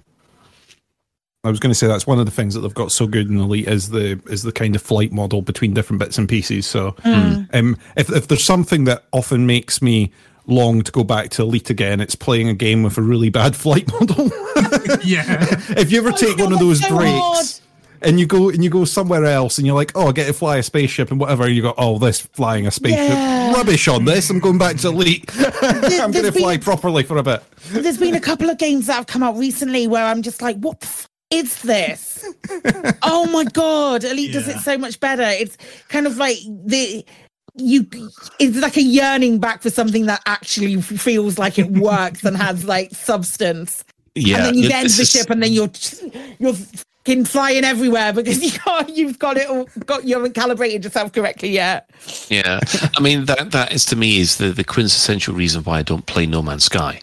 I 1.44 1.50
was 1.50 1.58
going 1.58 1.72
to 1.72 1.74
say 1.74 1.88
that's 1.88 2.06
one 2.06 2.20
of 2.20 2.24
the 2.24 2.30
things 2.30 2.54
that 2.54 2.60
they've 2.60 2.72
got 2.72 2.92
so 2.92 3.04
good 3.08 3.28
in 3.28 3.36
Elite 3.38 3.66
is 3.66 3.88
the 3.90 4.20
is 4.30 4.44
the 4.44 4.52
kind 4.52 4.76
of 4.76 4.82
flight 4.82 5.10
model 5.10 5.42
between 5.42 5.74
different 5.74 5.98
bits 5.98 6.16
and 6.16 6.28
pieces. 6.28 6.66
So, 6.66 6.92
Mm. 7.04 7.48
um, 7.52 7.76
if 7.96 8.10
if 8.10 8.28
there's 8.28 8.44
something 8.44 8.84
that 8.84 9.04
often 9.12 9.44
makes 9.44 9.82
me 9.82 10.12
long 10.46 10.82
to 10.82 10.92
go 10.92 11.02
back 11.02 11.30
to 11.30 11.42
Elite 11.42 11.68
again, 11.68 12.00
it's 12.00 12.14
playing 12.14 12.48
a 12.48 12.54
game 12.54 12.84
with 12.84 12.96
a 12.96 13.02
really 13.02 13.28
bad 13.28 13.56
flight 13.64 13.90
model. 13.90 14.26
yeah. 15.02 15.46
if 15.76 15.90
you 15.90 15.98
ever 15.98 16.12
take 16.12 16.38
one 16.38 16.52
of 16.52 16.60
those 16.60 16.80
breaks 16.86 17.60
and 18.02 18.20
you 18.20 18.26
go 18.26 18.48
and 18.48 18.62
you 18.62 18.70
go 18.70 18.84
somewhere 18.84 19.24
else 19.24 19.58
and 19.58 19.66
you're 19.66 19.74
like, 19.76 19.90
oh, 19.96 20.06
I 20.08 20.12
get 20.12 20.28
to 20.28 20.32
fly 20.32 20.58
a 20.58 20.62
spaceship 20.62 21.10
and 21.10 21.18
whatever, 21.18 21.42
and 21.44 21.56
you 21.56 21.62
go, 21.62 21.74
oh, 21.76 21.98
this 21.98 22.20
flying 22.20 22.68
a 22.68 22.70
spaceship 22.70 23.08
Yeah. 23.08 23.52
rubbish 23.52 23.88
on 23.88 24.04
this. 24.04 24.30
I'm 24.30 24.38
going 24.38 24.58
back 24.58 24.76
to 24.78 24.88
Elite. 24.88 25.28
I'm 25.62 26.12
going 26.12 26.24
to 26.24 26.30
fly 26.32 26.56
properly 26.58 27.02
for 27.02 27.16
a 27.16 27.22
bit. 27.24 27.42
There's 27.70 27.98
been 27.98 28.14
a 28.14 28.20
couple 28.20 28.48
of 28.48 28.58
games 28.58 28.86
that 28.86 28.94
have 28.94 29.06
come 29.08 29.24
out 29.24 29.36
recently 29.36 29.88
where 29.88 30.04
I'm 30.04 30.22
just 30.22 30.40
like, 30.40 30.56
what 30.58 30.78
the 30.80 30.86
f- 30.86 31.08
is 31.32 31.62
this? 31.62 32.24
oh 33.02 33.28
my 33.32 33.44
god, 33.44 34.04
Elite 34.04 34.32
does 34.32 34.48
it 34.48 34.58
so 34.58 34.78
much 34.78 35.00
better. 35.00 35.22
It's 35.24 35.56
kind 35.88 36.06
of 36.06 36.16
like 36.16 36.36
the 36.64 37.04
you 37.56 37.86
it's 38.38 38.56
like 38.58 38.76
a 38.76 38.82
yearning 38.82 39.38
back 39.38 39.62
for 39.62 39.70
something 39.70 40.06
that 40.06 40.22
actually 40.26 40.80
feels 40.80 41.38
like 41.38 41.58
it 41.58 41.70
works 41.70 42.24
and 42.24 42.36
has 42.36 42.64
like 42.64 42.92
substance. 42.92 43.84
Yeah, 44.14 44.36
and 44.36 44.46
then 44.46 44.54
you 44.54 44.66
it- 44.66 44.68
get 44.68 44.90
the 44.90 45.04
ship 45.04 45.30
and 45.30 45.42
then 45.42 45.52
you're 45.52 45.70
you're 46.38 46.54
fucking 46.54 47.24
flying 47.24 47.64
everywhere 47.64 48.12
because 48.12 48.42
you 48.54 48.58
got 48.64 48.88
you've 48.90 49.18
got 49.18 49.36
it 49.36 49.48
all 49.48 49.68
got 49.86 50.04
you 50.04 50.14
haven't 50.14 50.34
calibrated 50.34 50.84
yourself 50.84 51.12
correctly 51.12 51.50
yet. 51.50 51.90
Yeah, 52.28 52.60
I 52.96 53.00
mean 53.00 53.24
that 53.26 53.50
that 53.52 53.72
is 53.72 53.84
to 53.86 53.96
me 53.96 54.20
is 54.20 54.36
the 54.36 54.50
the 54.50 54.64
quintessential 54.64 55.34
reason 55.34 55.62
why 55.64 55.78
I 55.78 55.82
don't 55.82 56.06
play 56.06 56.26
No 56.26 56.42
Man's 56.42 56.64
Sky. 56.64 57.00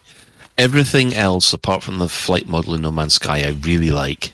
Everything 0.60 1.16
else 1.16 1.54
apart 1.54 1.84
from 1.84 2.00
the 2.00 2.10
flight 2.10 2.48
model 2.48 2.76
in 2.76 2.82
No 2.82 2.92
Man's 2.92 3.14
Sky, 3.14 3.46
I 3.46 3.52
really 3.62 3.92
like. 3.92 4.34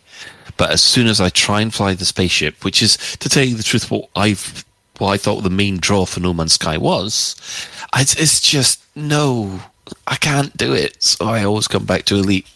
But 0.57 0.71
as 0.71 0.81
soon 0.81 1.05
as 1.05 1.21
I 1.21 1.29
try 1.29 1.61
and 1.61 1.71
fly 1.71 1.93
the 1.93 2.03
spaceship, 2.03 2.65
which 2.65 2.81
is 2.81 2.97
to 3.17 3.29
tell 3.29 3.43
you 3.43 3.55
the 3.55 3.61
truth, 3.63 3.91
what 3.91 4.09
I've 4.15 4.65
what 4.97 5.11
I 5.11 5.17
thought 5.17 5.41
the 5.41 5.49
main 5.51 5.77
draw 5.77 6.05
for 6.05 6.21
No 6.21 6.33
Man's 6.33 6.53
Sky 6.53 6.77
was, 6.77 7.35
I, 7.93 8.01
it's 8.01 8.41
just 8.41 8.81
no, 8.95 9.59
I 10.07 10.15
can't 10.15 10.57
do 10.57 10.73
it. 10.73 11.03
So 11.03 11.25
I 11.25 11.43
always 11.43 11.67
come 11.67 11.85
back 11.85 12.05
to 12.05 12.15
Elite. 12.15 12.47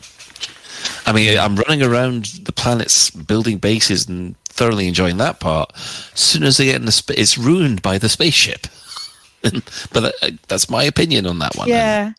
I 1.06 1.12
mean, 1.12 1.38
I'm 1.38 1.56
running 1.56 1.84
around 1.84 2.26
the 2.44 2.54
planets, 2.54 3.12
building 3.12 3.60
bases, 3.60 4.08
and 4.08 4.36
thoroughly 4.46 4.88
enjoying 4.88 5.18
that 5.18 5.40
part. 5.40 5.72
As 5.76 6.20
soon 6.20 6.44
as 6.44 6.60
I 6.60 6.66
get 6.66 6.78
in 6.78 6.86
the 6.86 6.91
space, 6.91 7.18
it's 7.18 7.38
ruined 7.38 7.84
by 7.84 8.00
the 8.00 8.10
spaceship. 8.10 8.66
but 9.94 10.16
uh, 10.24 10.32
that's 10.48 10.70
my 10.70 10.84
opinion 10.84 11.28
on 11.28 11.40
that 11.40 11.56
one. 11.56 11.68
Yeah. 11.68 12.14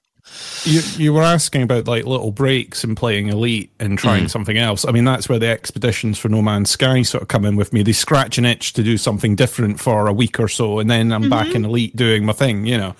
You 0.65 0.82
you 0.97 1.12
were 1.12 1.23
asking 1.23 1.62
about 1.62 1.86
like 1.89 2.05
little 2.05 2.32
breaks 2.32 2.85
and 2.85 2.97
playing 2.97 3.28
Elite 3.28 3.70
and 3.81 3.98
trying 3.98 4.24
Mm. 4.24 4.31
something 4.31 4.59
else. 4.59 4.85
I 4.85 4.90
mean, 4.93 5.05
that's 5.05 5.28
where 5.28 5.39
the 5.39 5.48
expeditions 5.48 6.19
for 6.19 6.28
No 6.28 6.43
Man's 6.43 6.70
Sky 6.70 7.02
sort 7.02 7.23
of 7.23 7.28
come 7.28 7.44
in 7.44 7.57
with 7.57 7.73
me. 7.73 7.82
They 7.82 7.93
scratch 7.93 8.36
an 8.39 8.44
itch 8.44 8.74
to 8.74 8.82
do 8.82 8.98
something 8.98 9.35
different 9.36 9.81
for 9.81 10.07
a 10.07 10.12
week 10.12 10.39
or 10.39 10.48
so, 10.48 10.78
and 10.78 10.90
then 10.90 11.12
I'm 11.12 11.31
back 11.31 11.55
in 11.55 11.65
Elite 11.65 11.97
doing 11.97 12.24
my 12.27 12.35
thing. 12.35 12.66
You 12.66 12.77
know, 12.78 12.94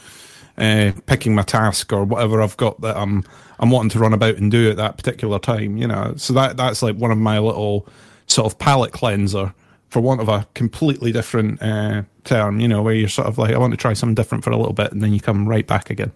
uh, 0.59 0.93
picking 1.07 1.35
my 1.35 1.43
task 1.43 1.93
or 1.93 2.05
whatever 2.05 2.40
I've 2.40 2.57
got 2.57 2.81
that 2.81 2.97
I'm 2.97 3.24
I'm 3.59 3.70
wanting 3.70 3.90
to 3.90 3.98
run 3.98 4.15
about 4.15 4.36
and 4.36 4.51
do 4.51 4.70
at 4.70 4.77
that 4.78 4.97
particular 4.97 5.39
time. 5.39 5.77
You 5.77 5.86
know, 5.86 6.15
so 6.16 6.32
that 6.32 6.57
that's 6.57 6.82
like 6.82 6.97
one 6.97 7.11
of 7.11 7.19
my 7.19 7.39
little 7.39 7.86
sort 8.27 8.47
of 8.51 8.59
palate 8.59 8.93
cleanser. 8.93 9.52
For 9.90 10.01
want 10.01 10.20
of 10.20 10.28
a 10.28 10.47
completely 10.55 11.11
different 11.11 11.61
uh, 11.61 12.02
term, 12.23 12.61
you 12.61 12.69
know, 12.69 12.81
where 12.81 12.94
you're 12.94 13.09
sort 13.09 13.27
of 13.27 13.39
like, 13.39 13.52
I 13.52 13.59
want 13.59 13.73
to 13.73 13.77
try 13.77 13.93
something 13.93 14.15
different 14.15 14.44
for 14.44 14.51
a 14.51 14.57
little 14.57 14.73
bit, 14.73 14.93
and 14.93 15.02
then 15.02 15.12
you 15.12 15.19
come 15.20 15.48
right 15.48 15.66
back 15.66 15.90
again. 15.90 16.12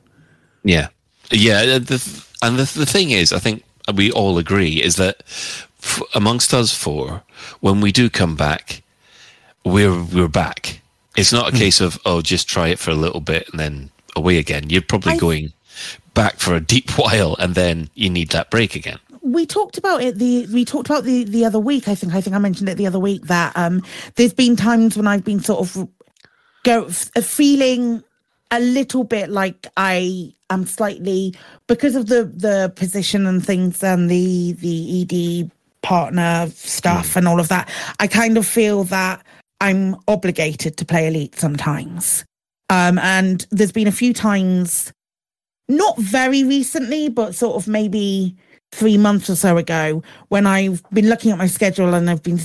Yeah, 0.63 0.91
yeah. 1.31 1.61
uh, 1.77 1.79
The, 1.79 2.25
and 2.43 2.59
the 2.59 2.71
the 2.79 2.87
thing 2.87 3.11
is, 3.11 3.33
I 3.33 3.39
think 3.39 3.65
we 3.95 4.11
all 4.13 4.39
agree 4.39 4.83
is 4.83 4.97
that 4.97 5.23
f- 5.27 6.03
amongst 6.15 6.53
us 6.55 6.75
four, 6.75 7.23
when 7.61 7.81
we 7.81 7.93
do 7.93 8.09
come 8.11 8.37
back, 8.37 8.83
we're 9.65 10.03
we're 10.03 10.29
back. 10.29 10.81
It's 11.17 11.33
not 11.33 11.53
a 11.55 11.57
case 11.57 11.81
of 11.81 11.99
oh, 12.05 12.23
just 12.23 12.49
try 12.49 12.69
it 12.69 12.79
for 12.79 12.91
a 12.91 12.95
little 12.97 13.21
bit 13.21 13.49
and 13.51 13.61
then 13.61 13.91
away 14.17 14.39
again. 14.39 14.69
You're 14.71 14.83
probably 14.83 15.13
I- 15.13 15.19
going 15.19 15.53
back 16.15 16.39
for 16.39 16.55
a 16.55 16.61
deep 16.61 16.91
while, 16.99 17.37
and 17.39 17.55
then 17.55 17.89
you 17.95 18.11
need 18.11 18.31
that 18.31 18.51
break 18.51 18.75
again. 18.77 18.99
we 19.23 19.47
talked 19.47 19.79
about 19.79 20.03
it 20.03 20.19
the 20.19 20.47
we 20.53 20.65
talked 20.65 20.89
about 20.91 21.05
the 21.05 21.25
the 21.25 21.45
other 21.47 21.59
week 21.59 21.89
i 21.89 21.95
think 21.95 22.13
i 22.15 22.21
think 22.21 22.37
i 22.37 22.39
mentioned 22.39 22.69
it 22.69 22.77
the 22.77 22.87
other 22.87 23.01
week 23.01 23.23
that 23.27 23.57
um 23.57 23.81
there's 24.17 24.35
been 24.35 24.55
times 24.55 24.97
when 24.99 25.07
i've 25.07 25.25
been 25.25 25.41
sort 25.41 25.61
of 25.61 25.89
go 26.63 26.85
feeling 27.23 28.05
a 28.59 28.61
little 28.61 29.05
bit 29.05 29.31
like 29.31 29.67
i 29.77 30.33
am 30.51 30.67
slightly 30.67 31.35
because 31.67 31.95
of 31.95 32.07
the 32.07 32.25
the 32.25 32.73
position 32.77 33.27
and 33.27 33.45
things 33.45 33.83
and 33.83 34.11
the 34.11 34.53
the 34.53 35.03
ed 35.03 35.51
partner 35.83 36.49
stuff 36.55 37.17
and 37.17 37.29
all 37.29 37.41
of 37.41 37.49
that 37.49 37.71
i 38.01 38.07
kind 38.07 38.39
of 38.39 38.47
feel 38.47 38.85
that 38.85 39.25
i'm 39.61 39.97
obligated 40.09 40.77
to 40.77 40.85
play 40.85 41.07
elite 41.07 41.35
sometimes 41.37 42.25
um 42.71 42.99
and 42.99 43.47
there's 43.51 43.73
been 43.73 43.87
a 43.87 43.93
few 43.93 44.15
times 44.15 44.93
not 45.69 45.97
very 45.99 46.45
recently, 46.45 47.09
but 47.09 47.35
sort 47.35 47.57
of 47.57 47.69
maybe 47.69 48.37
three 48.73 48.99
months 48.99 49.31
or 49.31 49.37
so 49.37 49.57
ago, 49.57 50.03
when 50.29 50.47
I've 50.47 50.83
been 50.91 51.09
looking 51.09 51.31
at 51.31 51.39
my 51.39 51.47
schedule 51.47 51.95
and 51.95 52.11
I've 52.11 52.23
been 52.23 52.41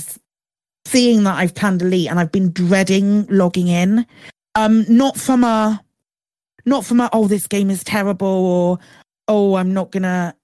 seeing 0.86 1.24
that 1.24 1.36
I've 1.36 1.54
planned 1.54 1.82
elite 1.82 2.08
and 2.08 2.18
I've 2.18 2.32
been 2.32 2.52
dreading 2.52 3.26
logging 3.26 3.68
in. 3.68 4.06
Um, 4.54 4.84
not 4.88 5.16
from 5.16 5.44
a 5.44 5.82
not 6.64 6.84
from 6.84 7.00
a, 7.00 7.08
oh 7.12 7.26
this 7.28 7.46
game 7.46 7.70
is 7.70 7.82
terrible 7.84 8.26
or 8.26 8.78
oh 9.28 9.54
I'm 9.56 9.72
not 9.72 9.90
gonna 9.90 10.34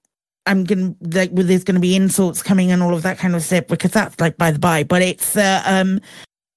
I'm 0.46 0.64
gonna 0.64 0.94
like 1.00 1.30
well, 1.32 1.46
there's 1.46 1.64
gonna 1.64 1.80
be 1.80 1.96
insults 1.96 2.42
coming 2.42 2.70
and 2.70 2.82
all 2.82 2.94
of 2.94 3.02
that 3.02 3.18
kind 3.18 3.34
of 3.34 3.42
stuff 3.42 3.66
because 3.66 3.90
that's 3.92 4.18
like 4.20 4.36
by 4.36 4.50
the 4.50 4.58
by. 4.58 4.84
But 4.84 5.02
it's 5.02 5.36
uh, 5.36 5.62
um 5.66 6.00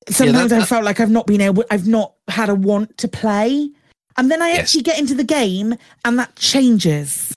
sometimes 0.09 0.51
I 0.51 0.59
that- 0.59 0.67
felt 0.67 0.83
like 0.85 0.99
I've 0.99 1.11
not 1.11 1.27
been 1.27 1.41
able 1.41 1.63
I've 1.71 1.87
not 1.87 2.13
had 2.27 2.49
a 2.49 2.55
want 2.55 2.97
to 2.99 3.07
play. 3.07 3.69
And 4.17 4.29
then 4.29 4.41
I 4.41 4.49
Yes. 4.49 4.59
actually 4.59 4.81
get 4.83 4.99
into 4.99 5.15
the 5.15 5.23
game 5.23 5.75
and 6.03 6.19
that 6.19 6.35
changes. 6.35 7.33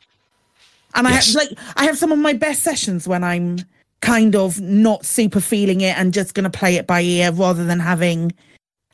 And 0.94 1.07
I 1.09 1.12
have 1.12 1.35
like 1.35 1.51
I 1.77 1.85
have 1.85 1.97
some 1.97 2.12
of 2.12 2.19
my 2.19 2.32
best 2.35 2.62
sessions 2.62 3.09
when 3.09 3.24
I'm 3.24 3.59
kind 4.01 4.35
of 4.35 4.61
not 4.61 5.07
super 5.07 5.40
feeling 5.40 5.81
it 5.81 5.97
and 5.97 6.12
just 6.12 6.35
gonna 6.35 6.51
play 6.51 6.77
it 6.77 6.86
by 6.86 7.01
ear 7.01 7.31
rather 7.32 7.65
than 7.65 7.78
having 7.81 8.32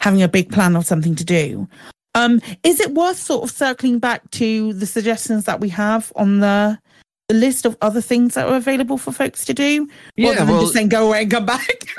having 0.00 0.22
a 0.22 0.28
big 0.28 0.52
plan 0.52 0.76
or 0.76 0.84
something 0.84 1.14
to 1.16 1.24
do. 1.24 1.66
Um, 2.18 2.40
is 2.64 2.80
it 2.80 2.92
worth 2.94 3.16
sort 3.18 3.44
of 3.44 3.50
circling 3.50 3.98
back 3.98 4.28
to 4.32 4.72
the 4.72 4.86
suggestions 4.86 5.44
that 5.44 5.60
we 5.60 5.68
have 5.70 6.12
on 6.16 6.40
the 6.40 6.78
the 7.28 7.34
list 7.34 7.66
of 7.66 7.76
other 7.82 8.00
things 8.00 8.32
that 8.34 8.48
are 8.48 8.56
available 8.56 8.96
for 8.98 9.12
folks 9.12 9.44
to 9.44 9.54
do? 9.54 9.86
Yeah, 10.16 10.30
rather 10.30 10.40
than 10.46 10.48
well- 10.54 10.60
just 10.62 10.72
saying 10.74 10.88
go 10.88 11.06
away 11.08 11.22
and 11.22 11.30
come 11.30 11.44
back. 11.46 11.84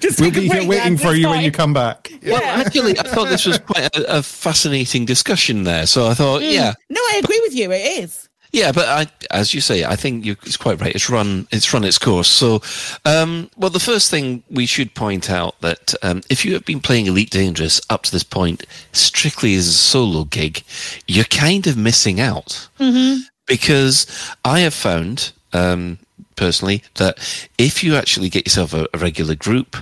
just 0.00 0.20
We'll 0.20 0.30
be 0.30 0.48
here 0.48 0.66
waiting 0.66 0.96
for 0.96 1.08
it's 1.08 1.18
you 1.18 1.28
when 1.28 1.42
you 1.44 1.50
come 1.50 1.72
back. 1.72 2.10
Well, 2.24 2.42
actually, 2.42 2.98
I 2.98 3.02
thought 3.02 3.28
this 3.28 3.46
was 3.46 3.58
quite 3.58 3.94
a, 3.96 4.18
a 4.18 4.22
fascinating 4.22 5.04
discussion 5.04 5.64
there. 5.64 5.86
So 5.86 6.06
I 6.08 6.14
thought, 6.14 6.42
Mm. 6.42 6.52
yeah, 6.52 6.74
No, 6.90 7.00
I 7.00 7.20
agree 7.22 7.40
with 7.42 7.54
you. 7.54 7.70
It 7.72 8.02
is. 8.04 8.27
Yeah, 8.52 8.72
but 8.72 8.88
I, 8.88 9.06
as 9.30 9.52
you 9.52 9.60
say, 9.60 9.84
I 9.84 9.96
think 9.96 10.24
you, 10.24 10.36
it's 10.44 10.56
quite 10.56 10.80
right. 10.80 10.94
It's 10.94 11.10
run, 11.10 11.46
it's 11.50 11.72
run 11.72 11.84
its 11.84 11.98
course. 11.98 12.28
So, 12.28 12.62
um, 13.04 13.50
well, 13.56 13.70
the 13.70 13.80
first 13.80 14.10
thing 14.10 14.42
we 14.50 14.66
should 14.66 14.94
point 14.94 15.30
out 15.30 15.60
that 15.60 15.94
um, 16.02 16.22
if 16.30 16.44
you 16.44 16.54
have 16.54 16.64
been 16.64 16.80
playing 16.80 17.06
Elite 17.06 17.30
Dangerous 17.30 17.80
up 17.90 18.04
to 18.04 18.12
this 18.12 18.24
point 18.24 18.64
strictly 18.92 19.54
as 19.54 19.66
a 19.66 19.72
solo 19.72 20.24
gig, 20.24 20.62
you're 21.06 21.24
kind 21.26 21.66
of 21.66 21.76
missing 21.76 22.20
out 22.20 22.68
Mm-hmm. 22.78 23.20
because 23.46 24.06
I 24.44 24.60
have 24.60 24.74
found 24.74 25.32
um, 25.52 25.98
personally 26.36 26.82
that 26.94 27.18
if 27.58 27.82
you 27.84 27.96
actually 27.96 28.28
get 28.28 28.46
yourself 28.46 28.72
a, 28.72 28.86
a 28.94 28.98
regular 28.98 29.34
group 29.34 29.76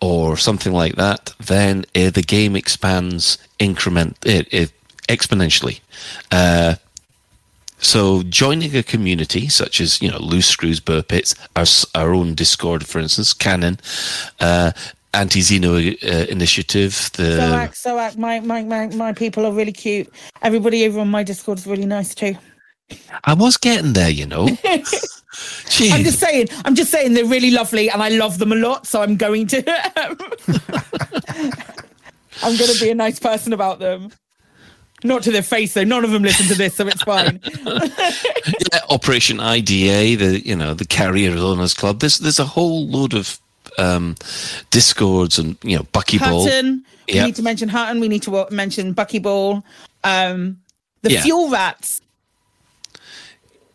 or 0.00 0.36
something 0.36 0.72
like 0.72 0.94
that, 0.96 1.32
then 1.40 1.84
uh, 1.96 2.10
the 2.10 2.22
game 2.22 2.54
expands 2.54 3.38
increment 3.58 4.16
it, 4.24 4.46
it 4.52 4.72
exponentially. 5.08 5.80
Uh, 6.30 6.74
so 7.84 8.22
joining 8.24 8.74
a 8.76 8.82
community 8.82 9.48
such 9.48 9.80
as 9.80 10.00
you 10.00 10.10
know 10.10 10.18
loose 10.18 10.48
screws 10.48 10.80
Buur 10.80 11.02
Pits 11.06 11.34
our, 11.56 11.66
our 11.94 12.14
own 12.14 12.34
discord 12.34 12.86
for 12.86 12.98
instance 12.98 13.34
Canonn 13.34 13.78
uh, 14.40 14.72
Anti-Xeno 15.12 16.02
uh, 16.02 16.26
initiative 16.30 17.10
the 17.14 17.70
my, 18.16 18.40
my, 18.40 18.62
my, 18.62 18.86
my 18.88 19.12
people 19.12 19.46
are 19.46 19.52
really 19.52 19.72
cute. 19.72 20.12
Everybody 20.42 20.84
over 20.86 20.98
on 20.98 21.08
my 21.08 21.22
Discord 21.22 21.58
is 21.58 21.66
really 21.68 21.86
nice 21.86 22.14
too. 22.14 22.34
i 23.24 23.32
was 23.32 23.56
getting 23.56 23.92
there 23.92 24.10
you 24.10 24.26
know 24.26 24.48
I'm 25.80 26.04
just 26.04 26.20
saying, 26.20 26.48
I'm 26.64 26.74
just 26.74 26.90
saying 26.90 27.14
they're 27.14 27.24
really 27.24 27.50
lovely 27.50 27.90
and 27.90 28.02
I 28.02 28.08
love 28.08 28.38
them 28.38 28.52
a 28.52 28.56
lot. 28.56 28.86
So 28.86 29.02
I'm 29.02 29.16
going 29.16 29.46
to, 29.48 29.64
I'm 32.42 32.56
going 32.56 32.72
to 32.72 32.80
be 32.80 32.90
a 32.90 32.94
nice 32.94 33.18
person 33.18 33.52
about 33.52 33.78
them. 33.80 34.10
Not 35.04 35.22
to 35.24 35.30
their 35.30 35.42
face 35.42 35.74
though. 35.74 35.84
None 35.84 36.02
of 36.04 36.10
them 36.10 36.22
listen 36.22 36.46
to 36.46 36.54
this, 36.54 36.74
so 36.76 36.86
it's 36.88 37.02
fine. 37.02 37.40
Yeah, 38.72 38.80
Operation 38.90 39.38
IDA, 39.40 40.16
the 40.16 40.42
you 40.44 40.56
know 40.56 40.74
the 40.74 40.84
Carrier 40.86 41.36
Owners 41.36 41.74
Club. 41.74 42.00
There's 42.00 42.18
there's 42.18 42.38
a 42.40 42.44
whole 42.44 42.86
load 42.88 43.14
of 43.14 43.38
um, 43.78 44.16
discords 44.70 45.38
and 45.38 45.56
you 45.62 45.76
know 45.76 45.84
Buckyball. 45.92 46.44
Hutton. 46.44 46.84
We 47.08 47.14
Yeah. 47.14 47.26
need 47.26 47.36
to 47.36 47.42
mention 47.42 47.68
Hutton. 47.68 48.00
We 48.00 48.08
need 48.08 48.22
to 48.22 48.46
mention 48.50 48.94
Buckyball. 48.94 49.62
Um, 50.02 50.58
the 51.02 51.12
Yeah. 51.12 51.22
Fuel 51.22 51.50
Rats. 51.50 52.00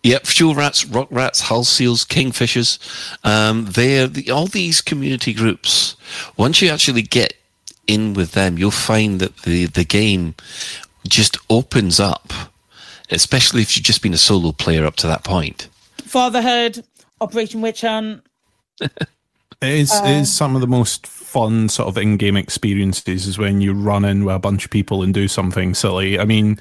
Yep, 0.03 0.25
fuel 0.27 0.55
rats, 0.55 0.85
rock 0.85 1.09
rats, 1.11 1.41
hull 1.41 1.65
seals, 1.65 2.05
kingfishers. 2.05 2.79
Um, 3.25 3.65
they're 3.65 4.07
the, 4.07 4.31
all 4.31 4.47
these 4.47 4.79
community 4.79 5.33
groups. 5.33 5.97
Once 6.37 6.61
you 6.61 6.69
actually 6.69 7.01
get 7.01 7.33
in 7.85 8.13
with 8.13 8.31
them, 8.31 8.57
you'll 8.57 8.71
find 8.71 9.19
that 9.19 9.35
the 9.39 9.65
the 9.65 9.83
game 9.83 10.35
just 11.07 11.37
opens 11.49 11.99
up. 11.99 12.31
Especially 13.11 13.61
if 13.63 13.75
you've 13.75 13.85
just 13.85 14.03
been 14.03 14.13
a 14.13 14.17
solo 14.17 14.51
player 14.51 14.85
up 14.85 14.95
to 14.97 15.07
that 15.07 15.23
point. 15.23 15.67
Fatherhood, 16.03 16.83
Operation 17.21 17.61
Witch 17.61 17.81
Hunt. 17.81 18.23
It 19.61 19.67
is, 19.73 19.93
it 19.93 20.03
Uh, 20.05 20.07
is 20.21 20.31
some 20.31 20.55
of 20.55 20.61
the 20.61 20.67
most 20.67 21.05
fun 21.05 21.67
sort 21.67 21.89
of 21.89 21.97
in-game 21.97 22.37
experiences 22.37 23.27
is 23.27 23.37
when 23.37 23.59
you 23.59 23.73
run 23.73 24.05
in 24.05 24.23
with 24.23 24.33
a 24.35 24.39
bunch 24.39 24.63
of 24.63 24.71
people 24.71 25.03
and 25.03 25.13
do 25.13 25.27
something 25.27 25.73
silly. 25.73 26.17
I 26.17 26.23
mean, 26.23 26.57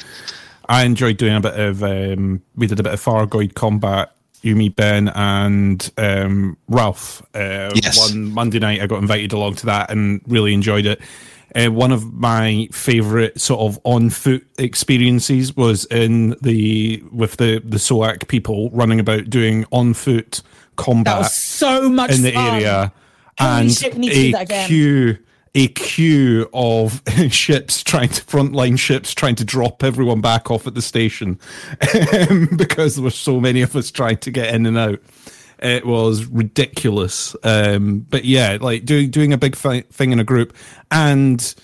I 0.68 0.84
enjoyed 0.84 1.16
doing 1.16 1.36
a 1.36 1.40
bit 1.40 1.60
of. 1.60 1.84
Um, 1.84 2.42
we 2.56 2.66
did 2.66 2.80
a 2.80 2.82
bit 2.82 2.92
of 2.92 3.00
Thargoid 3.00 3.54
combat. 3.54 4.10
Yumi, 4.42 4.74
Ben, 4.74 5.10
and 5.10 5.88
um, 5.96 6.56
Ralph. 6.66 7.22
Uh, 7.36 7.70
Yes. 7.76 7.98
One 8.10 8.32
Monday 8.32 8.58
night, 8.58 8.80
I 8.82 8.88
got 8.88 9.00
invited 9.00 9.32
along 9.32 9.54
to 9.56 9.66
that 9.66 9.92
and 9.92 10.20
really 10.26 10.52
enjoyed 10.52 10.86
it. 10.86 11.00
Uh, 11.54 11.68
one 11.68 11.92
of 11.92 12.12
my 12.12 12.68
favorite 12.72 13.40
sort 13.40 13.60
of 13.60 13.80
on 13.84 14.10
foot 14.10 14.46
experiences 14.58 15.56
was 15.56 15.84
in 15.86 16.36
the 16.42 17.02
with 17.10 17.36
the 17.38 17.60
the 17.64 17.78
SOAC 17.78 18.28
people 18.28 18.70
running 18.70 19.00
about 19.00 19.30
doing 19.30 19.64
on 19.72 19.94
foot 19.94 20.42
combat 20.76 21.26
so 21.26 21.88
much 21.88 22.12
in 22.12 22.22
the 22.22 22.32
fun. 22.32 22.54
area. 22.54 22.92
Holy 23.38 23.60
and 23.60 23.72
shit, 23.72 23.94
we 23.94 24.00
need 24.00 24.32
to 24.34 24.44
do 24.44 24.54
a 24.54 24.66
queue 24.66 25.18
a 25.54 25.68
queue 25.68 26.48
of 26.52 27.02
ships 27.30 27.82
trying 27.82 28.08
to 28.08 28.22
frontline 28.24 28.78
ships 28.78 29.14
trying 29.14 29.34
to 29.34 29.44
drop 29.44 29.82
everyone 29.82 30.20
back 30.20 30.50
off 30.50 30.66
at 30.66 30.74
the 30.74 30.82
station 30.82 31.38
because 32.56 32.94
there 32.94 33.04
were 33.04 33.10
so 33.10 33.40
many 33.40 33.62
of 33.62 33.74
us 33.74 33.90
trying 33.90 34.18
to 34.18 34.30
get 34.30 34.54
in 34.54 34.66
and 34.66 34.78
out 34.78 35.00
it 35.60 35.86
was 35.86 36.26
ridiculous 36.26 37.34
um, 37.44 38.00
but 38.10 38.24
yeah 38.24 38.58
like 38.60 38.84
doing 38.84 39.10
doing 39.10 39.32
a 39.32 39.38
big 39.38 39.56
fi- 39.56 39.82
thing 39.82 40.12
in 40.12 40.20
a 40.20 40.24
group 40.24 40.54
and 40.90 41.54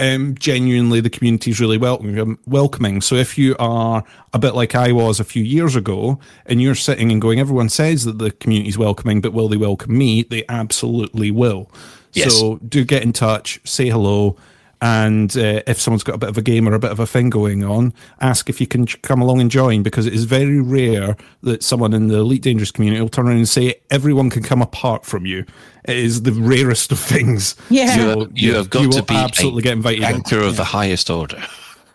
um, 0.00 0.34
genuinely 0.34 1.00
the 1.00 1.10
community 1.10 1.50
is 1.50 1.60
really 1.60 1.78
welcoming. 1.78 2.38
Welcoming. 2.46 3.00
So 3.02 3.16
if 3.16 3.36
you 3.36 3.54
are 3.58 4.02
a 4.32 4.38
bit 4.38 4.54
like 4.54 4.74
I 4.74 4.92
was 4.92 5.20
a 5.20 5.24
few 5.24 5.44
years 5.44 5.76
ago, 5.76 6.18
and 6.46 6.60
you're 6.60 6.74
sitting 6.74 7.12
and 7.12 7.20
going, 7.20 7.38
everyone 7.38 7.68
says 7.68 8.04
that 8.06 8.18
the 8.18 8.30
community 8.30 8.70
is 8.70 8.78
welcoming, 8.78 9.20
but 9.20 9.32
will 9.32 9.48
they 9.48 9.58
welcome 9.58 9.96
me? 9.96 10.22
They 10.22 10.44
absolutely 10.48 11.30
will. 11.30 11.70
Yes. 12.12 12.38
So 12.38 12.56
do 12.56 12.84
get 12.84 13.02
in 13.02 13.12
touch, 13.12 13.60
say 13.64 13.88
hello, 13.88 14.36
and 14.82 15.36
uh, 15.36 15.60
if 15.66 15.78
someone's 15.80 16.02
got 16.02 16.14
a 16.14 16.18
bit 16.18 16.30
of 16.30 16.38
a 16.38 16.42
game 16.42 16.66
or 16.68 16.72
a 16.74 16.78
bit 16.78 16.90
of 16.90 16.98
a 17.00 17.06
thing 17.06 17.28
going 17.30 17.62
on, 17.64 17.92
ask 18.20 18.48
if 18.48 18.60
you 18.60 18.66
can 18.66 18.86
come 18.86 19.20
along 19.20 19.40
and 19.40 19.50
join 19.50 19.82
because 19.82 20.06
it 20.06 20.14
is 20.14 20.24
very 20.24 20.60
rare 20.60 21.16
that 21.42 21.62
someone 21.62 21.92
in 21.92 22.08
the 22.08 22.16
Elite 22.16 22.42
Dangerous 22.42 22.70
community 22.70 23.00
will 23.00 23.08
turn 23.10 23.26
around 23.28 23.36
and 23.36 23.48
say 23.48 23.74
everyone 23.90 24.30
can 24.30 24.42
come 24.42 24.62
apart 24.62 25.04
from 25.04 25.26
you. 25.26 25.44
It 25.84 25.96
is 25.96 26.22
the 26.22 26.32
rarest 26.32 26.92
of 26.92 26.98
things. 26.98 27.56
Yeah. 27.68 27.94
You, 27.96 28.02
So, 28.12 28.28
you 28.34 28.54
have 28.54 28.70
got 28.70 28.82
you 28.82 28.90
to 28.90 28.96
will 29.00 29.04
be 29.04 29.14
absolutely 29.16 29.60
a 29.60 29.62
get 29.64 29.72
invited. 29.74 30.02
in. 30.02 30.22
ganker 30.22 30.46
of 30.46 30.56
the 30.56 30.64
highest 30.64 31.10
order. 31.10 31.42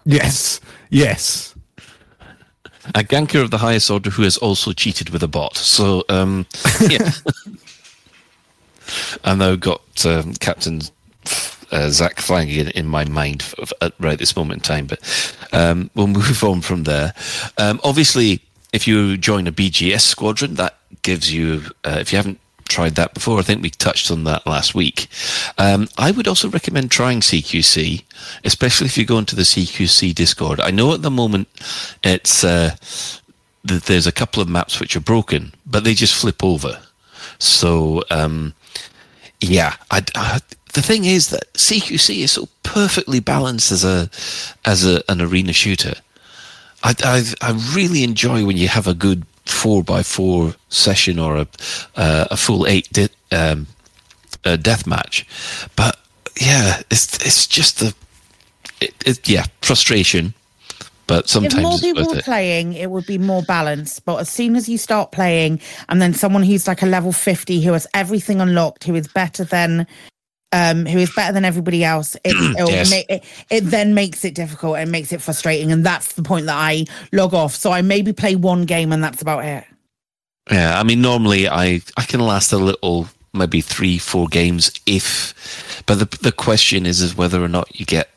Yes, 0.06 0.60
yes. 0.92 1.56
A 2.94 3.04
ganker 3.04 3.42
of 3.42 3.50
the 3.50 3.58
highest 3.58 3.90
order 3.90 4.12
who 4.12 4.22
has 4.22 4.38
also 4.38 4.72
cheated 4.72 5.10
with 5.10 5.24
a 5.24 5.28
bot. 5.28 5.58
So, 5.58 6.04
um, 6.10 6.46
yeah. 6.88 7.12
and 9.24 9.44
I've 9.44 9.60
got 9.60 9.82
um, 10.06 10.34
Captain 10.36 10.82
uh, 11.76 11.90
Zach 11.90 12.20
Flanagan 12.20 12.70
in 12.70 12.88
my 12.88 13.06
mind 13.06 13.42
f- 13.42 13.74
f- 13.82 13.92
right 14.00 14.18
this 14.18 14.36
moment 14.36 14.60
in 14.60 14.62
time, 14.62 14.86
but 14.88 15.00
um, 15.52 15.90
we'll 15.96 16.08
move 16.22 16.44
on 16.44 16.62
from 16.62 16.84
there. 16.84 17.14
Um, 17.58 17.80
obviously, 17.84 18.42
if 18.74 18.88
you 18.88 19.18
join 19.18 19.48
a 19.48 19.52
BGS 19.52 20.02
squadron, 20.02 20.56
that 20.56 20.78
gives 21.02 21.34
you, 21.34 21.64
uh, 21.84 21.98
if 22.00 22.12
you 22.12 22.18
haven't 22.18 22.40
tried 22.68 22.96
that 22.96 23.14
before, 23.14 23.40
I 23.40 23.44
think 23.44 23.62
we 23.62 23.70
touched 23.70 24.10
on 24.10 24.24
that 24.24 24.48
last 24.48 24.74
week. 24.74 25.08
Um, 25.58 25.88
I 25.98 26.12
would 26.12 26.28
also 26.28 26.50
recommend 26.50 26.92
trying 26.92 27.20
CQC, 27.22 28.04
especially 28.44 28.88
if 28.88 28.98
you 28.98 29.06
go 29.06 29.18
into 29.20 29.36
the 29.36 29.44
CQC 29.44 30.16
Discord. 30.16 30.60
I 30.60 30.72
know 30.72 30.94
at 30.94 31.02
the 31.02 31.12
moment 31.12 31.48
it's 32.04 32.44
uh, 32.44 32.76
th- 33.68 33.84
there's 33.84 34.08
a 34.08 34.12
couple 34.12 34.42
of 34.42 34.50
maps 34.50 34.80
which 34.80 34.96
are 34.96 35.02
broken, 35.02 35.54
but 35.66 35.84
they 35.84 35.94
just 35.94 36.16
flip 36.16 36.44
over. 36.44 36.80
So 37.38 38.02
um, 38.10 38.54
yeah, 39.42 39.76
I, 39.92 40.04
I- 40.16 40.42
the 40.76 40.82
thing 40.82 41.06
is 41.06 41.30
that 41.30 41.52
CQC 41.54 42.20
is 42.20 42.34
so 42.34 42.48
perfectly 42.64 43.22
balanced 43.22 43.72
as 43.72 43.84
a 43.84 44.10
as 44.66 44.86
a, 44.86 45.02
an 45.10 45.22
arena 45.22 45.54
shooter. 45.54 45.96
I, 46.84 46.94
I 47.04 47.24
I 47.42 47.52
really 47.74 48.04
enjoy 48.04 48.46
when 48.46 48.58
you 48.58 48.68
have 48.68 48.86
a 48.86 48.94
good 48.94 49.26
four 49.46 49.84
by 49.84 50.04
four 50.04 50.54
session 50.70 51.18
or 51.18 51.38
a 51.38 51.48
uh, 51.96 52.28
a 52.30 52.38
full 52.38 52.68
eight 52.68 52.90
di- 52.92 53.10
um, 53.32 53.68
uh, 54.44 54.58
death 54.58 54.86
match, 54.86 55.26
but 55.78 55.98
yeah, 56.40 56.82
it's 56.92 57.26
it's 57.26 57.48
just 57.48 57.80
the 57.80 57.96
it, 58.82 58.94
it, 59.06 59.30
yeah 59.30 59.46
frustration, 59.62 60.34
but 61.08 61.30
sometimes 61.30 61.56
if 61.56 61.62
more 61.62 61.74
it's 61.74 61.82
people 61.82 62.16
were 62.16 62.22
playing, 62.22 62.74
it 62.74 62.92
would 62.92 63.06
be 63.06 63.18
more 63.18 63.44
balanced. 63.44 64.04
But 64.04 64.18
as 64.18 64.30
soon 64.30 64.58
as 64.58 64.68
you 64.68 64.78
start 64.78 65.14
playing, 65.14 65.62
and 65.88 66.02
then 66.02 66.14
someone 66.14 66.44
who's 66.44 66.68
like 66.68 66.82
a 66.82 66.86
level 66.88 67.14
50 67.14 67.62
who 67.62 67.72
has 67.72 67.88
everything 67.94 68.42
unlocked, 68.42 68.84
who 68.84 68.96
is 68.96 69.08
better 69.08 69.46
than 69.46 69.88
um, 70.52 70.86
who 70.86 71.00
is 71.00 71.14
better 71.14 71.34
than 71.34 71.44
everybody 71.46 71.84
else, 71.84 72.16
it, 72.24 72.36
it'll 72.58 72.70
Yes. 72.70 72.90
ma- 72.92 73.16
it, 73.16 73.24
it 73.50 73.62
then 73.62 73.94
makes 73.94 74.24
it 74.24 74.36
difficult 74.36 74.78
and 74.78 74.92
makes 74.92 75.12
it 75.12 75.22
frustrating. 75.22 75.72
And 75.72 75.86
that's 75.86 76.14
the 76.14 76.24
point 76.24 76.46
that 76.46 76.56
I 76.58 76.86
log 77.12 77.34
off. 77.34 77.56
So 77.56 77.72
I 77.72 77.82
maybe 77.82 78.14
play 78.14 78.36
one 78.36 78.66
game 78.66 78.92
and 78.92 79.04
that's 79.04 79.22
about 79.22 79.44
it. 79.46 79.64
Yeah, 80.52 80.80
I 80.80 80.84
mean, 80.84 81.02
normally 81.02 81.48
I 81.50 81.82
I 81.98 82.04
can 82.04 82.20
last 82.20 82.54
a 82.54 82.58
little, 82.58 83.08
maybe 83.34 83.62
three, 83.62 83.98
four 83.98 84.28
games 84.28 84.72
if, 84.86 85.34
but 85.88 85.96
the 86.00 86.06
the 86.22 86.32
question 86.32 86.86
is 86.86 87.02
is 87.02 87.18
whether 87.18 87.44
or 87.44 87.48
not 87.50 87.80
you 87.80 87.86
get 87.86 88.10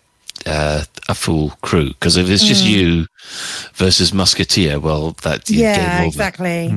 uh, 0.46 0.84
a 1.08 1.14
full 1.14 1.50
crew 1.62 1.88
because 1.88 2.16
if 2.18 2.28
it's 2.28 2.44
just 2.44 2.64
Mm. 2.64 2.70
you 2.70 3.06
versus 3.74 4.12
Musketeer, 4.12 4.78
well, 4.78 5.12
that 5.22 5.48
you 5.50 5.62
yeah, 5.62 6.02
exactly. 6.02 6.68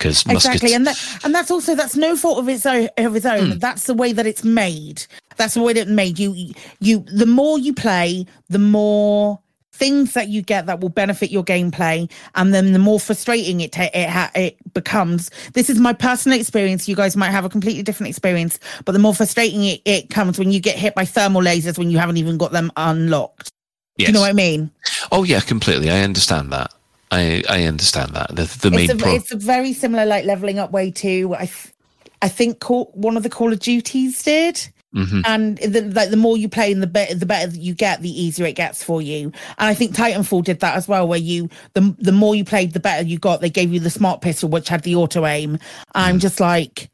Because 0.00 0.24
Exactly, 0.26 0.72
and 0.72 0.86
that 0.86 0.98
and 1.24 1.34
that's 1.34 1.50
also 1.50 1.74
that's 1.74 1.94
no 1.94 2.16
fault 2.16 2.38
of 2.38 2.48
its 2.48 2.64
own. 2.64 2.88
Of 2.96 3.14
its 3.14 3.26
own. 3.26 3.52
Hmm. 3.52 3.58
That's 3.58 3.84
the 3.84 3.92
way 3.92 4.14
that 4.14 4.26
it's 4.26 4.42
made. 4.42 5.04
That's 5.36 5.52
the 5.52 5.62
way 5.62 5.74
that 5.74 5.82
it's 5.82 5.90
made. 5.90 6.18
You 6.18 6.54
you 6.80 7.00
the 7.00 7.26
more 7.26 7.58
you 7.58 7.74
play, 7.74 8.24
the 8.48 8.58
more 8.58 9.38
things 9.74 10.14
that 10.14 10.28
you 10.28 10.40
get 10.40 10.64
that 10.66 10.80
will 10.80 10.88
benefit 10.88 11.30
your 11.30 11.44
gameplay, 11.44 12.10
and 12.34 12.54
then 12.54 12.72
the 12.72 12.78
more 12.78 12.98
frustrating 12.98 13.60
it 13.60 13.72
ta- 13.72 13.90
it 13.92 14.08
ha- 14.08 14.30
it 14.34 14.56
becomes. 14.72 15.30
This 15.52 15.68
is 15.68 15.78
my 15.78 15.92
personal 15.92 16.40
experience. 16.40 16.88
You 16.88 16.96
guys 16.96 17.14
might 17.14 17.30
have 17.30 17.44
a 17.44 17.50
completely 17.50 17.82
different 17.82 18.08
experience, 18.08 18.58
but 18.86 18.92
the 18.92 18.98
more 18.98 19.14
frustrating 19.14 19.64
it, 19.64 19.82
it 19.84 20.08
comes 20.08 20.38
when 20.38 20.50
you 20.50 20.60
get 20.60 20.76
hit 20.76 20.94
by 20.94 21.04
thermal 21.04 21.42
lasers 21.42 21.76
when 21.76 21.90
you 21.90 21.98
haven't 21.98 22.16
even 22.16 22.38
got 22.38 22.52
them 22.52 22.72
unlocked. 22.76 23.52
Do 23.98 24.06
you 24.06 24.12
know 24.12 24.20
what 24.20 24.30
I 24.30 24.32
mean? 24.32 24.70
Oh 25.12 25.24
yeah, 25.24 25.40
completely. 25.40 25.90
I 25.90 26.00
understand 26.00 26.50
that. 26.52 26.72
I 27.10 27.42
I 27.48 27.64
understand 27.64 28.12
that. 28.14 28.28
The 28.34 28.44
the 28.60 28.70
main 28.70 28.80
it's, 28.90 28.92
a, 28.92 28.96
pro- 28.96 29.14
it's 29.14 29.32
a 29.32 29.36
very 29.36 29.72
similar 29.72 30.06
like 30.06 30.24
leveling 30.24 30.58
up 30.58 30.70
way 30.72 30.90
to 30.92 31.34
I, 31.34 31.46
th- 31.46 31.74
I 32.22 32.28
think 32.28 32.60
call, 32.60 32.90
one 32.94 33.16
of 33.16 33.22
the 33.22 33.30
Call 33.30 33.52
of 33.52 33.58
Duties 33.60 34.22
did. 34.22 34.68
Mhm. 34.94 35.22
And 35.24 35.56
the, 35.58 35.82
like 35.82 36.10
the 36.10 36.16
more 36.16 36.36
you 36.36 36.48
play, 36.48 36.72
and 36.72 36.82
the 36.82 36.86
better 36.88 37.14
the 37.14 37.24
better 37.26 37.52
you 37.56 37.74
get, 37.74 38.02
the 38.02 38.10
easier 38.10 38.44
it 38.46 38.56
gets 38.56 38.82
for 38.82 39.00
you. 39.00 39.26
And 39.58 39.68
I 39.68 39.72
think 39.74 39.94
Titanfall 39.94 40.42
did 40.42 40.58
that 40.60 40.74
as 40.76 40.88
well, 40.88 41.06
where 41.06 41.16
you 41.18 41.48
the 41.74 41.94
the 42.00 42.10
more 42.10 42.34
you 42.34 42.44
played, 42.44 42.72
the 42.72 42.80
better 42.80 43.04
you 43.06 43.16
got. 43.18 43.40
They 43.40 43.50
gave 43.50 43.72
you 43.72 43.78
the 43.78 43.88
smart 43.90 44.20
pistol, 44.20 44.48
which 44.48 44.68
had 44.68 44.82
the 44.82 44.96
auto 44.96 45.26
aim. 45.26 45.58
I'm 45.94 46.18
just 46.18 46.40
like, 46.40 46.74
Mm. 46.74 46.88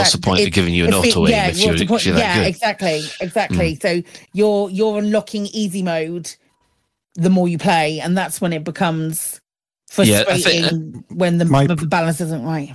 What's 0.00 0.12
that- 0.12 0.20
the 0.20 0.26
point 0.26 0.46
of 0.46 0.52
giving 0.52 0.74
you 0.74 0.86
an 0.86 0.94
auto 0.94 1.24
aim 1.26 1.30
yeah, 1.32 1.46
if 1.46 1.58
you- 1.60 1.68
what's 1.68 1.78
the 1.78 1.84
if 1.84 1.88
point- 1.88 2.04
you're 2.06 2.14
that 2.16 2.20
yeah, 2.20 2.34
good? 2.34 2.44
Mm. 2.44 2.48
exactly, 2.48 3.02
exactly. 3.20 3.78
So 3.80 4.02
you're 4.32 4.68
you're 4.68 4.98
unlocking 4.98 5.46
easy 5.46 5.82
mode 5.82 6.34
the 7.14 7.30
more 7.30 7.48
you 7.48 7.58
play, 7.58 8.00
and 8.00 8.18
that's 8.18 8.40
when 8.40 8.52
it 8.52 8.64
becomes 8.64 9.40
Yeah, 10.02 10.20
I 10.20 10.24
frustrating 10.24 10.62
think- 10.92 10.96
uh, 11.10 11.14
when 11.14 11.38
the, 11.38 11.44
My- 11.44 11.66
the 11.66 11.76
balance 11.76 12.20
isn't 12.20 12.44
right. 12.44 12.74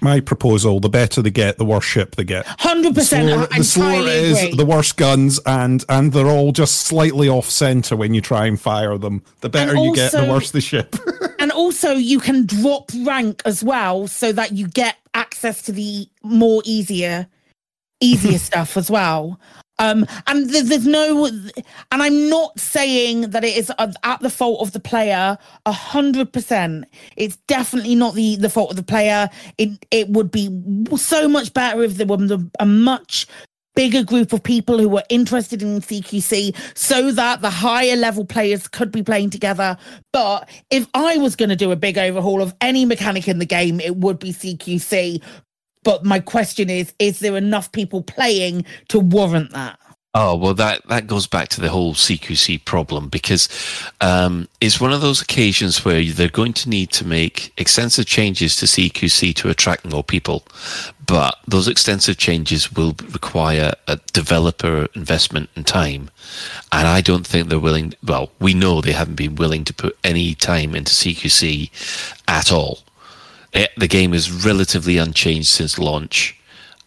My 0.00 0.18
proposal: 0.18 0.80
the 0.80 0.88
better 0.88 1.22
they 1.22 1.30
get, 1.30 1.58
the 1.58 1.64
worse 1.64 1.84
ship 1.84 2.16
they 2.16 2.24
get. 2.24 2.44
Hundred 2.58 2.94
The 2.96 3.02
percent. 3.02 3.28
slower, 3.28 3.46
the 3.56 3.62
slower 3.64 4.00
it 4.00 4.08
is, 4.08 4.56
the 4.56 4.66
worse 4.66 4.90
guns, 4.90 5.38
and 5.46 5.84
and 5.88 6.12
they're 6.12 6.26
all 6.26 6.50
just 6.50 6.78
slightly 6.86 7.28
off 7.28 7.48
center 7.48 7.94
when 7.94 8.12
you 8.12 8.20
try 8.20 8.46
and 8.46 8.60
fire 8.60 8.98
them. 8.98 9.22
The 9.42 9.48
better 9.48 9.76
you 9.76 9.94
get, 9.94 10.10
the 10.10 10.24
worse 10.24 10.50
the 10.50 10.60
ship. 10.60 10.96
and 11.38 11.52
also 11.52 11.92
you 11.92 12.18
can 12.18 12.46
drop 12.46 12.90
rank 13.04 13.42
as 13.44 13.62
well, 13.62 14.08
so 14.08 14.32
that 14.32 14.50
you 14.50 14.66
get 14.66 14.96
access 15.14 15.62
to 15.62 15.72
the 15.72 16.08
more 16.24 16.62
easier, 16.64 17.28
easier 18.00 18.38
stuff 18.50 18.76
as 18.76 18.90
well. 18.90 19.38
Um, 19.78 20.06
and 20.26 20.48
there's, 20.50 20.68
there's 20.68 20.86
no, 20.86 21.26
and 21.26 21.52
I'm 21.90 22.28
not 22.28 22.58
saying 22.58 23.30
that 23.30 23.42
it 23.42 23.56
is 23.56 23.72
at 23.78 24.20
the 24.20 24.30
fault 24.30 24.60
of 24.60 24.72
the 24.72 24.80
player. 24.80 25.36
A 25.66 25.72
hundred 25.72 26.32
percent, 26.32 26.84
it's 27.16 27.36
definitely 27.48 27.94
not 27.94 28.14
the 28.14 28.36
the 28.36 28.50
fault 28.50 28.70
of 28.70 28.76
the 28.76 28.82
player. 28.82 29.28
It 29.58 29.70
it 29.90 30.08
would 30.10 30.30
be 30.30 30.50
so 30.96 31.26
much 31.28 31.52
better 31.54 31.82
if 31.82 31.96
there 31.96 32.06
was 32.06 32.30
a 32.60 32.66
much 32.66 33.26
bigger 33.74 34.04
group 34.04 34.32
of 34.32 34.42
people 34.42 34.78
who 34.78 34.88
were 34.88 35.02
interested 35.08 35.62
in 35.62 35.80
CQC 35.80 36.54
so 36.76 37.10
that 37.12 37.40
the 37.40 37.50
higher 37.50 37.96
level 37.96 38.24
players 38.24 38.68
could 38.68 38.92
be 38.92 39.02
playing 39.02 39.30
together. 39.30 39.76
But 40.12 40.48
if 40.70 40.86
I 40.94 41.16
was 41.16 41.36
going 41.36 41.48
to 41.48 41.56
do 41.56 41.72
a 41.72 41.76
big 41.76 41.98
overhaul 41.98 42.42
of 42.42 42.54
any 42.60 42.84
mechanic 42.84 43.28
in 43.28 43.38
the 43.38 43.46
game, 43.46 43.80
it 43.80 43.96
would 43.96 44.18
be 44.18 44.32
CQC. 44.32 45.22
But 45.84 46.04
my 46.04 46.20
question 46.20 46.70
is 46.70 46.92
is 46.98 47.18
there 47.20 47.36
enough 47.36 47.72
people 47.72 48.02
playing 48.02 48.64
to 48.88 49.00
warrant 49.00 49.52
that? 49.52 49.78
Oh 50.14 50.36
well, 50.36 50.52
that 50.54 50.86
that 50.88 51.06
goes 51.06 51.26
back 51.26 51.48
to 51.50 51.60
the 51.62 51.70
whole 51.70 51.94
CQC 51.94 52.66
problem 52.66 53.08
because 53.08 53.48
um, 54.02 54.46
it's 54.60 54.78
one 54.78 54.92
of 54.92 55.00
those 55.00 55.22
occasions 55.22 55.86
where 55.86 56.04
they're 56.04 56.28
going 56.28 56.52
to 56.52 56.68
need 56.68 56.90
to 56.92 57.06
make 57.06 57.50
extensive 57.56 58.04
changes 58.04 58.56
to 58.56 58.66
CQC 58.66 59.34
to 59.36 59.48
attract 59.48 59.86
more 59.86 60.04
people, 60.04 60.44
but 61.06 61.38
those 61.48 61.66
extensive 61.66 62.18
changes 62.18 62.70
will 62.70 62.94
require 63.10 63.72
a 63.88 63.98
developer 64.12 64.86
investment 64.94 65.48
and 65.56 65.66
time, 65.66 66.10
and 66.72 66.86
I 66.86 67.00
don't 67.00 67.26
think 67.26 67.48
they're 67.48 67.58
willing. 67.58 67.94
Well, 68.04 68.30
we 68.38 68.52
know 68.52 68.82
they 68.82 68.92
haven't 68.92 69.14
been 69.14 69.36
willing 69.36 69.64
to 69.64 69.72
put 69.72 69.96
any 70.04 70.34
time 70.34 70.74
into 70.74 70.92
CQC 70.92 71.70
at 72.28 72.52
all. 72.52 72.80
It, 73.52 73.70
the 73.76 73.88
game 73.88 74.14
is 74.14 74.30
relatively 74.44 74.98
unchanged 74.98 75.48
since 75.48 75.78
launch. 75.78 76.38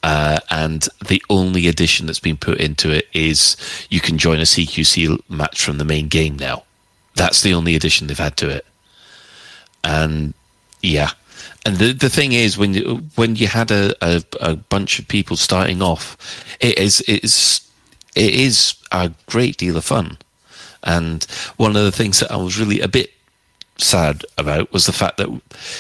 Uh, 0.04 0.40
and 0.52 0.88
the 1.08 1.22
only 1.32 1.68
addition 1.68 2.06
that's 2.06 2.20
been 2.20 2.38
put 2.38 2.60
into 2.60 2.92
it 2.92 3.08
is 3.14 3.58
you 3.90 4.00
can 4.00 4.20
join 4.20 4.40
a 4.40 4.44
CQC 4.44 5.20
match 5.30 5.64
from 5.64 5.80
the 5.80 5.86
main 5.86 6.08
game 6.08 6.38
now. 6.38 6.64
That's 7.16 7.42
the 7.42 7.54
only 7.54 7.76
addition 7.76 8.08
they've 8.08 8.18
had 8.18 8.38
to 8.38 8.50
it. 8.50 8.66
And 9.84 10.34
yeah, 10.82 11.12
and 11.66 11.78
the 11.78 11.94
the 11.94 12.10
thing 12.10 12.34
is 12.34 12.58
when 12.58 12.76
you, 12.76 13.04
when 13.16 13.36
you 13.36 13.48
had 13.48 13.72
a, 13.72 13.96
a, 14.02 14.24
a 14.40 14.56
bunch 14.56 15.00
of 15.00 15.08
people 15.08 15.38
starting 15.38 15.82
off, 15.82 16.46
it 16.60 16.78
is 16.78 17.02
it 17.02 17.24
is 17.24 17.62
it 18.16 18.34
is 18.34 18.76
a 18.92 19.12
great 19.26 19.58
deal 19.58 19.78
of 19.78 19.86
fun. 19.86 20.18
And 20.84 21.24
one 21.58 21.76
of 21.76 21.84
the 21.84 21.92
things 21.92 22.20
that 22.20 22.32
I 22.32 22.38
was 22.38 22.60
really 22.60 22.80
a 22.80 22.88
bit 22.88 23.12
sad 23.78 24.26
about 24.38 24.72
was 24.72 24.86
the 24.86 24.94
fact 24.94 25.18
that 25.18 25.30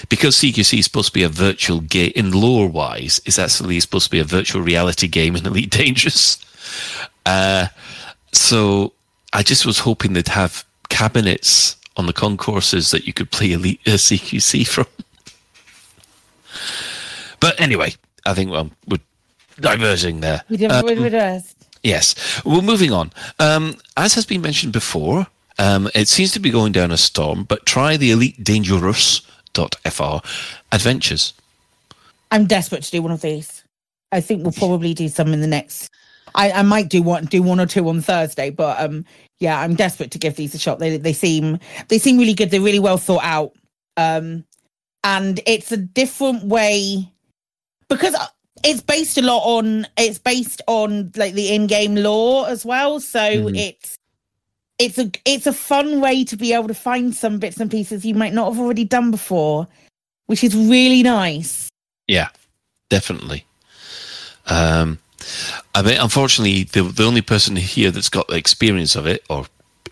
because 0.09 0.35
CQC 0.35 0.79
is 0.79 0.85
supposed 0.85 1.07
to 1.07 1.13
be 1.13 1.23
a 1.23 1.29
virtual 1.29 1.79
game 1.79 2.11
in 2.15 2.31
lore 2.31 2.67
wise, 2.67 3.21
it's 3.25 3.39
actually 3.39 3.79
supposed 3.79 4.05
to 4.05 4.11
be 4.11 4.19
a 4.19 4.23
virtual 4.25 4.61
reality 4.61 5.07
game 5.07 5.35
in 5.35 5.45
Elite 5.45 5.69
Dangerous. 5.71 6.37
Uh, 7.25 7.67
so 8.31 8.93
I 9.33 9.43
just 9.43 9.65
was 9.65 9.79
hoping 9.79 10.13
they'd 10.13 10.27
have 10.27 10.65
cabinets 10.89 11.77
on 11.97 12.05
the 12.05 12.13
concourses 12.13 12.91
that 12.91 13.05
you 13.07 13.13
could 13.13 13.31
play 13.31 13.53
Elite 13.53 13.79
uh, 13.87 13.91
CQC 13.91 14.67
from. 14.67 14.87
but 17.39 17.59
anyway, 17.59 17.93
I 18.25 18.33
think 18.33 18.51
well, 18.51 18.69
we're 18.87 18.99
diverging 19.59 20.19
there. 20.19 20.43
We 20.49 20.57
did 20.57 20.71
Um. 20.71 20.85
Yes. 21.83 22.41
Well, 22.43 22.61
moving 22.61 22.91
on. 22.91 23.11
Um, 23.39 23.77
as 23.95 24.15
has 24.15 24.25
been 24.25 24.41
mentioned 24.41 24.73
before, 24.73 25.27
um, 25.59 25.89
it 25.95 26.07
seems 26.07 26.31
to 26.33 26.39
be 26.39 26.49
going 26.51 26.71
down 26.71 26.91
a 26.91 26.97
storm, 26.97 27.43
but 27.43 27.65
try 27.65 27.97
the 27.97 28.11
Elite 28.11 28.43
Dangerous.fr 28.43 30.17
adventures. 30.71 31.33
I'm 32.31 32.45
desperate 32.45 32.83
to 32.83 32.91
do 32.91 33.01
one 33.01 33.11
of 33.11 33.21
these. 33.21 33.63
I 34.11 34.21
think 34.21 34.43
we'll 34.43 34.51
probably 34.51 34.93
do 34.93 35.07
some 35.07 35.33
in 35.33 35.41
the 35.41 35.47
next. 35.47 35.89
I, 36.33 36.51
I 36.51 36.61
might 36.63 36.89
do 36.89 37.01
one 37.01 37.25
do 37.25 37.41
one 37.41 37.59
or 37.59 37.65
two 37.65 37.87
on 37.87 38.01
Thursday, 38.01 38.49
but 38.49 38.79
um 38.81 39.05
yeah, 39.39 39.59
I'm 39.59 39.75
desperate 39.75 40.11
to 40.11 40.17
give 40.19 40.35
these 40.35 40.53
a 40.55 40.57
shot. 40.59 40.79
They 40.79 40.97
they 40.97 41.13
seem 41.13 41.59
they 41.87 41.97
seem 41.97 42.17
really 42.17 42.33
good. 42.33 42.51
They're 42.51 42.61
really 42.61 42.79
well 42.79 42.97
thought 42.97 43.23
out. 43.23 43.53
Um 43.95 44.43
and 45.03 45.39
it's 45.45 45.71
a 45.71 45.77
different 45.77 46.43
way 46.45 47.09
because 47.89 48.15
it's 48.63 48.81
based 48.81 49.17
a 49.17 49.21
lot 49.21 49.43
on 49.45 49.87
it's 49.97 50.19
based 50.19 50.61
on 50.67 51.11
like 51.15 51.33
the 51.35 51.53
in-game 51.53 51.95
lore 51.95 52.47
as 52.49 52.65
well. 52.65 52.99
So 52.99 53.19
Mhm. 53.19 53.57
it's 53.57 53.97
it's 54.79 54.97
a 54.97 55.11
it's 55.25 55.47
a 55.47 55.53
fun 55.53 56.01
way 56.01 56.23
to 56.25 56.35
be 56.35 56.53
able 56.53 56.67
to 56.67 56.73
find 56.73 57.15
some 57.15 57.39
bits 57.39 57.59
and 57.59 57.71
pieces 57.71 58.05
you 58.05 58.13
might 58.13 58.33
not 58.33 58.51
have 58.51 58.61
already 58.61 58.85
done 58.85 59.11
before, 59.11 59.67
which 60.25 60.43
is 60.43 60.55
really 60.55 61.03
nice. 61.03 61.69
Yeah, 62.07 62.29
definitely. 62.89 63.45
Um, 64.47 64.99
I 65.73 65.81
mean, 65.81 65.99
unfortunately, 65.99 66.63
the 66.63 66.83
the 66.83 67.05
only 67.05 67.21
person 67.21 67.55
here 67.55 67.91
that's 67.91 68.09
got 68.09 68.27
the 68.27 68.35
experience 68.35 68.95
of 68.95 69.07
it, 69.07 69.23
or 69.29 69.45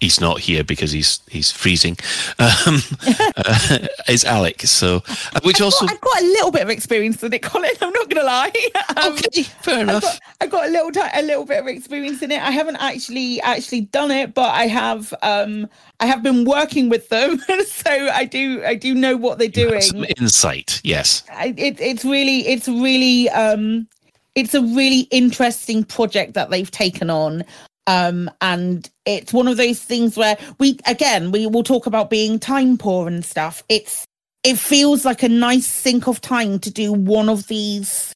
he's 0.04 0.20
not 0.20 0.40
here 0.40 0.64
because 0.64 0.92
he's 0.92 1.22
he's 1.30 1.52
freezing, 1.52 1.98
um, 2.38 2.80
uh, 3.38 3.88
is 4.10 4.26
Alec. 4.26 4.62
So, 4.64 5.02
uh, 5.08 5.40
which 5.44 5.62
also 5.62 5.86
I've 5.88 6.02
got 6.02 6.22
a 6.22 6.26
little 6.26 6.52
bit 6.52 6.62
of 6.62 6.70
experience 6.70 7.24
in 7.24 7.34
it, 7.34 7.42
Colin. 7.50 7.72
I'm 7.82 7.94
not 7.94 8.10
gonna 8.10 8.26
lie. 8.26 8.52
Um, 8.96 9.14
okay, 9.14 9.44
fair 9.44 9.82
enough. 9.82 10.04
I've 10.40 10.52
got, 10.52 10.66
I've 10.66 10.70
got, 10.70 10.70
a 10.70 10.72
little 10.72 10.92
a 11.14 11.22
little 11.24 11.46
bit 11.46 11.60
of 11.60 11.68
experience 11.68 12.22
in 12.22 12.32
it. 12.32 12.42
I 12.42 12.52
haven't 12.52 12.76
actually 12.76 13.42
actually 13.42 13.82
done 13.82 14.12
it, 14.12 14.34
but 14.34 14.52
I 14.52 14.68
have 14.68 15.14
um 15.24 15.68
I 16.00 16.06
have 16.06 16.22
been 16.22 16.46
working 16.46 16.90
with 16.90 17.10
them, 17.10 17.40
so 17.66 17.90
I 17.90 18.26
do 18.26 18.64
I 18.66 18.76
do 18.76 18.94
know 18.94 19.18
what 19.18 19.40
they're 19.40 19.48
doing. 19.48 19.82
some 19.82 20.06
insight. 20.18 20.80
Yes. 20.84 21.24
I- 21.32 21.56
it, 21.58 21.80
it's 21.80 22.06
really 22.06 22.46
it's 22.48 22.68
really 22.68 23.30
um 23.30 23.88
it's 24.36 24.54
a 24.54 24.62
really 24.62 25.02
interesting 25.12 25.84
project 25.84 26.34
that 26.34 26.50
they've 26.50 26.72
taken 26.72 27.10
on 27.10 27.44
um 27.88 28.30
and 28.42 28.90
it's 29.06 29.34
one 29.34 29.48
of 29.48 29.58
those 29.58 29.82
things 29.82 30.18
where 30.18 30.38
we 30.60 30.80
again 30.86 31.32
we 31.32 31.46
will 31.48 31.64
talk 31.64 31.86
about 31.86 32.10
being 32.10 32.40
time 32.40 32.78
poor 32.78 33.08
and 33.08 33.26
stuff 33.26 33.64
it's 33.70 34.06
it 34.44 34.58
feels 34.58 35.06
like 35.06 35.24
a 35.24 35.30
nice 35.30 35.66
sink 35.66 36.08
of 36.08 36.22
time 36.22 36.60
to 36.60 36.72
do 36.72 36.92
one 36.92 37.30
of 37.30 37.48
these 37.48 38.14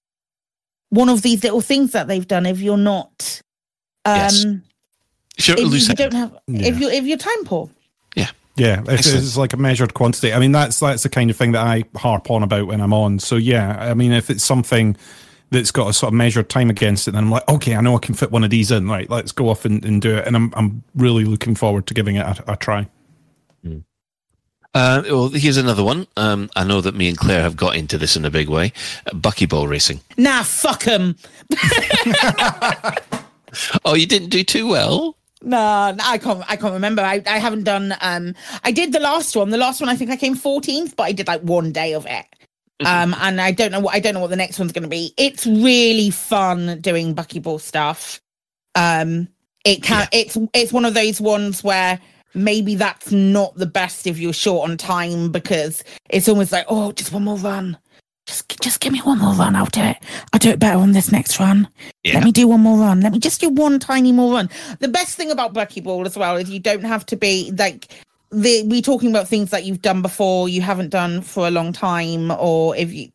one 0.89 1.10
of 1.10 1.22
these 1.22 1.44
little 1.44 1.61
things 1.61 1.91
that 1.91 2.07
they've 2.07 2.27
done 2.27 2.45
if 2.45 2.60
you're 2.60 2.77
not 2.77 3.41
um 4.06 4.15
Yes. 4.15 4.45
Sure, 5.39 5.56
if 5.56 5.72
you, 5.72 5.77
you 5.77 5.95
don't 5.95 6.14
have 6.14 6.35
Yeah. 6.48 6.68
if 6.68 6.80
you 6.80 6.89
if 6.89 7.06
you're 7.06 7.18
time 7.18 7.45
poor. 7.45 7.69
Yeah, 8.57 8.84
it's, 8.88 9.07
it's 9.14 9.38
like 9.38 9.53
a 9.53 9.57
measured 9.57 9.94
quantity. 9.94 10.34
I 10.34 10.39
mean, 10.39 10.52
that's 10.52 10.80
that's 10.80 11.03
the 11.03 11.10
kind 11.10 11.30
of 11.30 11.38
thing 11.38 11.52
that 11.52 11.65
I 11.65 11.84
harp 11.95 12.31
on 12.31 12.41
about 12.41 12.65
when 12.65 12.81
I'm 12.81 12.91
on. 12.91 13.19
So 13.19 13.35
yeah, 13.35 13.77
I 13.80 13.94
mean, 13.94 14.11
if 14.11 14.31
it's 14.31 14.44
something 14.44 14.98
that's 15.49 15.71
got 15.71 15.89
a 15.89 15.93
sort 15.93 16.09
of 16.09 16.13
measured 16.15 16.49
time 16.49 16.69
against 16.69 17.07
it, 17.07 17.11
And 17.11 17.17
I'm 17.17 17.31
like, 17.31 17.47
okay, 17.47 17.75
I 17.75 17.81
know 17.81 17.95
I 17.95 17.99
can 17.99 18.15
fit 18.15 18.31
one 18.31 18.43
of 18.43 18.49
these 18.49 18.71
in. 18.71 18.87
Right, 18.87 19.09
let's 19.09 19.31
go 19.31 19.49
off 19.49 19.65
and, 19.65 19.83
and 19.85 20.01
do 20.01 20.17
it. 20.17 20.27
And 20.27 20.35
I'm 20.35 20.53
I'm 20.55 20.83
really 20.95 21.23
looking 21.25 21.55
forward 21.55 21.87
to 21.87 21.93
giving 21.93 22.15
it 22.15 22.25
a, 22.25 22.53
a 22.53 22.55
try. 22.55 22.87
Uh, 24.73 25.01
well, 25.05 25.29
here's 25.29 25.57
another 25.57 25.83
one. 25.83 26.05
Um, 26.17 26.51
I 26.55 26.63
know 26.63 26.81
that 26.81 26.93
me 26.93 27.07
and 27.07 27.17
Claire 27.17 27.41
have 27.41 27.55
got 27.55 27.75
into 27.75 27.97
this 27.97 28.15
in 28.15 28.25
a 28.25 28.29
big 28.29 28.47
way. 28.47 28.73
Uh, 29.07 29.11
buckyball 29.15 29.67
racing. 29.67 30.01
Nah, 30.17 30.43
fuck 30.43 30.83
them. 30.83 31.15
Oh, 33.85 33.95
you 33.95 34.05
didn't 34.05 34.29
do 34.29 34.43
too 34.43 34.67
well. 34.67 35.17
No, 35.41 35.91
no, 35.91 36.03
I 36.03 36.17
can't. 36.17 36.43
I 36.49 36.55
can't 36.55 36.73
remember. 36.73 37.01
I, 37.01 37.21
I 37.25 37.37
haven't 37.37 37.63
done. 37.63 37.95
Um, 38.01 38.33
I 38.63 38.71
did 38.71 38.91
the 38.91 38.99
last 38.99 39.35
one. 39.35 39.51
The 39.51 39.57
last 39.57 39.79
one, 39.79 39.89
I 39.89 39.95
think 39.95 40.09
I 40.11 40.17
came 40.17 40.35
14th, 40.35 40.95
but 40.95 41.03
I 41.03 41.11
did 41.11 41.27
like 41.27 41.41
one 41.41 41.71
day 41.71 41.93
of 41.93 42.05
it. 42.07 42.25
Um, 42.85 43.15
and 43.19 43.41
I 43.41 43.51
don't 43.51 43.71
know 43.71 43.79
what 43.79 43.95
I 43.95 43.99
don't 43.99 44.13
know 44.13 44.19
what 44.19 44.29
the 44.29 44.35
next 44.35 44.59
one's 44.59 44.71
going 44.71 44.83
to 44.83 44.89
be. 44.89 45.13
It's 45.17 45.47
really 45.47 46.11
fun 46.11 46.79
doing 46.81 47.15
buckyball 47.15 47.59
stuff. 47.59 48.21
Um, 48.75 49.27
it 49.65 49.81
can. 49.81 50.07
It's 50.11 50.37
it's 50.53 50.71
one 50.71 50.85
of 50.85 50.93
those 50.93 51.19
ones 51.19 51.63
where 51.63 51.99
maybe 52.33 52.75
that's 52.75 53.11
not 53.11 53.55
the 53.55 53.65
best 53.65 54.05
if 54.05 54.19
you're 54.19 54.33
short 54.33 54.69
on 54.69 54.77
time 54.77 55.31
because 55.31 55.83
it's 56.09 56.29
almost 56.29 56.51
like 56.51 56.65
oh, 56.69 56.91
just 56.91 57.11
one 57.11 57.23
more 57.23 57.37
run. 57.37 57.77
Just 58.27 58.61
just 58.61 58.79
give 58.79 58.93
me 58.93 58.99
one 58.99 59.19
more 59.19 59.33
run. 59.33 59.55
I'll 59.55 59.65
do 59.65 59.81
it. 59.81 59.97
I'll 60.31 60.39
do 60.39 60.49
it 60.49 60.59
better 60.59 60.77
on 60.77 60.91
this 60.91 61.11
next 61.11 61.39
run. 61.39 61.67
Yeah. 62.03 62.15
Let 62.15 62.25
me 62.25 62.31
do 62.31 62.47
one 62.47 62.61
more 62.61 62.77
run. 62.77 63.01
Let 63.01 63.11
me 63.11 63.19
just 63.19 63.41
do 63.41 63.49
one 63.49 63.79
tiny 63.79 64.11
more 64.11 64.33
run. 64.33 64.49
The 64.79 64.87
best 64.87 65.17
thing 65.17 65.31
about 65.31 65.53
buckyball 65.53 66.05
as 66.05 66.15
well 66.15 66.35
is 66.35 66.49
you 66.49 66.59
don't 66.59 66.83
have 66.83 67.05
to 67.07 67.15
be 67.15 67.51
like 67.57 67.87
the 68.31 68.63
we 68.67 68.81
talking 68.81 69.09
about 69.09 69.27
things 69.27 69.51
that 69.51 69.63
you've 69.63 69.81
done 69.81 70.01
before, 70.01 70.49
you 70.49 70.61
haven't 70.61 70.89
done 70.89 71.21
for 71.21 71.47
a 71.47 71.51
long 71.51 71.71
time, 71.71 72.31
or 72.31 72.75
if 72.75 72.91
you 72.93 73.09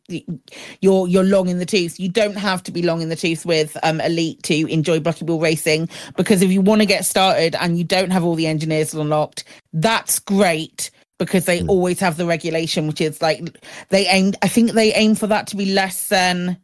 you're 0.81 1.07
you're 1.07 1.23
long 1.23 1.47
in 1.49 1.59
the 1.59 1.65
tooth. 1.65 1.99
You 1.99 2.09
don't 2.09 2.37
have 2.37 2.63
to 2.63 2.71
be 2.71 2.81
long 2.81 3.01
in 3.01 3.09
the 3.09 3.15
tooth 3.15 3.45
with 3.45 3.77
um 3.83 4.01
elite 4.01 4.41
to 4.43 4.71
enjoy 4.71 4.99
buckyball 4.99 5.41
racing 5.41 5.89
because 6.15 6.41
if 6.41 6.51
you 6.51 6.61
want 6.61 6.81
to 6.81 6.87
get 6.87 7.05
started 7.05 7.55
and 7.55 7.77
you 7.77 7.83
don't 7.83 8.11
have 8.11 8.23
all 8.23 8.35
the 8.35 8.47
engineers 8.47 8.93
unlocked, 8.93 9.43
that's 9.73 10.19
great 10.19 10.89
because 11.19 11.45
they 11.45 11.61
always 11.67 11.99
have 11.99 12.17
the 12.17 12.25
regulation, 12.25 12.87
which 12.87 12.99
is 12.99 13.21
like 13.21 13.57
they 13.89 14.07
aim. 14.07 14.33
I 14.41 14.47
think 14.47 14.71
they 14.71 14.93
aim 14.93 15.15
for 15.15 15.27
that 15.27 15.47
to 15.47 15.55
be 15.55 15.73
less 15.73 16.07
than. 16.07 16.57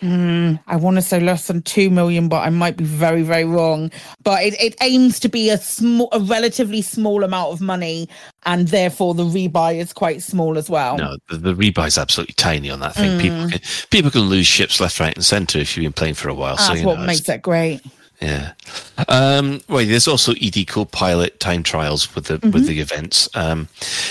Hmm, 0.00 0.54
I 0.66 0.74
want 0.76 0.96
to 0.96 1.02
say 1.02 1.20
less 1.20 1.46
than 1.46 1.62
two 1.62 1.88
million, 1.88 2.28
but 2.28 2.40
I 2.40 2.50
might 2.50 2.76
be 2.76 2.84
very, 2.84 3.22
very 3.22 3.44
wrong. 3.44 3.92
But 4.24 4.42
it, 4.42 4.60
it 4.60 4.74
aims 4.80 5.20
to 5.20 5.28
be 5.28 5.50
a 5.50 5.56
small, 5.56 6.08
a 6.12 6.18
relatively 6.20 6.82
small 6.82 7.22
amount 7.22 7.52
of 7.52 7.60
money, 7.60 8.08
and 8.44 8.68
therefore 8.68 9.14
the 9.14 9.22
rebuy 9.24 9.76
is 9.76 9.92
quite 9.92 10.20
small 10.22 10.58
as 10.58 10.68
well. 10.68 10.98
No, 10.98 11.16
the, 11.30 11.36
the 11.54 11.82
is 11.86 11.96
absolutely 11.96 12.34
tiny 12.34 12.70
on 12.70 12.80
that 12.80 12.94
thing. 12.96 13.20
People 13.20 13.34
Mm. 13.34 13.52
can 13.52 13.60
people 13.90 14.10
can 14.10 14.22
lose 14.22 14.46
ships 14.46 14.80
left, 14.80 14.98
right, 14.98 15.14
and 15.14 15.24
centre 15.24 15.58
if 15.58 15.76
you've 15.76 15.84
been 15.84 15.92
playing 15.92 16.14
for 16.14 16.28
a 16.28 16.34
while. 16.34 16.56
so 16.58 16.68
That's 16.68 16.80
you 16.80 16.86
what 16.86 16.98
know, 16.98 17.06
makes 17.06 17.28
it 17.28 17.40
great. 17.42 17.80
Yeah. 18.20 18.52
Um, 19.08 19.60
well, 19.68 19.84
there's 19.84 20.08
also 20.08 20.32
ED 20.40 20.66
co-pilot 20.68 21.40
time 21.40 21.62
trials 21.62 22.14
with 22.14 22.26
the 22.26 22.34
with 22.34 22.64
Mhm. 22.64 22.66
the 22.66 22.80
events. 22.80 23.28
Um, 23.34 23.68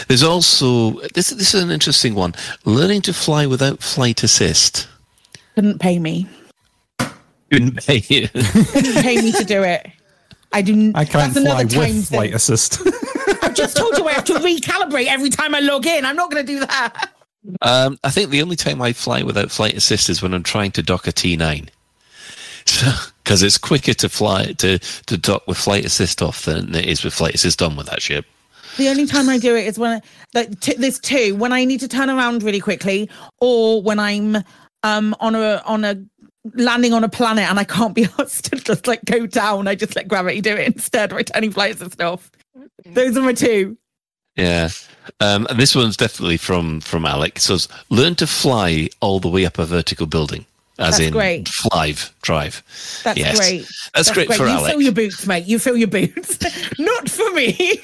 there's 0.08 0.24
also 0.24 0.92
this. 1.14 1.30
This 1.30 1.54
is 1.54 1.62
an 1.64 1.72
interesting 1.72 2.16
one. 2.16 2.36
Learning 2.66 3.02
to 3.04 3.14
fly 3.14 3.46
without 3.46 3.82
flight 3.84 4.24
assist. 4.24 4.88
Couldn't 5.56 5.80
pay 5.80 6.00
me. 6.00 6.28
Couldn't 7.52 7.86
pay 7.86 8.04
you. 8.08 8.28
Couldn't 8.30 9.04
pay 9.04 9.22
me 9.22 9.32
to 9.34 9.44
do 9.44 9.64
it. 9.64 9.88
I 10.52 10.62
do. 10.62 10.92
I 10.96 11.06
can't 11.06 11.34
that's 11.34 11.46
fly 11.46 11.62
another 11.62 11.68
time 11.70 11.96
with 11.96 12.08
flight 12.10 12.30
thing. 12.30 12.36
assist. 12.36 12.82
I've 13.44 13.56
just 13.56 13.76
told 13.78 13.98
you 13.98 14.08
I 14.08 14.14
have 14.14 14.24
to 14.26 14.34
recalibrate 14.34 15.08
every 15.08 15.30
time 15.30 15.54
I 15.56 15.60
log 15.60 15.86
in. 15.86 16.06
I'm 16.06 16.16
not 16.16 16.32
going 16.32 16.46
to 16.46 16.52
do 16.52 16.60
that. 16.62 17.12
Um, 17.62 18.00
I 18.04 18.10
think 18.10 18.30
the 18.30 18.42
only 18.42 18.56
time 18.56 18.82
I 18.82 18.94
fly 18.94 19.24
without 19.24 19.52
flight 19.52 19.76
assist 19.76 20.10
is 20.10 20.22
when 20.22 20.34
I'm 20.34 20.44
trying 20.44 20.72
to 20.72 20.84
dock 20.84 21.08
a 21.08 21.12
T9. 21.12 21.70
Because 23.24 23.44
it's 23.44 23.58
quicker 23.58 23.94
to 23.94 24.10
fly 24.10 24.54
to, 24.54 24.80
to 24.80 25.18
dock 25.18 25.46
with 25.48 25.58
flight 25.58 25.86
assist 25.86 26.22
off 26.22 26.46
than 26.46 26.74
it 26.74 26.86
is 26.86 27.04
with 27.04 27.14
flight 27.14 27.36
assist 27.36 27.62
on 27.62 27.76
with 27.76 27.88
that 27.88 28.02
ship. 28.02 28.26
The 28.78 28.88
only 28.90 29.06
time 29.06 29.30
I 29.30 29.38
do 29.38 29.56
it 29.56 29.68
is 29.68 29.78
when 29.78 30.02
like 30.34 30.60
t- 30.60 30.76
there's 30.76 31.00
two 31.00 31.36
when 31.36 31.52
I 31.52 31.64
need 31.66 31.80
to 31.82 31.88
turn 31.88 32.10
around 32.10 32.42
really 32.42 32.60
quickly, 32.62 33.10
or 33.40 33.82
when 33.82 34.00
I'm 34.00 34.44
um 34.84 35.16
on 35.20 35.36
a 35.36 35.62
on 35.66 35.84
a 35.84 36.04
landing 36.56 36.94
on 36.94 37.04
a 37.04 37.10
planet 37.10 37.46
and 37.50 37.60
I 37.60 37.64
can't 37.64 37.96
be 37.96 38.08
asked 38.20 38.46
to 38.46 38.58
just 38.58 38.88
like 38.88 39.04
go 39.06 39.26
down. 39.26 39.68
I 39.68 39.76
just 39.76 39.96
let 39.96 40.08
gravity 40.08 40.42
do 40.42 40.56
it 40.56 40.68
instead, 40.68 41.12
returning 41.12 41.52
flights 41.52 41.82
and 41.82 41.92
stuff. 41.92 42.32
Those 42.86 43.18
are 43.18 43.22
my 43.22 43.34
two. 43.34 43.78
Yeah. 44.36 44.70
Um, 45.20 45.48
and 45.50 45.60
this 45.60 45.76
one's 45.76 45.98
definitely 45.98 46.38
from 46.38 46.82
from 46.82 47.06
Alec. 47.06 47.38
It 47.38 47.42
says, 47.42 47.68
learn 47.90 48.16
to 48.16 48.28
fly 48.28 48.90
all 49.00 49.20
the 49.20 49.30
way 49.30 49.46
up 49.46 49.60
a 49.60 49.66
vertical 49.66 50.06
building. 50.06 50.46
As 50.84 50.98
That's 50.98 51.08
in 51.08 51.14
great. 51.14 51.46
flive, 51.46 52.12
drive. 52.22 52.62
That's 53.06 53.18
Yes. 53.18 53.38
great. 53.40 53.66
That's, 53.96 54.12
great, 54.12 54.28
for 54.34 54.44
you 54.44 54.50
Alec. 54.50 54.72
fill 54.74 54.82
your 54.82 54.92
boots, 54.92 55.26
mate. 55.26 55.46
You 55.46 55.58
fill 55.58 55.78
your 55.78 55.88
boots. 55.88 56.38
Not 56.80 57.10
for 57.10 57.32
me. 57.32 57.80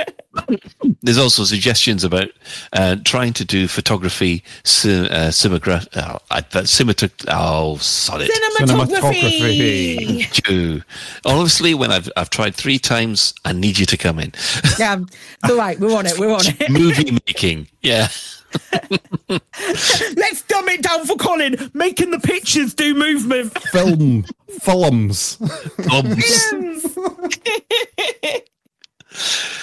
There's 1.02 1.18
also 1.18 1.42
suggestions 1.44 2.04
about 2.04 2.28
uh, 2.72 2.96
trying 3.04 3.32
to 3.32 3.44
do 3.44 3.66
photography, 3.66 4.44
sim, 4.64 5.06
uh, 5.06 5.30
cinematograph, 5.30 5.88
oh, 5.96 6.18
I, 6.30 6.40
that 6.42 6.64
cinemat- 6.64 7.24
oh, 7.28 7.78
solid. 7.78 8.30
Cinematography. 8.30 9.96
Thank 10.28 10.48
you. 10.48 10.82
Honestly, 11.24 11.74
when 11.74 11.90
I've 11.90 12.08
I've 12.16 12.30
tried 12.30 12.54
three 12.54 12.78
times, 12.78 13.34
I 13.44 13.52
need 13.54 13.78
you 13.78 13.86
to 13.86 13.96
come 13.96 14.20
in. 14.20 14.32
yeah, 14.78 14.98
all 15.48 15.56
right. 15.56 15.80
We're 15.80 15.96
on 15.96 16.06
it. 16.06 16.16
We're 16.18 16.32
on 16.32 16.42
it. 16.44 16.70
Movie 16.70 17.10
making, 17.26 17.66
yeah. 17.82 18.08
Let's 19.28 20.42
dumb 20.42 20.68
it 20.68 20.82
down 20.82 21.04
for 21.06 21.16
Colin. 21.16 21.70
Making 21.74 22.10
the 22.12 22.20
pictures 22.20 22.74
do 22.74 22.94
movement. 22.94 23.58
Film, 23.70 24.24
films. 24.60 25.38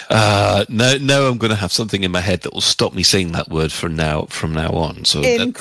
Uh, 0.10 0.65
no, 0.69 0.98
no, 0.98 1.27
I'm 1.27 1.38
going 1.38 1.52
to 1.52 1.56
have 1.56 1.72
something 1.72 2.03
in 2.03 2.11
my 2.11 2.19
head 2.19 2.41
that 2.41 2.53
will 2.53 2.61
stop 2.61 2.94
me 2.94 3.03
saying 3.03 3.31
that 3.34 3.49
word 3.49 3.72
from 3.72 3.95
now 3.95 4.23
from 4.26 4.53
now 4.53 4.72
on. 4.72 5.06
So 5.06 5.22
that- 5.38 5.53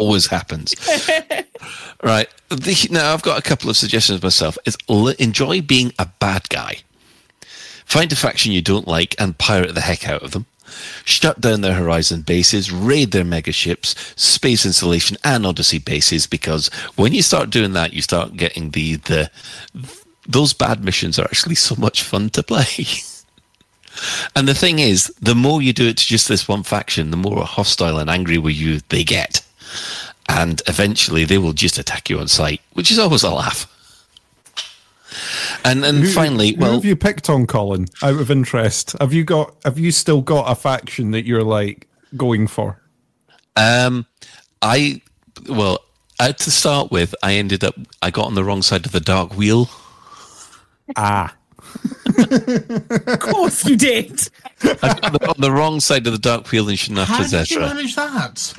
always 0.00 0.26
happens. 0.26 0.74
right. 2.02 2.28
The, 2.48 2.88
now 2.90 3.12
I've 3.12 3.22
got 3.22 3.38
a 3.38 3.42
couple 3.42 3.70
of 3.70 3.76
suggestions 3.76 4.22
myself. 4.22 4.58
Is 4.66 4.76
l- 4.88 5.08
enjoy 5.08 5.60
being 5.62 5.92
a 5.98 6.06
bad 6.18 6.48
guy. 6.48 6.78
Find 7.84 8.10
a 8.12 8.16
faction 8.16 8.52
you 8.52 8.62
don't 8.62 8.88
like 8.88 9.14
and 9.18 9.38
pirate 9.38 9.74
the 9.74 9.80
heck 9.80 10.08
out 10.08 10.22
of 10.22 10.32
them. 10.32 10.46
Shut 11.04 11.40
down 11.40 11.60
their 11.60 11.74
Horizon 11.74 12.22
bases, 12.22 12.72
raid 12.72 13.12
their 13.12 13.24
mega 13.24 13.52
ships, 13.52 13.94
space 14.16 14.66
installation, 14.66 15.16
and 15.24 15.46
Odyssey 15.46 15.78
bases. 15.78 16.26
Because 16.26 16.68
when 16.96 17.12
you 17.12 17.22
start 17.22 17.50
doing 17.50 17.72
that, 17.72 17.92
you 17.92 18.02
start 18.02 18.36
getting 18.36 18.70
the 18.70 18.96
the 18.96 19.30
those 20.28 20.52
bad 20.52 20.84
missions 20.84 21.18
are 21.18 21.24
actually 21.24 21.54
so 21.54 21.74
much 21.76 22.02
fun 22.02 22.30
to 22.30 22.42
play. 22.42 22.66
and 24.36 24.48
the 24.48 24.54
thing 24.54 24.78
is, 24.78 25.06
the 25.20 25.34
more 25.34 25.62
you 25.62 25.72
do 25.72 25.88
it 25.88 25.96
to 25.98 26.06
just 26.06 26.28
this 26.28 26.48
one 26.48 26.62
faction, 26.62 27.10
the 27.10 27.16
more 27.16 27.44
hostile 27.44 27.98
and 27.98 28.10
angry 28.10 28.38
with 28.38 28.56
you 28.56 28.80
they 28.88 29.04
get. 29.04 29.42
And 30.28 30.60
eventually 30.66 31.24
they 31.24 31.38
will 31.38 31.52
just 31.52 31.78
attack 31.78 32.10
you 32.10 32.18
on 32.18 32.28
sight, 32.28 32.60
which 32.72 32.90
is 32.90 32.98
always 32.98 33.22
a 33.22 33.30
laugh. 33.30 33.72
And 35.64 35.84
and 35.84 35.98
Who- 35.98 36.12
finally, 36.12 36.52
who 36.54 36.60
well, 36.60 36.72
have 36.74 36.84
you 36.84 36.96
picked 36.96 37.28
on, 37.30 37.46
Colin? 37.46 37.86
Out 38.02 38.20
of 38.20 38.30
interest, 38.30 38.94
have 39.00 39.12
you 39.12 39.24
got? 39.24 39.54
Have 39.64 39.78
you 39.78 39.90
still 39.92 40.20
got 40.22 40.50
a 40.50 40.54
faction 40.54 41.10
that 41.12 41.24
you're 41.24 41.42
like 41.44 41.88
going 42.16 42.46
for? 42.46 42.80
Um, 43.56 44.06
I 44.62 45.00
well, 45.48 45.80
uh, 46.20 46.32
to 46.32 46.50
start 46.50 46.90
with, 46.90 47.14
I 47.22 47.34
ended 47.34 47.64
up 47.64 47.74
I 48.02 48.10
got 48.10 48.26
on 48.26 48.34
the 48.34 48.44
wrong 48.44 48.62
side 48.62 48.86
of 48.86 48.92
the 48.92 49.00
dark 49.00 49.36
wheel. 49.36 49.68
Ah, 50.96 51.34
of 52.16 53.18
course 53.20 53.64
you 53.66 53.76
did. 53.76 54.28
I 54.62 54.74
got 54.80 55.04
on 55.04 55.12
the, 55.12 55.28
on 55.28 55.34
the 55.38 55.50
wrong 55.52 55.80
side 55.80 56.06
of 56.06 56.12
the 56.12 56.18
dark 56.18 56.50
wheel 56.52 56.68
in 56.68 56.76
How 56.76 57.04
Shinrarta 57.04 57.30
did 57.30 57.50
you 57.50 57.58
Dezhra 57.58 57.74
manage 57.74 57.96
that? 57.96 58.54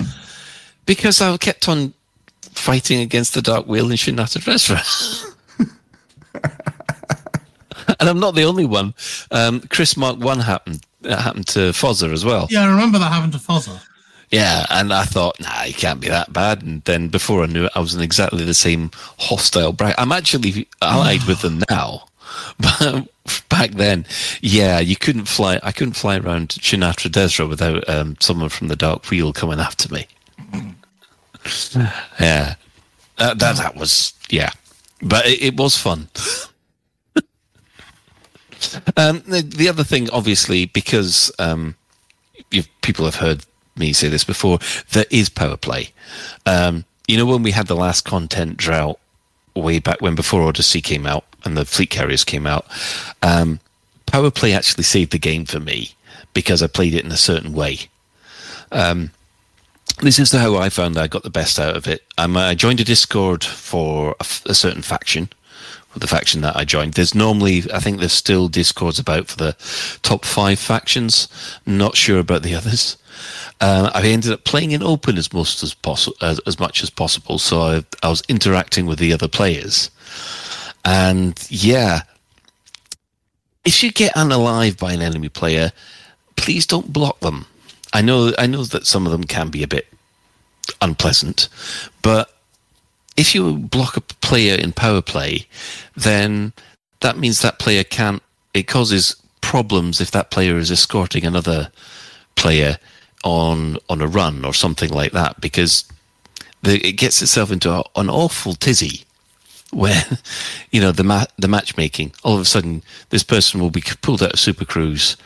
because 0.86 1.20
I 1.20 1.36
kept 1.38 1.68
on 1.68 1.94
fighting 2.52 3.00
against 3.00 3.34
the 3.34 3.42
dark 3.42 3.66
wheel 3.66 3.90
in 3.90 3.96
Shinrarta 3.96 4.40
Dezhra. 4.42 5.34
and 8.00 8.08
I'm 8.08 8.20
not 8.20 8.34
the 8.34 8.44
only 8.44 8.64
one. 8.64 8.94
Um, 9.30 9.60
Chris 9.60 9.96
Mark 9.96 10.18
One 10.18 10.40
happened 10.40 10.84
that 11.02 11.20
happened 11.20 11.46
to 11.48 11.70
Fozzer 11.70 12.12
as 12.12 12.24
well. 12.24 12.48
Yeah, 12.50 12.62
I 12.62 12.70
remember 12.70 12.98
that 12.98 13.12
happened 13.12 13.32
to 13.34 13.38
Fozzer. 13.38 13.80
Yeah, 14.30 14.66
and 14.68 14.92
I 14.92 15.04
thought, 15.04 15.40
nah, 15.40 15.64
it 15.64 15.76
can't 15.76 16.00
be 16.00 16.08
that 16.08 16.32
bad. 16.32 16.62
And 16.62 16.82
then 16.84 17.08
before 17.08 17.42
I 17.42 17.46
knew 17.46 17.64
it, 17.64 17.72
I 17.74 17.80
was 17.80 17.94
in 17.94 18.02
exactly 18.02 18.44
the 18.44 18.52
same 18.52 18.90
hostile 19.18 19.72
bracket. 19.72 19.98
I'm 19.98 20.12
actually 20.12 20.68
allied 20.82 21.24
with 21.24 21.40
them 21.40 21.62
now, 21.70 22.04
but 22.58 23.08
back 23.48 23.70
then, 23.70 24.04
yeah, 24.42 24.80
you 24.80 24.96
couldn't 24.96 25.26
fly. 25.26 25.60
I 25.62 25.72
couldn't 25.72 25.94
fly 25.94 26.18
around 26.18 26.48
Shinrarta 26.50 27.10
Dezhra 27.10 27.48
without 27.48 27.88
um, 27.88 28.16
someone 28.20 28.50
from 28.50 28.68
the 28.68 28.76
Dark 28.76 29.08
Wheel 29.10 29.32
coming 29.32 29.60
after 29.60 29.92
me. 29.92 30.06
yeah. 32.20 32.54
Uh, 33.16 33.34
that 33.34 33.56
that 33.56 33.76
was 33.76 34.12
yeah, 34.28 34.50
but 35.02 35.26
it, 35.26 35.42
it 35.42 35.56
was 35.56 35.76
fun. 35.76 36.08
um, 38.96 39.22
the, 39.26 39.42
the 39.42 39.68
other 39.68 39.84
thing, 39.84 40.10
obviously, 40.10 40.66
because 40.66 41.30
um, 41.38 41.74
people 42.82 43.04
have 43.04 43.16
heard 43.16 43.44
me 43.76 43.92
say 43.92 44.08
this 44.08 44.24
before, 44.24 44.58
there 44.92 45.06
is 45.10 45.28
power 45.28 45.56
play. 45.56 45.90
Um, 46.46 46.84
you 47.06 47.16
know, 47.16 47.26
when 47.26 47.42
we 47.42 47.52
had 47.52 47.66
the 47.66 47.76
last 47.76 48.04
content 48.04 48.56
drought 48.56 48.98
way 49.54 49.78
back 49.78 50.00
when 50.00 50.14
before 50.14 50.42
Odyssey 50.42 50.80
came 50.80 51.06
out 51.06 51.24
and 51.44 51.56
the 51.56 51.64
fleet 51.64 51.90
carriers 51.90 52.24
came 52.24 52.46
out, 52.46 52.66
um, 53.22 53.60
power 54.06 54.30
play 54.30 54.52
actually 54.52 54.84
saved 54.84 55.12
the 55.12 55.18
game 55.18 55.44
for 55.44 55.60
me 55.60 55.92
because 56.34 56.62
I 56.62 56.66
played 56.66 56.94
it 56.94 57.04
in 57.04 57.12
a 57.12 57.16
certain 57.16 57.52
way. 57.52 57.78
Um, 58.70 59.10
this 60.00 60.18
is 60.18 60.32
how 60.32 60.56
I 60.56 60.68
found 60.68 60.96
I 60.96 61.06
got 61.06 61.22
the 61.22 61.30
best 61.30 61.58
out 61.58 61.76
of 61.76 61.86
it. 61.86 62.02
Um, 62.16 62.36
I 62.36 62.54
joined 62.54 62.80
a 62.80 62.84
Discord 62.84 63.44
for 63.44 64.14
a, 64.20 64.54
certain 64.54 64.82
faction, 64.82 65.28
the 65.96 66.06
faction 66.06 66.40
that 66.42 66.56
I 66.56 66.64
joined. 66.64 66.94
There's 66.94 67.14
normally, 67.14 67.64
I 67.72 67.80
think 67.80 67.98
there's 67.98 68.12
still 68.12 68.48
Discords 68.48 68.98
about 68.98 69.28
for 69.28 69.36
the 69.36 69.56
top 70.02 70.24
five 70.24 70.58
factions. 70.58 71.28
Not 71.66 71.96
sure 71.96 72.18
about 72.18 72.42
the 72.42 72.54
others. 72.56 72.96
Uh, 73.60 73.90
I 73.92 74.02
ended 74.02 74.32
up 74.32 74.44
playing 74.44 74.70
in 74.70 74.82
open 74.82 75.18
as 75.18 75.32
most 75.32 75.62
as 75.62 75.74
possible, 75.74 76.16
as, 76.22 76.38
as 76.40 76.60
much 76.60 76.82
as 76.82 76.90
possible. 76.90 77.38
So 77.38 77.60
I, 77.60 77.84
I 78.02 78.08
was 78.08 78.22
interacting 78.28 78.86
with 78.86 78.98
the 79.00 79.12
other 79.12 79.26
players, 79.26 79.90
and 80.84 81.36
yeah, 81.50 82.02
if 83.64 83.82
you 83.82 83.90
get 83.90 84.14
unalive 84.14 84.78
by 84.78 84.92
an 84.92 85.02
enemy 85.02 85.28
player, 85.28 85.72
please 86.36 86.66
don't 86.66 86.92
block 86.92 87.18
them. 87.20 87.46
I 87.92 88.02
know, 88.02 88.32
I 88.38 88.46
know 88.46 88.64
that 88.64 88.86
some 88.86 89.06
of 89.06 89.12
them 89.12 89.24
can 89.24 89.48
be 89.48 89.62
a 89.62 89.68
bit 89.68 89.86
unpleasant, 90.80 91.48
but 92.02 92.34
if 93.16 93.34
you 93.34 93.56
block 93.56 93.96
a 93.96 94.00
player 94.00 94.54
in 94.54 94.72
power 94.72 95.02
play, 95.02 95.46
then 95.96 96.52
that 97.00 97.18
means 97.18 97.40
that 97.40 97.58
player 97.58 97.84
can't. 97.84 98.22
It 98.54 98.68
causes 98.68 99.16
problems 99.40 100.00
if 100.00 100.10
that 100.12 100.30
player 100.30 100.56
is 100.58 100.70
escorting 100.70 101.24
another 101.24 101.70
player 102.36 102.78
on 103.24 103.78
on 103.88 104.00
a 104.00 104.06
run 104.06 104.44
or 104.44 104.54
something 104.54 104.90
like 104.90 105.12
that, 105.12 105.40
because 105.40 105.84
the, 106.62 106.86
it 106.86 106.92
gets 106.92 107.22
itself 107.22 107.50
into 107.50 107.72
a, 107.72 107.82
an 107.96 108.08
awful 108.10 108.54
tizzy 108.54 109.04
where 109.70 110.02
you 110.70 110.80
know 110.80 110.92
the 110.92 111.04
ma- 111.04 111.26
the 111.36 111.48
matchmaking. 111.48 112.12
All 112.24 112.34
of 112.34 112.40
a 112.40 112.44
sudden, 112.44 112.82
this 113.10 113.22
person 113.22 113.60
will 113.60 113.70
be 113.70 113.82
pulled 114.02 114.22
out 114.22 114.34
of 114.34 114.40
Super 114.40 114.64
Cruise, 114.64 115.16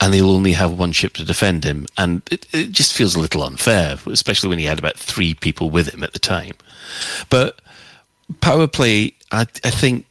and 0.00 0.12
they'll 0.12 0.30
only 0.30 0.52
have 0.52 0.78
one 0.78 0.92
ship 0.92 1.14
to 1.14 1.24
defend 1.24 1.64
him, 1.64 1.86
and 1.96 2.22
it, 2.30 2.46
it 2.52 2.72
just 2.72 2.92
feels 2.92 3.14
a 3.14 3.20
little 3.20 3.42
unfair, 3.42 3.98
especially 4.06 4.48
when 4.48 4.58
he 4.58 4.64
had 4.64 4.78
about 4.78 4.96
three 4.96 5.34
people 5.34 5.70
with 5.70 5.92
him 5.92 6.02
at 6.02 6.12
the 6.12 6.18
time. 6.18 6.54
But 7.30 7.60
power 8.40 8.66
play, 8.66 9.14
I, 9.32 9.42
I 9.42 9.70
think, 9.70 10.06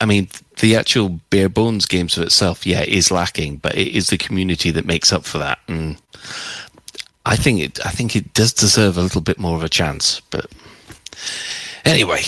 I 0.00 0.06
mean, 0.06 0.28
the 0.60 0.76
actual 0.76 1.20
bare 1.30 1.48
bones 1.48 1.86
games 1.86 2.16
of 2.16 2.24
itself, 2.24 2.66
yeah, 2.66 2.82
is 2.82 3.10
lacking, 3.10 3.56
but 3.56 3.76
it 3.76 3.88
is 3.96 4.10
the 4.10 4.18
community 4.18 4.70
that 4.70 4.84
makes 4.84 5.12
up 5.12 5.24
for 5.24 5.38
that, 5.38 5.58
and 5.68 6.00
I 7.26 7.36
think 7.36 7.60
it, 7.60 7.84
I 7.84 7.90
think 7.90 8.16
it 8.16 8.32
does 8.32 8.54
deserve 8.54 8.96
a 8.96 9.02
little 9.02 9.20
bit 9.20 9.38
more 9.38 9.56
of 9.56 9.62
a 9.62 9.68
chance. 9.68 10.20
But 10.30 10.50
anyway, 11.84 12.22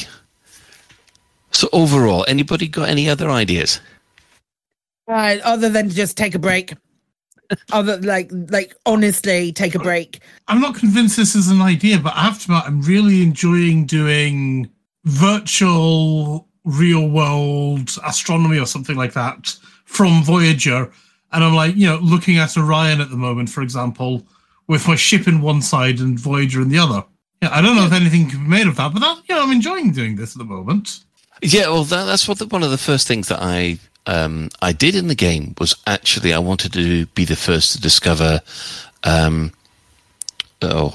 so 1.60 1.68
overall, 1.74 2.24
anybody 2.26 2.66
got 2.66 2.88
any 2.88 3.06
other 3.10 3.28
ideas? 3.28 3.80
Right, 5.06 5.40
other 5.42 5.68
than 5.68 5.90
just 5.90 6.16
take 6.16 6.34
a 6.34 6.38
break. 6.38 6.72
other 7.72 7.98
like 7.98 8.30
like 8.32 8.74
honestly, 8.86 9.52
take 9.52 9.74
a 9.74 9.78
break. 9.78 10.20
I'm 10.48 10.60
not 10.60 10.74
convinced 10.74 11.18
this 11.18 11.34
is 11.34 11.50
an 11.50 11.60
idea, 11.60 11.98
but 11.98 12.14
I 12.16 12.22
have 12.22 12.42
I'm 12.48 12.80
really 12.80 13.22
enjoying 13.22 13.84
doing 13.84 14.70
virtual 15.04 16.48
real 16.64 17.08
world 17.08 17.90
astronomy 18.06 18.58
or 18.58 18.66
something 18.66 18.96
like 18.96 19.12
that 19.12 19.54
from 19.84 20.24
Voyager. 20.24 20.90
And 21.32 21.44
I'm 21.44 21.54
like, 21.54 21.76
you 21.76 21.86
know, 21.86 21.98
looking 21.98 22.38
at 22.38 22.56
Orion 22.56 23.02
at 23.02 23.10
the 23.10 23.16
moment, 23.16 23.50
for 23.50 23.60
example, 23.60 24.26
with 24.66 24.88
my 24.88 24.96
ship 24.96 25.28
in 25.28 25.42
one 25.42 25.60
side 25.60 25.98
and 26.00 26.18
Voyager 26.18 26.62
in 26.62 26.70
the 26.70 26.78
other. 26.78 27.04
Yeah, 27.42 27.50
I 27.52 27.60
don't 27.60 27.76
know 27.76 27.84
if 27.84 27.92
anything 27.92 28.30
can 28.30 28.44
be 28.44 28.48
made 28.48 28.66
of 28.66 28.76
that, 28.76 28.92
but 28.92 29.00
that, 29.00 29.22
you 29.28 29.34
know, 29.34 29.42
I'm 29.42 29.52
enjoying 29.52 29.92
doing 29.92 30.16
this 30.16 30.34
at 30.34 30.38
the 30.38 30.44
moment. 30.44 31.00
Yeah, 31.42 31.68
well, 31.68 31.84
that, 31.84 32.04
that's 32.04 32.28
what 32.28 32.38
the, 32.38 32.46
one 32.46 32.62
of 32.62 32.70
the 32.70 32.78
first 32.78 33.06
things 33.06 33.28
that 33.28 33.40
I 33.40 33.78
um, 34.06 34.50
I 34.60 34.72
did 34.72 34.94
in 34.94 35.08
the 35.08 35.14
game 35.14 35.54
was 35.58 35.74
actually 35.86 36.32
I 36.32 36.38
wanted 36.38 36.72
to 36.74 37.06
be 37.06 37.24
the 37.24 37.36
first 37.36 37.72
to 37.72 37.80
discover 37.80 38.40
um, 39.04 39.52
oh, 40.62 40.94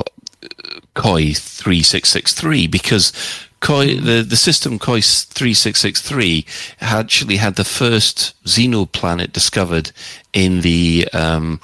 Koi 0.94 1.34
three 1.34 1.84
six 1.84 2.10
six 2.10 2.34
three 2.34 2.68
because 2.68 3.12
Koi 3.60 3.96
the, 4.00 4.22
the 4.22 4.38
system 4.38 4.80
Koi 4.80 5.02
three 5.02 5.54
six 5.54 5.82
six 5.82 6.02
three 6.02 6.46
actually 6.82 7.38
had 7.38 7.56
the 7.56 7.66
first 7.66 8.34
Xeno 8.46 8.92
planet 8.92 9.34
discovered 9.34 9.92
in 10.34 10.62
the 10.62 11.08
um, 11.14 11.60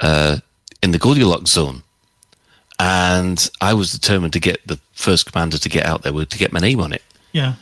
uh, 0.00 0.38
in 0.82 0.90
the 0.90 0.98
Goldilocks 0.98 1.52
zone. 1.52 1.82
And 2.78 3.48
I 3.60 3.72
was 3.72 3.92
determined 3.92 4.32
to 4.32 4.40
get 4.40 4.66
the 4.66 4.80
first 4.92 5.30
commander 5.30 5.58
to 5.58 5.68
get 5.68 5.86
out 5.86 6.02
there 6.02 6.12
to 6.12 6.38
get 6.38 6.52
my 6.52 6.60
name 6.60 6.80
on 6.80 6.92
it. 6.92 7.02
Yeah. 7.32 7.54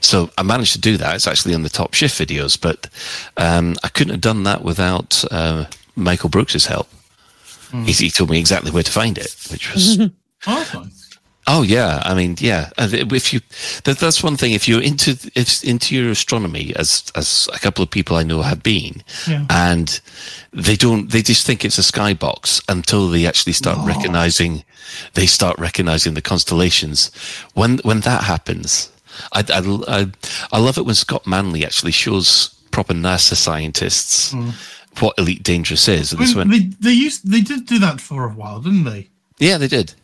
So 0.00 0.30
I 0.38 0.42
managed 0.42 0.72
to 0.74 0.80
do 0.80 0.96
that. 0.98 1.14
It's 1.14 1.26
actually 1.26 1.54
in 1.54 1.62
the 1.62 1.68
top 1.68 1.94
shift 1.94 2.18
videos, 2.18 2.60
but 2.60 2.88
um, 3.36 3.76
I 3.82 3.88
couldn't 3.88 4.12
have 4.14 4.20
done 4.20 4.44
that 4.44 4.62
without 4.62 5.24
uh, 5.30 5.64
Michael 5.96 6.28
Brookes's 6.30 6.66
help. 6.66 6.88
Mm. 7.70 7.86
He, 7.86 7.92
he 7.92 8.10
told 8.10 8.30
me 8.30 8.38
exactly 8.38 8.70
where 8.70 8.82
to 8.84 8.90
find 8.92 9.18
it, 9.18 9.34
which 9.50 9.72
was 9.72 9.98
Oh. 10.46 10.86
Oh 11.48 11.62
yeah, 11.62 12.02
I 12.04 12.14
mean 12.14 12.34
yeah. 12.40 12.70
If 12.76 13.32
you 13.32 13.40
that, 13.84 13.98
that's 13.98 14.20
one 14.20 14.36
thing. 14.36 14.52
If 14.52 14.66
you're 14.66 14.82
into 14.82 15.12
if 15.36 15.62
into 15.62 15.94
your 15.94 16.10
astronomy, 16.10 16.74
as 16.74 17.04
as 17.14 17.48
a 17.54 17.58
couple 17.60 17.84
of 17.84 17.90
people 17.90 18.16
I 18.16 18.24
know 18.24 18.42
have 18.42 18.64
been, 18.64 19.04
Yeah. 19.28 19.46
and 19.48 20.00
they 20.52 20.74
don't, 20.74 21.08
they 21.10 21.22
just 21.22 21.46
think 21.46 21.64
it's 21.64 21.78
a 21.78 21.82
skybox 21.92 22.60
until 22.68 23.08
they 23.08 23.26
actually 23.26 23.52
start 23.52 23.78
No. 23.78 23.86
recognizing, 23.86 24.64
they 25.14 25.26
start 25.26 25.56
recognizing 25.60 26.14
the 26.14 26.22
constellations. 26.22 27.12
When 27.54 27.78
when 27.84 28.00
that 28.00 28.24
happens, 28.24 28.90
I 29.32 29.40
I 29.48 30.00
I, 30.00 30.06
I 30.52 30.58
love 30.58 30.78
it 30.78 30.86
when 30.86 30.94
Scott 30.94 31.26
Manley 31.26 31.64
actually 31.64 31.92
shows 31.92 32.48
proper 32.70 32.94
NASA 32.94 33.34
scientists 33.36 34.32
Mm. 34.34 34.52
what 35.00 35.14
Elite 35.18 35.42
Dangerous 35.42 35.88
is. 35.88 36.12
And 36.12 36.20
I 36.20 36.24
this 36.24 36.34
mean, 36.36 36.48
went, 36.48 36.80
they, 36.80 36.88
they 36.90 36.94
used 36.94 37.30
they 37.30 37.40
did 37.40 37.66
do 37.66 37.78
that 37.80 38.00
for 38.00 38.24
a 38.24 38.30
while, 38.30 38.60
didn't 38.60 38.84
they? 38.84 39.08
yeah, 39.38 39.58
they 39.58 39.68
did. 39.68 39.94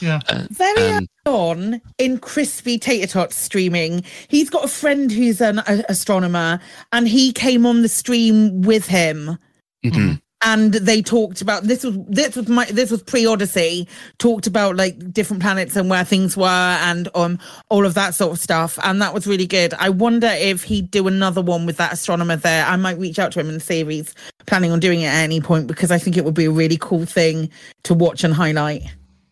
Yeah. 0.00 0.20
Very 0.50 0.82
Um, 0.82 0.94
early 0.94 1.08
on 1.26 1.80
in 1.98 2.18
Crispy 2.18 2.78
Tater 2.78 3.06
Tot 3.06 3.32
streaming, 3.34 4.02
he's 4.28 4.48
got 4.48 4.64
a 4.64 4.68
friend 4.68 5.12
who's 5.12 5.42
an 5.42 5.58
a- 5.58 5.84
astronomer, 5.90 6.58
and 6.90 7.06
he 7.06 7.32
came 7.32 7.66
on 7.66 7.82
the 7.82 7.88
stream 7.88 8.62
with 8.62 8.86
him. 8.86 9.36
mhm. 9.84 10.20
And 10.42 10.72
they 10.74 11.02
talked 11.02 11.42
about 11.42 11.64
this 11.64 11.84
was 11.84 11.96
this 12.08 12.36
was 12.36 12.48
my 12.48 12.64
this 12.66 12.90
was 12.90 13.02
pre 13.02 13.26
Odyssey 13.26 13.86
talked 14.18 14.46
about 14.46 14.76
like 14.76 15.12
different 15.12 15.42
planets 15.42 15.76
and 15.76 15.90
where 15.90 16.04
things 16.04 16.36
were 16.36 16.46
and 16.46 17.08
um 17.14 17.38
all 17.68 17.84
of 17.84 17.94
that 17.94 18.14
sort 18.14 18.32
of 18.32 18.38
stuff 18.38 18.78
and 18.82 19.00
that 19.02 19.12
was 19.12 19.26
really 19.26 19.46
good. 19.46 19.74
I 19.74 19.90
wonder 19.90 20.28
if 20.28 20.62
he'd 20.64 20.90
do 20.90 21.06
another 21.06 21.42
one 21.42 21.66
with 21.66 21.76
that 21.76 21.92
astronomer 21.92 22.36
there. 22.36 22.64
I 22.64 22.76
might 22.76 22.98
reach 22.98 23.18
out 23.18 23.32
to 23.32 23.40
him 23.40 23.48
and 23.48 23.62
see 23.62 23.80
if 23.80 23.88
he's 23.88 24.14
planning 24.46 24.72
on 24.72 24.80
doing 24.80 25.02
it 25.02 25.06
at 25.06 25.22
any 25.22 25.40
point 25.40 25.66
because 25.66 25.90
I 25.90 25.98
think 25.98 26.16
it 26.16 26.24
would 26.24 26.34
be 26.34 26.46
a 26.46 26.50
really 26.50 26.78
cool 26.80 27.04
thing 27.06 27.50
to 27.84 27.94
watch 27.94 28.24
and 28.24 28.34
highlight. 28.34 28.82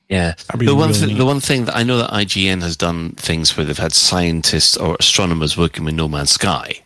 Yeah, 0.09 0.35
be 0.57 0.65
the 0.65 0.75
one 0.75 0.89
really 0.89 1.01
thing, 1.01 1.09
neat. 1.11 1.19
the 1.19 1.27
one 1.27 1.41
thing 1.41 1.67
that 1.67 1.77
I 1.77 1.83
know 1.83 1.99
that 1.99 2.11
IGN 2.11 2.63
has 2.63 2.79
done 2.79 3.13
things 3.13 3.57
where 3.57 3.67
they've 3.67 3.77
had 3.77 3.93
scientists 3.93 4.75
or 4.77 4.97
astronomers 4.99 5.59
working 5.59 5.85
with 5.85 5.95
No 5.95 6.09
Man's 6.09 6.31
Sky, 6.31 6.83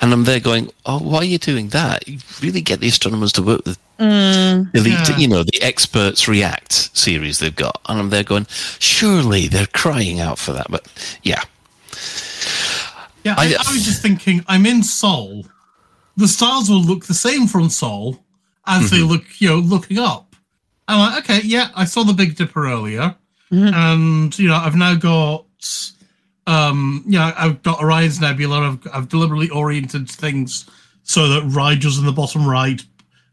and 0.00 0.12
I'm 0.12 0.24
there 0.24 0.40
going, 0.40 0.70
"Oh, 0.86 0.98
why 0.98 1.18
are 1.18 1.24
you 1.24 1.38
doing 1.38 1.68
that? 1.70 2.06
You 2.08 2.18
really 2.40 2.60
get 2.60 2.80
the 2.80 2.88
astronomers 2.88 3.32
to 3.34 3.42
work 3.42 3.64
with 3.66 3.78
Mm. 3.98 4.72
elite, 4.76 4.92
Yeah. 5.08 5.16
you 5.18 5.26
know, 5.26 5.42
the 5.42 5.60
experts 5.60 6.28
react 6.28 6.90
series 6.96 7.40
they've 7.40 7.54
got, 7.56 7.80
and 7.88 7.98
I'm 7.98 8.10
there 8.10 8.22
going, 8.22 8.46
surely 8.78 9.48
they're 9.48 9.66
crying 9.66 10.20
out 10.20 10.38
for 10.38 10.52
that, 10.52 10.68
but 10.70 10.86
yeah, 11.24 11.42
Yeah, 13.24 13.34
I, 13.36 13.46
I- 13.54 13.56
I 13.68 13.72
was 13.72 13.84
just 13.84 14.00
thinking, 14.00 14.44
I'm 14.46 14.64
in 14.66 14.82
Sol. 14.84 15.44
The 16.16 16.28
stars 16.28 16.70
will 16.70 16.82
look 16.82 17.06
the 17.06 17.14
same 17.14 17.46
from 17.48 17.68
Sol 17.70 18.22
as 18.66 18.90
they 18.90 18.98
Mhm. 18.98 19.08
look, 19.08 19.24
you 19.40 19.48
know, 19.48 19.56
looking 19.58 19.98
up. 19.98 20.36
I'm 20.86 20.98
like, 21.00 21.24
okay, 21.24 21.40
yeah, 21.44 21.68
I 21.74 21.84
saw 21.84 22.04
the 22.04 22.12
Big 22.14 22.36
Dipper 22.36 22.66
earlier, 22.70 23.14
and 23.50 24.38
you 24.38 24.48
know, 24.48 24.54
I've 24.56 24.76
now 24.76 24.94
got, 24.94 25.44
um, 26.48 27.04
you 27.04 27.18
know, 27.18 27.30
I've 27.36 27.62
got 27.62 27.78
Orion's 27.78 28.20
Nebula. 28.20 28.60
I've, 28.60 28.88
I've 28.94 29.08
deliberately 29.10 29.50
oriented 29.50 30.08
things 30.10 30.68
so 31.02 31.28
that 31.28 31.42
Rigel's 31.54 31.98
in 31.98 32.06
the 32.06 32.12
bottom 32.12 32.48
right, 32.48 32.82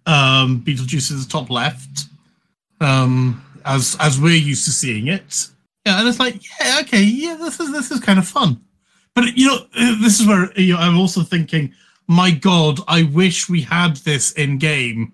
um, 0.06 0.60
Betelgeuse 0.60 1.12
is 1.12 1.26
the 1.26 1.32
top 1.32 1.50
left, 1.50 2.08
um, 2.82 3.42
as 3.64 3.96
as 4.02 4.20
we're 4.20 4.36
used 4.36 4.66
to 4.66 4.72
seeing 4.72 5.08
it. 5.08 5.48
Yeah, 5.86 6.00
and 6.00 6.10
it's 6.10 6.20
like, 6.20 6.42
yeah, 6.60 6.80
okay, 6.82 7.04
yeah, 7.04 7.36
this 7.36 7.58
is 7.62 7.72
this 7.72 7.90
is 7.90 8.02
kind 8.02 8.20
of 8.20 8.28
fun. 8.28 8.60
But 9.14 9.38
you 9.38 9.48
know, 9.48 9.66
uh, 9.78 10.02
this 10.02 10.20
is 10.20 10.28
where 10.28 10.52
you 10.60 10.74
know, 10.74 10.80
I'm 10.80 11.00
also 11.00 11.22
thinking, 11.22 11.74
my 12.08 12.32
God, 12.32 12.82
I 12.86 13.04
wish 13.04 13.48
we 13.48 13.62
had 13.62 13.96
this 13.98 14.34
in 14.34 14.58
game, 14.58 15.14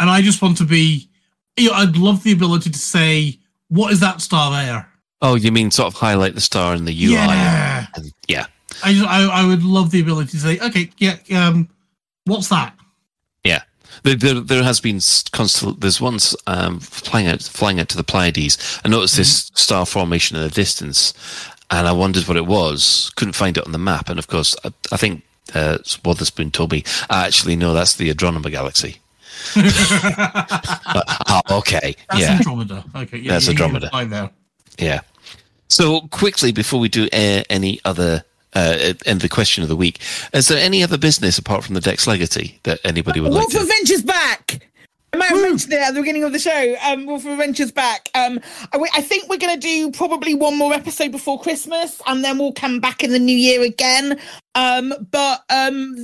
and 0.00 0.10
I 0.10 0.22
just 0.22 0.42
want 0.42 0.56
to 0.58 0.64
be. 0.64 1.08
You 1.56 1.70
know, 1.70 1.74
I'd 1.74 1.96
love 1.96 2.24
the 2.24 2.32
ability 2.32 2.70
to 2.70 2.78
say, 2.78 3.38
"What 3.68 3.92
is 3.92 4.00
that 4.00 4.20
star 4.20 4.50
there?" 4.50 4.88
Oh, 5.20 5.34
you 5.34 5.50
mean 5.50 5.70
sort 5.70 5.92
of 5.92 5.94
highlight 5.94 6.34
the 6.34 6.40
star 6.40 6.74
in 6.74 6.84
the 6.84 6.92
UI? 6.92 7.12
Yeah. 7.12 7.86
And, 7.94 8.12
yeah. 8.28 8.46
I, 8.84 8.92
just, 8.92 9.06
I 9.06 9.42
I 9.42 9.46
would 9.46 9.64
love 9.64 9.90
the 9.90 10.00
ability 10.00 10.30
to 10.32 10.38
say, 10.38 10.58
okay, 10.60 10.90
yeah, 10.98 11.16
um, 11.36 11.68
what's 12.24 12.48
that? 12.48 12.74
Yeah. 13.44 13.62
There, 14.04 14.14
there, 14.14 14.34
there 14.34 14.62
has 14.62 14.80
been 14.80 15.00
constant. 15.32 15.80
There's 15.80 16.00
once 16.00 16.36
um, 16.46 16.78
flying 16.78 17.26
out, 17.26 17.42
flying 17.42 17.80
out 17.80 17.88
to 17.88 17.96
the 17.96 18.04
Pleiades. 18.04 18.80
I 18.84 18.88
noticed 18.88 19.16
this 19.16 19.50
star 19.54 19.86
formation 19.86 20.36
in 20.36 20.44
the 20.44 20.50
distance, 20.50 21.14
and 21.70 21.88
I 21.88 21.92
wondered 21.92 22.28
what 22.28 22.36
it 22.36 22.46
was. 22.46 23.10
Couldn't 23.16 23.34
find 23.34 23.56
it 23.56 23.66
on 23.66 23.72
the 23.72 23.78
map, 23.78 24.08
and 24.08 24.18
of 24.18 24.28
course, 24.28 24.54
I, 24.64 24.72
I 24.92 24.96
think 24.96 25.24
uh, 25.54 25.78
Wotherspoon 26.04 26.52
told 26.52 26.70
me. 26.70 26.84
I 27.10 27.26
actually 27.26 27.56
know 27.56 27.72
that's 27.72 27.96
the 27.96 28.10
Andromeda 28.10 28.50
Galaxy. 28.50 28.98
But, 29.54 31.04
ah, 31.08 31.42
okay, 31.58 31.94
That's 32.08 32.20
yeah, 32.20 32.32
Andromeda. 32.32 32.84
Okay, 32.94 33.18
yeah, 33.18 33.32
That's 33.32 33.48
Andromeda. 33.48 33.90
Yeah. 34.78 35.00
So 35.68 36.02
quickly 36.08 36.52
before 36.52 36.80
we 36.80 36.88
do 36.88 37.08
uh, 37.12 37.42
any 37.50 37.80
other. 37.84 38.24
Uh, 38.54 38.94
and 39.04 39.20
the 39.20 39.28
question 39.28 39.62
of 39.62 39.68
the 39.68 39.76
week: 39.76 40.00
Is 40.32 40.48
there 40.48 40.58
any 40.58 40.82
other 40.82 40.96
business 40.96 41.36
apart 41.36 41.64
from 41.64 41.74
the 41.74 41.82
Dex 41.82 42.06
Legacy 42.06 42.58
that 42.62 42.80
anybody 42.82 43.20
would 43.20 43.30
like 43.30 43.42
Wolf 43.42 43.52
to? 43.52 43.60
Adventures 43.60 44.02
back. 44.02 44.66
I 45.12 45.16
might 45.16 45.28
have 45.30 45.40
mentioned 45.40 45.72
it 45.72 45.80
at 45.80 45.94
the 45.94 46.00
beginning 46.00 46.24
of 46.24 46.32
the 46.32 46.38
show. 46.38 46.76
Um, 46.84 47.06
Wolf 47.06 47.24
Adventures 47.24 47.72
back. 47.72 48.10
Um, 48.14 48.40
I, 48.74 48.78
I 48.94 49.00
think 49.00 49.28
we're 49.28 49.38
going 49.38 49.58
to 49.58 49.60
do 49.60 49.90
probably 49.90 50.34
one 50.34 50.58
more 50.58 50.74
episode 50.74 51.12
before 51.12 51.40
Christmas, 51.40 52.00
and 52.06 52.22
then 52.22 52.38
we'll 52.38 52.52
come 52.52 52.78
back 52.78 53.02
in 53.02 53.12
the 53.12 53.18
new 53.18 53.36
year 53.36 53.62
again. 53.62 54.18
Um, 54.54 54.92
but 55.10 55.44
um, 55.48 55.96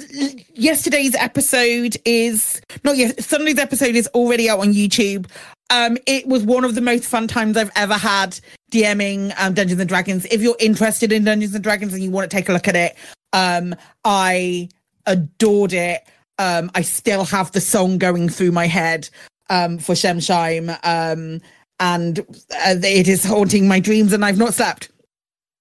yesterday's 0.54 1.14
episode 1.16 1.96
is 2.06 2.62
not 2.82 2.96
yet. 2.96 3.22
Sunday's 3.22 3.58
episode 3.58 3.94
is 3.94 4.06
already 4.08 4.48
out 4.48 4.60
on 4.60 4.72
YouTube. 4.72 5.26
Um, 5.68 5.98
it 6.06 6.26
was 6.26 6.42
one 6.42 6.64
of 6.64 6.74
the 6.74 6.80
most 6.80 7.04
fun 7.04 7.28
times 7.28 7.56
I've 7.56 7.72
ever 7.76 7.94
had 7.94 8.38
DMing 8.74 9.32
um, 9.38 9.54
Dungeons 9.54 9.80
and 9.80 9.88
Dragons. 9.88 10.24
If 10.26 10.42
you're 10.42 10.56
interested 10.58 11.12
in 11.12 11.24
Dungeons 11.24 11.54
and 11.54 11.62
Dragons 11.62 11.94
and 11.94 12.02
you 12.02 12.10
want 12.10 12.28
to 12.28 12.36
take 12.36 12.48
a 12.48 12.52
look 12.52 12.66
at 12.66 12.74
it, 12.74 12.96
um, 13.32 13.74
I 14.04 14.68
adored 15.06 15.72
it. 15.72 16.02
Um, 16.38 16.72
I 16.74 16.82
still 16.82 17.24
have 17.24 17.52
the 17.52 17.60
song 17.60 17.98
going 17.98 18.28
through 18.28 18.50
my 18.50 18.66
head 18.66 19.08
um, 19.48 19.78
for 19.78 19.94
Shemsheim, 19.94 20.76
um, 20.82 21.40
and 21.78 22.18
uh, 22.18 22.74
it 22.82 23.06
is 23.06 23.24
haunting 23.24 23.68
my 23.68 23.78
dreams, 23.78 24.12
and 24.12 24.24
I've 24.24 24.38
not 24.38 24.54
slept, 24.54 24.90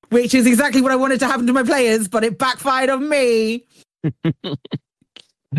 which 0.10 0.34
is 0.34 0.48
exactly 0.48 0.82
what 0.82 0.92
I 0.92 0.96
wanted 0.96 1.20
to 1.20 1.28
happen 1.28 1.46
to 1.46 1.54
my 1.54 1.62
players, 1.62 2.08
but 2.08 2.24
it 2.24 2.40
backfired 2.40 2.90
on 2.90 3.08
me. 3.08 3.68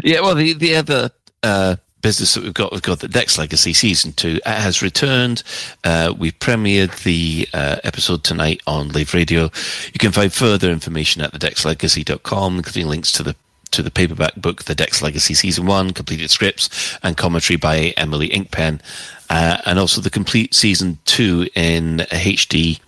Yeah, 0.03 0.23
well, 0.23 0.35
the 0.35 0.55
the 0.55 0.75
other 0.75 1.11
uh, 1.43 1.77
business 2.05 2.35
that 2.35 2.45
we've 2.45 2.53
got, 2.53 2.71
we've 2.71 2.83
got 2.83 2.99
the 2.99 3.09
Dex 3.09 3.39
Legacy 3.39 3.73
season 3.73 4.13
two 4.13 4.37
it 4.37 4.47
has 4.47 4.83
returned. 4.83 5.43
Uh, 5.85 6.13
we 6.17 6.31
premiered 6.33 7.03
the 7.03 7.49
uh, 7.55 7.77
episode 7.83 8.23
tonight 8.23 8.61
on 8.67 8.91
Lave 8.91 9.15
Radio. 9.15 9.45
You 9.45 9.99
can 9.99 10.13
find 10.13 10.31
further 10.31 10.71
information 10.71 11.23
at 11.23 11.33
thedexlegacy.com, 11.33 12.59
including 12.59 12.89
links 12.89 13.11
to 13.13 13.23
the 13.23 13.35
to 13.71 13.83
the 13.83 13.91
paperback 13.91 14.37
book, 14.37 14.65
The 14.65 14.75
Dex 14.75 15.01
Legacy 15.01 15.33
Season 15.33 15.65
One, 15.65 15.93
completed 15.93 16.31
scripts 16.31 16.99
and 17.03 17.17
commentary 17.17 17.57
by 17.57 17.95
Emily 17.97 18.29
Inkpen, 18.29 18.83
uh, 19.31 19.63
and 19.65 19.79
also 19.79 20.03
the 20.03 20.11
complete 20.11 20.55
season 20.55 20.99
two 21.07 21.49
in 21.55 22.01
HD 22.11 22.81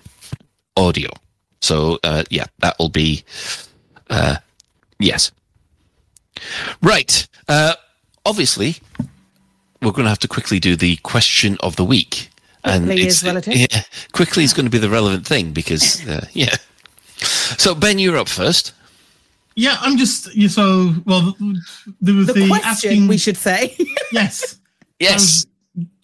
audio. 0.77 1.09
So 1.63 1.99
uh, 2.05 2.25
yeah, 2.29 2.45
that 2.59 2.79
will 2.79 2.91
be 2.91 3.25
uh, 4.11 4.37
yes. 4.99 5.33
Right. 6.83 7.27
Uh, 7.49 7.77
obviously, 8.27 8.77
we're 9.83 9.93
going 9.93 10.05
to 10.05 10.09
have 10.11 10.19
to 10.21 10.29
quickly 10.29 10.59
do 10.59 10.77
the 10.77 10.97
question 10.97 11.57
of 11.61 11.77
the 11.77 11.85
week. 11.85 12.31
Quickly 12.65 12.95
it's- 13.03 13.17
is 13.17 13.25
relative. 13.25 13.55
Yeah, 13.71 13.83
quickly 14.13 14.45
is 14.45 14.53
going 14.53 14.67
to 14.67 14.71
be 14.71 14.79
the 14.79 14.91
relevant 14.91 15.27
thing 15.27 15.53
because, 15.53 16.07
uh, 16.09 16.27
yeah. 16.33 16.57
So, 17.59 17.75
Ben, 17.75 17.99
you're 17.99 18.17
up 18.17 18.29
first. 18.29 18.73
Yeah, 19.55 19.79
I'm 19.81 19.97
just 19.97 20.35
yeah, 20.37 20.49
so 20.49 20.93
well. 21.07 21.35
There 22.01 22.15
was 22.15 22.27
The, 22.27 22.35
the, 22.35 22.49
question 22.49 22.69
asking. 22.93 23.09
we 23.09 23.17
should 23.17 23.39
say. 23.39 23.75
yes. 24.13 24.59
Yes. 24.99 25.47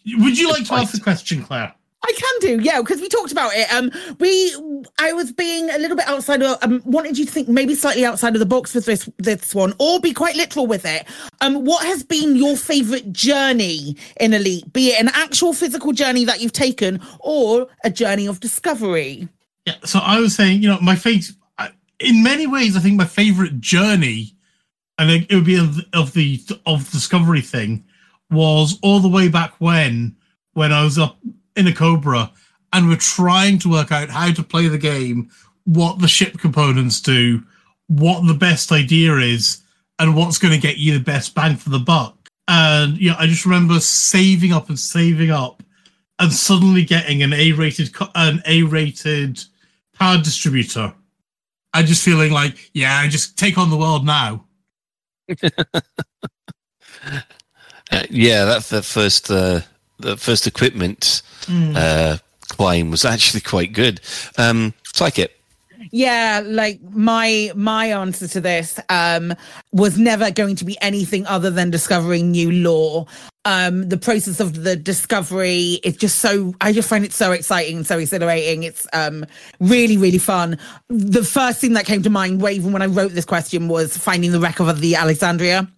Would 0.07 0.39
you 0.39 0.49
like 0.51 0.65
to 0.69 0.75
ask 0.75 0.93
the 0.95 1.01
question, 1.01 1.43
Claire? 1.43 1.75
I 2.05 2.13
can 2.17 2.57
do, 2.57 2.63
yeah, 2.63 2.81
because 2.81 3.01
we 3.01 3.09
talked 3.09 3.33
about 3.33 3.53
it. 3.55 3.73
Um, 3.73 3.91
we, 4.19 4.55
I 4.99 5.13
was 5.13 5.33
being 5.33 5.71
a 5.71 5.79
little 5.79 5.97
bit 5.97 6.09
outside 6.09 6.43
of, 6.43 6.59
um, 6.63 6.83
wanted 6.85 7.17
you 7.17 7.25
to 7.25 7.31
think 7.31 7.49
maybe 7.49 7.75
slightly 7.75 8.05
outside 8.05 8.35
of 8.35 8.41
the 8.41 8.47
box 8.47 8.75
with 8.75 8.87
this 8.87 9.09
this 9.19 9.55
one, 9.55 9.73
or 9.79 10.01
be 10.01 10.13
quite 10.13 10.35
literal 10.35 10.67
with 10.67 10.85
it. 10.85 11.07
Um, 11.41 11.65
what 11.65 11.87
has 11.87 12.03
been 12.03 12.35
your 12.35 12.57
favorite 12.57 13.13
journey 13.13 13.97
in 14.19 14.35
Elite? 14.35 14.73
Be 14.73 14.89
it 14.89 15.01
an 15.01 15.11
actual 15.15 15.53
physical 15.53 15.93
journey 15.93 16.25
that 16.25 16.41
you've 16.41 16.53
taken, 16.53 17.01
or 17.21 17.69
a 17.85 17.91
journey 17.91 18.27
of 18.27 18.41
discovery. 18.41 19.29
Yeah. 19.67 19.77
So 19.85 20.01
I 20.01 20.19
was 20.19 20.35
saying, 20.35 20.63
you 20.63 20.69
know, 20.69 20.81
my 20.81 20.97
face. 20.97 21.33
In 22.01 22.25
many 22.25 22.49
ways, 22.49 22.77
I 22.77 22.81
think 22.81 22.97
my 22.97 23.05
favorite 23.05 23.61
journey, 23.61 24.35
and 24.99 25.09
it 25.09 25.33
would 25.33 25.45
be 25.45 25.57
of, 25.57 25.79
of 25.93 26.13
the 26.15 26.41
of 26.67 26.91
discovery 26.91 27.43
thing, 27.43 27.85
was 28.29 28.77
all 28.83 28.99
the 28.99 29.09
way 29.09 29.29
back 29.29 29.55
when 29.61 30.17
when 30.55 30.73
I 30.73 30.83
was 30.83 30.99
up 30.99 31.17
in 31.57 31.67
a 31.67 31.75
Cobra 31.75 32.31
and 32.73 32.89
we're 32.89 32.97
trying 32.97 33.59
to 33.61 33.71
work 33.71 33.93
out 33.93 34.09
how 34.09 34.33
to 34.33 34.43
play 34.43 34.69
the 34.69 34.79
game, 34.79 35.31
what 35.65 36.01
the 36.01 36.09
ship 36.09 36.39
components 36.39 37.01
do, 37.01 37.43
what 37.89 38.27
the 38.27 38.35
best 38.35 38.73
idea 38.73 39.17
is, 39.17 39.63
and 39.99 40.17
what's 40.17 40.39
going 40.39 40.55
to 40.55 40.61
get 40.61 40.79
you 40.79 40.95
the 40.95 41.05
best 41.05 41.35
bang 41.35 41.57
for 41.57 41.71
the 41.71 41.79
buck. 41.79 42.17
And 42.49 42.97
you 42.99 43.11
know, 43.11 43.17
I 43.19 43.27
just 43.27 43.45
remember 43.45 43.79
saving 43.81 44.53
up 44.53 44.69
and 44.69 44.79
saving 44.79 45.31
up, 45.31 45.63
and 46.19 46.33
suddenly 46.33 46.85
getting 46.85 47.23
an 47.23 47.33
A-rated 47.33 47.95
an 48.15 48.43
A-rated 48.47 49.43
power 49.95 50.19
distributor. 50.19 50.95
I 51.75 51.83
just 51.83 52.05
feeling 52.05 52.33
like, 52.33 52.71
yeah, 52.75 52.99
I 52.99 53.09
just 53.09 53.39
take 53.39 53.59
on 53.59 53.71
the 53.71 53.77
world 53.77 54.07
now. 54.07 54.47
Uh, 57.91 58.05
yeah, 58.09 58.47
that 58.47 58.63
the 58.65 58.83
first 58.83 59.31
uh, 59.31 59.61
the 59.99 60.17
first 60.17 60.47
equipment 60.47 61.21
Mm. 61.47 61.77
uh, 61.77 62.19
climb 62.49 62.91
was 62.91 63.05
actually 63.15 63.41
quite 63.41 63.73
good. 63.73 64.01
Um, 64.39 64.75
like 65.01 65.19
it. 65.19 65.37
Yeah, 65.91 66.43
like 66.45 66.81
my 66.93 67.51
my 67.57 67.87
answer 67.87 68.29
to 68.29 68.41
this 68.41 68.79
um 68.89 69.35
was 69.73 69.99
never 69.99 70.31
going 70.31 70.55
to 70.57 70.65
be 70.65 70.81
anything 70.81 71.27
other 71.27 71.51
than 71.51 71.71
discovering 71.71 72.31
new 72.31 72.53
lore. 72.53 73.07
Um 73.45 73.89
the 73.89 73.97
process 73.97 74.39
of 74.39 74.63
the 74.63 74.77
discovery 74.77 75.81
is 75.83 75.97
just 75.97 76.21
so 76.21 76.55
I 76.61 76.73
just 76.73 76.89
find 76.89 77.05
it 77.05 77.13
so 77.13 77.33
exciting 77.33 77.79
and 77.79 77.87
so 77.87 77.99
exhilarating. 77.99 78.63
It's 78.63 78.87
um 78.93 79.27
really 79.59 79.97
really 79.97 80.19
fun. 80.19 80.57
The 80.89 81.25
first 81.25 81.61
thing 81.61 81.73
that 81.73 81.85
came 81.85 82.03
to 82.05 82.11
mind 82.11 82.43
even 82.43 82.73
when 82.73 82.83
I 82.83 82.87
wrote 82.87 83.13
this 83.13 83.25
question 83.25 83.67
was 83.67 83.97
finding 83.97 84.31
the 84.31 84.41
wreck 84.41 84.61
of 84.61 84.81
the 84.81 84.95
Alexandria 84.95 85.69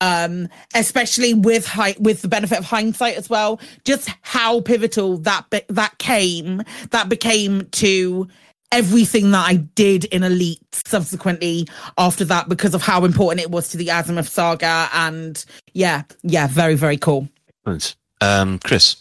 um 0.00 0.48
especially 0.74 1.34
with 1.34 1.70
with 1.98 2.22
the 2.22 2.28
benefit 2.28 2.58
of 2.58 2.64
hindsight 2.64 3.16
as 3.16 3.28
well 3.28 3.60
just 3.84 4.08
how 4.22 4.60
pivotal 4.60 5.18
that 5.18 5.48
be- 5.50 5.62
that 5.68 5.96
came 5.98 6.62
that 6.90 7.08
became 7.08 7.66
to 7.70 8.26
everything 8.72 9.32
that 9.32 9.48
I 9.48 9.56
did 9.56 10.04
in 10.06 10.22
Elite 10.22 10.62
subsequently 10.72 11.66
after 11.98 12.24
that 12.26 12.48
because 12.48 12.72
of 12.72 12.82
how 12.82 13.04
important 13.04 13.40
it 13.40 13.50
was 13.50 13.68
to 13.70 13.76
the 13.76 13.88
Azimuth 13.88 14.28
saga 14.28 14.88
and 14.94 15.44
yeah 15.74 16.02
yeah 16.22 16.46
very 16.46 16.76
very 16.76 16.96
cool 16.96 17.28
Thanks. 17.64 17.96
Um, 18.20 18.58
Chris. 18.58 18.96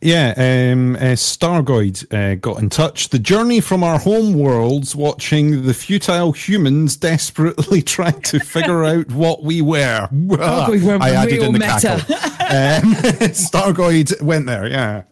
Yeah, 0.00 0.34
um, 0.36 0.96
uh, 0.96 1.14
Stargoid 1.14 2.12
uh, 2.12 2.34
got 2.36 2.60
in 2.60 2.68
touch. 2.70 3.08
The 3.10 3.18
journey 3.18 3.60
from 3.60 3.84
our 3.84 3.98
home 3.98 4.34
worlds, 4.34 4.96
watching 4.96 5.62
the 5.64 5.74
futile 5.74 6.32
humans 6.32 6.96
desperately 6.96 7.82
trying 7.96 8.20
to 8.22 8.40
figure 8.40 8.84
out 8.84 9.10
what 9.12 9.42
we 9.44 9.62
were. 9.62 10.08
Oh, 10.12 10.70
we 10.70 10.82
were 10.84 10.98
I 11.00 11.10
added 11.10 11.42
in 11.42 11.52
the 11.52 11.58
meta. 11.58 12.02
cackle. 12.06 12.16
Um, 12.52 12.92
Stargoid 13.32 14.20
went 14.20 14.44
there, 14.46 14.66
yeah. 14.66 15.04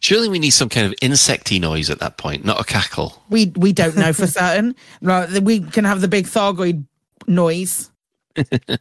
Surely 0.00 0.28
we 0.28 0.40
need 0.40 0.50
some 0.50 0.68
kind 0.68 0.86
of 0.86 0.94
insecty 1.00 1.60
noise 1.60 1.88
at 1.88 2.00
that 2.00 2.16
point, 2.16 2.44
not 2.44 2.60
a 2.60 2.64
cackle. 2.64 3.22
we 3.30 3.52
we 3.54 3.72
don't 3.72 3.96
know 3.96 4.12
for 4.12 4.26
certain 4.26 4.74
right 5.02 5.28
we 5.42 5.60
can 5.60 5.84
have 5.84 6.00
the 6.00 6.08
big 6.08 6.26
Thargoid 6.26 6.84
noise 7.28 7.90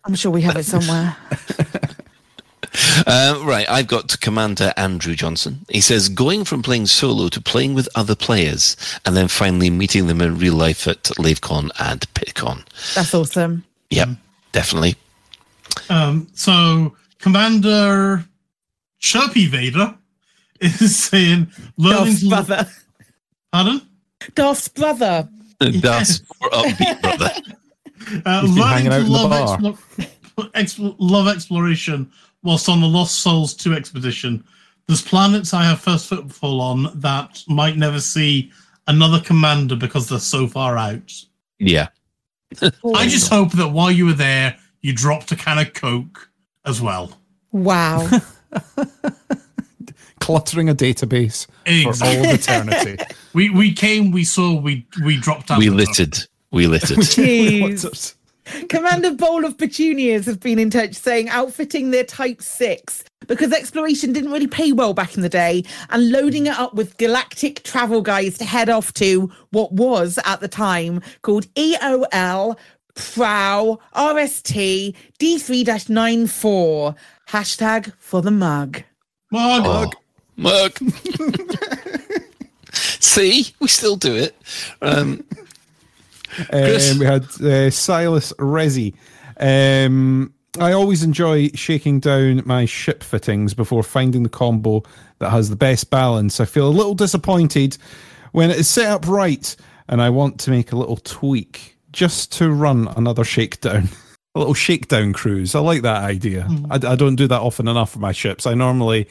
I'm 0.06 0.16
sure 0.16 0.32
we 0.32 0.42
have 0.42 0.56
it 0.56 0.64
somewhere 0.66 1.16
Uh, 3.06 3.42
right, 3.44 3.70
I've 3.70 3.88
got 3.88 4.20
Commander 4.22 4.74
Andrew 4.78 5.16
Johnson. 5.16 5.66
He 5.70 5.82
says 5.82 6.10
going 6.10 6.44
from 6.46 6.62
playing 6.62 6.88
solo 6.88 7.30
to 7.30 7.42
playing 7.42 7.74
with 7.74 7.90
other 7.96 8.16
players, 8.16 8.76
and 9.06 9.16
then 9.16 9.28
finally 9.28 9.70
meeting 9.70 10.08
them 10.08 10.22
in 10.22 10.38
real 10.38 10.56
life 10.56 10.88
at 10.88 11.04
LaveCon 11.04 11.70
and 11.80 12.02
PitCon. 12.14 12.64
that's 12.94 13.14
awesome 13.14 13.64
Yep, 13.90 14.10
definitely. 14.52 14.96
Um, 15.90 16.28
so 16.34 16.96
Commander 17.20 18.26
Chirpy 19.00 19.48
Vader 19.48 19.96
is 20.60 20.96
saying 21.10 21.48
learning 21.78 22.06
Darth's 22.06 22.22
to 22.22 22.30
brother 22.30 22.68
Pardon? 23.52 23.82
Darth's 24.36 24.68
brother 24.68 25.30
That's 25.60 26.22
more 26.40 26.52
upbeat, 26.52 27.02
brother. 27.02 27.32
Uh, 28.26 28.44
learning 28.46 28.86
to 28.86 28.92
out 28.92 29.00
in 29.00 29.06
the 29.06 29.10
love, 29.10 29.30
bar. 30.36 30.50
explore, 30.54 30.96
love 31.00 31.28
exploration 31.28 32.12
whilst 32.48 32.70
on 32.70 32.80
the 32.80 32.88
Lost 32.88 33.20
Souls 33.20 33.54
2 33.54 33.74
expedition. 33.74 34.42
there's 34.88 35.02
planets 35.02 35.54
I 35.54 35.66
have 35.66 35.82
first 35.82 36.08
footfall 36.08 36.62
on 36.62 36.88
that 37.02 37.44
might 37.50 37.76
never 37.76 38.00
see 38.00 38.54
another 38.88 39.20
commander 39.20 39.76
because 39.76 40.08
they're 40.08 40.18
so 40.18 40.48
far 40.48 40.78
out. 40.78 41.14
Yeah. 41.60 41.90
I 42.62 43.10
just 43.10 43.30
hope 43.30 43.52
that 43.52 43.68
while 43.68 43.92
you 43.92 44.06
were 44.06 44.14
there, 44.14 44.58
you 44.80 44.94
dropped 44.94 45.30
a 45.34 45.36
can 45.36 45.60
of 45.60 45.74
Coke 45.74 46.30
as 46.64 46.82
well. 46.82 47.20
Wow. 47.52 48.08
Cluttering 50.22 50.70
a 50.70 50.74
database 50.74 51.48
for 51.66 52.06
all 52.06 52.26
of 52.26 52.34
eternity. 52.34 52.96
we 53.34 53.50
we 53.50 53.74
came, 53.74 54.12
we 54.12 54.24
saw, 54.24 54.58
we 54.58 54.88
we 55.04 55.18
dropped 55.18 55.52
out. 55.52 55.60
We 55.60 55.68
of 55.68 55.74
them. 55.74 55.86
littered. 55.86 56.18
We 56.52 56.68
littered. 56.68 57.00
Jeez. 57.00 58.16
Commander 58.70 59.12
Bowl 59.12 59.46
of 59.46 59.58
Petunias 59.58 60.26
have 60.26 60.40
been 60.40 60.60
in 60.60 60.70
touch 60.70 60.96
saying 60.96 61.30
outfitting 61.30 61.92
their 61.92 62.04
Type 62.04 62.42
6 62.42 63.04
because 63.28 63.52
exploration 63.52 64.14
didn't 64.14 64.32
really 64.32 64.48
pay 64.48 64.72
well 64.72 64.94
back 64.94 65.16
in 65.16 65.22
the 65.22 65.30
day 65.30 65.64
and 65.90 66.12
loading 66.12 66.48
it 66.48 66.58
up 66.58 66.74
with 66.74 66.98
galactic 66.98 67.64
travel 67.64 68.02
guides 68.02 68.38
to 68.38 68.46
head 68.46 68.70
off 68.70 68.94
to 68.94 69.32
what 69.52 69.72
was 69.74 70.18
at 70.26 70.40
the 70.40 70.48
time 70.48 71.02
called 71.22 71.46
EOL 71.56 72.58
Prou 72.96 73.80
RST 73.96 74.96
D3 75.20 75.90
94. 75.90 76.96
Hashtag 77.30 77.94
for 78.00 78.22
the 78.22 78.32
mug. 78.32 78.84
Mug. 79.32 79.64
Oh, 79.66 79.92
mug. 80.36 80.78
See, 82.74 83.54
we 83.60 83.68
still 83.68 83.98
do 83.98 84.16
it. 84.16 84.36
Um, 84.82 85.24
Chris? 85.28 85.47
Um, 86.52 87.00
we 87.00 87.06
had 87.06 87.24
uh, 87.42 87.70
Silas 87.70 88.34
Resi. 88.34 88.94
Um, 89.40 90.34
I 90.60 90.72
always 90.72 91.04
enjoy 91.04 91.50
shaking 91.54 92.00
down 92.00 92.42
my 92.46 92.66
ship 92.66 93.04
fittings 93.04 93.54
before 93.54 93.84
finding 93.84 94.24
the 94.24 94.30
combo 94.30 94.84
that 95.20 95.30
has 95.30 95.50
the 95.50 95.56
best 95.56 95.90
balance. 95.90 96.40
I 96.40 96.46
feel 96.46 96.68
a 96.68 96.70
little 96.70 96.96
disappointed 96.96 97.78
when 98.32 98.50
it 98.50 98.58
is 98.58 98.70
set 98.70 98.88
up 98.88 99.08
right, 99.08 99.56
and 99.88 100.02
I 100.02 100.10
want 100.10 100.40
to 100.42 100.52
make 100.52 100.72
a 100.72 100.76
little 100.76 100.98
tweak 100.98 101.78
just 101.92 102.32
to 102.34 102.52
run 102.52 102.88
another 102.96 103.24
shakedown. 103.24 103.90
A 104.36 104.38
little 104.38 104.54
shakedown 104.54 105.14
cruise. 105.14 105.56
I 105.56 105.62
like 105.62 105.82
that 105.82 106.04
idea. 106.04 106.48
I, 106.70 106.76
I 106.76 106.96
don't 106.96 107.16
do 107.16 107.28
that 107.28 107.42
often 107.42 107.68
enough 107.68 107.90
for 107.90 107.98
my 107.98 108.12
ships. 108.12 108.46
I 108.46 108.54
normally 108.54 109.10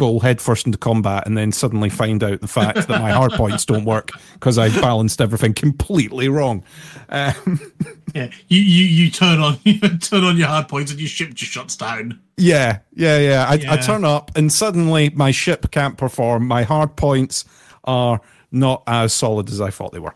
uh, 0.00 0.18
headfirst 0.18 0.66
into 0.66 0.78
combat 0.78 1.26
and 1.26 1.36
then 1.36 1.52
suddenly 1.52 1.88
find 1.88 2.22
out 2.22 2.40
the 2.40 2.48
fact 2.48 2.88
that 2.88 3.00
my 3.00 3.10
hard 3.10 3.32
points 3.32 3.64
don't 3.64 3.84
work 3.84 4.10
because 4.34 4.58
I 4.58 4.68
balanced 4.68 5.20
everything 5.20 5.54
completely 5.54 6.28
wrong. 6.28 6.62
Um, 7.08 7.60
Yeah, 8.14 8.30
you, 8.48 8.60
you 8.60 8.84
you 8.86 9.10
turn 9.10 9.38
on 9.38 9.58
you 9.64 9.78
turn 9.98 10.24
on 10.24 10.38
your 10.38 10.48
hard 10.48 10.66
points 10.66 10.90
and 10.90 10.98
your 10.98 11.08
ship 11.10 11.34
just 11.34 11.52
shuts 11.52 11.76
down. 11.76 12.18
yeah, 12.38 12.78
yeah, 12.94 13.18
yeah. 13.18 13.46
I, 13.46 13.74
I 13.74 13.76
turn 13.76 14.04
up 14.04 14.30
and 14.34 14.50
suddenly 14.50 15.10
my 15.10 15.30
ship 15.30 15.70
can't 15.70 15.98
perform. 15.98 16.46
My 16.48 16.62
hard 16.62 16.96
points 16.96 17.44
are 17.84 18.20
not 18.50 18.82
as 18.86 19.12
solid 19.12 19.50
as 19.50 19.60
I 19.60 19.70
thought 19.70 19.92
they 19.92 19.98
were. 19.98 20.14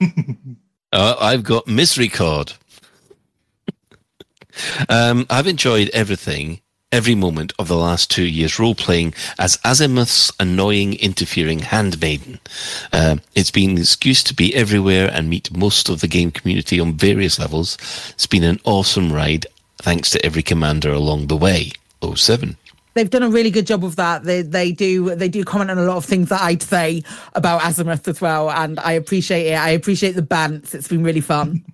Uh, 0.92 1.14
I've 1.20 1.44
got 1.44 1.66
misrecord. 1.66 2.56
Um, 4.88 5.24
I've 5.30 5.46
enjoyed 5.46 5.88
everything, 5.90 6.60
every 6.92 7.14
moment 7.14 7.52
of 7.58 7.68
the 7.68 7.76
last 7.76 8.10
two 8.10 8.24
years 8.24 8.58
role 8.58 8.74
playing 8.74 9.14
as 9.38 9.58
Azimuth's 9.64 10.32
annoying, 10.40 10.94
interfering 10.94 11.60
handmaiden. 11.60 12.40
Um, 12.92 13.20
it's 13.34 13.50
been 13.50 13.70
an 13.70 13.78
excuse 13.78 14.22
to 14.24 14.34
be 14.34 14.54
everywhere 14.54 15.10
and 15.12 15.30
meet 15.30 15.56
most 15.56 15.88
of 15.88 16.00
the 16.00 16.08
game 16.08 16.30
community 16.30 16.80
on 16.80 16.94
various 16.94 17.38
levels. 17.38 17.78
It's 18.10 18.26
been 18.26 18.44
an 18.44 18.60
awesome 18.64 19.12
ride, 19.12 19.46
thanks 19.78 20.10
to 20.10 20.24
every 20.24 20.42
commander 20.42 20.90
along 20.90 21.28
the 21.28 21.36
way. 21.36 21.72
07. 22.02 22.56
They've 22.94 23.10
done 23.10 23.22
a 23.22 23.30
really 23.30 23.50
good 23.50 23.66
job 23.66 23.84
of 23.84 23.96
that. 23.96 24.24
They 24.24 24.42
they 24.42 24.72
do 24.72 25.14
they 25.14 25.28
do 25.28 25.44
comment 25.44 25.70
on 25.70 25.78
a 25.78 25.84
lot 25.84 25.96
of 25.96 26.04
things 26.04 26.28
that 26.30 26.40
I'd 26.40 26.62
say 26.62 27.02
about 27.34 27.62
Azimuth 27.62 28.08
as 28.08 28.20
well, 28.20 28.50
and 28.50 28.80
I 28.80 28.92
appreciate 28.92 29.46
it. 29.46 29.54
I 29.54 29.70
appreciate 29.70 30.16
the 30.16 30.22
bants. 30.22 30.74
It's 30.74 30.88
been 30.88 31.04
really 31.04 31.20
fun. 31.20 31.64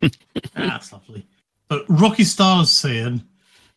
That's 0.54 0.92
lovely. 0.92 1.26
But 1.68 1.84
Rocky 1.88 2.24
Stars 2.24 2.70
saying, 2.70 3.22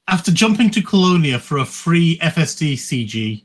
after 0.09 0.31
jumping 0.31 0.71
to 0.71 0.81
Colonia 0.81 1.37
for 1.37 1.59
a 1.59 1.65
free 1.65 2.17
FSD 2.17 2.73
CG, 2.73 3.43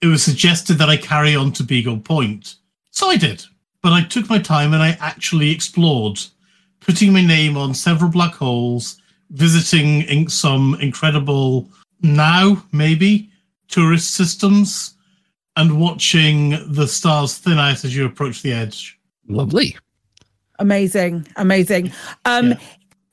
it 0.00 0.06
was 0.06 0.22
suggested 0.22 0.74
that 0.74 0.88
I 0.88 0.96
carry 0.96 1.34
on 1.34 1.50
to 1.52 1.64
Beagle 1.64 1.98
Point. 1.98 2.54
So 2.92 3.08
I 3.08 3.16
did. 3.16 3.42
But 3.82 3.92
I 3.92 4.04
took 4.04 4.30
my 4.30 4.38
time 4.38 4.72
and 4.72 4.82
I 4.82 4.96
actually 5.00 5.50
explored, 5.50 6.20
putting 6.80 7.12
my 7.12 7.20
name 7.20 7.56
on 7.56 7.74
several 7.74 8.10
black 8.10 8.34
holes, 8.34 9.02
visiting 9.30 10.02
in 10.02 10.28
some 10.28 10.76
incredible, 10.80 11.68
now 12.00 12.64
maybe, 12.70 13.30
tourist 13.66 14.14
systems, 14.14 14.94
and 15.56 15.80
watching 15.80 16.50
the 16.72 16.86
stars 16.86 17.38
thin 17.38 17.58
out 17.58 17.84
as 17.84 17.94
you 17.94 18.06
approach 18.06 18.40
the 18.42 18.52
edge. 18.52 18.98
Lovely. 19.26 19.76
Amazing, 20.60 21.26
amazing. 21.36 21.92
Um, 22.24 22.54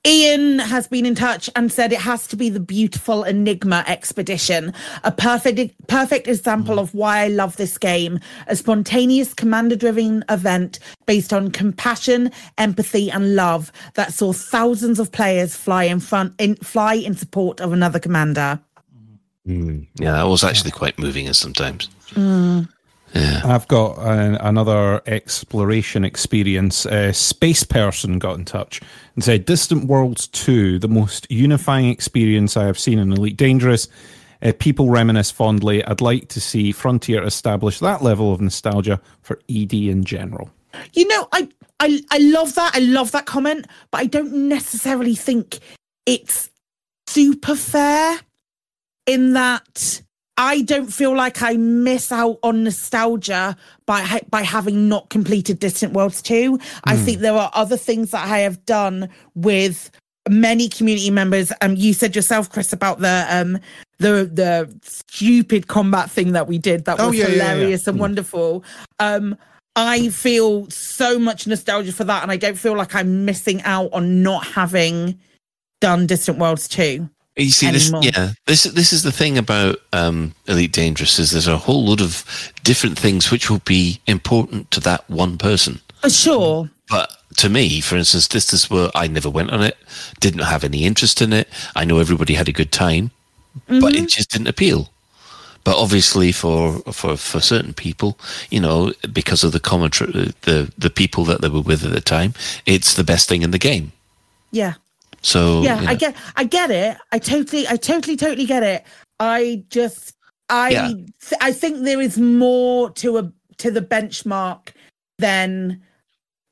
Ian 0.05 0.57
has 0.57 0.87
been 0.87 1.05
in 1.05 1.13
touch 1.13 1.47
and 1.55 1.71
said 1.71 1.93
it 1.93 1.99
has 1.99 2.25
to 2.27 2.35
be 2.35 2.49
the 2.49 2.59
beautiful 2.59 3.23
Enigma 3.23 3.83
expedition, 3.85 4.73
a 5.03 5.11
perfect 5.11 5.87
perfect 5.87 6.27
example 6.27 6.79
of 6.79 6.95
why 6.95 7.19
I 7.19 7.27
love 7.27 7.57
this 7.57 7.77
game. 7.77 8.19
A 8.47 8.55
spontaneous 8.55 9.35
commander-driven 9.35 10.25
event 10.27 10.79
based 11.05 11.31
on 11.31 11.51
compassion, 11.51 12.31
empathy, 12.57 13.11
and 13.11 13.35
love 13.35 13.71
that 13.93 14.11
saw 14.11 14.33
thousands 14.33 14.99
of 14.99 15.11
players 15.11 15.55
fly 15.55 15.83
in 15.83 15.99
front 15.99 16.33
in 16.39 16.55
fly 16.55 16.95
in 16.95 17.15
support 17.15 17.61
of 17.61 17.71
another 17.71 17.99
commander. 17.99 18.59
Mm, 19.47 19.85
yeah, 19.99 20.13
that 20.13 20.27
was 20.27 20.43
actually 20.43 20.71
quite 20.71 20.97
moving 20.97 21.27
as 21.27 21.37
sometimes. 21.37 21.89
I've 23.15 23.67
got 23.67 23.97
an, 23.99 24.35
another 24.35 25.01
exploration 25.05 26.05
experience. 26.05 26.85
A 26.85 27.13
Space 27.13 27.63
Person 27.63 28.19
got 28.19 28.37
in 28.37 28.45
touch 28.45 28.81
and 29.15 29.23
said, 29.23 29.45
Distant 29.45 29.85
Worlds 29.85 30.27
2, 30.27 30.79
the 30.79 30.87
most 30.87 31.29
unifying 31.29 31.89
experience 31.89 32.55
I 32.55 32.65
have 32.65 32.79
seen 32.79 32.99
in 32.99 33.11
Elite 33.11 33.37
Dangerous. 33.37 33.87
Uh, 34.41 34.53
people 34.57 34.89
reminisce 34.89 35.29
fondly. 35.29 35.83
I'd 35.85 36.01
like 36.01 36.29
to 36.29 36.41
see 36.41 36.71
Frontier 36.71 37.23
establish 37.23 37.79
that 37.79 38.01
level 38.01 38.33
of 38.33 38.41
nostalgia 38.41 38.99
for 39.21 39.39
ED 39.49 39.73
in 39.73 40.03
general. 40.03 40.49
You 40.93 41.07
know, 41.07 41.27
I 41.31 41.49
I 41.79 42.01
I 42.09 42.17
love 42.19 42.55
that. 42.55 42.71
I 42.73 42.79
love 42.79 43.11
that 43.11 43.25
comment, 43.25 43.67
but 43.91 44.01
I 44.01 44.05
don't 44.05 44.33
necessarily 44.47 45.15
think 45.15 45.59
it's 46.05 46.49
super 47.07 47.55
fair 47.55 48.19
in 49.05 49.33
that 49.33 50.01
I 50.43 50.61
don't 50.63 50.91
feel 50.91 51.15
like 51.15 51.43
I 51.43 51.55
miss 51.55 52.11
out 52.11 52.39
on 52.41 52.63
nostalgia 52.63 53.55
by 53.85 54.21
by 54.31 54.41
having 54.41 54.89
not 54.89 55.09
completed 55.11 55.59
Distant 55.59 55.93
Worlds 55.93 56.19
2. 56.23 56.57
I 56.85 56.97
Hmm. 56.97 57.05
think 57.05 57.19
there 57.19 57.35
are 57.35 57.51
other 57.53 57.77
things 57.77 58.09
that 58.09 58.25
I 58.27 58.39
have 58.39 58.65
done 58.65 59.07
with 59.35 59.91
many 60.27 60.67
community 60.67 61.11
members. 61.11 61.51
Um 61.61 61.75
you 61.75 61.93
said 61.93 62.15
yourself 62.15 62.49
Chris 62.49 62.73
about 62.73 62.99
the 63.01 63.27
um 63.29 63.59
the 63.99 64.27
the 64.33 64.51
stupid 64.81 65.67
combat 65.67 66.09
thing 66.09 66.31
that 66.31 66.47
we 66.47 66.57
did 66.57 66.85
that 66.85 66.99
Oh, 66.99 67.09
was 67.09 67.17
yeah, 67.17 67.27
yeah, 67.27 67.33
yeah. 67.33 67.33
hilarious 67.43 67.85
and 67.87 67.97
Hmm. 67.97 68.01
wonderful. 68.01 68.63
Um 68.99 69.37
I 69.75 70.09
feel 70.09 70.67
so 70.71 71.19
much 71.19 71.45
nostalgia 71.45 71.93
for 71.93 72.03
that 72.05 72.23
and 72.23 72.31
I 72.31 72.37
don't 72.37 72.57
feel 72.57 72.75
like 72.75 72.95
I'm 72.95 73.25
missing 73.25 73.61
out 73.61 73.89
on 73.93 74.23
not 74.23 74.43
having 74.47 75.19
done 75.81 76.07
Distant 76.07 76.39
Worlds 76.39 76.67
2. 76.67 77.07
You 77.37 77.49
see, 77.49 77.71
this, 77.71 77.91
yeah, 78.01 78.31
this 78.45 78.63
this 78.63 78.91
is 78.91 79.03
the 79.03 79.11
thing 79.11 79.37
about 79.37 79.77
um, 79.93 80.35
Elite 80.47 80.73
Dangerous 80.73 81.17
is 81.17 81.31
there's 81.31 81.47
a 81.47 81.57
whole 81.57 81.85
lot 81.85 82.01
of 82.01 82.25
different 82.63 82.99
things 82.99 83.31
which 83.31 83.49
will 83.49 83.61
be 83.65 84.01
important 84.05 84.69
to 84.71 84.81
that 84.81 85.09
one 85.09 85.37
person. 85.37 85.79
Uh, 86.03 86.09
sure. 86.09 86.69
But 86.89 87.15
to 87.37 87.47
me, 87.47 87.79
for 87.79 87.95
instance, 87.95 88.27
this 88.27 88.51
is 88.51 88.69
where 88.69 88.89
I 88.93 89.07
never 89.07 89.29
went 89.29 89.51
on 89.51 89.61
it, 89.63 89.77
didn't 90.19 90.43
have 90.43 90.65
any 90.65 90.83
interest 90.83 91.21
in 91.21 91.31
it. 91.31 91.47
I 91.73 91.85
know 91.85 91.99
everybody 91.99 92.33
had 92.33 92.49
a 92.49 92.53
good 92.53 92.73
time, 92.73 93.11
but 93.67 93.95
it 93.95 94.09
just 94.09 94.31
didn't 94.31 94.47
appeal. 94.47 94.89
But 95.63 95.77
obviously, 95.77 96.31
for 96.31 96.79
for 96.91 97.15
for 97.15 97.39
certain 97.39 97.73
people, 97.73 98.17
you 98.49 98.59
know, 98.59 98.93
because 99.13 99.43
of 99.43 99.51
the 99.51 99.59
commentary, 99.59 100.33
the 100.41 100.71
the 100.77 100.89
people 100.89 101.23
that 101.25 101.41
they 101.41 101.49
were 101.49 101.61
with 101.61 101.85
at 101.85 101.91
the 101.91 102.01
time, 102.01 102.33
it's 102.65 102.95
the 102.95 103.03
best 103.03 103.29
thing 103.29 103.41
in 103.41 103.51
the 103.51 103.59
game. 103.59 103.91
Yeah. 104.51 104.73
So 105.21 105.61
yeah, 105.63 105.81
you 105.81 105.87
I 105.87 105.95
get 105.95 106.15
I 106.35 106.43
get 106.43 106.71
it. 106.71 106.97
I 107.11 107.19
totally 107.19 107.67
I 107.67 107.75
totally 107.77 108.15
totally 108.17 108.45
get 108.45 108.63
it. 108.63 108.83
I 109.19 109.63
just 109.69 110.15
I 110.49 110.69
Yeah. 110.69 110.87
th- 110.87 111.41
I 111.41 111.51
think 111.51 111.83
there 111.83 112.01
is 112.01 112.17
more 112.17 112.89
to 112.91 113.17
a 113.17 113.31
to 113.57 113.71
the 113.71 113.81
benchmark 113.81 114.69
than 115.19 115.81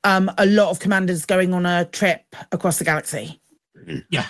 um 0.04 0.30
a 0.38 0.46
lot 0.46 0.70
of 0.70 0.78
commanders 0.78 1.26
going 1.26 1.52
on 1.52 1.66
a 1.66 1.84
trip 1.86 2.22
across 2.52 2.78
the 2.78 2.84
galaxy. 2.84 3.39
Yeah. 4.10 4.26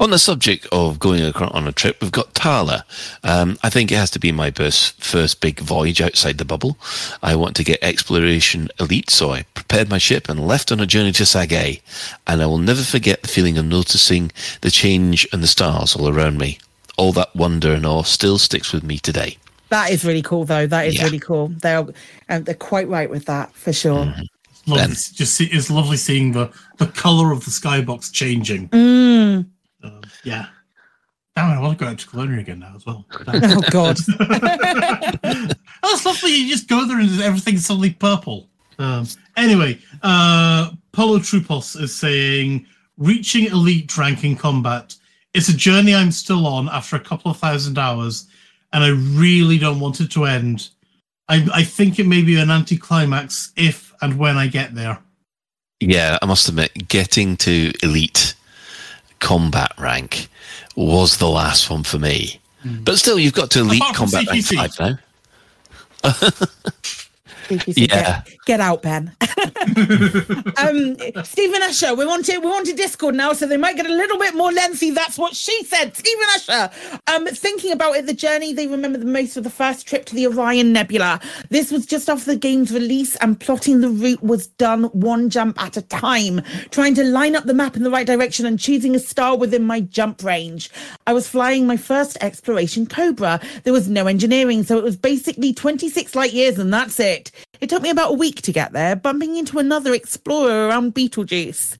On 0.00 0.10
the 0.10 0.18
subject 0.18 0.66
of 0.72 0.98
going 0.98 1.22
acro- 1.22 1.50
on 1.50 1.66
a 1.68 1.72
trip, 1.72 2.00
we've 2.00 2.12
got 2.12 2.34
Tala. 2.34 2.84
Um, 3.24 3.58
I 3.62 3.68
think 3.70 3.90
it 3.92 3.96
has 3.96 4.10
to 4.12 4.18
be 4.18 4.32
my 4.32 4.50
first, 4.50 5.02
first 5.02 5.40
big 5.40 5.60
voyage 5.60 6.00
outside 6.00 6.38
the 6.38 6.44
bubble. 6.44 6.78
I 7.22 7.34
want 7.36 7.54
to 7.56 7.64
get 7.64 7.78
exploration 7.82 8.68
elite, 8.80 9.10
so 9.10 9.32
I 9.32 9.42
prepared 9.54 9.90
my 9.90 9.98
ship 9.98 10.28
and 10.28 10.46
left 10.46 10.72
on 10.72 10.80
a 10.80 10.86
journey 10.86 11.12
to 11.12 11.26
Sag 11.26 11.52
A. 11.52 11.80
And 12.26 12.40
I 12.40 12.46
will 12.46 12.58
never 12.58 12.82
forget 12.82 13.22
the 13.22 13.28
feeling 13.28 13.58
of 13.58 13.66
noticing 13.66 14.30
the 14.62 14.70
change 14.70 15.26
and 15.32 15.42
the 15.42 15.46
stars 15.48 15.94
all 15.96 16.08
around 16.08 16.38
me. 16.38 16.58
all 16.96 17.12
that 17.12 17.34
wonder 17.36 17.72
and 17.74 17.86
awe 17.86 18.02
still 18.02 18.38
sticks 18.38 18.72
with 18.72 18.82
me 18.82 18.98
today. 18.98 19.36
That 19.68 19.90
is 19.92 20.04
really 20.04 20.22
cool, 20.22 20.44
though. 20.44 20.66
That 20.66 20.86
is 20.88 20.96
Yeah. 20.96 21.04
really 21.04 21.20
cool. 21.20 21.48
They're 21.48 21.86
um, 22.28 22.42
they're 22.44 22.54
quite 22.54 22.88
right 22.88 23.08
with 23.08 23.26
that 23.26 23.52
for 23.54 23.72
sure. 23.72 24.06
Mm-hmm. 24.06 24.22
Lovely, 24.68 24.86
Ben. 24.86 24.90
just 24.90 25.34
see, 25.34 25.46
it's 25.46 25.70
lovely 25.70 25.96
seeing 25.96 26.32
the 26.32 26.52
the 26.78 26.86
color 26.86 27.32
of 27.32 27.44
the 27.44 27.50
skybox 27.50 28.12
changing. 28.12 28.68
Mm. 28.68 29.46
Yeah. 30.24 30.46
Damn, 31.34 31.56
I 31.56 31.60
want 31.60 31.78
to 31.78 31.84
go 31.84 31.90
out 31.90 31.98
to 32.00 32.06
Colonia 32.08 32.40
again 32.40 32.58
now 32.58 32.72
as 32.74 32.84
well. 32.84 33.06
Oh 33.28 33.62
God. 33.70 33.96
that's 35.82 36.04
lovely. 36.04 36.34
You 36.34 36.48
just 36.48 36.68
go 36.68 36.84
there 36.84 36.98
and 36.98 37.20
everything's 37.20 37.66
suddenly 37.66 37.92
purple. 37.92 38.48
Um, 38.78 39.06
anyway, 39.36 39.78
uh, 40.02 40.72
Polo 40.92 41.18
Trupos 41.18 41.80
is 41.80 41.94
saying, 41.94 42.66
reaching 42.96 43.44
elite 43.46 43.96
rank 43.96 44.24
in 44.24 44.36
combat. 44.36 44.96
It's 45.34 45.48
a 45.48 45.56
journey 45.56 45.94
I'm 45.94 46.10
still 46.10 46.46
on 46.46 46.68
after 46.68 46.96
a 46.96 47.00
couple 47.00 47.30
of 47.30 47.36
thousand 47.36 47.78
hours, 47.78 48.26
and 48.72 48.82
I 48.82 48.88
really 48.88 49.58
don't 49.58 49.80
want 49.80 50.00
it 50.00 50.10
to 50.12 50.24
end. 50.24 50.70
I, 51.28 51.46
I 51.54 51.62
think 51.62 51.98
it 51.98 52.06
may 52.06 52.22
be 52.22 52.36
an 52.40 52.50
anticlimax 52.50 53.52
if 53.56 53.87
and 54.00 54.18
when 54.18 54.36
I 54.36 54.46
get 54.46 54.74
there. 54.74 54.98
Yeah, 55.80 56.18
I 56.20 56.26
must 56.26 56.48
admit, 56.48 56.88
getting 56.88 57.36
to 57.38 57.72
elite 57.82 58.34
combat 59.20 59.72
rank 59.78 60.28
was 60.76 61.18
the 61.18 61.28
last 61.28 61.70
one 61.70 61.82
for 61.82 61.98
me. 61.98 62.40
Hmm. 62.62 62.82
But 62.82 62.98
still, 62.98 63.18
you've 63.18 63.34
got 63.34 63.50
to 63.52 63.60
elite 63.60 63.82
combat 63.94 64.26
rank 64.26 64.44
five 64.44 64.78
now. 64.80 64.98
Yeah. 67.50 68.22
Get, 68.24 68.36
get 68.46 68.60
out, 68.60 68.82
Ben. 68.82 69.14
um, 70.56 70.96
Stephen 71.24 71.62
Usher, 71.62 71.94
we 71.94 72.04
want 72.06 72.24
to 72.26 72.38
we 72.38 72.46
want 72.46 72.66
to 72.66 72.74
Discord 72.74 73.14
now, 73.14 73.32
so 73.32 73.46
they 73.46 73.56
might 73.56 73.76
get 73.76 73.86
a 73.86 73.92
little 73.92 74.18
bit 74.18 74.34
more 74.34 74.52
lengthy. 74.52 74.90
That's 74.90 75.18
what 75.18 75.34
she 75.34 75.64
said. 75.64 75.96
Stephen 75.96 76.24
Usher. 76.34 76.70
Um, 77.06 77.26
thinking 77.26 77.72
about 77.72 77.96
it, 77.96 78.06
the 78.06 78.14
journey 78.14 78.52
they 78.52 78.66
remember 78.66 78.98
the 78.98 79.06
most 79.06 79.36
of 79.36 79.44
the 79.44 79.50
first 79.50 79.86
trip 79.86 80.04
to 80.06 80.14
the 80.14 80.26
Orion 80.26 80.72
Nebula. 80.72 81.20
This 81.50 81.70
was 81.70 81.86
just 81.86 82.08
after 82.08 82.32
the 82.32 82.36
game's 82.36 82.72
release, 82.72 83.16
and 83.16 83.38
plotting 83.38 83.80
the 83.80 83.90
route 83.90 84.22
was 84.22 84.46
done 84.46 84.84
one 84.84 85.30
jump 85.30 85.60
at 85.62 85.76
a 85.76 85.82
time, 85.82 86.42
trying 86.70 86.94
to 86.94 87.04
line 87.04 87.36
up 87.36 87.44
the 87.44 87.54
map 87.54 87.76
in 87.76 87.82
the 87.82 87.90
right 87.90 88.06
direction 88.06 88.46
and 88.46 88.58
choosing 88.58 88.94
a 88.94 88.98
star 88.98 89.36
within 89.36 89.64
my 89.64 89.80
jump 89.80 90.22
range. 90.22 90.70
I 91.06 91.12
was 91.12 91.28
flying 91.28 91.66
my 91.66 91.76
first 91.76 92.16
exploration 92.20 92.86
Cobra. 92.86 93.40
There 93.64 93.72
was 93.72 93.88
no 93.88 94.06
engineering, 94.06 94.62
so 94.64 94.78
it 94.78 94.84
was 94.84 94.96
basically 94.96 95.52
26 95.52 96.14
light 96.14 96.32
years, 96.32 96.58
and 96.58 96.72
that's 96.72 96.98
it. 97.00 97.30
It 97.60 97.68
took 97.68 97.82
me 97.82 97.90
about 97.90 98.10
a 98.10 98.16
week 98.16 98.42
to 98.42 98.52
get 98.52 98.72
there, 98.72 98.96
bumping 98.96 99.36
into 99.36 99.58
another 99.58 99.94
explorer 99.94 100.68
around 100.68 100.94
Betelgeuse. 100.94 101.76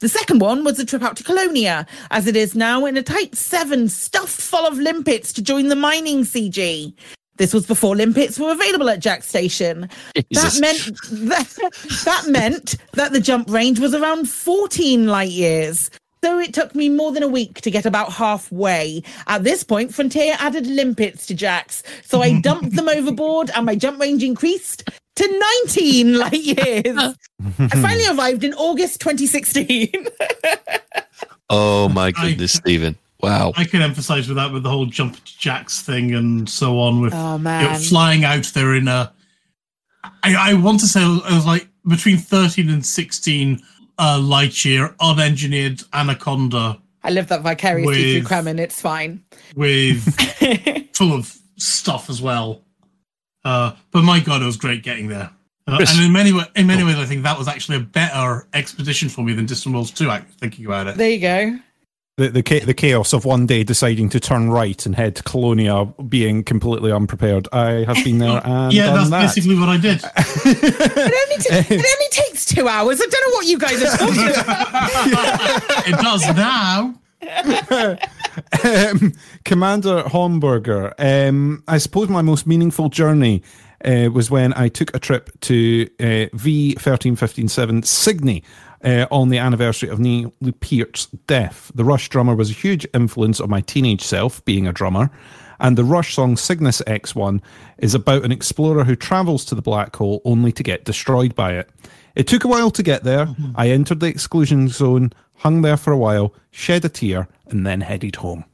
The 0.00 0.08
second 0.08 0.40
one 0.40 0.62
was 0.62 0.78
a 0.78 0.86
trip 0.86 1.02
out 1.02 1.16
to 1.16 1.24
Colonia, 1.24 1.86
as 2.10 2.26
it 2.26 2.36
is 2.36 2.54
now 2.54 2.86
in 2.86 2.96
a 2.96 3.02
Type 3.02 3.34
7 3.34 3.88
stuffed 3.88 4.40
full 4.40 4.64
of 4.64 4.78
limpets 4.78 5.32
to 5.32 5.42
join 5.42 5.68
the 5.68 5.76
mining 5.76 6.22
CG. 6.22 6.94
This 7.36 7.54
was 7.54 7.66
before 7.66 7.96
limpets 7.96 8.38
were 8.38 8.52
available 8.52 8.88
at 8.90 9.00
Jaques 9.00 9.28
Station. 9.28 9.88
Jesus. 10.14 10.54
That 10.54 10.60
meant 10.60 11.28
that, 11.28 11.72
that 12.04 12.26
meant 12.28 12.76
that 12.92 13.12
the 13.12 13.20
jump 13.20 13.50
range 13.50 13.80
was 13.80 13.94
around 13.94 14.28
14 14.28 15.06
light 15.06 15.30
years. 15.30 15.90
So 16.22 16.38
it 16.38 16.52
took 16.52 16.74
me 16.74 16.88
more 16.88 17.12
than 17.12 17.22
a 17.22 17.28
week 17.28 17.60
to 17.60 17.70
get 17.70 17.86
about 17.86 18.12
halfway. 18.12 19.02
At 19.26 19.44
this 19.44 19.62
point, 19.62 19.94
Frontier 19.94 20.36
added 20.38 20.66
limpets 20.66 21.26
to 21.26 21.34
Jaques's, 21.34 21.82
so 22.04 22.22
I 22.22 22.40
dumped 22.42 22.74
them 22.74 22.88
overboard 22.88 23.50
and 23.54 23.66
my 23.66 23.74
jump 23.74 24.00
range 24.00 24.22
increased 24.24 24.88
to 25.16 25.40
19 25.64 26.18
light 26.18 26.32
years. 26.34 27.14
I 27.58 27.68
finally 27.68 28.06
arrived 28.16 28.44
in 28.44 28.54
August 28.54 29.00
2016. 29.00 30.06
Oh 31.50 31.88
my 31.88 32.10
goodness, 32.10 32.52
Stephen! 32.52 32.96
Wow. 33.20 33.52
I 33.56 33.64
can 33.64 33.82
emphasize 33.82 34.28
with 34.28 34.36
that 34.36 34.52
with 34.52 34.62
the 34.62 34.70
whole 34.70 34.86
jump 34.86 35.16
to 35.24 35.38
Jaques 35.38 35.82
thing 35.82 36.14
and 36.14 36.48
so 36.48 36.78
on 36.78 37.00
with 37.00 37.12
Oh, 37.14 37.36
you 37.36 37.42
know, 37.42 37.78
flying 37.88 38.24
out 38.24 38.44
there 38.54 38.74
in 38.74 38.86
a 38.86 39.12
I, 40.22 40.50
I 40.50 40.54
want 40.54 40.80
to 40.80 40.86
say 40.86 41.02
it 41.02 41.32
was 41.32 41.46
like 41.46 41.68
between 41.86 42.18
13 42.18 42.70
and 42.70 42.84
16 42.84 43.60
uh, 43.98 44.18
light 44.20 44.64
year 44.64 44.94
unengineered 45.00 45.84
anaconda 45.92 46.80
I 47.02 47.10
live 47.10 47.28
that 47.28 47.42
vicariously 47.42 48.20
through 48.20 48.20
With- 48.22 48.28
Kremen. 48.28 48.58
It's 48.58 48.80
fine. 48.80 49.24
with 49.56 50.02
full 50.96 51.12
of 51.14 51.34
stuff 51.56 52.10
as 52.10 52.20
well. 52.20 52.64
Uh, 53.44 53.72
but 53.92 54.02
my 54.02 54.20
god, 54.20 54.42
it 54.42 54.46
was 54.46 54.56
great 54.56 54.82
getting 54.82 55.06
there. 55.08 55.30
Uh, 55.66 55.78
and 55.88 56.04
in 56.04 56.12
many 56.12 56.32
wa- 56.32 56.46
in 56.56 56.66
many 56.66 56.82
ways, 56.82 56.96
I 56.96 57.04
think 57.04 57.22
that 57.22 57.38
was 57.38 57.46
actually 57.46 57.76
a 57.76 57.80
better 57.80 58.48
expedition 58.52 59.08
for 59.08 59.22
me 59.22 59.32
than 59.32 59.46
Distant 59.46 59.74
Worlds 59.74 59.90
2. 59.92 60.10
act- 60.10 60.32
Thinking 60.40 60.66
about 60.66 60.86
it, 60.88 60.96
There 60.96 61.10
you 61.10 61.20
go. 61.20 61.58
The, 62.18 62.30
the 62.30 62.42
cha- 62.42 62.64
the 62.66 62.74
chaos 62.74 63.12
of 63.12 63.24
one 63.24 63.46
day 63.46 63.62
deciding 63.62 64.08
to 64.08 64.18
turn 64.18 64.50
right 64.50 64.84
and 64.84 64.92
head 64.96 65.14
to 65.16 65.22
Colonia, 65.22 65.84
being 66.08 66.42
completely 66.42 66.90
unprepared. 66.90 67.46
I 67.52 67.84
have 67.84 68.02
been 68.04 68.18
there 68.18 68.40
and 68.44 68.72
yeah, 68.72 68.86
done 68.86 68.96
that's 68.96 69.10
that. 69.10 69.20
basically 69.36 69.56
what 69.56 69.68
I 69.68 69.76
did. 69.76 70.00
It 70.02 70.04
only, 70.98 71.36
ta- 71.44 71.54
it 71.68 71.70
only 71.70 72.08
takes 72.10 72.44
two 72.44 72.66
hours. 72.66 73.00
I 73.00 73.06
don't 73.06 73.30
know 73.30 73.34
what 73.36 73.46
you 73.46 73.56
guys 73.56 73.80
are 73.84 73.96
talking 73.96 74.30
about. 74.42 75.86
it 75.86 75.96
does 76.02 76.26
now. 76.34 76.94
um, 78.64 79.12
Commander 79.44 80.02
Homburger. 80.04 80.94
Um, 80.98 81.62
I 81.68 81.78
suppose 81.78 82.08
my 82.08 82.22
most 82.22 82.46
meaningful 82.48 82.88
journey 82.88 83.42
uh, 83.84 84.10
was 84.12 84.30
when 84.30 84.52
I 84.54 84.68
took 84.68 84.94
a 84.94 84.98
trip 84.98 85.30
to 85.42 85.88
uh, 86.00 86.26
V13157 86.36 87.84
Cygni. 87.84 88.42
Uh, 88.84 89.06
on 89.10 89.28
the 89.28 89.38
anniversary 89.38 89.88
of 89.88 89.98
Neil 89.98 90.32
Peart's 90.60 91.06
death. 91.26 91.72
The 91.74 91.84
Rush 91.84 92.08
drummer 92.08 92.36
was 92.36 92.50
a 92.50 92.54
huge 92.54 92.86
influence 92.94 93.40
on 93.40 93.50
my 93.50 93.60
teenage 93.60 94.02
self, 94.02 94.44
being 94.44 94.68
a 94.68 94.72
drummer, 94.72 95.10
and 95.58 95.76
the 95.76 95.84
Rush 95.84 96.14
song 96.14 96.36
Cygnus 96.36 96.80
X1 96.82 97.40
is 97.78 97.94
about 97.94 98.24
an 98.24 98.32
explorer 98.32 98.84
who 98.84 98.94
travels 98.94 99.44
to 99.46 99.54
the 99.54 99.62
black 99.62 99.96
hole 99.96 100.22
only 100.24 100.52
to 100.52 100.62
get 100.62 100.84
destroyed 100.84 101.34
by 101.34 101.54
it. 101.54 101.70
It 102.14 102.26
took 102.26 102.44
a 102.44 102.48
while 102.48 102.70
to 102.70 102.82
get 102.82 103.04
there. 103.04 103.28
I 103.56 103.70
entered 103.70 104.00
the 104.00 104.06
exclusion 104.06 104.68
zone, 104.68 105.12
hung 105.36 105.62
there 105.62 105.76
for 105.76 105.92
a 105.92 105.98
while, 105.98 106.34
shed 106.50 106.84
a 106.84 106.88
tear, 106.88 107.28
and 107.48 107.66
then 107.66 107.80
headed 107.80 108.16
home. 108.16 108.44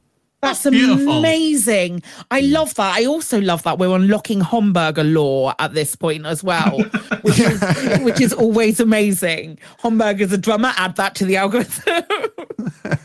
That's 0.45 0.69
Beautiful. 0.69 1.19
amazing. 1.19 2.03
I 2.31 2.41
love 2.41 2.73
that. 2.75 2.95
I 2.95 3.05
also 3.05 3.41
love 3.41 3.63
that 3.63 3.77
we're 3.79 3.95
unlocking 3.95 4.39
Homburger 4.41 5.03
lore 5.13 5.53
at 5.59 5.73
this 5.73 5.95
point 5.95 6.25
as 6.25 6.43
well, 6.43 6.77
which, 7.21 7.39
is, 7.39 7.99
which 8.01 8.21
is 8.21 8.31
always 8.33 8.79
amazing. 8.79 9.59
Homburger's 9.81 10.31
a 10.31 10.37
drummer. 10.37 10.73
Add 10.77 10.95
that 10.97 11.15
to 11.15 11.25
the 11.25 11.37
algorithm. 11.37 12.03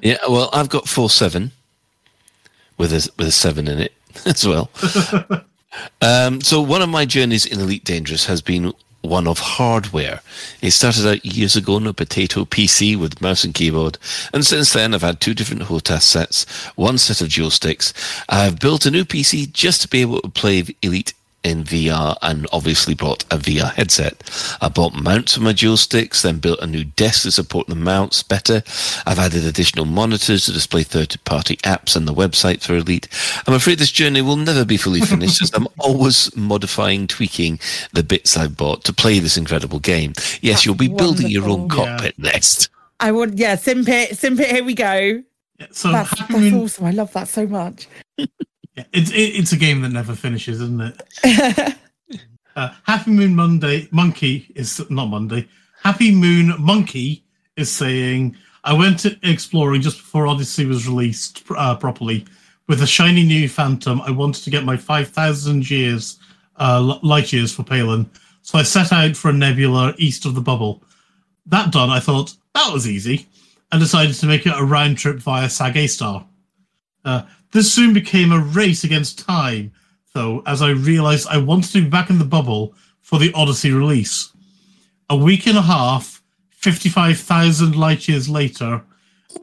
Yeah, 0.00 0.18
well, 0.28 0.48
I've 0.52 0.68
got 0.68 0.86
four 0.88 1.10
seven 1.10 1.50
with 2.78 2.92
a 2.92 3.10
with 3.18 3.26
a 3.26 3.32
seven 3.32 3.66
in 3.66 3.80
it 3.80 3.92
as 4.26 4.46
well. 4.46 4.70
um, 6.00 6.40
so 6.40 6.60
one 6.60 6.82
of 6.82 6.88
my 6.88 7.04
journeys 7.04 7.46
in 7.46 7.58
Elite 7.58 7.82
Dangerous 7.82 8.24
has 8.26 8.40
been 8.40 8.72
one 9.02 9.28
of 9.28 9.38
hardware. 9.38 10.20
It 10.60 10.70
started 10.70 11.06
out 11.06 11.24
years 11.24 11.56
ago 11.56 11.76
on 11.76 11.86
a 11.86 11.92
potato 11.92 12.44
PC 12.44 12.96
with 12.96 13.20
mouse 13.20 13.44
and 13.44 13.54
keyboard, 13.54 13.98
and 14.32 14.46
since 14.46 14.72
then 14.72 14.94
I've 14.94 15.02
had 15.02 15.20
two 15.20 15.34
different 15.34 15.62
HOTAS 15.62 16.02
sets, 16.02 16.44
one 16.76 16.98
set 16.98 17.20
of 17.20 17.28
dual 17.28 17.50
sticks. 17.50 17.92
I've 18.28 18.58
built 18.58 18.86
a 18.86 18.90
new 18.90 19.04
PC 19.04 19.52
just 19.52 19.82
to 19.82 19.88
be 19.88 20.00
able 20.00 20.20
to 20.22 20.28
play 20.28 20.64
Elite 20.82 21.14
in 21.44 21.64
VR 21.64 22.16
and 22.22 22.46
obviously 22.52 22.94
bought 22.94 23.24
a 23.30 23.38
VR 23.38 23.72
headset. 23.72 24.22
I 24.60 24.68
bought 24.68 24.94
mounts 24.94 25.34
for 25.34 25.42
my 25.42 25.52
dual 25.52 25.76
sticks, 25.76 26.22
then 26.22 26.38
built 26.38 26.60
a 26.60 26.66
new 26.66 26.84
desk 26.84 27.22
to 27.22 27.32
support 27.32 27.66
the 27.66 27.74
mounts 27.74 28.22
better. 28.22 28.62
I've 29.06 29.18
added 29.18 29.44
additional 29.44 29.84
monitors 29.84 30.46
to 30.46 30.52
display 30.52 30.82
third 30.82 31.16
party 31.24 31.56
apps 31.58 31.96
and 31.96 32.06
the 32.06 32.14
website 32.14 32.62
for 32.62 32.74
Elite. 32.76 33.08
I'm 33.46 33.54
afraid 33.54 33.78
this 33.78 33.92
journey 33.92 34.22
will 34.22 34.36
never 34.36 34.64
be 34.64 34.76
fully 34.76 35.00
finished 35.00 35.42
as 35.42 35.50
I'm 35.54 35.68
always 35.78 36.34
modifying, 36.36 37.06
tweaking 37.06 37.58
the 37.92 38.02
bits 38.02 38.36
I've 38.36 38.56
bought 38.56 38.84
to 38.84 38.92
play 38.92 39.18
this 39.18 39.36
incredible 39.36 39.80
game. 39.80 40.12
Yes, 40.40 40.64
you'll 40.64 40.74
be 40.74 40.88
building 40.88 41.28
your 41.28 41.44
own 41.44 41.68
wonderful. 41.68 41.86
cockpit 41.86 42.18
next. 42.18 42.68
I 43.00 43.10
would, 43.10 43.38
yeah, 43.38 43.56
Simpit, 43.56 44.10
Simpit, 44.10 44.46
here 44.46 44.64
we 44.64 44.74
go. 44.74 45.22
So 45.70 45.92
That's, 45.92 46.10
that's 46.10 46.54
awesome. 46.54 46.86
I 46.86 46.90
love 46.90 47.12
that 47.12 47.28
so 47.28 47.46
much. 47.46 47.88
It's 48.76 49.10
it, 49.10 49.14
it's 49.14 49.52
a 49.52 49.56
game 49.56 49.82
that 49.82 49.90
never 49.90 50.14
finishes, 50.14 50.60
isn't 50.60 50.80
it? 50.80 51.76
uh, 52.56 52.70
Happy 52.84 53.10
Moon 53.10 53.34
Monday 53.34 53.88
Monkey 53.90 54.50
is 54.54 54.80
not 54.90 55.06
Monday. 55.06 55.48
Happy 55.82 56.14
Moon 56.14 56.54
Monkey 56.58 57.24
is 57.56 57.70
saying, 57.70 58.36
"I 58.64 58.72
went 58.72 58.98
to 59.00 59.18
exploring 59.22 59.82
just 59.82 59.98
before 59.98 60.26
Odyssey 60.26 60.64
was 60.64 60.88
released 60.88 61.42
uh, 61.54 61.76
properly 61.76 62.24
with 62.66 62.82
a 62.82 62.86
shiny 62.86 63.24
new 63.24 63.48
Phantom. 63.48 64.00
I 64.02 64.10
wanted 64.10 64.44
to 64.44 64.50
get 64.50 64.64
my 64.64 64.76
five 64.76 65.08
thousand 65.08 65.70
years 65.70 66.18
uh, 66.56 66.98
light 67.02 67.32
years 67.32 67.52
for 67.52 67.64
Palin, 67.64 68.10
so 68.40 68.58
I 68.58 68.62
set 68.62 68.92
out 68.92 69.16
for 69.16 69.28
a 69.28 69.34
nebula 69.34 69.94
east 69.98 70.24
of 70.24 70.34
the 70.34 70.40
bubble. 70.40 70.82
That 71.44 71.72
done, 71.72 71.90
I 71.90 72.00
thought 72.00 72.34
that 72.54 72.72
was 72.72 72.88
easy, 72.88 73.28
and 73.70 73.82
decided 73.82 74.14
to 74.14 74.26
make 74.26 74.46
it 74.46 74.54
a 74.56 74.64
round 74.64 74.96
trip 74.96 75.18
via 75.18 75.50
Sag 75.50 75.88
Star." 75.90 76.26
Uh, 77.04 77.24
this 77.52 77.72
soon 77.72 77.92
became 77.92 78.32
a 78.32 78.38
race 78.40 78.82
against 78.82 79.18
time, 79.18 79.72
though, 80.14 80.42
as 80.46 80.62
I 80.62 80.70
realized 80.70 81.28
I 81.28 81.36
wanted 81.36 81.70
to 81.72 81.82
be 81.82 81.88
back 81.88 82.10
in 82.10 82.18
the 82.18 82.24
bubble 82.24 82.74
for 83.02 83.18
the 83.18 83.32
Odyssey 83.34 83.70
release. 83.70 84.32
A 85.10 85.16
week 85.16 85.46
and 85.46 85.58
a 85.58 85.62
half, 85.62 86.22
55,000 86.50 87.76
light 87.76 88.08
years 88.08 88.28
later, 88.28 88.82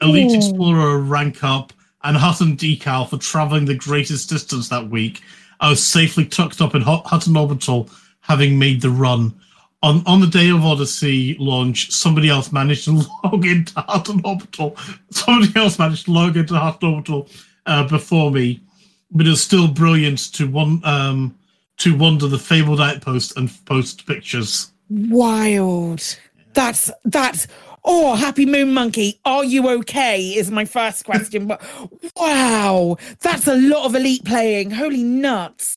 Elite. 0.02 0.36
Explorer 0.36 1.00
rank 1.00 1.44
up 1.44 1.74
and 2.04 2.18
Hutton 2.18 2.56
decal 2.56 3.10
for 3.10 3.18
traveling 3.18 3.66
the 3.66 3.76
greatest 3.76 4.30
distance 4.30 4.70
that 4.70 4.90
week. 4.90 5.22
I 5.60 5.70
was 5.70 5.86
safely 5.86 6.26
tucked 6.26 6.62
up 6.62 6.74
in 6.74 6.82
Hutton 6.82 7.36
Orbital, 7.36 7.90
having 8.22 8.58
made 8.58 8.82
the 8.82 8.90
run. 8.90 9.40
On 9.82 10.04
on 10.06 10.20
the 10.20 10.28
day 10.28 10.50
of 10.50 10.64
Odyssey 10.64 11.36
launch, 11.40 11.92
somebody 11.92 12.30
else 12.30 12.52
managed 12.52 12.86
to 12.86 12.92
log 13.24 13.46
into 13.46 13.80
Hutton 13.82 14.22
Orbital. 14.24 14.78
Somebody 15.12 15.52
else 15.56 15.78
managed 15.78 16.06
to 16.06 16.12
log 16.12 16.38
into 16.38 16.56
Hutton 16.56 16.90
Orbital 16.90 17.30
uh, 17.70 17.88
before 17.88 18.32
me, 18.32 18.60
but 19.12 19.26
it 19.26 19.30
was 19.30 19.42
still 19.42 19.68
brilliant 19.68 20.34
to 20.34 20.50
one 20.50 20.82
um, 20.84 21.36
to 21.78 21.96
wander 21.96 22.28
the 22.28 22.38
fabled 22.38 22.82
outpost 22.82 23.38
and 23.38 23.50
post 23.66 24.06
pictures. 24.06 24.72
Wild. 24.90 26.18
That's 26.54 26.92
that's 27.06 27.48
oh 27.86 28.16
happy 28.16 28.46
moon 28.46 28.74
monkey. 28.74 29.20
Are 29.24 29.44
you 29.44 29.70
okay? 29.70 30.20
Is 30.36 30.52
my 30.52 30.66
first 30.66 31.06
question. 31.06 31.48
But 31.48 31.62
wow, 32.18 32.98
that's 33.22 33.48
a 33.48 33.56
lot 33.56 33.86
of 33.86 33.96
elite 33.96 34.26
playing. 34.26 34.72
Holy 34.72 35.04
nuts. 35.04 35.76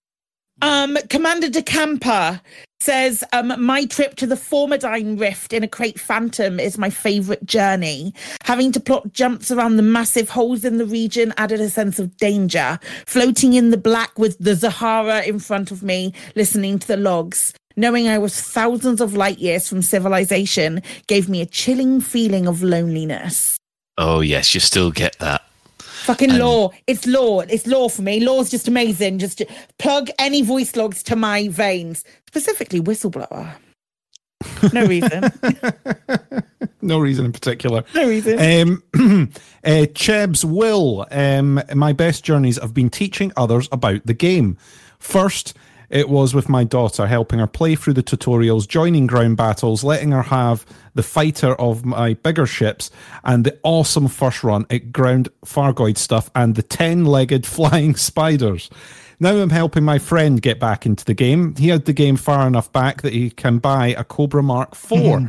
Um, 0.62 0.96
Commander 1.10 1.50
de 1.50 1.62
Camper 1.62 2.40
says, 2.82 3.22
um, 3.32 3.54
my 3.64 3.84
trip 3.84 4.16
to 4.16 4.26
the 4.26 4.34
Formidine 4.34 5.18
Rift 5.18 5.52
in 5.52 5.62
a 5.62 5.68
Krait 5.68 5.98
Phantom 5.98 6.58
is 6.58 6.76
my 6.76 6.90
favorite 6.90 7.46
journey. 7.46 8.12
Having 8.42 8.72
to 8.72 8.80
plot 8.80 9.12
jumps 9.12 9.50
around 9.50 9.76
the 9.76 9.82
massive 9.82 10.28
holes 10.28 10.64
in 10.64 10.78
the 10.78 10.86
region 10.86 11.32
added 11.36 11.60
a 11.60 11.70
sense 11.70 11.98
of 11.98 12.16
danger. 12.16 12.80
Floating 13.06 13.52
in 13.52 13.70
the 13.70 13.76
black 13.76 14.18
with 14.18 14.36
the 14.38 14.50
Zurara 14.50 15.24
in 15.24 15.38
front 15.38 15.70
of 15.70 15.82
me, 15.82 16.12
listening 16.34 16.78
to 16.80 16.88
the 16.88 16.96
logs. 16.96 17.54
Knowing 17.76 18.08
I 18.08 18.18
was 18.18 18.38
thousands 18.38 19.00
of 19.00 19.14
light 19.14 19.38
years 19.38 19.68
from 19.68 19.80
civilization 19.80 20.82
gave 21.06 21.28
me 21.28 21.40
a 21.40 21.46
chilling 21.46 22.00
feeling 22.00 22.46
of 22.46 22.62
loneliness. 22.62 23.56
Oh 23.96 24.20
yes, 24.20 24.54
you 24.54 24.60
still 24.60 24.90
get 24.90 25.18
that. 25.20 25.42
Fucking 26.04 26.36
lore. 26.36 26.72
It's 26.86 27.06
lore. 27.06 27.44
It's 27.48 27.66
lore 27.66 27.90
for 27.90 28.02
me. 28.02 28.20
Lore's 28.20 28.50
just 28.50 28.68
amazing. 28.68 29.18
Just 29.18 29.42
plug 29.78 30.08
any 30.18 30.42
voice 30.42 30.74
logs 30.76 31.02
to 31.04 31.16
my 31.16 31.48
veins, 31.48 32.04
specifically 32.26 32.80
whistleblower. 32.80 33.54
No 34.72 34.86
reason. 34.86 35.30
no 36.80 36.98
reason 36.98 37.24
in 37.24 37.32
particular. 37.32 37.84
No 37.94 38.08
reason. 38.08 38.38
Um, 38.38 38.82
uh, 39.64 39.86
Chebs 39.94 40.44
Will. 40.44 41.06
Um, 41.10 41.62
my 41.74 41.92
best 41.92 42.24
journeys 42.24 42.60
have 42.60 42.74
been 42.74 42.90
teaching 42.90 43.32
others 43.36 43.68
about 43.70 44.04
the 44.04 44.14
game. 44.14 44.56
First, 44.98 45.56
it 45.92 46.08
was 46.08 46.34
with 46.34 46.48
my 46.48 46.64
daughter, 46.64 47.06
helping 47.06 47.38
her 47.38 47.46
play 47.46 47.74
through 47.74 47.92
the 47.92 48.02
tutorials, 48.02 48.66
joining 48.66 49.06
ground 49.06 49.36
battles, 49.36 49.84
letting 49.84 50.10
her 50.10 50.22
have 50.22 50.64
the 50.94 51.02
fighter 51.02 51.54
of 51.60 51.84
my 51.84 52.14
bigger 52.14 52.46
ships, 52.46 52.90
and 53.24 53.44
the 53.44 53.58
awesome 53.62 54.08
first 54.08 54.42
run 54.42 54.66
at 54.70 54.90
ground 54.90 55.28
Thargoid 55.44 55.98
stuff 55.98 56.30
and 56.34 56.54
the 56.54 56.62
10 56.62 57.04
legged 57.04 57.46
flying 57.56 57.94
spiders. 57.94 58.70
Now 59.20 59.36
I'm 59.36 59.50
helping 59.50 59.84
my 59.84 59.98
friend 59.98 60.40
get 60.40 60.58
back 60.58 60.86
into 60.86 61.04
the 61.04 61.14
game. 61.14 61.54
He 61.56 61.68
had 61.68 61.84
the 61.84 61.92
game 61.92 62.16
far 62.16 62.46
enough 62.46 62.72
back 62.72 63.02
that 63.02 63.12
he 63.12 63.30
can 63.30 63.58
buy 63.58 63.88
a 63.88 64.02
Cobra 64.02 64.42
Mark 64.42 64.72
IV. 64.72 65.28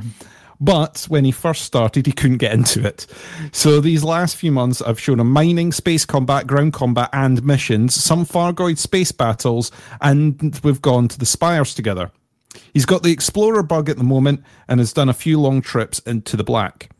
But 0.64 1.08
when 1.10 1.26
he 1.26 1.32
first 1.34 1.64
started, 1.64 2.06
he 2.06 2.14
couldn't 2.14 2.38
get 2.38 2.54
into 2.54 2.88
it. 2.88 3.06
So 3.52 3.82
these 3.82 4.02
last 4.02 4.38
few 4.38 4.50
months, 4.50 4.82
I've 4.82 5.00
shown 5.00 5.20
him 5.20 5.30
mining, 5.30 5.74
space 5.74 6.06
combat, 6.06 6.48
ground 6.48 6.72
combat, 6.72 7.10
and 7.12 7.44
missions, 7.44 8.02
some 8.02 8.26
Thargoid 8.26 8.78
space 8.78 9.12
battles, 9.12 9.74
and 10.00 10.58
we've 10.64 10.82
gone 10.82 11.10
to 11.10 11.20
the 11.20 11.26
Spires 11.26 11.76
together. 11.76 12.12
He's 12.74 12.86
got 12.86 13.04
the 13.04 13.12
Explorer 13.12 13.64
bug 13.64 13.90
at 13.90 13.98
the 13.98 14.06
moment 14.06 14.42
and 14.70 14.80
has 14.80 14.94
done 14.94 15.10
a 15.10 15.14
few 15.14 15.38
long 15.38 15.62
trips 15.62 16.00
into 16.00 16.38
the 16.38 16.46
black. 16.46 16.92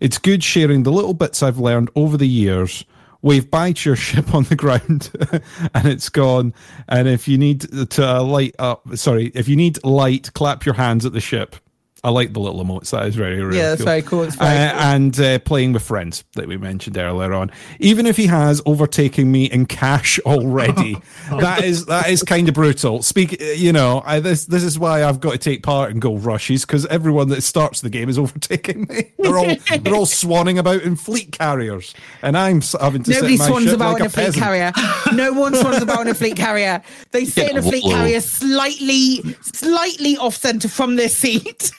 It's 0.00 0.16
good 0.16 0.42
sharing 0.42 0.84
the 0.84 0.92
little 0.92 1.12
bits 1.12 1.42
I've 1.42 1.58
learned 1.58 1.90
over 1.94 2.16
the 2.16 2.26
years. 2.26 2.86
To 3.22 3.74
your 3.84 3.96
ship 3.96 4.34
on 4.34 4.44
the 4.44 4.56
ground, 4.56 5.12
and 5.74 5.86
it's 5.86 6.08
gone. 6.08 6.54
And 6.88 7.08
if 7.08 7.28
you 7.28 7.36
need 7.36 7.90
to 7.90 8.22
light 8.22 8.56
up, 8.58 8.96
sorry, 8.96 9.32
if 9.34 9.48
you 9.48 9.56
need 9.56 9.84
light, 9.84 10.32
clap 10.32 10.64
your 10.64 10.76
hands 10.76 11.04
at 11.04 11.12
the 11.12 11.20
ship. 11.20 11.56
I 12.04 12.10
like 12.10 12.32
the 12.32 12.40
little 12.40 12.64
emotes. 12.64 12.90
That 12.90 13.06
is 13.06 13.14
very, 13.14 13.40
really 13.40 13.58
Yeah, 13.58 13.70
that's 13.70 13.80
cool. 13.80 13.86
very 13.86 14.02
cool. 14.02 14.22
It's 14.24 14.34
very 14.34 14.56
Uh, 14.58 14.70
cool. 14.72 14.80
And 14.80 15.20
uh, 15.20 15.38
playing 15.38 15.72
with 15.72 15.84
friends 15.84 16.24
that 16.34 16.48
we 16.48 16.56
mentioned 16.56 16.96
earlier 16.98 17.32
on. 17.32 17.52
Even 17.78 18.06
if 18.06 18.16
he 18.16 18.26
has 18.26 18.60
overtaken 18.66 19.30
me 19.30 19.44
in 19.44 19.66
cash 19.66 20.18
already, 20.26 20.96
that 21.30 21.62
is 21.62 21.86
that 21.86 22.08
is 22.10 22.24
kind 22.24 22.48
of 22.48 22.54
brutal. 22.54 23.02
Speak, 23.02 23.40
you 23.40 23.72
know, 23.72 24.02
I, 24.04 24.18
this 24.18 24.46
this 24.46 24.64
is 24.64 24.80
why 24.80 25.04
I've 25.04 25.20
got 25.20 25.32
to 25.32 25.38
take 25.38 25.62
part 25.62 25.92
in 25.92 26.00
gold 26.00 26.24
rushes 26.24 26.64
because 26.66 26.86
everyone 26.86 27.28
that 27.28 27.42
starts 27.42 27.82
the 27.82 27.90
game 27.90 28.08
is 28.08 28.18
overtaking 28.18 28.86
me. 28.90 29.12
They're 29.18 29.38
all 29.38 29.54
they're 29.80 29.94
all 29.94 30.06
swanning 30.06 30.58
about 30.58 30.82
in 30.82 30.96
fleet 30.96 31.30
carriers, 31.30 31.94
and 32.22 32.36
I'm 32.36 32.62
having 32.80 33.04
to 33.04 33.10
Nobody 33.12 33.12
sit 33.12 33.32
in 33.34 33.38
my 33.38 33.46
swans 33.46 33.64
ship 33.66 33.74
about 33.74 33.92
like 33.92 34.00
in 34.00 34.06
a, 34.06 34.06
a 34.06 34.10
fleet 34.10 34.24
peasant. 34.24 34.42
carrier. 34.42 34.72
No 35.12 35.32
one 35.34 35.54
swans 35.54 35.82
about 35.82 36.00
in 36.00 36.08
a 36.08 36.14
fleet 36.14 36.36
carrier. 36.36 36.82
They 37.12 37.26
sit 37.26 37.50
in 37.50 37.58
a 37.58 37.62
fleet 37.62 37.84
whoa. 37.84 37.90
carrier 37.92 38.20
slightly, 38.20 39.22
slightly 39.42 40.16
off 40.16 40.34
center 40.36 40.68
from 40.68 40.96
their 40.96 41.08
seat. 41.10 41.70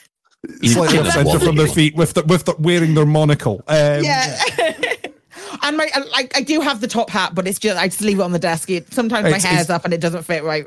Slightly 0.64 0.98
off 0.98 1.08
centre 1.08 1.38
from 1.38 1.56
their 1.56 1.66
feet 1.68 1.94
with 1.96 2.14
the, 2.14 2.22
with 2.24 2.44
the, 2.44 2.54
wearing 2.58 2.94
their 2.94 3.06
monocle. 3.06 3.62
Um, 3.68 4.02
yeah. 4.04 4.38
and 5.62 5.76
my 5.76 5.88
like 6.12 6.36
I 6.36 6.42
do 6.42 6.60
have 6.60 6.80
the 6.80 6.86
top 6.88 7.10
hat, 7.10 7.34
but 7.34 7.46
it's 7.48 7.58
just 7.58 7.78
I 7.78 7.88
just 7.88 8.00
leave 8.00 8.18
it 8.18 8.22
on 8.22 8.32
the 8.32 8.38
desk. 8.38 8.68
It, 8.70 8.92
sometimes 8.92 9.24
my 9.24 9.28
It's- 9.30 9.44
hair's 9.44 9.62
it's- 9.62 9.70
up 9.70 9.84
and 9.84 9.94
it 9.94 10.00
doesn't 10.00 10.22
fit 10.24 10.44
right. 10.44 10.66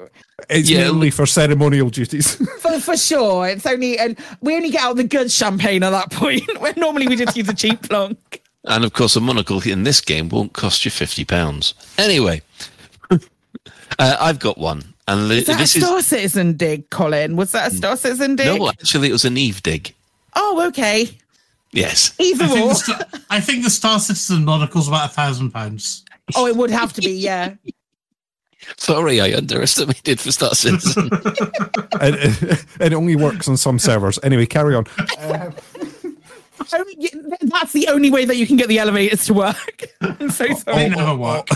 It's 0.50 0.70
mainly 0.70 1.10
for 1.10 1.26
ceremonial 1.26 1.90
duties. 1.90 2.36
For 2.60 2.80
for 2.80 2.96
sure, 2.96 3.48
it's 3.48 3.66
only 3.66 3.98
and 3.98 4.18
we 4.42 4.56
only 4.56 4.70
get 4.70 4.82
out 4.82 4.96
the 4.96 5.04
good 5.04 5.32
champagne 5.32 5.82
at 5.84 5.90
that 5.90 6.12
point. 6.12 6.44
Where 6.60 6.74
normally 6.78 7.08
we 7.08 7.16
just 7.16 7.36
use 7.36 7.50
a 7.50 7.56
cheap 7.56 7.82
plonk. 7.84 8.42
And 8.66 8.86
of 8.86 8.94
course, 8.94 9.16
a 9.16 9.20
monocle 9.20 9.62
in 9.62 9.84
this 9.84 10.00
game 10.02 10.30
won't 10.30 10.54
cost 10.54 10.86
you 10.86 10.92
fifty 10.92 11.26
pounds. 11.26 11.74
Anyway, 11.98 12.42
uh, 13.10 13.18
I've 14.20 14.40
got 14.40 14.58
one, 14.58 14.94
and 15.08 15.28
li- 15.30 15.40
Is 15.40 15.46
that 15.48 15.58
this 15.58 15.76
a 15.76 15.80
is 15.80 15.86
Star 15.86 16.02
Citizen 16.02 16.54
dig, 16.58 16.90
Colin? 16.90 17.36
Was 17.36 17.52
that 17.54 17.72
a 17.72 17.76
Star 17.76 17.96
Citizen 17.98 18.36
dig? 18.36 18.60
no, 18.60 18.70
actually, 18.70 19.10
it 19.10 19.14
was 19.14 19.26
an 19.26 19.38
Eve 19.38 19.62
dig. 19.64 19.94
Oh, 20.36 20.66
okay. 20.68 21.10
Yes, 21.72 22.14
Either 22.20 22.46
I 22.46 22.48
think, 22.48 22.66
or. 22.66 22.74
the 22.74 23.22
I 23.30 23.40
think 23.42 23.64
the 23.64 23.70
Star 23.70 24.00
Citizen 24.00 24.46
monocle's 24.46 24.88
about 24.88 25.10
a 25.10 25.14
thousand 25.14 25.52
pounds. 25.52 26.04
Oh, 26.36 26.48
it 26.48 26.56
would 26.56 26.70
have 26.72 26.94
to 26.94 27.02
be, 27.02 27.12
yeah. 27.12 27.56
sorry, 28.78 29.22
I 29.22 29.34
underestimated 29.36 30.20
for 30.20 30.32
Star 30.32 30.56
Citizen. 30.56 31.10
and, 32.02 32.16
and 32.80 32.82
it 32.82 32.94
only 32.94 33.16
works 33.16 33.48
on 33.48 33.58
some 33.58 33.80
servers. 33.80 34.18
Anyway, 34.24 34.46
carry 34.46 34.76
on. 34.76 34.86
Only- 35.20 35.54
That's 36.58 37.74
the 37.74 37.88
only 37.90 38.10
way 38.10 38.26
that 38.26 38.36
you 38.36 38.48
can 38.48 38.58
get 38.58 38.68
the 38.68 38.80
elevators 38.80 39.26
to 39.26 39.34
work. 39.34 39.86
I'm 40.02 40.30
so 40.30 40.46
oh, 40.50 40.56
sorry. 40.56 40.94
Oh, 40.96 41.12
oh, 41.12 41.16
work. 41.16 41.48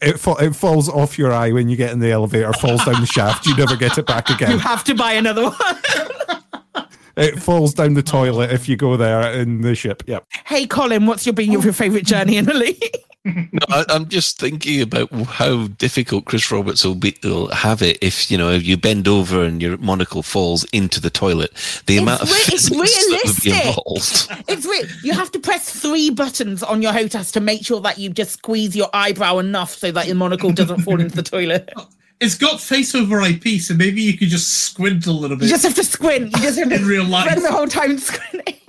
It, 0.00 0.18
fa- 0.18 0.36
it 0.40 0.54
falls 0.54 0.88
off 0.88 1.18
your 1.18 1.32
eye 1.32 1.52
when 1.52 1.68
you 1.68 1.76
get 1.76 1.92
in 1.92 1.98
the 1.98 2.10
elevator, 2.10 2.52
falls 2.54 2.84
down 2.84 3.00
the 3.00 3.06
shaft. 3.06 3.46
You 3.46 3.56
never 3.56 3.76
get 3.76 3.98
it 3.98 4.06
back 4.06 4.30
again. 4.30 4.50
You 4.50 4.58
have 4.58 4.84
to 4.84 4.94
buy 4.94 5.12
another 5.12 5.50
one. 5.50 5.54
It 7.16 7.42
falls 7.42 7.74
down 7.74 7.94
the 7.94 8.04
toilet 8.04 8.50
if 8.50 8.66
you 8.66 8.76
go 8.76 8.96
there 8.96 9.32
in 9.32 9.60
the 9.60 9.74
ship. 9.74 10.04
Yep. 10.06 10.24
hey, 10.46 10.66
Colin, 10.66 11.04
what's 11.06 11.26
your 11.26 11.34
been 11.34 11.52
your 11.52 11.60
favorite 11.72 12.06
journey 12.06 12.38
in 12.38 12.46
the 12.46 12.54
league? 12.54 12.96
No, 13.24 13.60
I, 13.68 13.84
I'm 13.90 14.08
just 14.08 14.38
thinking 14.38 14.80
about 14.80 15.10
how 15.12 15.66
difficult 15.66 16.24
Chris 16.24 16.50
Roberts 16.50 16.84
will 16.84 16.94
be 16.94 17.16
will 17.22 17.48
have 17.48 17.82
it 17.82 17.98
if 18.00 18.30
you 18.30 18.38
know 18.38 18.50
if 18.50 18.64
you 18.64 18.76
bend 18.78 19.06
over 19.06 19.44
and 19.44 19.60
your 19.60 19.76
monocle 19.76 20.22
falls 20.22 20.64
into 20.72 21.00
the 21.00 21.10
toilet. 21.10 21.52
The 21.86 21.98
amount 21.98 22.22
of 22.22 22.30
re- 22.30 22.34
it's 22.48 22.68
physics 22.68 22.70
that 22.70 22.76
would 22.76 23.42
be 23.42 23.50
realistic. 23.50 23.66
involved. 23.66 24.44
It's 24.48 24.64
re- 24.66 24.88
you 25.02 25.12
have 25.12 25.30
to 25.32 25.38
press 25.38 25.68
three 25.70 26.08
buttons 26.10 26.62
on 26.62 26.80
your 26.82 26.92
HOTAS 26.92 27.32
to 27.32 27.40
make 27.40 27.64
sure 27.64 27.80
that 27.82 27.98
you 27.98 28.08
just 28.10 28.32
squeeze 28.38 28.74
your 28.74 28.88
eyebrow 28.94 29.38
enough 29.38 29.74
so 29.74 29.92
that 29.92 30.06
your 30.06 30.16
monocle 30.16 30.52
doesn't 30.52 30.80
fall 30.82 31.00
into 31.00 31.14
the 31.16 31.22
toilet. 31.22 31.70
It's 32.22 32.34
got 32.36 32.60
face 32.60 32.94
over 32.94 33.22
IP, 33.22 33.62
so 33.62 33.72
maybe 33.72 34.02
you 34.02 34.12
could 34.18 34.28
just 34.28 34.52
squint 34.52 35.06
a 35.06 35.10
little 35.10 35.38
bit. 35.38 35.44
You 35.44 35.50
just 35.52 35.62
have 35.62 35.74
to 35.76 35.82
squint. 35.84 36.24
You 36.36 36.42
just 36.42 36.58
have 36.58 36.68
to 36.68 36.74
In 36.74 36.84
real 36.84 37.04
life. 37.06 37.24
spend 37.30 37.42
the 37.42 37.50
whole 37.50 37.66
time 37.66 37.96
squinting. 38.10 38.59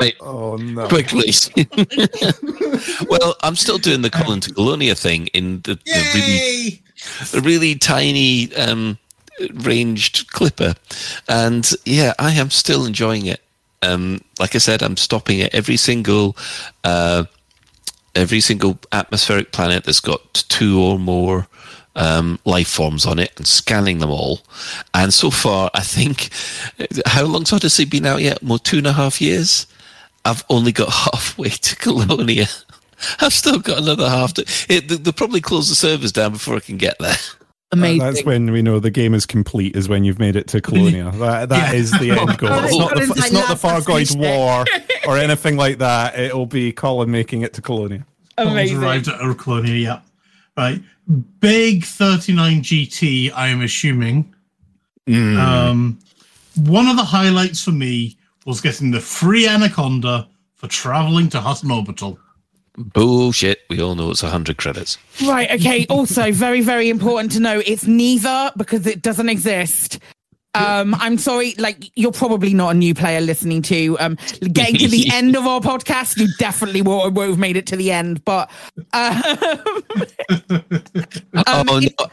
Wait, 0.00 0.16
oh 0.20 0.56
no! 0.56 0.88
Quickly. 0.88 1.32
well, 3.08 3.36
I'm 3.42 3.56
still 3.56 3.78
doing 3.78 4.02
the 4.02 4.10
Colin 4.10 4.40
to 4.40 4.52
Colonia 4.52 4.94
thing 4.94 5.28
in 5.28 5.60
the, 5.62 5.74
the 5.74 6.10
really, 6.14 6.82
the 7.32 7.40
really 7.40 7.74
tiny 7.76 8.54
um, 8.56 8.98
ranged 9.54 10.30
clipper, 10.30 10.74
and 11.28 11.70
yeah, 11.84 12.14
I 12.18 12.32
am 12.32 12.50
still 12.50 12.86
enjoying 12.86 13.26
it. 13.26 13.40
Um, 13.82 14.22
like 14.38 14.54
I 14.54 14.58
said, 14.58 14.82
I'm 14.82 14.96
stopping 14.96 15.42
at 15.42 15.54
every 15.54 15.76
single 15.76 16.36
uh, 16.82 17.24
every 18.14 18.40
single 18.40 18.78
atmospheric 18.92 19.52
planet 19.52 19.84
that's 19.84 20.00
got 20.00 20.44
two 20.48 20.80
or 20.80 20.98
more 20.98 21.46
um, 21.96 22.38
life 22.44 22.68
forms 22.68 23.06
on 23.06 23.18
it 23.18 23.32
and 23.36 23.46
scanning 23.46 23.98
them 23.98 24.10
all. 24.10 24.40
And 24.92 25.12
so 25.12 25.30
far, 25.30 25.70
I 25.74 25.80
think 25.80 26.30
how 27.06 27.24
long's 27.24 27.52
Odyssey 27.52 27.84
been 27.84 28.06
out 28.06 28.22
yet? 28.22 28.42
More 28.42 28.58
two 28.58 28.78
and 28.78 28.86
a 28.86 28.92
half 28.92 29.20
years. 29.20 29.66
I've 30.24 30.44
only 30.48 30.72
got 30.72 30.88
halfway 30.92 31.50
to 31.50 31.76
Colonia. 31.76 32.46
I've 33.20 33.32
still 33.34 33.58
got 33.58 33.78
another 33.78 34.08
half 34.08 34.34
to. 34.34 34.42
It, 34.68 34.88
they'll 35.04 35.12
probably 35.12 35.40
close 35.40 35.68
the 35.68 35.74
servers 35.74 36.12
down 36.12 36.32
before 36.32 36.56
I 36.56 36.60
can 36.60 36.76
get 36.78 36.98
there. 36.98 37.16
Amazing. 37.72 37.98
That's 37.98 38.24
when 38.24 38.52
we 38.52 38.62
know 38.62 38.78
the 38.78 38.90
game 38.90 39.14
is 39.14 39.26
complete. 39.26 39.74
Is 39.74 39.88
when 39.88 40.04
you've 40.04 40.20
made 40.20 40.36
it 40.36 40.46
to 40.48 40.60
Colonia. 40.60 41.10
That 41.16 41.48
that 41.48 41.72
Yeah. 41.74 41.78
is 41.78 41.90
the 41.90 42.12
end 42.12 42.38
goal. 42.38 42.50
It's 42.64 42.76
not 42.78 42.90
the, 42.90 43.00
Colin's 43.00 43.10
it's 43.18 43.32
not 43.32 43.48
the 43.48 43.54
Thargoid 43.68 44.16
War 44.16 44.64
or 45.08 45.18
anything 45.18 45.56
like 45.56 45.78
that. 45.78 46.16
It'll 46.18 46.46
be 46.46 46.72
Colin 46.72 47.10
making 47.10 47.42
it 47.42 47.52
to 47.54 47.62
Colonia. 47.62 48.06
Amazing. 48.38 48.78
arrived 48.82 49.08
at 49.08 49.18
Urclonia, 49.20 49.82
yeah. 49.82 50.00
Right. 50.56 50.80
Big 51.40 51.84
39 51.84 52.62
GT, 52.62 53.32
I 53.34 53.48
am 53.48 53.62
assuming. 53.62 54.34
Mm. 55.06 55.36
Um, 55.36 55.98
one 56.56 56.86
of 56.88 56.96
the 56.96 57.04
highlights 57.04 57.62
for 57.62 57.72
me 57.72 58.16
was 58.46 58.60
getting 58.60 58.90
the 58.90 59.00
free 59.00 59.46
Anaconda 59.46 60.28
for 60.54 60.68
traveling 60.68 61.28
to 61.30 61.40
Hutton 61.40 61.70
Orbital. 61.70 62.18
Bullshit. 62.76 63.60
We 63.70 63.80
all 63.80 63.94
know 63.94 64.10
it's 64.10 64.22
100 64.22 64.56
credits. 64.56 64.98
Right. 65.24 65.50
Okay. 65.50 65.86
Also, 65.88 66.32
very, 66.32 66.60
very 66.60 66.88
important 66.88 67.32
to 67.32 67.40
know 67.40 67.62
it's 67.64 67.86
neither 67.86 68.50
because 68.56 68.86
it 68.86 69.02
doesn't 69.02 69.28
exist. 69.28 70.00
Um, 70.54 70.94
I'm 70.96 71.18
sorry, 71.18 71.54
like 71.58 71.90
you're 71.96 72.12
probably 72.12 72.54
not 72.54 72.70
a 72.70 72.78
new 72.78 72.94
player 72.94 73.20
listening 73.20 73.62
to 73.62 73.96
um 73.98 74.16
getting 74.52 74.76
to 74.76 74.88
the 74.88 75.08
end 75.12 75.36
of 75.36 75.46
our 75.46 75.60
podcast. 75.60 76.18
You 76.18 76.28
definitely 76.38 76.82
won't, 76.82 77.14
won't 77.14 77.30
have 77.30 77.38
made 77.38 77.56
it 77.56 77.66
to 77.68 77.76
the 77.76 77.90
end, 77.90 78.24
but 78.24 78.50
uh, 78.92 79.36
um, 81.46 81.68
oh, 81.68 81.78
you 81.78 81.90
no. 81.98 82.06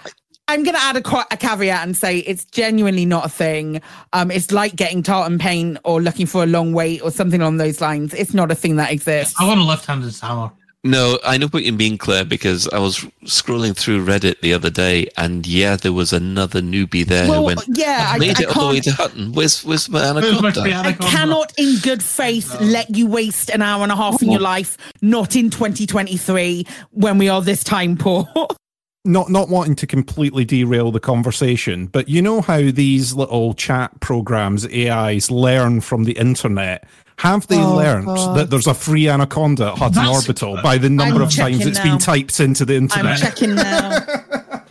I'm 0.48 0.64
going 0.64 0.76
to 0.76 0.82
add 0.82 0.98
a, 0.98 1.02
qua- 1.02 1.28
a 1.32 1.38
caveat 1.38 1.82
and 1.82 1.96
say 1.96 2.18
it's 2.20 2.44
genuinely 2.44 3.06
not 3.06 3.26
a 3.26 3.30
thing. 3.30 3.82
Um, 4.12 4.30
it's 4.30 4.52
like 4.52 4.76
getting 4.76 5.02
tartan 5.02 5.40
paint 5.40 5.78
or 5.86 6.02
looking 6.02 6.26
for 6.26 6.44
a 6.44 6.46
long 6.46 6.74
wait 6.74 7.02
or 7.02 7.10
something 7.10 7.40
along 7.40 7.56
those 7.56 7.80
lines. 7.80 8.14
It's 8.14 8.34
not 8.34 8.52
a 8.52 8.56
thing 8.56 8.76
that 8.76 8.92
exists. 8.92 9.36
I 9.40 9.48
want 9.48 9.62
a 9.62 9.64
left-handed 9.64 10.14
hammer. 10.20 10.52
No, 10.84 11.20
I 11.24 11.38
know 11.38 11.46
what 11.48 11.64
you 11.64 11.74
mean, 11.74 12.00
Claire, 12.00 12.26
because 12.26 12.68
I 12.70 12.80
was 12.80 13.00
scrolling 13.26 13.78
through 13.78 14.04
Reddit 14.04 14.42
the 14.42 14.52
other 14.56 14.72
day, 14.72 15.08
and 15.16 15.46
yeah, 15.46 15.76
there 15.76 15.94
was 15.94 16.12
another 16.12 16.60
newbie 16.60 17.06
there 17.06 17.30
Well, 17.30 17.42
who 17.42 17.46
went, 17.46 17.62
yeah, 17.68 18.08
"I've 18.10 18.16
I- 18.16 18.18
made 18.18 18.40
I 18.40 18.44
it 18.44 18.58
all 18.58 18.64
the 18.64 18.68
way 18.70 18.74
can't- 18.82 18.84
to 18.86 18.92
Hutton. 18.94 19.32
Where's, 19.34 19.64
where's 19.64 19.88
my 19.90 20.12
Where's 20.12 20.42
my 20.42 20.48
anaconda?" 20.50 20.76
I 20.90 20.94
cannot, 20.94 21.54
in 21.60 21.78
good 21.84 22.02
faith, 22.02 22.60
let 22.62 22.96
you 22.96 23.06
waste 23.06 23.52
an 23.52 23.62
hour 23.62 23.84
and 23.84 23.92
a 23.92 23.96
half 23.96 24.24
in 24.24 24.32
your 24.32 24.42
life, 24.42 24.76
not 25.04 25.36
in 25.36 25.52
2023 25.52 26.66
when 26.90 27.20
we 27.20 27.30
are 27.30 27.44
this 27.44 27.64
time 27.64 27.96
poor. 27.96 28.28
not 29.06 29.30
not 29.30 29.50
wanting 29.50 29.76
to 29.76 29.88
completely 29.88 30.46
derail 30.46 30.92
the 30.92 31.00
conversation, 31.00 31.88
but 31.88 32.08
you 32.10 32.24
know 32.24 32.42
how 32.42 32.72
these 32.72 33.14
little 33.14 33.54
chat 33.54 34.00
programs, 34.00 34.66
AIs, 34.66 35.30
learn 35.30 35.82
from 35.82 36.06
the 36.06 36.14
internet. 36.14 36.88
Have 37.18 37.48
they 37.48 37.58
Oh, 37.62 37.76
learned 37.76 38.06
God. 38.08 38.38
that 38.38 38.50
there's 38.50 38.68
a 38.68 38.74
free 38.74 39.08
anaconda 39.08 39.68
at 39.72 39.78
Hutton 39.78 39.96
That's- 39.96 40.16
Orbital 40.28 40.60
by 40.64 40.78
the 40.78 40.90
number 40.90 41.16
I'm 41.18 41.22
of 41.24 41.30
times 41.36 41.58
checking 41.58 41.68
it's 41.68 41.78
now. 41.78 41.84
been 41.84 41.98
typed 42.00 42.40
into 42.40 42.66
the 42.66 42.76
internet? 42.76 43.14
I'm 43.14 43.20
checking 43.22 43.56
now. 43.56 44.00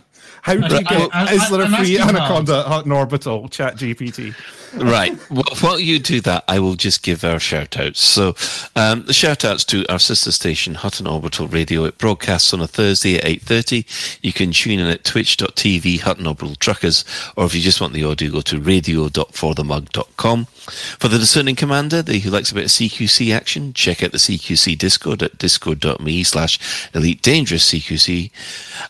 How 0.43 0.55
do 0.55 0.61
you 0.75 0.81
get? 0.83 0.91
I- 1.15 1.25
I- 1.29 1.33
is 1.33 1.49
there 1.51 1.61
a 1.61 1.65
I'm 1.65 1.73
free 1.85 1.99
asking 1.99 2.15
anaconda 2.17 2.59
at 2.61 2.65
Hutton 2.65 2.91
Orbital? 2.91 3.47
Chat 3.49 3.75
GPT. 3.77 4.33
Right. 4.73 5.15
Well, 5.29 5.43
while 5.59 5.79
you 5.79 5.99
do 5.99 6.19
that, 6.21 6.45
I 6.47 6.57
will 6.59 6.73
just 6.75 7.03
give 7.03 7.23
our 7.25 7.39
shout 7.39 7.77
outs. 7.77 8.01
So, 8.01 8.35
um, 8.75 9.03
the 9.05 9.13
shout 9.13 9.43
outs 9.45 9.63
to 9.65 9.85
our 9.91 9.99
sister 9.99 10.31
station, 10.31 10.73
Hutton 10.75 11.05
Orbital 11.07 11.47
Radio. 11.49 11.83
It 11.83 11.97
broadcasts 11.99 12.53
on 12.53 12.61
a 12.61 12.67
Thursday 12.67 13.17
at 13.17 13.25
8.30. 13.25 14.17
You 14.23 14.31
can 14.33 14.51
tune 14.51 14.79
in 14.79 14.87
at 14.87 15.03
twitch.tv, 15.03 15.99
Hutton 15.99 16.25
Orbital 16.25 16.55
Truckers, 16.55 17.03
or 17.35 17.45
if 17.45 17.53
you 17.53 17.61
just 17.61 17.79
want 17.81 17.91
the 17.93 18.05
audio, 18.05 18.31
go 18.31 18.41
to 18.41 18.59
radio.forthemug.com. 18.61 20.47
For 20.61 21.07
the 21.07 21.17
discerning 21.17 21.55
commander, 21.55 22.01
the, 22.01 22.19
who 22.19 22.29
likes 22.29 22.51
a 22.51 22.55
bit 22.55 22.65
of 22.65 22.69
CQC 22.69 23.33
action, 23.33 23.73
check 23.73 24.03
out 24.03 24.11
the 24.11 24.19
CQC 24.19 24.77
Discord 24.77 25.23
at 25.23 25.37
discord.me 25.37 26.23
slash 26.23 26.59
Elite 26.93 27.21
Dangerous 27.21 27.67
CQC. 27.71 28.31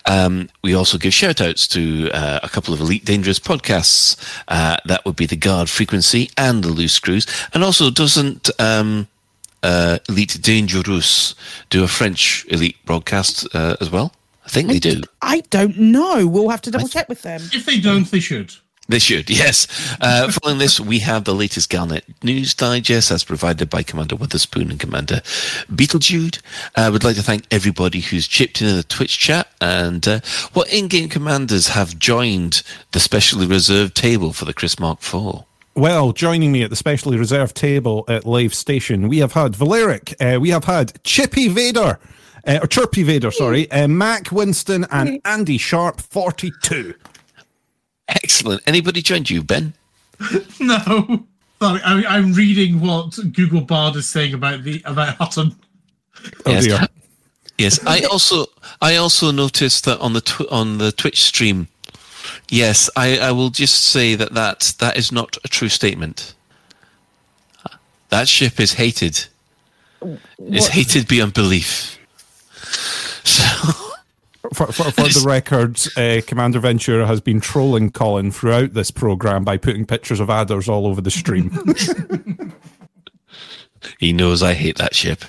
Um, 0.05 0.49
we 0.61 0.73
also 0.73 0.97
give 0.97 1.13
shout 1.13 1.39
outs 1.39 1.67
to 1.69 2.11
uh, 2.11 2.41
a 2.43 2.49
couple 2.49 2.73
of 2.73 2.81
Elite 2.81 3.05
Dangerous 3.05 3.39
podcasts. 3.39 4.17
Uh, 4.49 4.77
that 4.85 5.05
would 5.05 5.15
be 5.15 5.25
the 5.25 5.37
Guard 5.37 5.69
Frequency 5.69 6.29
and 6.37 6.63
the 6.63 6.69
Loose 6.69 6.93
Screws. 6.93 7.25
And 7.53 7.63
also, 7.63 7.89
doesn't 7.89 8.49
um, 8.59 9.07
uh, 9.63 9.99
Elite 10.09 10.39
Dangerous 10.41 11.35
do 11.69 11.83
a 11.83 11.87
French 11.87 12.45
Elite 12.49 12.77
broadcast 12.85 13.47
uh, 13.55 13.77
as 13.79 13.89
well? 13.89 14.13
I 14.45 14.49
think 14.49 14.67
they 14.67 14.79
do. 14.79 15.01
I 15.21 15.41
don't 15.49 15.77
know. 15.77 16.27
We'll 16.27 16.49
have 16.49 16.61
to 16.61 16.71
double 16.71 16.87
check 16.87 17.07
with 17.07 17.21
them. 17.21 17.41
If 17.53 17.65
they 17.65 17.79
don't, 17.79 18.09
they 18.09 18.19
should. 18.19 18.53
They 18.87 18.99
should, 18.99 19.29
yes. 19.29 19.67
Uh, 20.01 20.31
following 20.31 20.59
this, 20.59 20.79
we 20.79 20.99
have 20.99 21.23
the 21.23 21.35
latest 21.35 21.71
Galnet 21.71 22.03
News 22.23 22.53
Digest 22.53 23.11
as 23.11 23.23
provided 23.23 23.69
by 23.69 23.83
Commander 23.83 24.15
Witherspoon 24.15 24.69
and 24.71 24.79
Commander 24.79 25.21
Beetlejude. 25.71 26.41
I 26.75 26.85
uh, 26.85 26.91
would 26.91 27.03
like 27.03 27.15
to 27.15 27.23
thank 27.23 27.45
everybody 27.51 28.01
who's 28.01 28.27
chipped 28.27 28.61
in 28.61 28.67
in 28.67 28.75
the 28.75 28.83
Twitch 28.83 29.19
chat 29.19 29.47
and 29.61 30.07
uh, 30.07 30.19
what 30.53 30.71
in-game 30.73 31.09
commanders 31.09 31.69
have 31.69 31.99
joined 31.99 32.63
the 32.91 32.99
specially 32.99 33.45
reserved 33.45 33.95
table 33.95 34.33
for 34.33 34.45
the 34.45 34.53
Chris 34.53 34.79
Mark 34.79 34.99
IV. 35.01 35.43
Well, 35.73 36.11
joining 36.11 36.51
me 36.51 36.63
at 36.63 36.69
the 36.69 36.75
specially 36.75 37.17
reserved 37.17 37.55
table 37.55 38.03
at 38.09 38.25
Lave 38.25 38.53
Station, 38.53 39.07
we 39.07 39.19
have 39.19 39.33
had 39.33 39.55
Valeric, 39.55 40.15
uh, 40.19 40.37
we 40.41 40.49
have 40.49 40.65
had 40.65 41.01
Chippy 41.03 41.47
Vader, 41.47 41.97
uh, 42.45 42.59
or 42.61 42.67
Chirpy 42.67 43.03
Vader, 43.03 43.31
sorry, 43.31 43.69
uh, 43.71 43.87
Mac 43.87 44.31
Winston, 44.31 44.85
and 44.91 45.21
Andy 45.25 45.57
Sharp, 45.57 46.01
42. 46.01 46.93
Excellent. 48.11 48.61
Anybody 48.67 49.01
joined 49.01 49.29
you, 49.29 49.43
Ben? 49.43 49.73
No. 50.59 51.25
Sorry, 51.59 51.81
I, 51.83 52.03
I'm 52.07 52.33
reading 52.33 52.81
what 52.81 53.17
Google 53.33 53.61
Bard 53.61 53.95
is 53.95 54.07
saying 54.09 54.33
about 54.33 54.63
the 54.63 54.81
about 54.85 55.15
Hutton. 55.15 55.55
Oh 56.45 56.51
yes. 56.51 56.65
dear. 56.65 56.87
Yes, 57.57 57.85
I 57.85 58.01
also 58.01 58.47
I 58.81 58.95
also 58.95 59.29
noticed 59.29 59.85
that 59.85 59.99
on 59.99 60.13
the 60.13 60.21
tw- 60.21 60.51
on 60.51 60.79
the 60.79 60.91
Twitch 60.91 61.21
stream. 61.21 61.67
Yes, 62.49 62.89
I, 62.95 63.19
I 63.19 63.31
will 63.31 63.51
just 63.51 63.83
say 63.83 64.15
that, 64.15 64.33
that 64.33 64.73
that 64.79 64.97
is 64.97 65.11
not 65.11 65.37
a 65.43 65.47
true 65.47 65.69
statement. 65.69 66.33
That 68.09 68.27
ship 68.27 68.59
is 68.59 68.73
hated. 68.73 69.25
It's 70.39 70.67
hated 70.67 71.07
beyond 71.07 71.33
belief. 71.33 71.97
So 73.23 73.90
For, 74.53 74.67
for, 74.67 74.91
for 74.91 75.03
the 75.03 75.23
record, 75.27 75.79
uh, 75.95 76.21
Commander 76.27 76.59
Ventura 76.59 77.07
has 77.07 77.21
been 77.21 77.39
trolling 77.39 77.91
Colin 77.91 78.31
throughout 78.31 78.73
this 78.73 78.91
program 78.91 79.43
by 79.45 79.57
putting 79.57 79.85
pictures 79.85 80.19
of 80.19 80.29
adders 80.29 80.67
all 80.67 80.85
over 80.87 80.99
the 80.99 81.11
stream. 81.11 81.51
he 83.99 84.11
knows 84.11 84.43
I 84.43 84.53
hate 84.53 84.77
that 84.77 84.93
ship. 84.93 85.23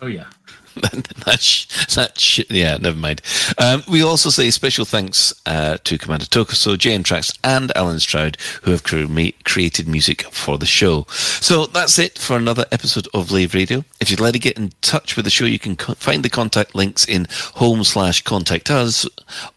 Oh 0.00 0.06
yeah. 0.06 0.26
that 1.24 1.38
sh- 1.40 1.66
that 1.94 2.18
sh- 2.18 2.40
yeah, 2.50 2.76
never 2.76 2.96
mind. 2.96 3.22
Um, 3.58 3.82
we 3.88 4.02
also 4.02 4.30
say 4.30 4.50
special 4.50 4.84
thanks 4.84 5.32
uh, 5.46 5.78
to 5.84 5.98
Commander 5.98 6.26
Tokuso, 6.26 6.76
JM 6.76 7.04
Tracks, 7.04 7.32
and 7.44 7.70
Alan 7.76 8.00
Stroud, 8.00 8.36
who 8.62 8.70
have 8.72 8.82
cre- 8.82 9.04
created 9.44 9.86
music 9.88 10.22
for 10.32 10.58
the 10.58 10.66
show. 10.66 11.06
So 11.10 11.66
that's 11.66 11.98
it 11.98 12.18
for 12.18 12.36
another 12.36 12.66
episode 12.72 13.08
of 13.14 13.30
Lave 13.30 13.54
Radio. 13.54 13.84
If 14.00 14.10
you'd 14.10 14.20
like 14.20 14.32
to 14.34 14.38
get 14.38 14.58
in 14.58 14.72
touch 14.82 15.16
with 15.16 15.24
the 15.24 15.30
show, 15.30 15.44
you 15.44 15.58
can 15.58 15.76
co- 15.76 15.94
find 15.94 16.22
the 16.24 16.30
contact 16.30 16.74
links 16.74 17.04
in 17.04 17.26
home 17.54 17.84
slash 17.84 18.22
contact 18.22 18.70
us 18.70 19.06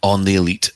on 0.03 0.23
the 0.25 0.35
Elite, 0.35 0.71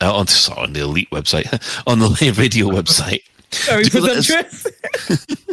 uh, 0.00 0.14
on, 0.14 0.26
sorry, 0.26 0.60
on 0.62 0.72
the 0.74 0.80
Elite 0.80 1.10
website, 1.10 1.46
on 1.86 1.98
the 2.00 2.08
Lave 2.20 2.38
Radio 2.38 2.66
website. 2.68 3.22
Very 3.64 3.84
Do 3.84 4.00
let 4.00 4.16
us- 4.18 4.26
presumptuous. 4.26 5.26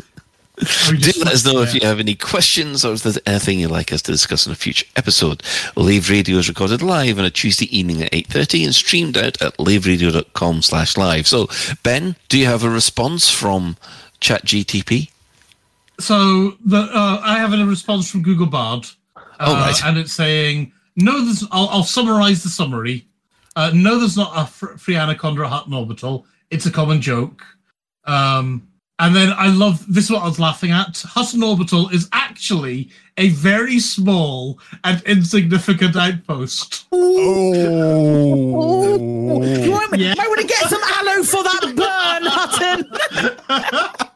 Do 0.89 1.11
let 1.23 1.33
us 1.33 1.45
know 1.45 1.61
if 1.61 1.73
you 1.73 1.81
have 1.85 1.99
any 1.99 2.15
questions 2.15 2.83
or 2.85 2.93
if 2.93 3.03
there's 3.03 3.19
anything 3.25 3.59
you'd 3.59 3.71
like 3.71 3.91
us 3.91 4.01
to 4.03 4.11
discuss 4.11 4.45
in 4.45 4.51
a 4.51 4.55
future 4.55 4.85
episode. 4.95 5.43
Lave 5.75 6.09
Radio 6.09 6.37
is 6.37 6.47
recorded 6.49 6.81
live 6.81 7.19
on 7.19 7.25
a 7.25 7.29
Tuesday 7.31 7.65
evening 7.77 8.01
at 8.01 8.11
8.30 8.11 8.65
and 8.65 8.75
streamed 8.75 9.17
out 9.17 9.41
at 9.41 9.57
laveradio.com 9.57 10.61
slash 10.61 10.97
live. 10.97 11.27
So, 11.27 11.47
Ben, 11.83 12.15
do 12.29 12.37
you 12.39 12.45
have 12.45 12.63
a 12.63 12.69
response 12.69 13.29
from 13.29 13.77
ChatGTP? 14.21 15.09
So 15.99 16.57
the 16.65 16.79
uh, 16.79 17.21
I 17.23 17.37
have 17.37 17.53
a 17.53 17.65
response 17.65 18.09
from 18.09 18.23
Google 18.23 18.47
Bard, 18.47 18.85
uh, 19.15 19.21
Oh, 19.39 19.53
right. 19.53 19.85
and 19.85 19.97
it's 19.97 20.11
saying 20.13 20.71
no. 20.95 21.23
There's, 21.23 21.43
I'll, 21.51 21.69
I'll 21.69 21.83
summarize 21.83 22.41
the 22.43 22.49
summary. 22.49 23.05
Uh, 23.55 23.71
no, 23.73 23.99
there's 23.99 24.17
not 24.17 24.31
a 24.35 24.47
fr- 24.47 24.75
free 24.77 24.95
anaconda 24.95 25.43
at 25.43 25.49
Hutton 25.49 25.73
Orbital. 25.73 26.25
It's 26.49 26.65
a 26.65 26.71
common 26.71 26.99
joke. 27.01 27.43
Um, 28.05 28.67
and 28.99 29.15
then 29.15 29.33
I 29.35 29.47
love 29.47 29.85
this. 29.91 30.05
Is 30.05 30.11
what 30.11 30.21
I 30.23 30.27
was 30.27 30.39
laughing 30.39 30.71
at. 30.71 31.01
Hutton 31.01 31.43
Orbital 31.43 31.89
is 31.89 32.07
actually 32.13 32.89
a 33.17 33.29
very 33.29 33.79
small 33.79 34.59
and 34.83 35.01
insignificant 35.03 35.95
outpost. 35.95 36.85
Oh. 36.91 37.53
You 39.43 39.71
might, 39.71 39.91
might 39.91 40.27
want 40.27 40.41
to 40.41 40.47
get 40.47 40.69
some 40.69 40.81
aloe 40.83 41.23
for 41.23 41.43
that 41.43 41.73
burn, 41.75 42.25
Hutton. 42.31 42.85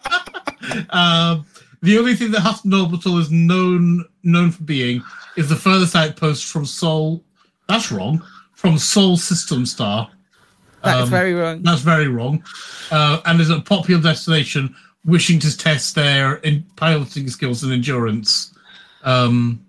Um, 0.90 1.46
the 1.82 1.98
only 1.98 2.16
thing 2.16 2.32
that 2.32 2.42
Hutton 2.42 2.74
Orbital 2.74 3.18
is 3.20 3.32
known 3.32 4.04
known 4.24 4.52
for 4.52 4.64
being 4.64 5.02
is 5.38 5.48
the 5.48 5.56
furthest 5.56 5.96
outpost 5.96 6.46
from 6.52 6.66
Sol. 6.66 7.24
That's 7.70 7.92
wrong. 7.92 8.22
From 8.54 8.78
Sol 8.78 9.16
System 9.18 9.66
Star. 9.66 10.10
That 10.88 10.98
is 10.98 11.04
Um, 11.04 11.10
very 11.10 11.34
wrong. 11.34 11.62
That's 11.62 11.82
very 11.82 12.08
wrong. 12.08 12.44
Uh, 12.92 13.22
and 13.26 13.40
is 13.42 13.50
a 13.50 13.60
popular 13.60 14.02
destination 14.02 14.76
wishing 15.06 15.40
to 15.40 15.56
test 15.58 15.96
their 15.96 16.36
in 16.38 16.66
piloting 16.76 17.30
skills 17.30 17.64
and 17.64 17.72
endurance. 17.72 18.54
Um, 19.04 19.62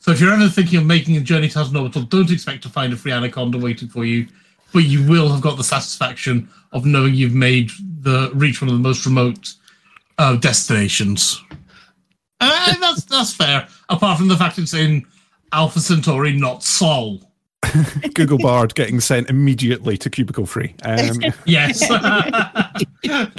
so 0.00 0.10
if 0.10 0.20
you're 0.20 0.32
ever 0.32 0.48
thinking 0.48 0.78
of 0.78 0.86
making 0.86 1.16
a 1.16 1.20
journey 1.20 1.48
to 1.48 1.58
Hutton 1.58 1.76
Orbital, 1.76 2.02
don't 2.02 2.30
expect 2.30 2.62
to 2.64 2.68
find 2.68 2.92
a 2.92 2.96
free 2.96 3.12
anaconda 3.12 3.58
waiting 3.58 3.88
for 3.88 4.04
you, 4.04 4.26
but 4.72 4.80
you 4.80 5.06
will 5.08 5.28
have 5.28 5.40
got 5.40 5.56
the 5.56 5.64
satisfaction 5.64 6.48
of 6.72 6.84
knowing 6.84 7.14
you've 7.14 7.34
made 7.34 7.70
the 8.00 8.30
reach 8.34 8.60
one 8.60 8.68
of 8.68 8.74
the 8.74 8.82
most 8.82 9.06
remote 9.06 9.54
uh, 10.18 10.34
destinations. 10.36 11.40
Uh, 12.40 12.74
that's 12.80 13.04
that's 13.04 13.32
fair. 13.32 13.68
Apart 13.88 14.18
from 14.18 14.26
the 14.26 14.36
fact 14.36 14.58
it's 14.58 14.74
in 14.74 15.04
Alpha 15.52 15.78
Centauri, 15.78 16.32
not 16.32 16.64
Sol. 16.64 17.20
Google 18.14 18.38
Bard 18.38 18.74
getting 18.74 19.00
sent 19.00 19.30
immediately 19.30 19.96
to 19.98 20.10
cubicle 20.10 20.46
free. 20.46 20.74
Um, 20.84 21.20
Yes. 21.46 21.82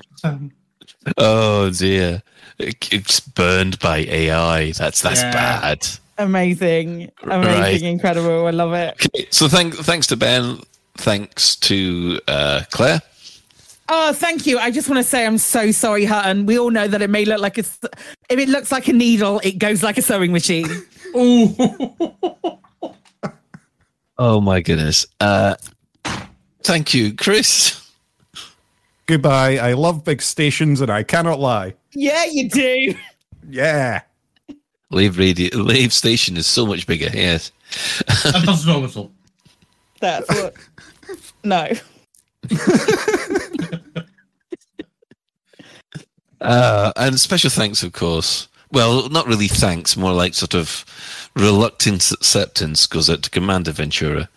Oh 1.17 1.69
dear, 1.69 2.23
it's 2.59 3.19
burned 3.19 3.77
by 3.79 3.97
AI. 3.99 4.71
That's 4.71 5.01
that's 5.01 5.21
Yeah. 5.21 5.31
bad. 5.33 5.87
Amazing. 6.17 7.11
Amazing. 7.23 7.61
Right. 7.61 7.81
Incredible. 7.81 8.47
I 8.47 8.51
love 8.51 8.73
it. 8.73 8.95
Okay, 9.07 9.27
so 9.29 9.49
thank 9.49 9.75
thanks 9.75 10.07
to 10.07 10.15
Ben, 10.15 10.59
thanks 10.95 11.57
to 11.57 12.19
uh, 12.29 12.61
Claire. 12.71 13.01
Oh, 13.89 14.13
thank 14.13 14.45
you. 14.45 14.57
I 14.59 14.71
just 14.71 14.87
want 14.87 15.03
to 15.03 15.03
say 15.03 15.25
I'm 15.25 15.37
so 15.37 15.71
sorry, 15.71 16.05
Hutton. 16.05 16.45
We 16.45 16.57
all 16.57 16.71
know 16.71 16.87
that 16.87 17.01
it 17.01 17.09
may 17.09 17.25
look 17.25 17.41
like 17.41 17.57
a. 17.57 17.61
s- 17.61 17.79
If 18.29 18.39
it 18.39 18.47
looks 18.47 18.71
like 18.71 18.87
a 18.87 18.93
needle, 18.93 19.41
it 19.43 19.57
goes 19.57 19.83
like 19.83 19.97
a 19.97 20.01
sewing 20.01 20.31
machine. 20.31 20.69
Oh 24.25 24.39
my 24.39 24.61
goodness. 24.61 25.05
Uh, 25.19 25.55
thank 26.63 26.93
you, 26.93 27.13
Chris. 27.13 27.85
Goodbye. 29.05 29.57
I 29.57 29.73
love 29.73 30.05
big 30.05 30.21
stations 30.21 30.79
and 30.79 30.89
I 30.89 31.03
cannot 31.03 31.41
lie. 31.41 31.73
yeah, 31.91 32.23
you 32.31 32.47
do. 32.47 32.95
Yeah. 33.49 34.01
Lave 34.91 35.17
radio, 35.17 35.57
Lave 35.57 35.91
station 35.91 36.37
is 36.37 36.47
so 36.47 36.65
much 36.65 36.87
bigger. 36.87 37.09
Yes. 37.13 37.51
And 38.23 38.47
that's 38.47 38.65
no 38.65 38.79
whistle. 38.79 39.11
That's 39.99 40.29
what. 40.29 40.55
No. 41.43 41.67
Uh, 46.39 46.91
and 46.95 47.19
special 47.19 47.49
thanks, 47.49 47.83
of 47.83 47.91
course. 47.91 48.47
Well, 48.71 49.09
not 49.09 49.27
really 49.27 49.47
thanks, 49.47 49.97
more 49.97 50.13
like 50.13 50.33
sort 50.33 50.55
of 50.55 50.85
reluctant 51.35 52.11
acceptance 52.11 52.85
goes 52.87 53.09
out 53.09 53.23
to 53.23 53.29
Commander 53.29 53.71
Ventura, 53.71 54.29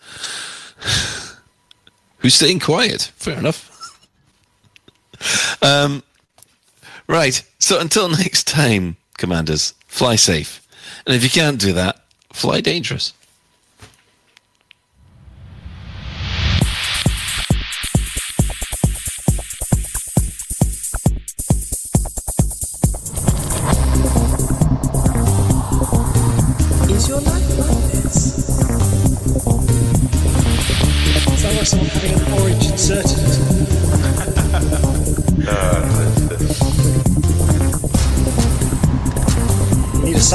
who's 2.19 2.35
staying 2.35 2.59
quiet. 2.59 3.11
Fair 3.15 3.37
enough. 3.37 3.73
um, 5.61 6.03
right. 7.07 7.43
So 7.59 7.79
until 7.79 8.09
next 8.17 8.47
time, 8.47 8.97
Commanders, 9.17 9.73
fly 9.87 10.15
safe. 10.15 10.61
And 11.05 11.15
if 11.15 11.23
you 11.23 11.29
can't 11.29 11.59
do 11.59 11.73
that, 11.73 12.03
fly 12.33 12.61
dangerous. 12.61 13.13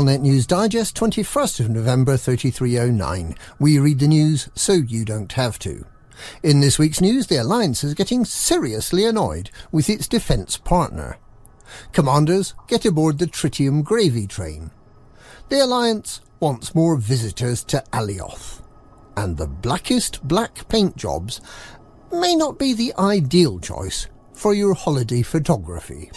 Galnet 0.00 0.22
News 0.22 0.46
Digest, 0.46 0.96
21st 0.96 1.60
of 1.60 1.68
November 1.68 2.16
3309. 2.16 3.34
We 3.58 3.78
read 3.78 3.98
the 3.98 4.08
news 4.08 4.48
so 4.54 4.72
you 4.72 5.04
don't 5.04 5.30
have 5.32 5.58
to. 5.58 5.84
In 6.42 6.60
this 6.60 6.78
week's 6.78 7.02
news, 7.02 7.26
the 7.26 7.36
Alliance 7.36 7.84
is 7.84 7.92
getting 7.92 8.24
seriously 8.24 9.04
annoyed 9.04 9.50
with 9.70 9.90
its 9.90 10.08
defence 10.08 10.56
partner. 10.56 11.18
Commanders, 11.92 12.54
get 12.66 12.86
aboard 12.86 13.18
the 13.18 13.26
tritium 13.26 13.84
gravy 13.84 14.26
train. 14.26 14.70
The 15.50 15.62
Alliance 15.62 16.22
wants 16.40 16.74
more 16.74 16.96
visitors 16.96 17.62
to 17.64 17.84
Alioth. 17.92 18.62
And 19.18 19.36
the 19.36 19.48
blackest 19.48 20.26
black 20.26 20.66
paint 20.70 20.96
jobs 20.96 21.42
may 22.10 22.34
not 22.34 22.58
be 22.58 22.72
the 22.72 22.94
ideal 22.98 23.58
choice 23.58 24.06
for 24.32 24.54
your 24.54 24.72
holiday 24.72 25.20
photography. 25.20 26.10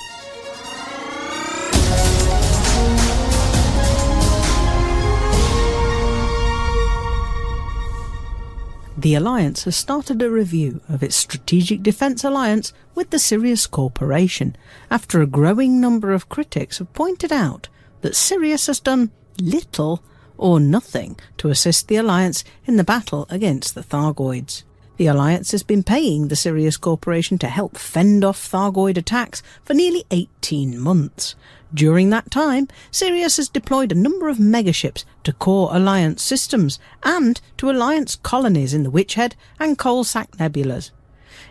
The 8.96 9.16
Alliance 9.16 9.64
has 9.64 9.76
started 9.76 10.22
a 10.22 10.30
review 10.30 10.80
of 10.88 11.02
its 11.02 11.16
strategic 11.16 11.82
defence 11.82 12.24
alliance 12.24 12.74
with 12.94 13.10
the 13.10 13.18
Sirius 13.18 13.66
Corporation 13.66 14.56
after 14.92 15.20
a 15.20 15.28
growing 15.28 15.82
number 15.82 16.14
of 16.14 16.30
critics 16.30 16.78
have 16.78 16.94
pointed 16.94 17.32
out 17.32 17.70
that 18.02 18.16
Sirius 18.16 18.68
has 18.68 18.80
done 18.80 19.10
little 19.40 20.04
or 20.38 20.60
nothing 20.60 21.20
to 21.38 21.50
assist 21.50 21.88
the 21.88 21.96
Alliance 21.96 22.44
in 22.66 22.76
the 22.76 22.84
battle 22.84 23.26
against 23.32 23.74
the 23.74 23.82
Thargoids. 23.82 24.62
The 24.98 25.08
Alliance 25.08 25.52
has 25.54 25.64
been 25.64 25.82
paying 25.82 26.28
the 26.28 26.36
Sirius 26.36 26.78
Corporation 26.78 27.40
to 27.40 27.48
help 27.48 27.78
fend 27.78 28.24
off 28.24 28.38
Thargoid 28.38 28.96
attacks 28.96 29.42
for 29.64 29.74
nearly 29.74 30.06
18 30.12 30.80
months. 30.80 31.34
During 31.74 32.12
that 32.12 32.30
time, 32.30 32.68
Sirius 32.92 33.38
has 33.38 33.50
deployed 33.50 33.92
a 33.92 33.96
number 33.96 34.30
of 34.30 34.38
megaships 34.38 35.06
to 35.24 35.34
core 35.34 35.70
Alliance 35.72 36.22
systems 36.22 36.80
and 37.02 37.42
to 37.58 37.72
Alliance 37.72 38.16
colonies 38.16 38.74
in 38.74 38.84
the 38.84 38.92
Witchhead 38.92 39.34
and 39.60 39.78
Coalsack 39.78 40.30
nebulas. 40.38 40.92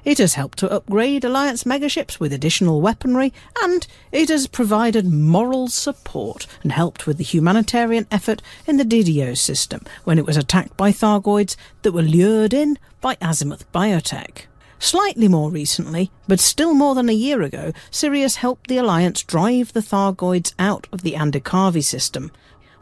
It 0.05 0.19
has 0.19 0.35
helped 0.35 0.59
to 0.59 0.71
upgrade 0.71 1.25
Alliance 1.25 1.65
megaships 1.65 2.21
with 2.21 2.33
additional 2.33 2.81
weaponry, 2.81 3.33
and 3.63 3.87
it 4.13 4.29
has 4.29 4.47
provided 4.47 5.07
moral 5.07 5.69
support 5.69 6.47
and 6.63 6.73
helped 6.73 7.07
with 7.07 7.19
the 7.19 7.25
humanitarian 7.25 8.07
effort 8.11 8.43
in 8.67 8.77
the 8.77 8.85
Didio 8.85 9.37
system 9.37 9.83
when 10.05 10.19
it 10.19 10.27
was 10.27 10.37
attacked 10.37 10.77
by 10.77 10.93
Thargoids 10.93 11.57
that 11.83 11.93
were 11.93 12.03
lured 12.03 12.55
in 12.55 12.79
by 13.01 13.17
Azimuth 13.17 13.71
Biotech. 13.73 14.47
Slightly 14.83 15.29
more 15.29 15.49
recently, 15.49 16.11
but 16.27 16.41
still 16.41 16.75
more 16.75 16.97
than 16.97 17.09
a 17.09 17.13
year 17.13 17.41
ago, 17.43 17.73
Sirius 17.93 18.35
helped 18.35 18.67
the 18.67 18.79
Alliance 18.79 19.23
drive 19.23 19.73
the 19.73 19.81
Thargoids 19.81 20.55
out 20.59 20.89
of 20.91 21.03
the 21.03 21.13
Andakavi 21.13 21.85
system. 21.85 22.33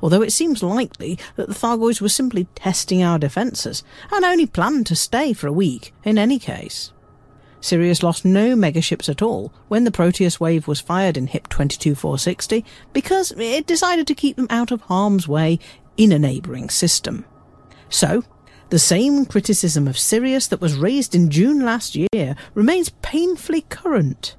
Although 0.00 0.22
it 0.22 0.32
seems 0.32 0.62
likely 0.62 1.18
that 1.36 1.46
the 1.46 1.54
Thargoids 1.54 2.00
were 2.00 2.08
simply 2.08 2.44
testing 2.54 3.02
our 3.02 3.18
defences 3.18 3.84
and 4.10 4.24
only 4.24 4.46
planned 4.46 4.86
to 4.86 4.96
stay 4.96 5.34
for 5.34 5.46
a 5.46 5.52
week 5.52 5.92
in 6.02 6.16
any 6.16 6.38
case. 6.38 6.90
Sirius 7.60 8.02
lost 8.02 8.24
no 8.24 8.56
megaships 8.56 9.10
at 9.10 9.20
all 9.20 9.52
when 9.68 9.84
the 9.84 9.90
Proteus 9.90 10.40
wave 10.40 10.66
was 10.66 10.80
fired 10.80 11.18
in 11.18 11.26
HIP 11.26 11.50
22460 11.50 12.64
because 12.94 13.32
it 13.32 13.66
decided 13.66 14.06
to 14.06 14.14
keep 14.14 14.36
them 14.36 14.46
out 14.48 14.70
of 14.70 14.80
harm's 14.80 15.28
way 15.28 15.58
in 15.98 16.12
a 16.12 16.18
neighbouring 16.18 16.70
system. 16.70 17.26
So, 17.90 18.24
the 18.70 18.78
same 18.78 19.26
criticism 19.26 19.86
of 19.86 19.98
Sirius 19.98 20.46
that 20.48 20.60
was 20.60 20.76
raised 20.76 21.14
in 21.14 21.30
June 21.30 21.64
last 21.64 21.94
year 21.94 22.36
remains 22.54 22.90
painfully 23.02 23.62
current. 23.62 24.36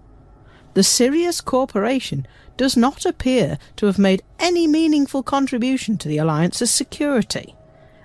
The 0.73 0.83
Sirius 0.83 1.41
Corporation 1.41 2.25
does 2.57 2.75
not 2.75 3.05
appear 3.05 3.57
to 3.75 3.85
have 3.85 3.99
made 3.99 4.23
any 4.39 4.67
meaningful 4.67 5.23
contribution 5.23 5.97
to 5.97 6.07
the 6.07 6.17
Alliance's 6.17 6.71
security 6.71 7.55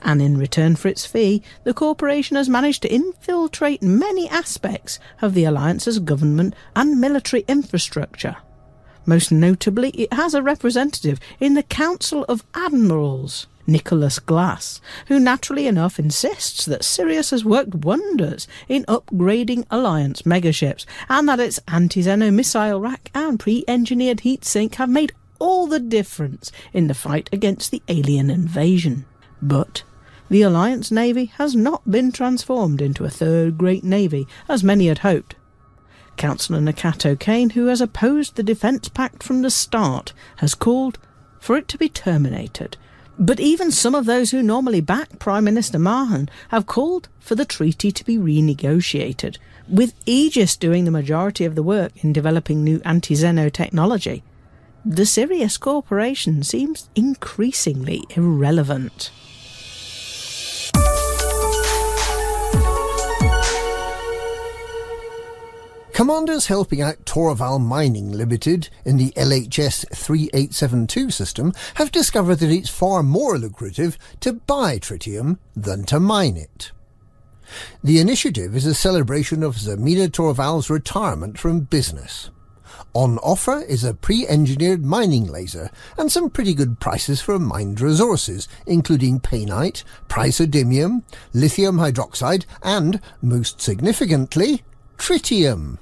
and 0.07 0.23
in 0.23 0.39
return 0.39 0.77
for 0.77 0.89
its 0.89 1.05
fee, 1.05 1.43
the 1.65 1.75
corporation 1.75 2.37
has 2.37 2.49
managed 2.49 2.83
to 2.83 2.93
infiltrate 2.93 3.83
many 3.83 4.29
aspects 4.29 5.01
of 5.21 5.35
the 5.35 5.45
Alliance's 5.45 5.99
government 5.99 6.55
and 6.77 7.01
military 7.01 7.45
infrastructure. 7.49 8.37
Most 9.05 9.33
notably, 9.33 9.91
it 9.91 10.13
has 10.13 10.33
a 10.33 10.43
representative 10.43 11.19
in 11.41 11.55
the 11.55 11.63
Council 11.65 12.25
of 12.29 12.45
Admirals, 12.55 13.49
Nicholas 13.67 14.19
Glass, 14.19 14.81
who 15.09 15.19
naturally 15.19 15.67
enough 15.67 15.99
insists 15.99 16.65
that 16.65 16.85
Sirius 16.85 17.31
has 17.31 17.45
worked 17.45 17.75
wonders 17.75 18.47
in 18.69 18.85
upgrading 18.85 19.65
Alliance 19.71 20.23
megaships 20.23 20.87
and 21.09 21.29
that 21.29 21.41
its 21.41 21.61
anti-Xeno 21.69 22.33
missile 22.33 22.81
rack 22.81 23.11
and 23.15 23.41
pre-engineered 23.41 24.21
heat 24.21 24.45
sink 24.45 24.77
have 24.77 24.89
made 24.89 25.13
all 25.39 25.67
the 25.67 25.81
difference 25.81 26.51
in 26.73 26.87
the 26.87 26.95
fight 26.95 27.29
against 27.33 27.71
the 27.71 27.83
alien 27.89 28.31
invasion. 28.31 29.05
But 29.43 29.83
the 30.29 30.43
Alliance 30.43 30.91
Navy 30.91 31.27
has 31.37 31.55
not 31.55 31.89
been 31.91 32.11
transformed 32.11 32.81
into 32.81 33.05
a 33.05 33.11
third 33.11 33.59
great 33.59 33.85
navy, 33.85 34.27
as 34.49 34.65
many 34.65 34.87
had 34.87 34.99
hoped. 34.99 35.37
Councillor 36.17 36.61
Nakato 36.61 37.19
Kane, 37.19 37.51
who 37.51 37.67
has 37.67 37.81
opposed 37.81 38.37
the 38.37 38.43
Defence 38.43 38.89
Pact 38.89 39.23
from 39.23 39.43
the 39.43 39.51
start, 39.51 40.13
has 40.37 40.55
called 40.55 40.99
for 41.39 41.57
it 41.57 41.69
to 41.69 41.79
be 41.79 41.89
terminated. 41.89 42.77
But 43.19 43.41
even 43.41 43.71
some 43.71 43.95
of 43.95 44.05
those 44.05 44.31
who 44.31 44.43
normally 44.43 44.81
back 44.81 45.19
Prime 45.19 45.45
Minister 45.45 45.79
Mahan 45.79 46.29
have 46.51 46.67
called 46.67 47.09
for 47.19 47.35
the 47.35 47.47
treaty 47.47 47.91
to 47.91 48.05
be 48.05 48.19
renegotiated, 48.19 49.39
with 49.69 49.95
Aegis 50.05 50.57
doing 50.57 50.85
the 50.85 50.91
majority 50.91 51.45
of 51.45 51.55
the 51.55 51.63
work 51.63 51.93
in 52.05 52.13
developing 52.13 52.63
new 52.63 52.81
anti 52.85 53.15
Xeno 53.15 53.51
technology. 53.51 54.23
The 54.85 55.07
Sirius 55.07 55.57
Corporation 55.57 56.43
seems 56.43 56.89
increasingly 56.95 58.05
irrelevant. 58.11 59.11
Commanders 65.97 66.49
helping 66.49 66.83
out 66.83 67.07
Torval 67.07 67.59
Mining 67.59 68.13
Limited 68.13 68.69
in 68.85 68.99
the 68.99 69.13
LHS 69.13 69.89
3872 69.97 71.11
system 71.11 71.55
have 71.77 71.91
discovered 71.91 72.35
that 72.35 72.51
it's 72.51 72.69
far 72.69 73.03
more 73.03 73.39
lucrative 73.39 73.97
to 74.21 74.35
buy 74.35 74.79
tritium 74.79 75.39
than 75.57 75.85
to 75.85 75.99
mine 75.99 76.37
it. 76.37 76.71
The 77.83 77.99
initiative 77.99 78.55
is 78.55 78.67
a 78.67 78.75
celebration 78.75 79.43
of 79.43 79.57
Zemina 79.57 80.11
Torval's 80.11 80.69
retirement 80.69 81.39
from 81.39 81.61
business. 81.61 82.29
On 82.93 83.17
offer 83.21 83.63
is 83.63 83.83
a 83.83 83.95
pre-engineered 83.95 84.85
mining 84.85 85.27
laser 85.27 85.71
and 85.97 86.13
some 86.13 86.29
pretty 86.29 86.53
good 86.53 86.79
prices 86.79 87.23
for 87.23 87.39
mined 87.39 87.81
resources, 87.81 88.49
including 88.67 89.19
painite, 89.19 89.83
praseodymium, 90.09 91.05
lithium 91.33 91.79
hydroxide, 91.79 92.45
and, 92.63 93.01
most 93.23 93.63
significantly, 93.63 94.63
tritium. 94.99 95.79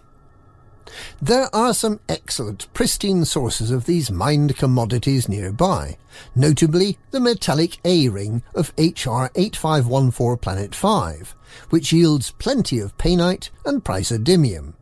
There 1.20 1.54
are 1.54 1.74
some 1.74 2.00
excellent, 2.08 2.72
pristine 2.72 3.24
sources 3.24 3.70
of 3.70 3.86
these 3.86 4.10
mined 4.10 4.56
commodities 4.56 5.28
nearby, 5.28 5.96
notably 6.34 6.98
the 7.10 7.20
metallic 7.20 7.78
A 7.84 8.08
ring 8.08 8.42
of 8.54 8.72
HR 8.78 9.30
8514 9.34 10.36
Planet 10.38 10.74
5, 10.74 11.34
which 11.70 11.92
yields 11.92 12.30
plenty 12.32 12.78
of 12.78 12.96
painite 12.98 13.50
and 13.64 13.84
praseodymium. 13.84 14.74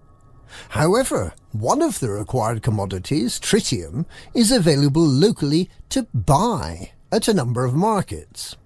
However, 0.71 1.33
one 1.53 1.83
of 1.83 2.01
the 2.01 2.11
required 2.11 2.63
commodities, 2.63 3.41
tritium, 3.41 4.05
is 4.35 4.53
available 4.53 5.07
locally 5.07 5.71
to 5.91 6.07
buy 6.13 6.93
at 7.11 7.29
a 7.29 7.35
number 7.35 7.65
of 7.65 7.75
markets. 7.75 8.57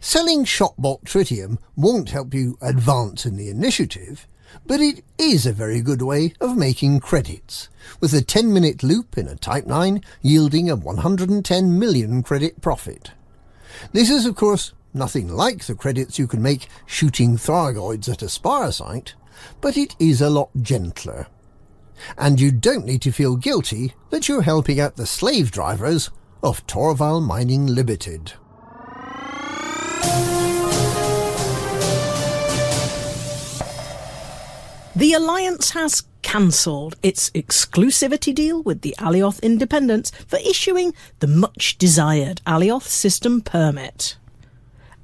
Selling 0.00 0.44
shop-bought 0.44 1.04
tritium 1.04 1.58
won't 1.76 2.10
help 2.10 2.34
you 2.34 2.58
advance 2.60 3.24
in 3.26 3.36
the 3.36 3.48
initiative, 3.48 4.26
but 4.66 4.80
it 4.80 5.04
is 5.18 5.46
a 5.46 5.52
very 5.52 5.80
good 5.80 6.02
way 6.02 6.32
of 6.40 6.56
making 6.56 7.00
credits, 7.00 7.68
with 8.00 8.12
a 8.14 8.22
10 8.22 8.52
minute 8.52 8.82
loop 8.82 9.16
in 9.18 9.28
a 9.28 9.36
Type 9.36 9.66
9 9.66 10.02
yielding 10.22 10.70
a 10.70 10.76
110 10.76 11.78
million 11.78 12.22
credit 12.22 12.60
profit. 12.60 13.12
This 13.92 14.10
is, 14.10 14.26
of 14.26 14.36
course, 14.36 14.72
nothing 14.94 15.28
like 15.28 15.64
the 15.64 15.74
credits 15.74 16.18
you 16.18 16.26
can 16.26 16.42
make 16.42 16.68
shooting 16.86 17.36
Thargoids 17.36 18.08
at 18.08 18.22
a 18.22 18.28
spire 18.28 18.72
site, 18.72 19.14
but 19.60 19.76
it 19.76 19.94
is 19.98 20.20
a 20.20 20.30
lot 20.30 20.50
gentler. 20.60 21.26
And 22.16 22.40
you 22.40 22.50
don't 22.50 22.86
need 22.86 23.02
to 23.02 23.12
feel 23.12 23.36
guilty 23.36 23.94
that 24.10 24.28
you're 24.28 24.42
helping 24.42 24.80
out 24.80 24.96
the 24.96 25.06
slave 25.06 25.50
drivers 25.50 26.10
of 26.42 26.66
Torval 26.66 27.24
Mining 27.24 27.66
Limited. 27.66 28.32
The 34.98 35.12
Alliance 35.12 35.70
has 35.70 36.02
cancelled 36.22 36.96
its 37.04 37.30
exclusivity 37.30 38.34
deal 38.34 38.64
with 38.64 38.80
the 38.80 38.96
Alioth 38.98 39.40
Independents 39.44 40.10
for 40.26 40.40
issuing 40.40 40.92
the 41.20 41.28
much 41.28 41.78
desired 41.78 42.40
Alioth 42.44 42.82
System 42.88 43.40
Permit. 43.40 44.16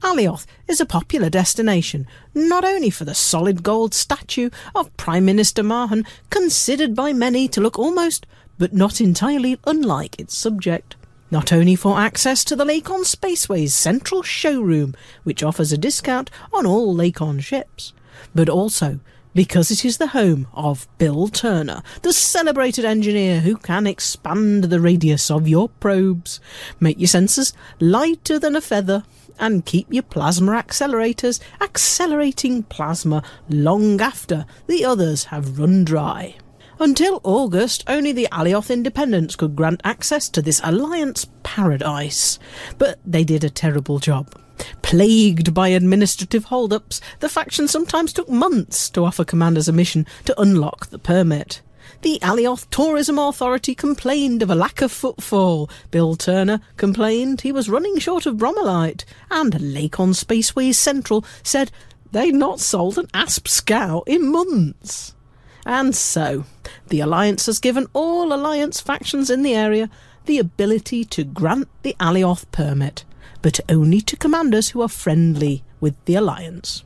Alioth 0.03 0.47
is 0.67 0.81
a 0.81 0.85
popular 0.85 1.31
destination, 1.31 2.09
not 2.35 2.65
only 2.65 2.91
for 2.91 3.05
the 3.05 3.15
solid 3.15 3.63
gold 3.63 3.95
statue 3.95 4.51
of 4.75 4.97
Prime 4.97 5.25
Minister 5.25 5.63
Mahan, 5.63 6.05
considered 6.29 6.97
by 6.97 7.13
many 7.13 7.47
to 7.47 7.61
look 7.61 7.79
almost, 7.79 8.27
but 8.59 8.73
not 8.73 9.01
entirely, 9.01 9.61
unlike 9.65 10.19
its 10.19 10.37
subject. 10.37 10.97
Not 11.31 11.53
only 11.53 11.77
for 11.77 12.01
access 12.01 12.43
to 12.47 12.57
the 12.57 12.65
Lakon 12.65 13.05
Spaceway's 13.05 13.75
central 13.75 14.25
showroom, 14.25 14.97
which 15.23 15.45
offers 15.45 15.71
a 15.71 15.79
discount 15.79 16.33
on 16.53 16.67
all 16.67 16.93
Lakon 16.93 17.41
ships, 17.41 17.93
but 18.35 18.49
also 18.49 18.99
because 19.35 19.71
it 19.71 19.85
is 19.85 19.99
the 19.99 20.09
home 20.09 20.47
of 20.55 20.89
Bill 20.99 21.29
Turner, 21.29 21.83
the 22.03 22.13
celebrated 22.13 22.85
engineer 22.85 23.41
who 23.41 23.57
can 23.57 23.87
expand 23.87 24.65
the 24.65 24.81
radius 24.81 25.31
of 25.31 25.49
your 25.49 25.69
probes, 25.69 26.41
make 26.81 26.99
your 26.99 27.09
sensors 27.09 27.53
lighter 27.81 28.39
than 28.39 28.57
a 28.57 28.61
feather, 28.61 29.05
and 29.39 29.67
keep 29.67 29.93
your 29.93 30.05
plasma 30.05 30.53
accelerators 30.53 31.41
accelerating 31.61 32.63
plasma 32.63 33.23
long 33.49 34.01
after 34.01 34.47
the 34.69 34.85
others 34.85 35.25
have 35.25 35.59
run 35.59 35.85
dry. 35.85 36.37
Until 36.79 37.21
August, 37.23 37.85
only 37.87 38.13
the 38.13 38.29
Alioth 38.33 38.71
Independents 38.71 39.37
could 39.37 39.55
grant 39.55 39.81
access 39.85 40.29
to 40.31 40.43
this 40.43 40.61
Alliance 40.65 41.27
paradise, 41.43 42.39
but 42.79 42.99
they 43.05 43.25
did 43.25 43.45
a 43.45 43.51
terrible 43.51 43.99
job. 43.99 44.44
Plagued 44.83 45.53
by 45.55 45.69
administrative 45.69 46.45
hold-ups, 46.45 47.01
the 47.21 47.29
faction 47.29 47.67
sometimes 47.67 48.13
took 48.13 48.29
months 48.29 48.89
to 48.91 49.05
offer 49.05 49.25
commanders 49.25 49.69
a 49.69 49.73
mission 49.73 50.07
to 50.25 50.41
unlock 50.41 50.87
the 50.87 50.99
permit. 50.99 51.63
The 52.03 52.19
Alioth 52.23 52.69
Tourism 52.71 53.19
Authority 53.19 53.75
complained 53.75 54.43
of 54.43 54.51
a 54.51 54.55
lack 54.55 54.83
of 54.83 54.93
footfall. 54.93 55.71
Bill 55.91 56.17
Turner 56.17 56.61
complained 56.77 57.41
he 57.41 57.53
was 57.53 57.69
running 57.69 57.99
short 57.99 58.27
of 58.27 58.37
bromelite. 58.37 59.05
And 59.31 59.55
Lakon 59.55 60.15
Spaceways 60.15 60.75
Central 60.75 61.25
said 61.43 61.71
they'd 62.13 62.35
not 62.35 62.61
sold 62.61 62.99
an 62.99 63.09
ASP 63.15 63.49
scout 63.49 64.05
in 64.07 64.31
months. 64.31 65.15
And 65.67 65.95
so, 65.95 66.45
the 66.89 67.01
Alliance 67.01 67.47
has 67.47 67.59
given 67.59 67.87
all 67.95 68.33
Alliance 68.33 68.81
factions 68.81 69.31
in 69.31 69.43
the 69.43 69.55
area 69.55 69.89
the 70.27 70.39
ability 70.39 71.05
to 71.07 71.25
grant 71.25 71.69
the 71.83 71.97
Alioth 71.99 72.45
permit 72.53 73.05
but 73.45 73.61
only 73.69 74.01
to 74.01 74.17
commanders 74.17 74.71
who 74.71 74.81
are 74.81 74.89
friendly 74.89 75.63
with 75.79 76.03
the 76.07 76.15
Alliance. 76.15 76.83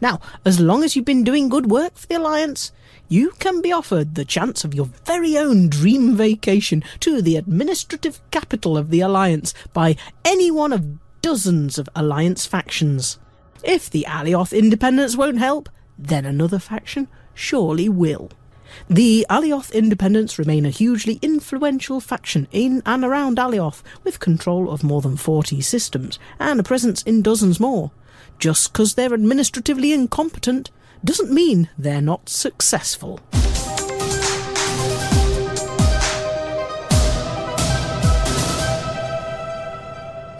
Now, 0.00 0.18
as 0.42 0.58
long 0.58 0.82
as 0.82 0.96
you've 0.96 1.04
been 1.04 1.24
doing 1.24 1.50
good 1.50 1.70
work 1.70 1.94
for 1.94 2.06
the 2.06 2.14
Alliance, 2.14 2.72
you 3.06 3.32
can 3.38 3.60
be 3.60 3.70
offered 3.70 4.14
the 4.14 4.24
chance 4.24 4.64
of 4.64 4.72
your 4.72 4.86
very 5.04 5.36
own 5.36 5.68
dream 5.68 6.16
vacation 6.16 6.82
to 7.00 7.20
the 7.20 7.36
administrative 7.36 8.18
capital 8.30 8.78
of 8.78 8.88
the 8.88 9.00
Alliance 9.00 9.52
by 9.74 9.96
any 10.24 10.50
one 10.50 10.72
of 10.72 11.20
dozens 11.20 11.76
of 11.76 11.86
Alliance 11.94 12.46
factions. 12.46 13.18
If 13.62 13.90
the 13.90 14.06
Alioth 14.08 14.56
independents 14.58 15.18
won't 15.18 15.36
help, 15.36 15.68
then 15.98 16.24
another 16.24 16.58
faction 16.58 17.08
surely 17.34 17.90
will. 17.90 18.30
The 18.88 19.26
Alioth 19.30 19.72
Independents 19.72 20.38
remain 20.38 20.66
a 20.66 20.70
hugely 20.70 21.18
influential 21.22 22.00
faction 22.00 22.48
in 22.52 22.82
and 22.84 23.04
around 23.04 23.38
Alioth, 23.38 23.82
with 24.04 24.20
control 24.20 24.70
of 24.70 24.82
more 24.82 25.00
than 25.00 25.16
40 25.16 25.60
systems 25.60 26.18
and 26.38 26.60
a 26.60 26.62
presence 26.62 27.02
in 27.02 27.22
dozens 27.22 27.60
more. 27.60 27.90
Just 28.38 28.72
because 28.72 28.94
they're 28.94 29.14
administratively 29.14 29.92
incompetent 29.92 30.70
doesn't 31.04 31.32
mean 31.32 31.68
they're 31.78 32.00
not 32.00 32.28
successful. 32.28 33.20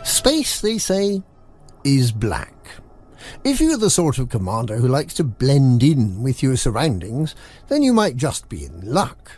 Space, 0.05 0.61
they 0.61 0.79
say, 0.79 1.23
is 1.85 2.13
black. 2.13 2.58
If 3.45 3.61
you're 3.61 3.77
the 3.77 3.91
sort 3.91 4.19
of 4.19 4.29
commander 4.29 4.77
who 4.77 4.89
likes 4.89 5.15
to 5.15 5.25
blend 5.25 5.83
in 5.83 6.23
with 6.23 6.43
your 6.43 6.57
surroundings, 6.57 7.35
then 7.69 7.83
you 7.83 7.93
might 7.93 8.17
just 8.17 8.49
be 8.49 8.65
in 8.65 8.81
luck. 8.83 9.33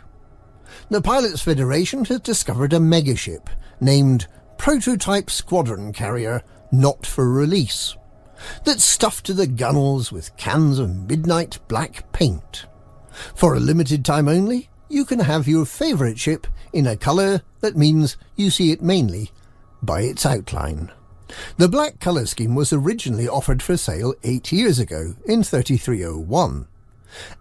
The 0.89 1.01
Pilots 1.01 1.41
Federation 1.41 2.05
has 2.05 2.19
discovered 2.19 2.73
a 2.73 2.79
megaship 2.79 3.47
named 3.79 4.27
Prototype 4.57 5.29
Squadron 5.29 5.93
Carrier 5.93 6.43
Not 6.71 7.05
for 7.05 7.29
Release 7.29 7.95
that's 8.63 8.83
stuffed 8.83 9.25
to 9.25 9.33
the 9.33 9.47
gunnels 9.47 10.11
with 10.11 10.35
cans 10.37 10.79
of 10.79 11.07
midnight 11.07 11.59
black 11.67 12.11
paint. 12.11 12.65
For 13.35 13.53
a 13.53 13.59
limited 13.59 14.05
time 14.05 14.27
only, 14.27 14.69
you 14.89 15.05
can 15.05 15.19
have 15.19 15.47
your 15.47 15.65
favourite 15.65 16.19
ship 16.19 16.47
in 16.73 16.87
a 16.87 16.97
colour 16.97 17.41
that 17.61 17.77
means 17.77 18.17
you 18.35 18.49
see 18.49 18.71
it 18.71 18.81
mainly 18.81 19.31
by 19.81 20.01
its 20.01 20.25
outline. 20.25 20.91
The 21.57 21.69
black 21.69 21.99
colour 21.99 22.25
scheme 22.25 22.55
was 22.55 22.73
originally 22.73 23.27
offered 23.27 23.61
for 23.61 23.77
sale 23.77 24.13
eight 24.23 24.51
years 24.51 24.79
ago 24.79 25.15
in 25.25 25.43
3301, 25.43 26.67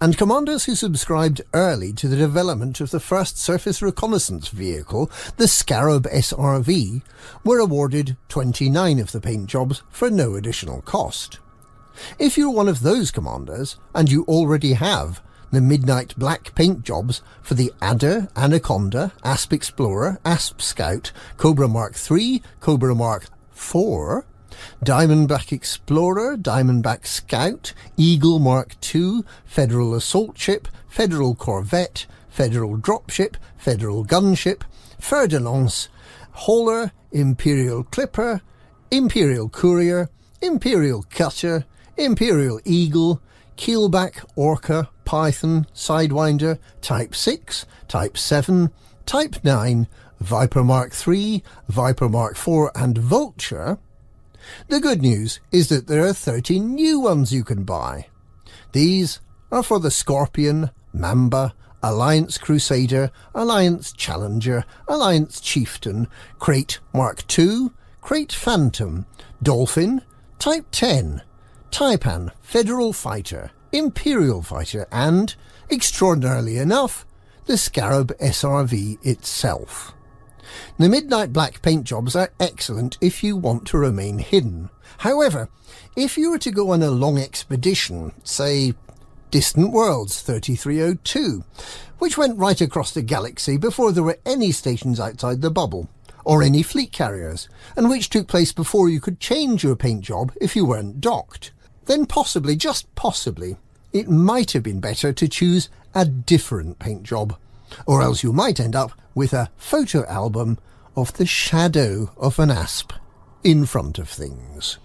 and 0.01 0.19
commanders 0.19 0.65
who 0.65 0.75
subscribed 0.75 1.43
early 1.55 1.93
to 1.95 2.09
the 2.09 2.17
development 2.17 2.81
of 2.81 2.91
the 2.91 3.01
first 3.01 3.39
surface 3.39 3.81
reconnaissance 3.83 4.49
vehicle, 4.49 5.11
the 5.37 5.49
Scarab 5.49 6.05
SRV, 6.05 7.03
were 7.45 7.59
awarded 7.59 8.17
29 8.29 8.99
of 8.99 9.13
the 9.13 9.21
paint 9.21 9.47
jobs 9.47 9.83
for 9.91 10.11
no 10.11 10.35
additional 10.35 10.83
cost. 10.83 11.39
If 12.19 12.39
you're 12.39 12.51
one 12.51 12.69
of 12.69 12.81
those 12.81 13.11
commanders, 13.11 13.77
and 13.95 14.11
you 14.11 14.25
already 14.25 14.73
have 14.75 15.21
the 15.51 15.61
midnight 15.61 16.15
black 16.17 16.55
paint 16.55 16.85
jobs 16.85 17.23
for 17.43 17.55
the 17.55 17.73
Adder, 17.83 18.29
Anaconda, 18.37 19.13
Asp 19.25 19.53
Explorer, 19.53 20.21
Asp 20.25 20.61
Scout, 20.61 21.13
Cobra 21.37 21.69
Mark 21.69 21.97
III, 22.11 22.43
Cobra 22.61 22.95
Mark 22.95 23.27
IV, 23.61 24.25
Diamondback 24.85 25.53
Explorer, 25.53 26.37
Diamondback 26.37 27.07
Scout, 27.07 27.73
Eagle 27.97 28.39
Mark 28.39 28.77
II, 28.95 29.23
Federal 29.45 29.95
Assault 29.95 30.37
Ship, 30.39 30.67
Federal 30.89 31.35
Corvette, 31.35 32.07
Federal 32.29 32.77
Dropship, 32.77 33.37
Federal 33.57 34.05
Gunship, 34.05 34.63
Fer 34.99 35.27
de 35.27 35.39
Lance, 35.39 35.89
Hauler, 36.33 36.93
Imperial 37.13 37.85
Clipper, 37.85 38.41
Imperial 38.91 39.49
Courier, 39.49 40.09
Imperial 40.41 41.03
Cutter, 41.11 41.65
Imperial 41.97 42.61
Eagle, 42.65 43.21
Keelback 43.57 44.25
Orca, 44.37 44.89
Python, 45.05 45.67
Sidewinder, 45.75 46.59
Type 46.81 47.15
6, 47.15 47.67
Type 47.89 48.17
7, 48.17 48.71
Type 49.07 49.45
9, 49.45 49.87
Viper 50.21 50.63
Mark 50.63 50.93
III, 51.07 51.43
Viper 51.69 52.09
Mark 52.09 52.37
IV, 52.37 52.69
and 52.75 52.99
Vulture, 52.99 53.79
the 54.69 54.81
good 54.81 55.03
news 55.03 55.41
is 55.53 55.69
that 55.69 55.87
there 55.87 56.05
are 56.05 56.13
13 56.13 56.75
new 56.75 57.01
ones 57.01 57.33
you 57.33 57.45
can 57.45 57.65
buy. 57.65 58.07
These 58.73 59.21
are 59.51 59.63
for 59.63 59.81
the 59.81 59.91
Scorpion, 59.91 60.71
Mamba, 60.93 61.55
Alliance 61.83 62.39
Crusader, 62.39 63.11
Alliance 63.35 63.93
Challenger, 63.93 64.65
Alliance 64.87 65.41
Chieftain, 65.41 66.09
Krait 66.39 66.79
Mark 66.93 67.23
II, 67.39 67.71
Krait 68.03 68.33
Phantom, 68.33 69.07
Dolphin, 69.43 70.03
Type 70.39 70.67
10, 70.73 71.23
Taipan 71.71 72.33
Federal 72.41 72.93
Fighter, 72.93 73.51
Imperial 73.73 74.43
Fighter, 74.43 74.87
and, 74.91 75.35
extraordinarily 75.71 76.57
enough, 76.57 77.07
the 77.47 77.57
Scarab 77.57 78.17
SRV 78.19 79.05
itself. 79.05 79.95
The 80.79 80.89
midnight 80.89 81.33
black 81.33 81.63
paint 81.63 81.85
jobs 81.85 82.17
are 82.17 82.33
excellent 82.41 82.99
if 83.01 83.23
you 83.23 83.37
want 83.37 83.67
to 83.69 83.79
remain 83.79 84.19
hidden. 84.19 84.71
However, 84.99 85.49
if 85.97 86.17
you 86.17 86.31
were 86.31 86.39
to 86.39 86.51
go 86.51 86.71
on 86.71 86.83
a 86.83 86.91
long 86.91 87.19
expedition, 87.19 88.13
say 88.25 88.75
Distant 89.31 89.73
Worlds 89.73 90.23
3302, 90.23 91.45
which 91.99 92.19
went 92.19 92.39
right 92.39 92.61
across 92.61 92.93
the 92.93 93.03
galaxy 93.03 93.57
before 93.57 93.93
there 93.93 94.03
were 94.03 94.19
any 94.27 94.51
stations 94.53 94.99
outside 94.99 95.41
the 95.41 95.51
bubble, 95.51 95.89
or 96.25 96.43
any 96.43 96.63
fleet 96.63 96.93
carriers, 96.93 97.49
and 97.77 97.89
which 97.89 98.11
took 98.11 98.27
place 98.27 98.53
before 98.53 98.89
you 98.89 99.01
could 99.01 99.21
change 99.21 99.63
your 99.63 99.77
paint 99.77 100.03
job 100.03 100.33
if 100.41 100.57
you 100.57 100.65
weren't 100.65 101.01
docked, 101.01 101.53
then 101.87 102.07
possibly, 102.07 102.57
just 102.57 102.93
possibly, 102.95 103.57
it 103.93 104.09
might 104.09 104.53
have 104.53 104.63
been 104.63 104.81
better 104.81 105.13
to 105.13 105.29
choose 105.29 105.69
a 105.95 106.05
different 106.05 106.79
paint 106.79 107.03
job. 107.03 107.37
Or 107.87 108.03
else 108.03 108.23
you 108.23 108.33
might 108.33 108.61
end 108.61 108.77
up 108.77 108.93
with 109.15 109.33
a 109.33 109.51
photo 109.57 110.07
album 110.07 110.59
of 110.97 111.13
the 111.15 111.27
shadow 111.27 112.11
of 112.17 112.39
an 112.39 112.51
asp 112.51 112.93
in 113.43 113.67
front 113.67 113.99
of 113.99 114.09
things. 114.09 114.79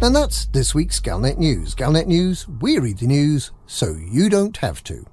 And 0.00 0.14
that's 0.14 0.46
this 0.46 0.74
week's 0.74 1.00
Galnet 1.00 1.38
News. 1.38 1.74
Galnet 1.74 2.06
News, 2.06 2.46
we 2.46 2.78
read 2.78 2.98
the 2.98 3.08
news 3.08 3.50
so 3.66 3.96
you 3.96 4.28
don't 4.28 4.56
have 4.58 4.84
to. 4.84 5.04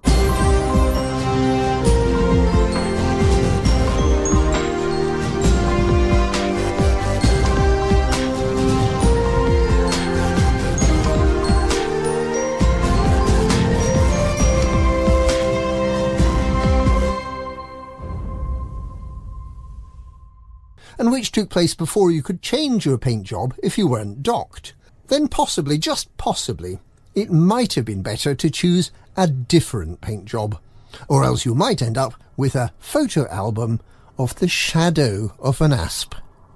And 20.98 21.12
which 21.12 21.32
took 21.32 21.50
place 21.50 21.74
before 21.74 22.12
you 22.12 22.22
could 22.22 22.42
change 22.42 22.86
your 22.86 22.98
paint 22.98 23.24
job 23.24 23.54
if 23.62 23.78
you 23.78 23.88
weren't 23.88 24.24
docked. 24.24 24.74
Then 25.08 25.28
possibly, 25.28 25.78
just 25.78 26.16
possibly, 26.18 26.80
it 27.14 27.32
might 27.32 27.74
have 27.74 27.86
been 27.86 28.02
better 28.02 28.36
to 28.36 28.50
choose 28.50 28.92
a 29.16 29.28
different 29.28 30.02
paint 30.02 30.26
job. 30.26 30.60
Or 31.08 31.24
else 31.24 31.46
you 31.46 31.56
might 31.56 31.82
end 31.82 31.98
up 31.98 32.14
with 32.38 32.56
a 32.56 32.74
photo 32.80 33.28
album 33.30 33.82
of 34.18 34.36
the 34.36 34.48
shadow 34.48 35.34
of 35.40 35.62
an 35.62 35.74
asp 35.74 36.16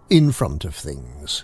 in 0.10 0.32
front 0.32 0.66
of 0.66 0.76
things. 0.76 1.44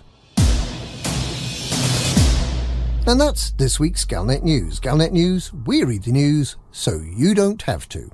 And 3.08 3.20
that's 3.20 3.52
this 3.52 3.78
week's 3.78 4.04
Galnet 4.04 4.42
News. 4.42 4.80
Galnet 4.80 5.12
News, 5.12 5.52
we 5.52 5.84
read 5.84 6.02
the 6.02 6.10
news 6.10 6.56
so 6.72 6.96
you 6.96 7.34
don't 7.34 7.62
have 7.62 7.88
to. 7.90 8.10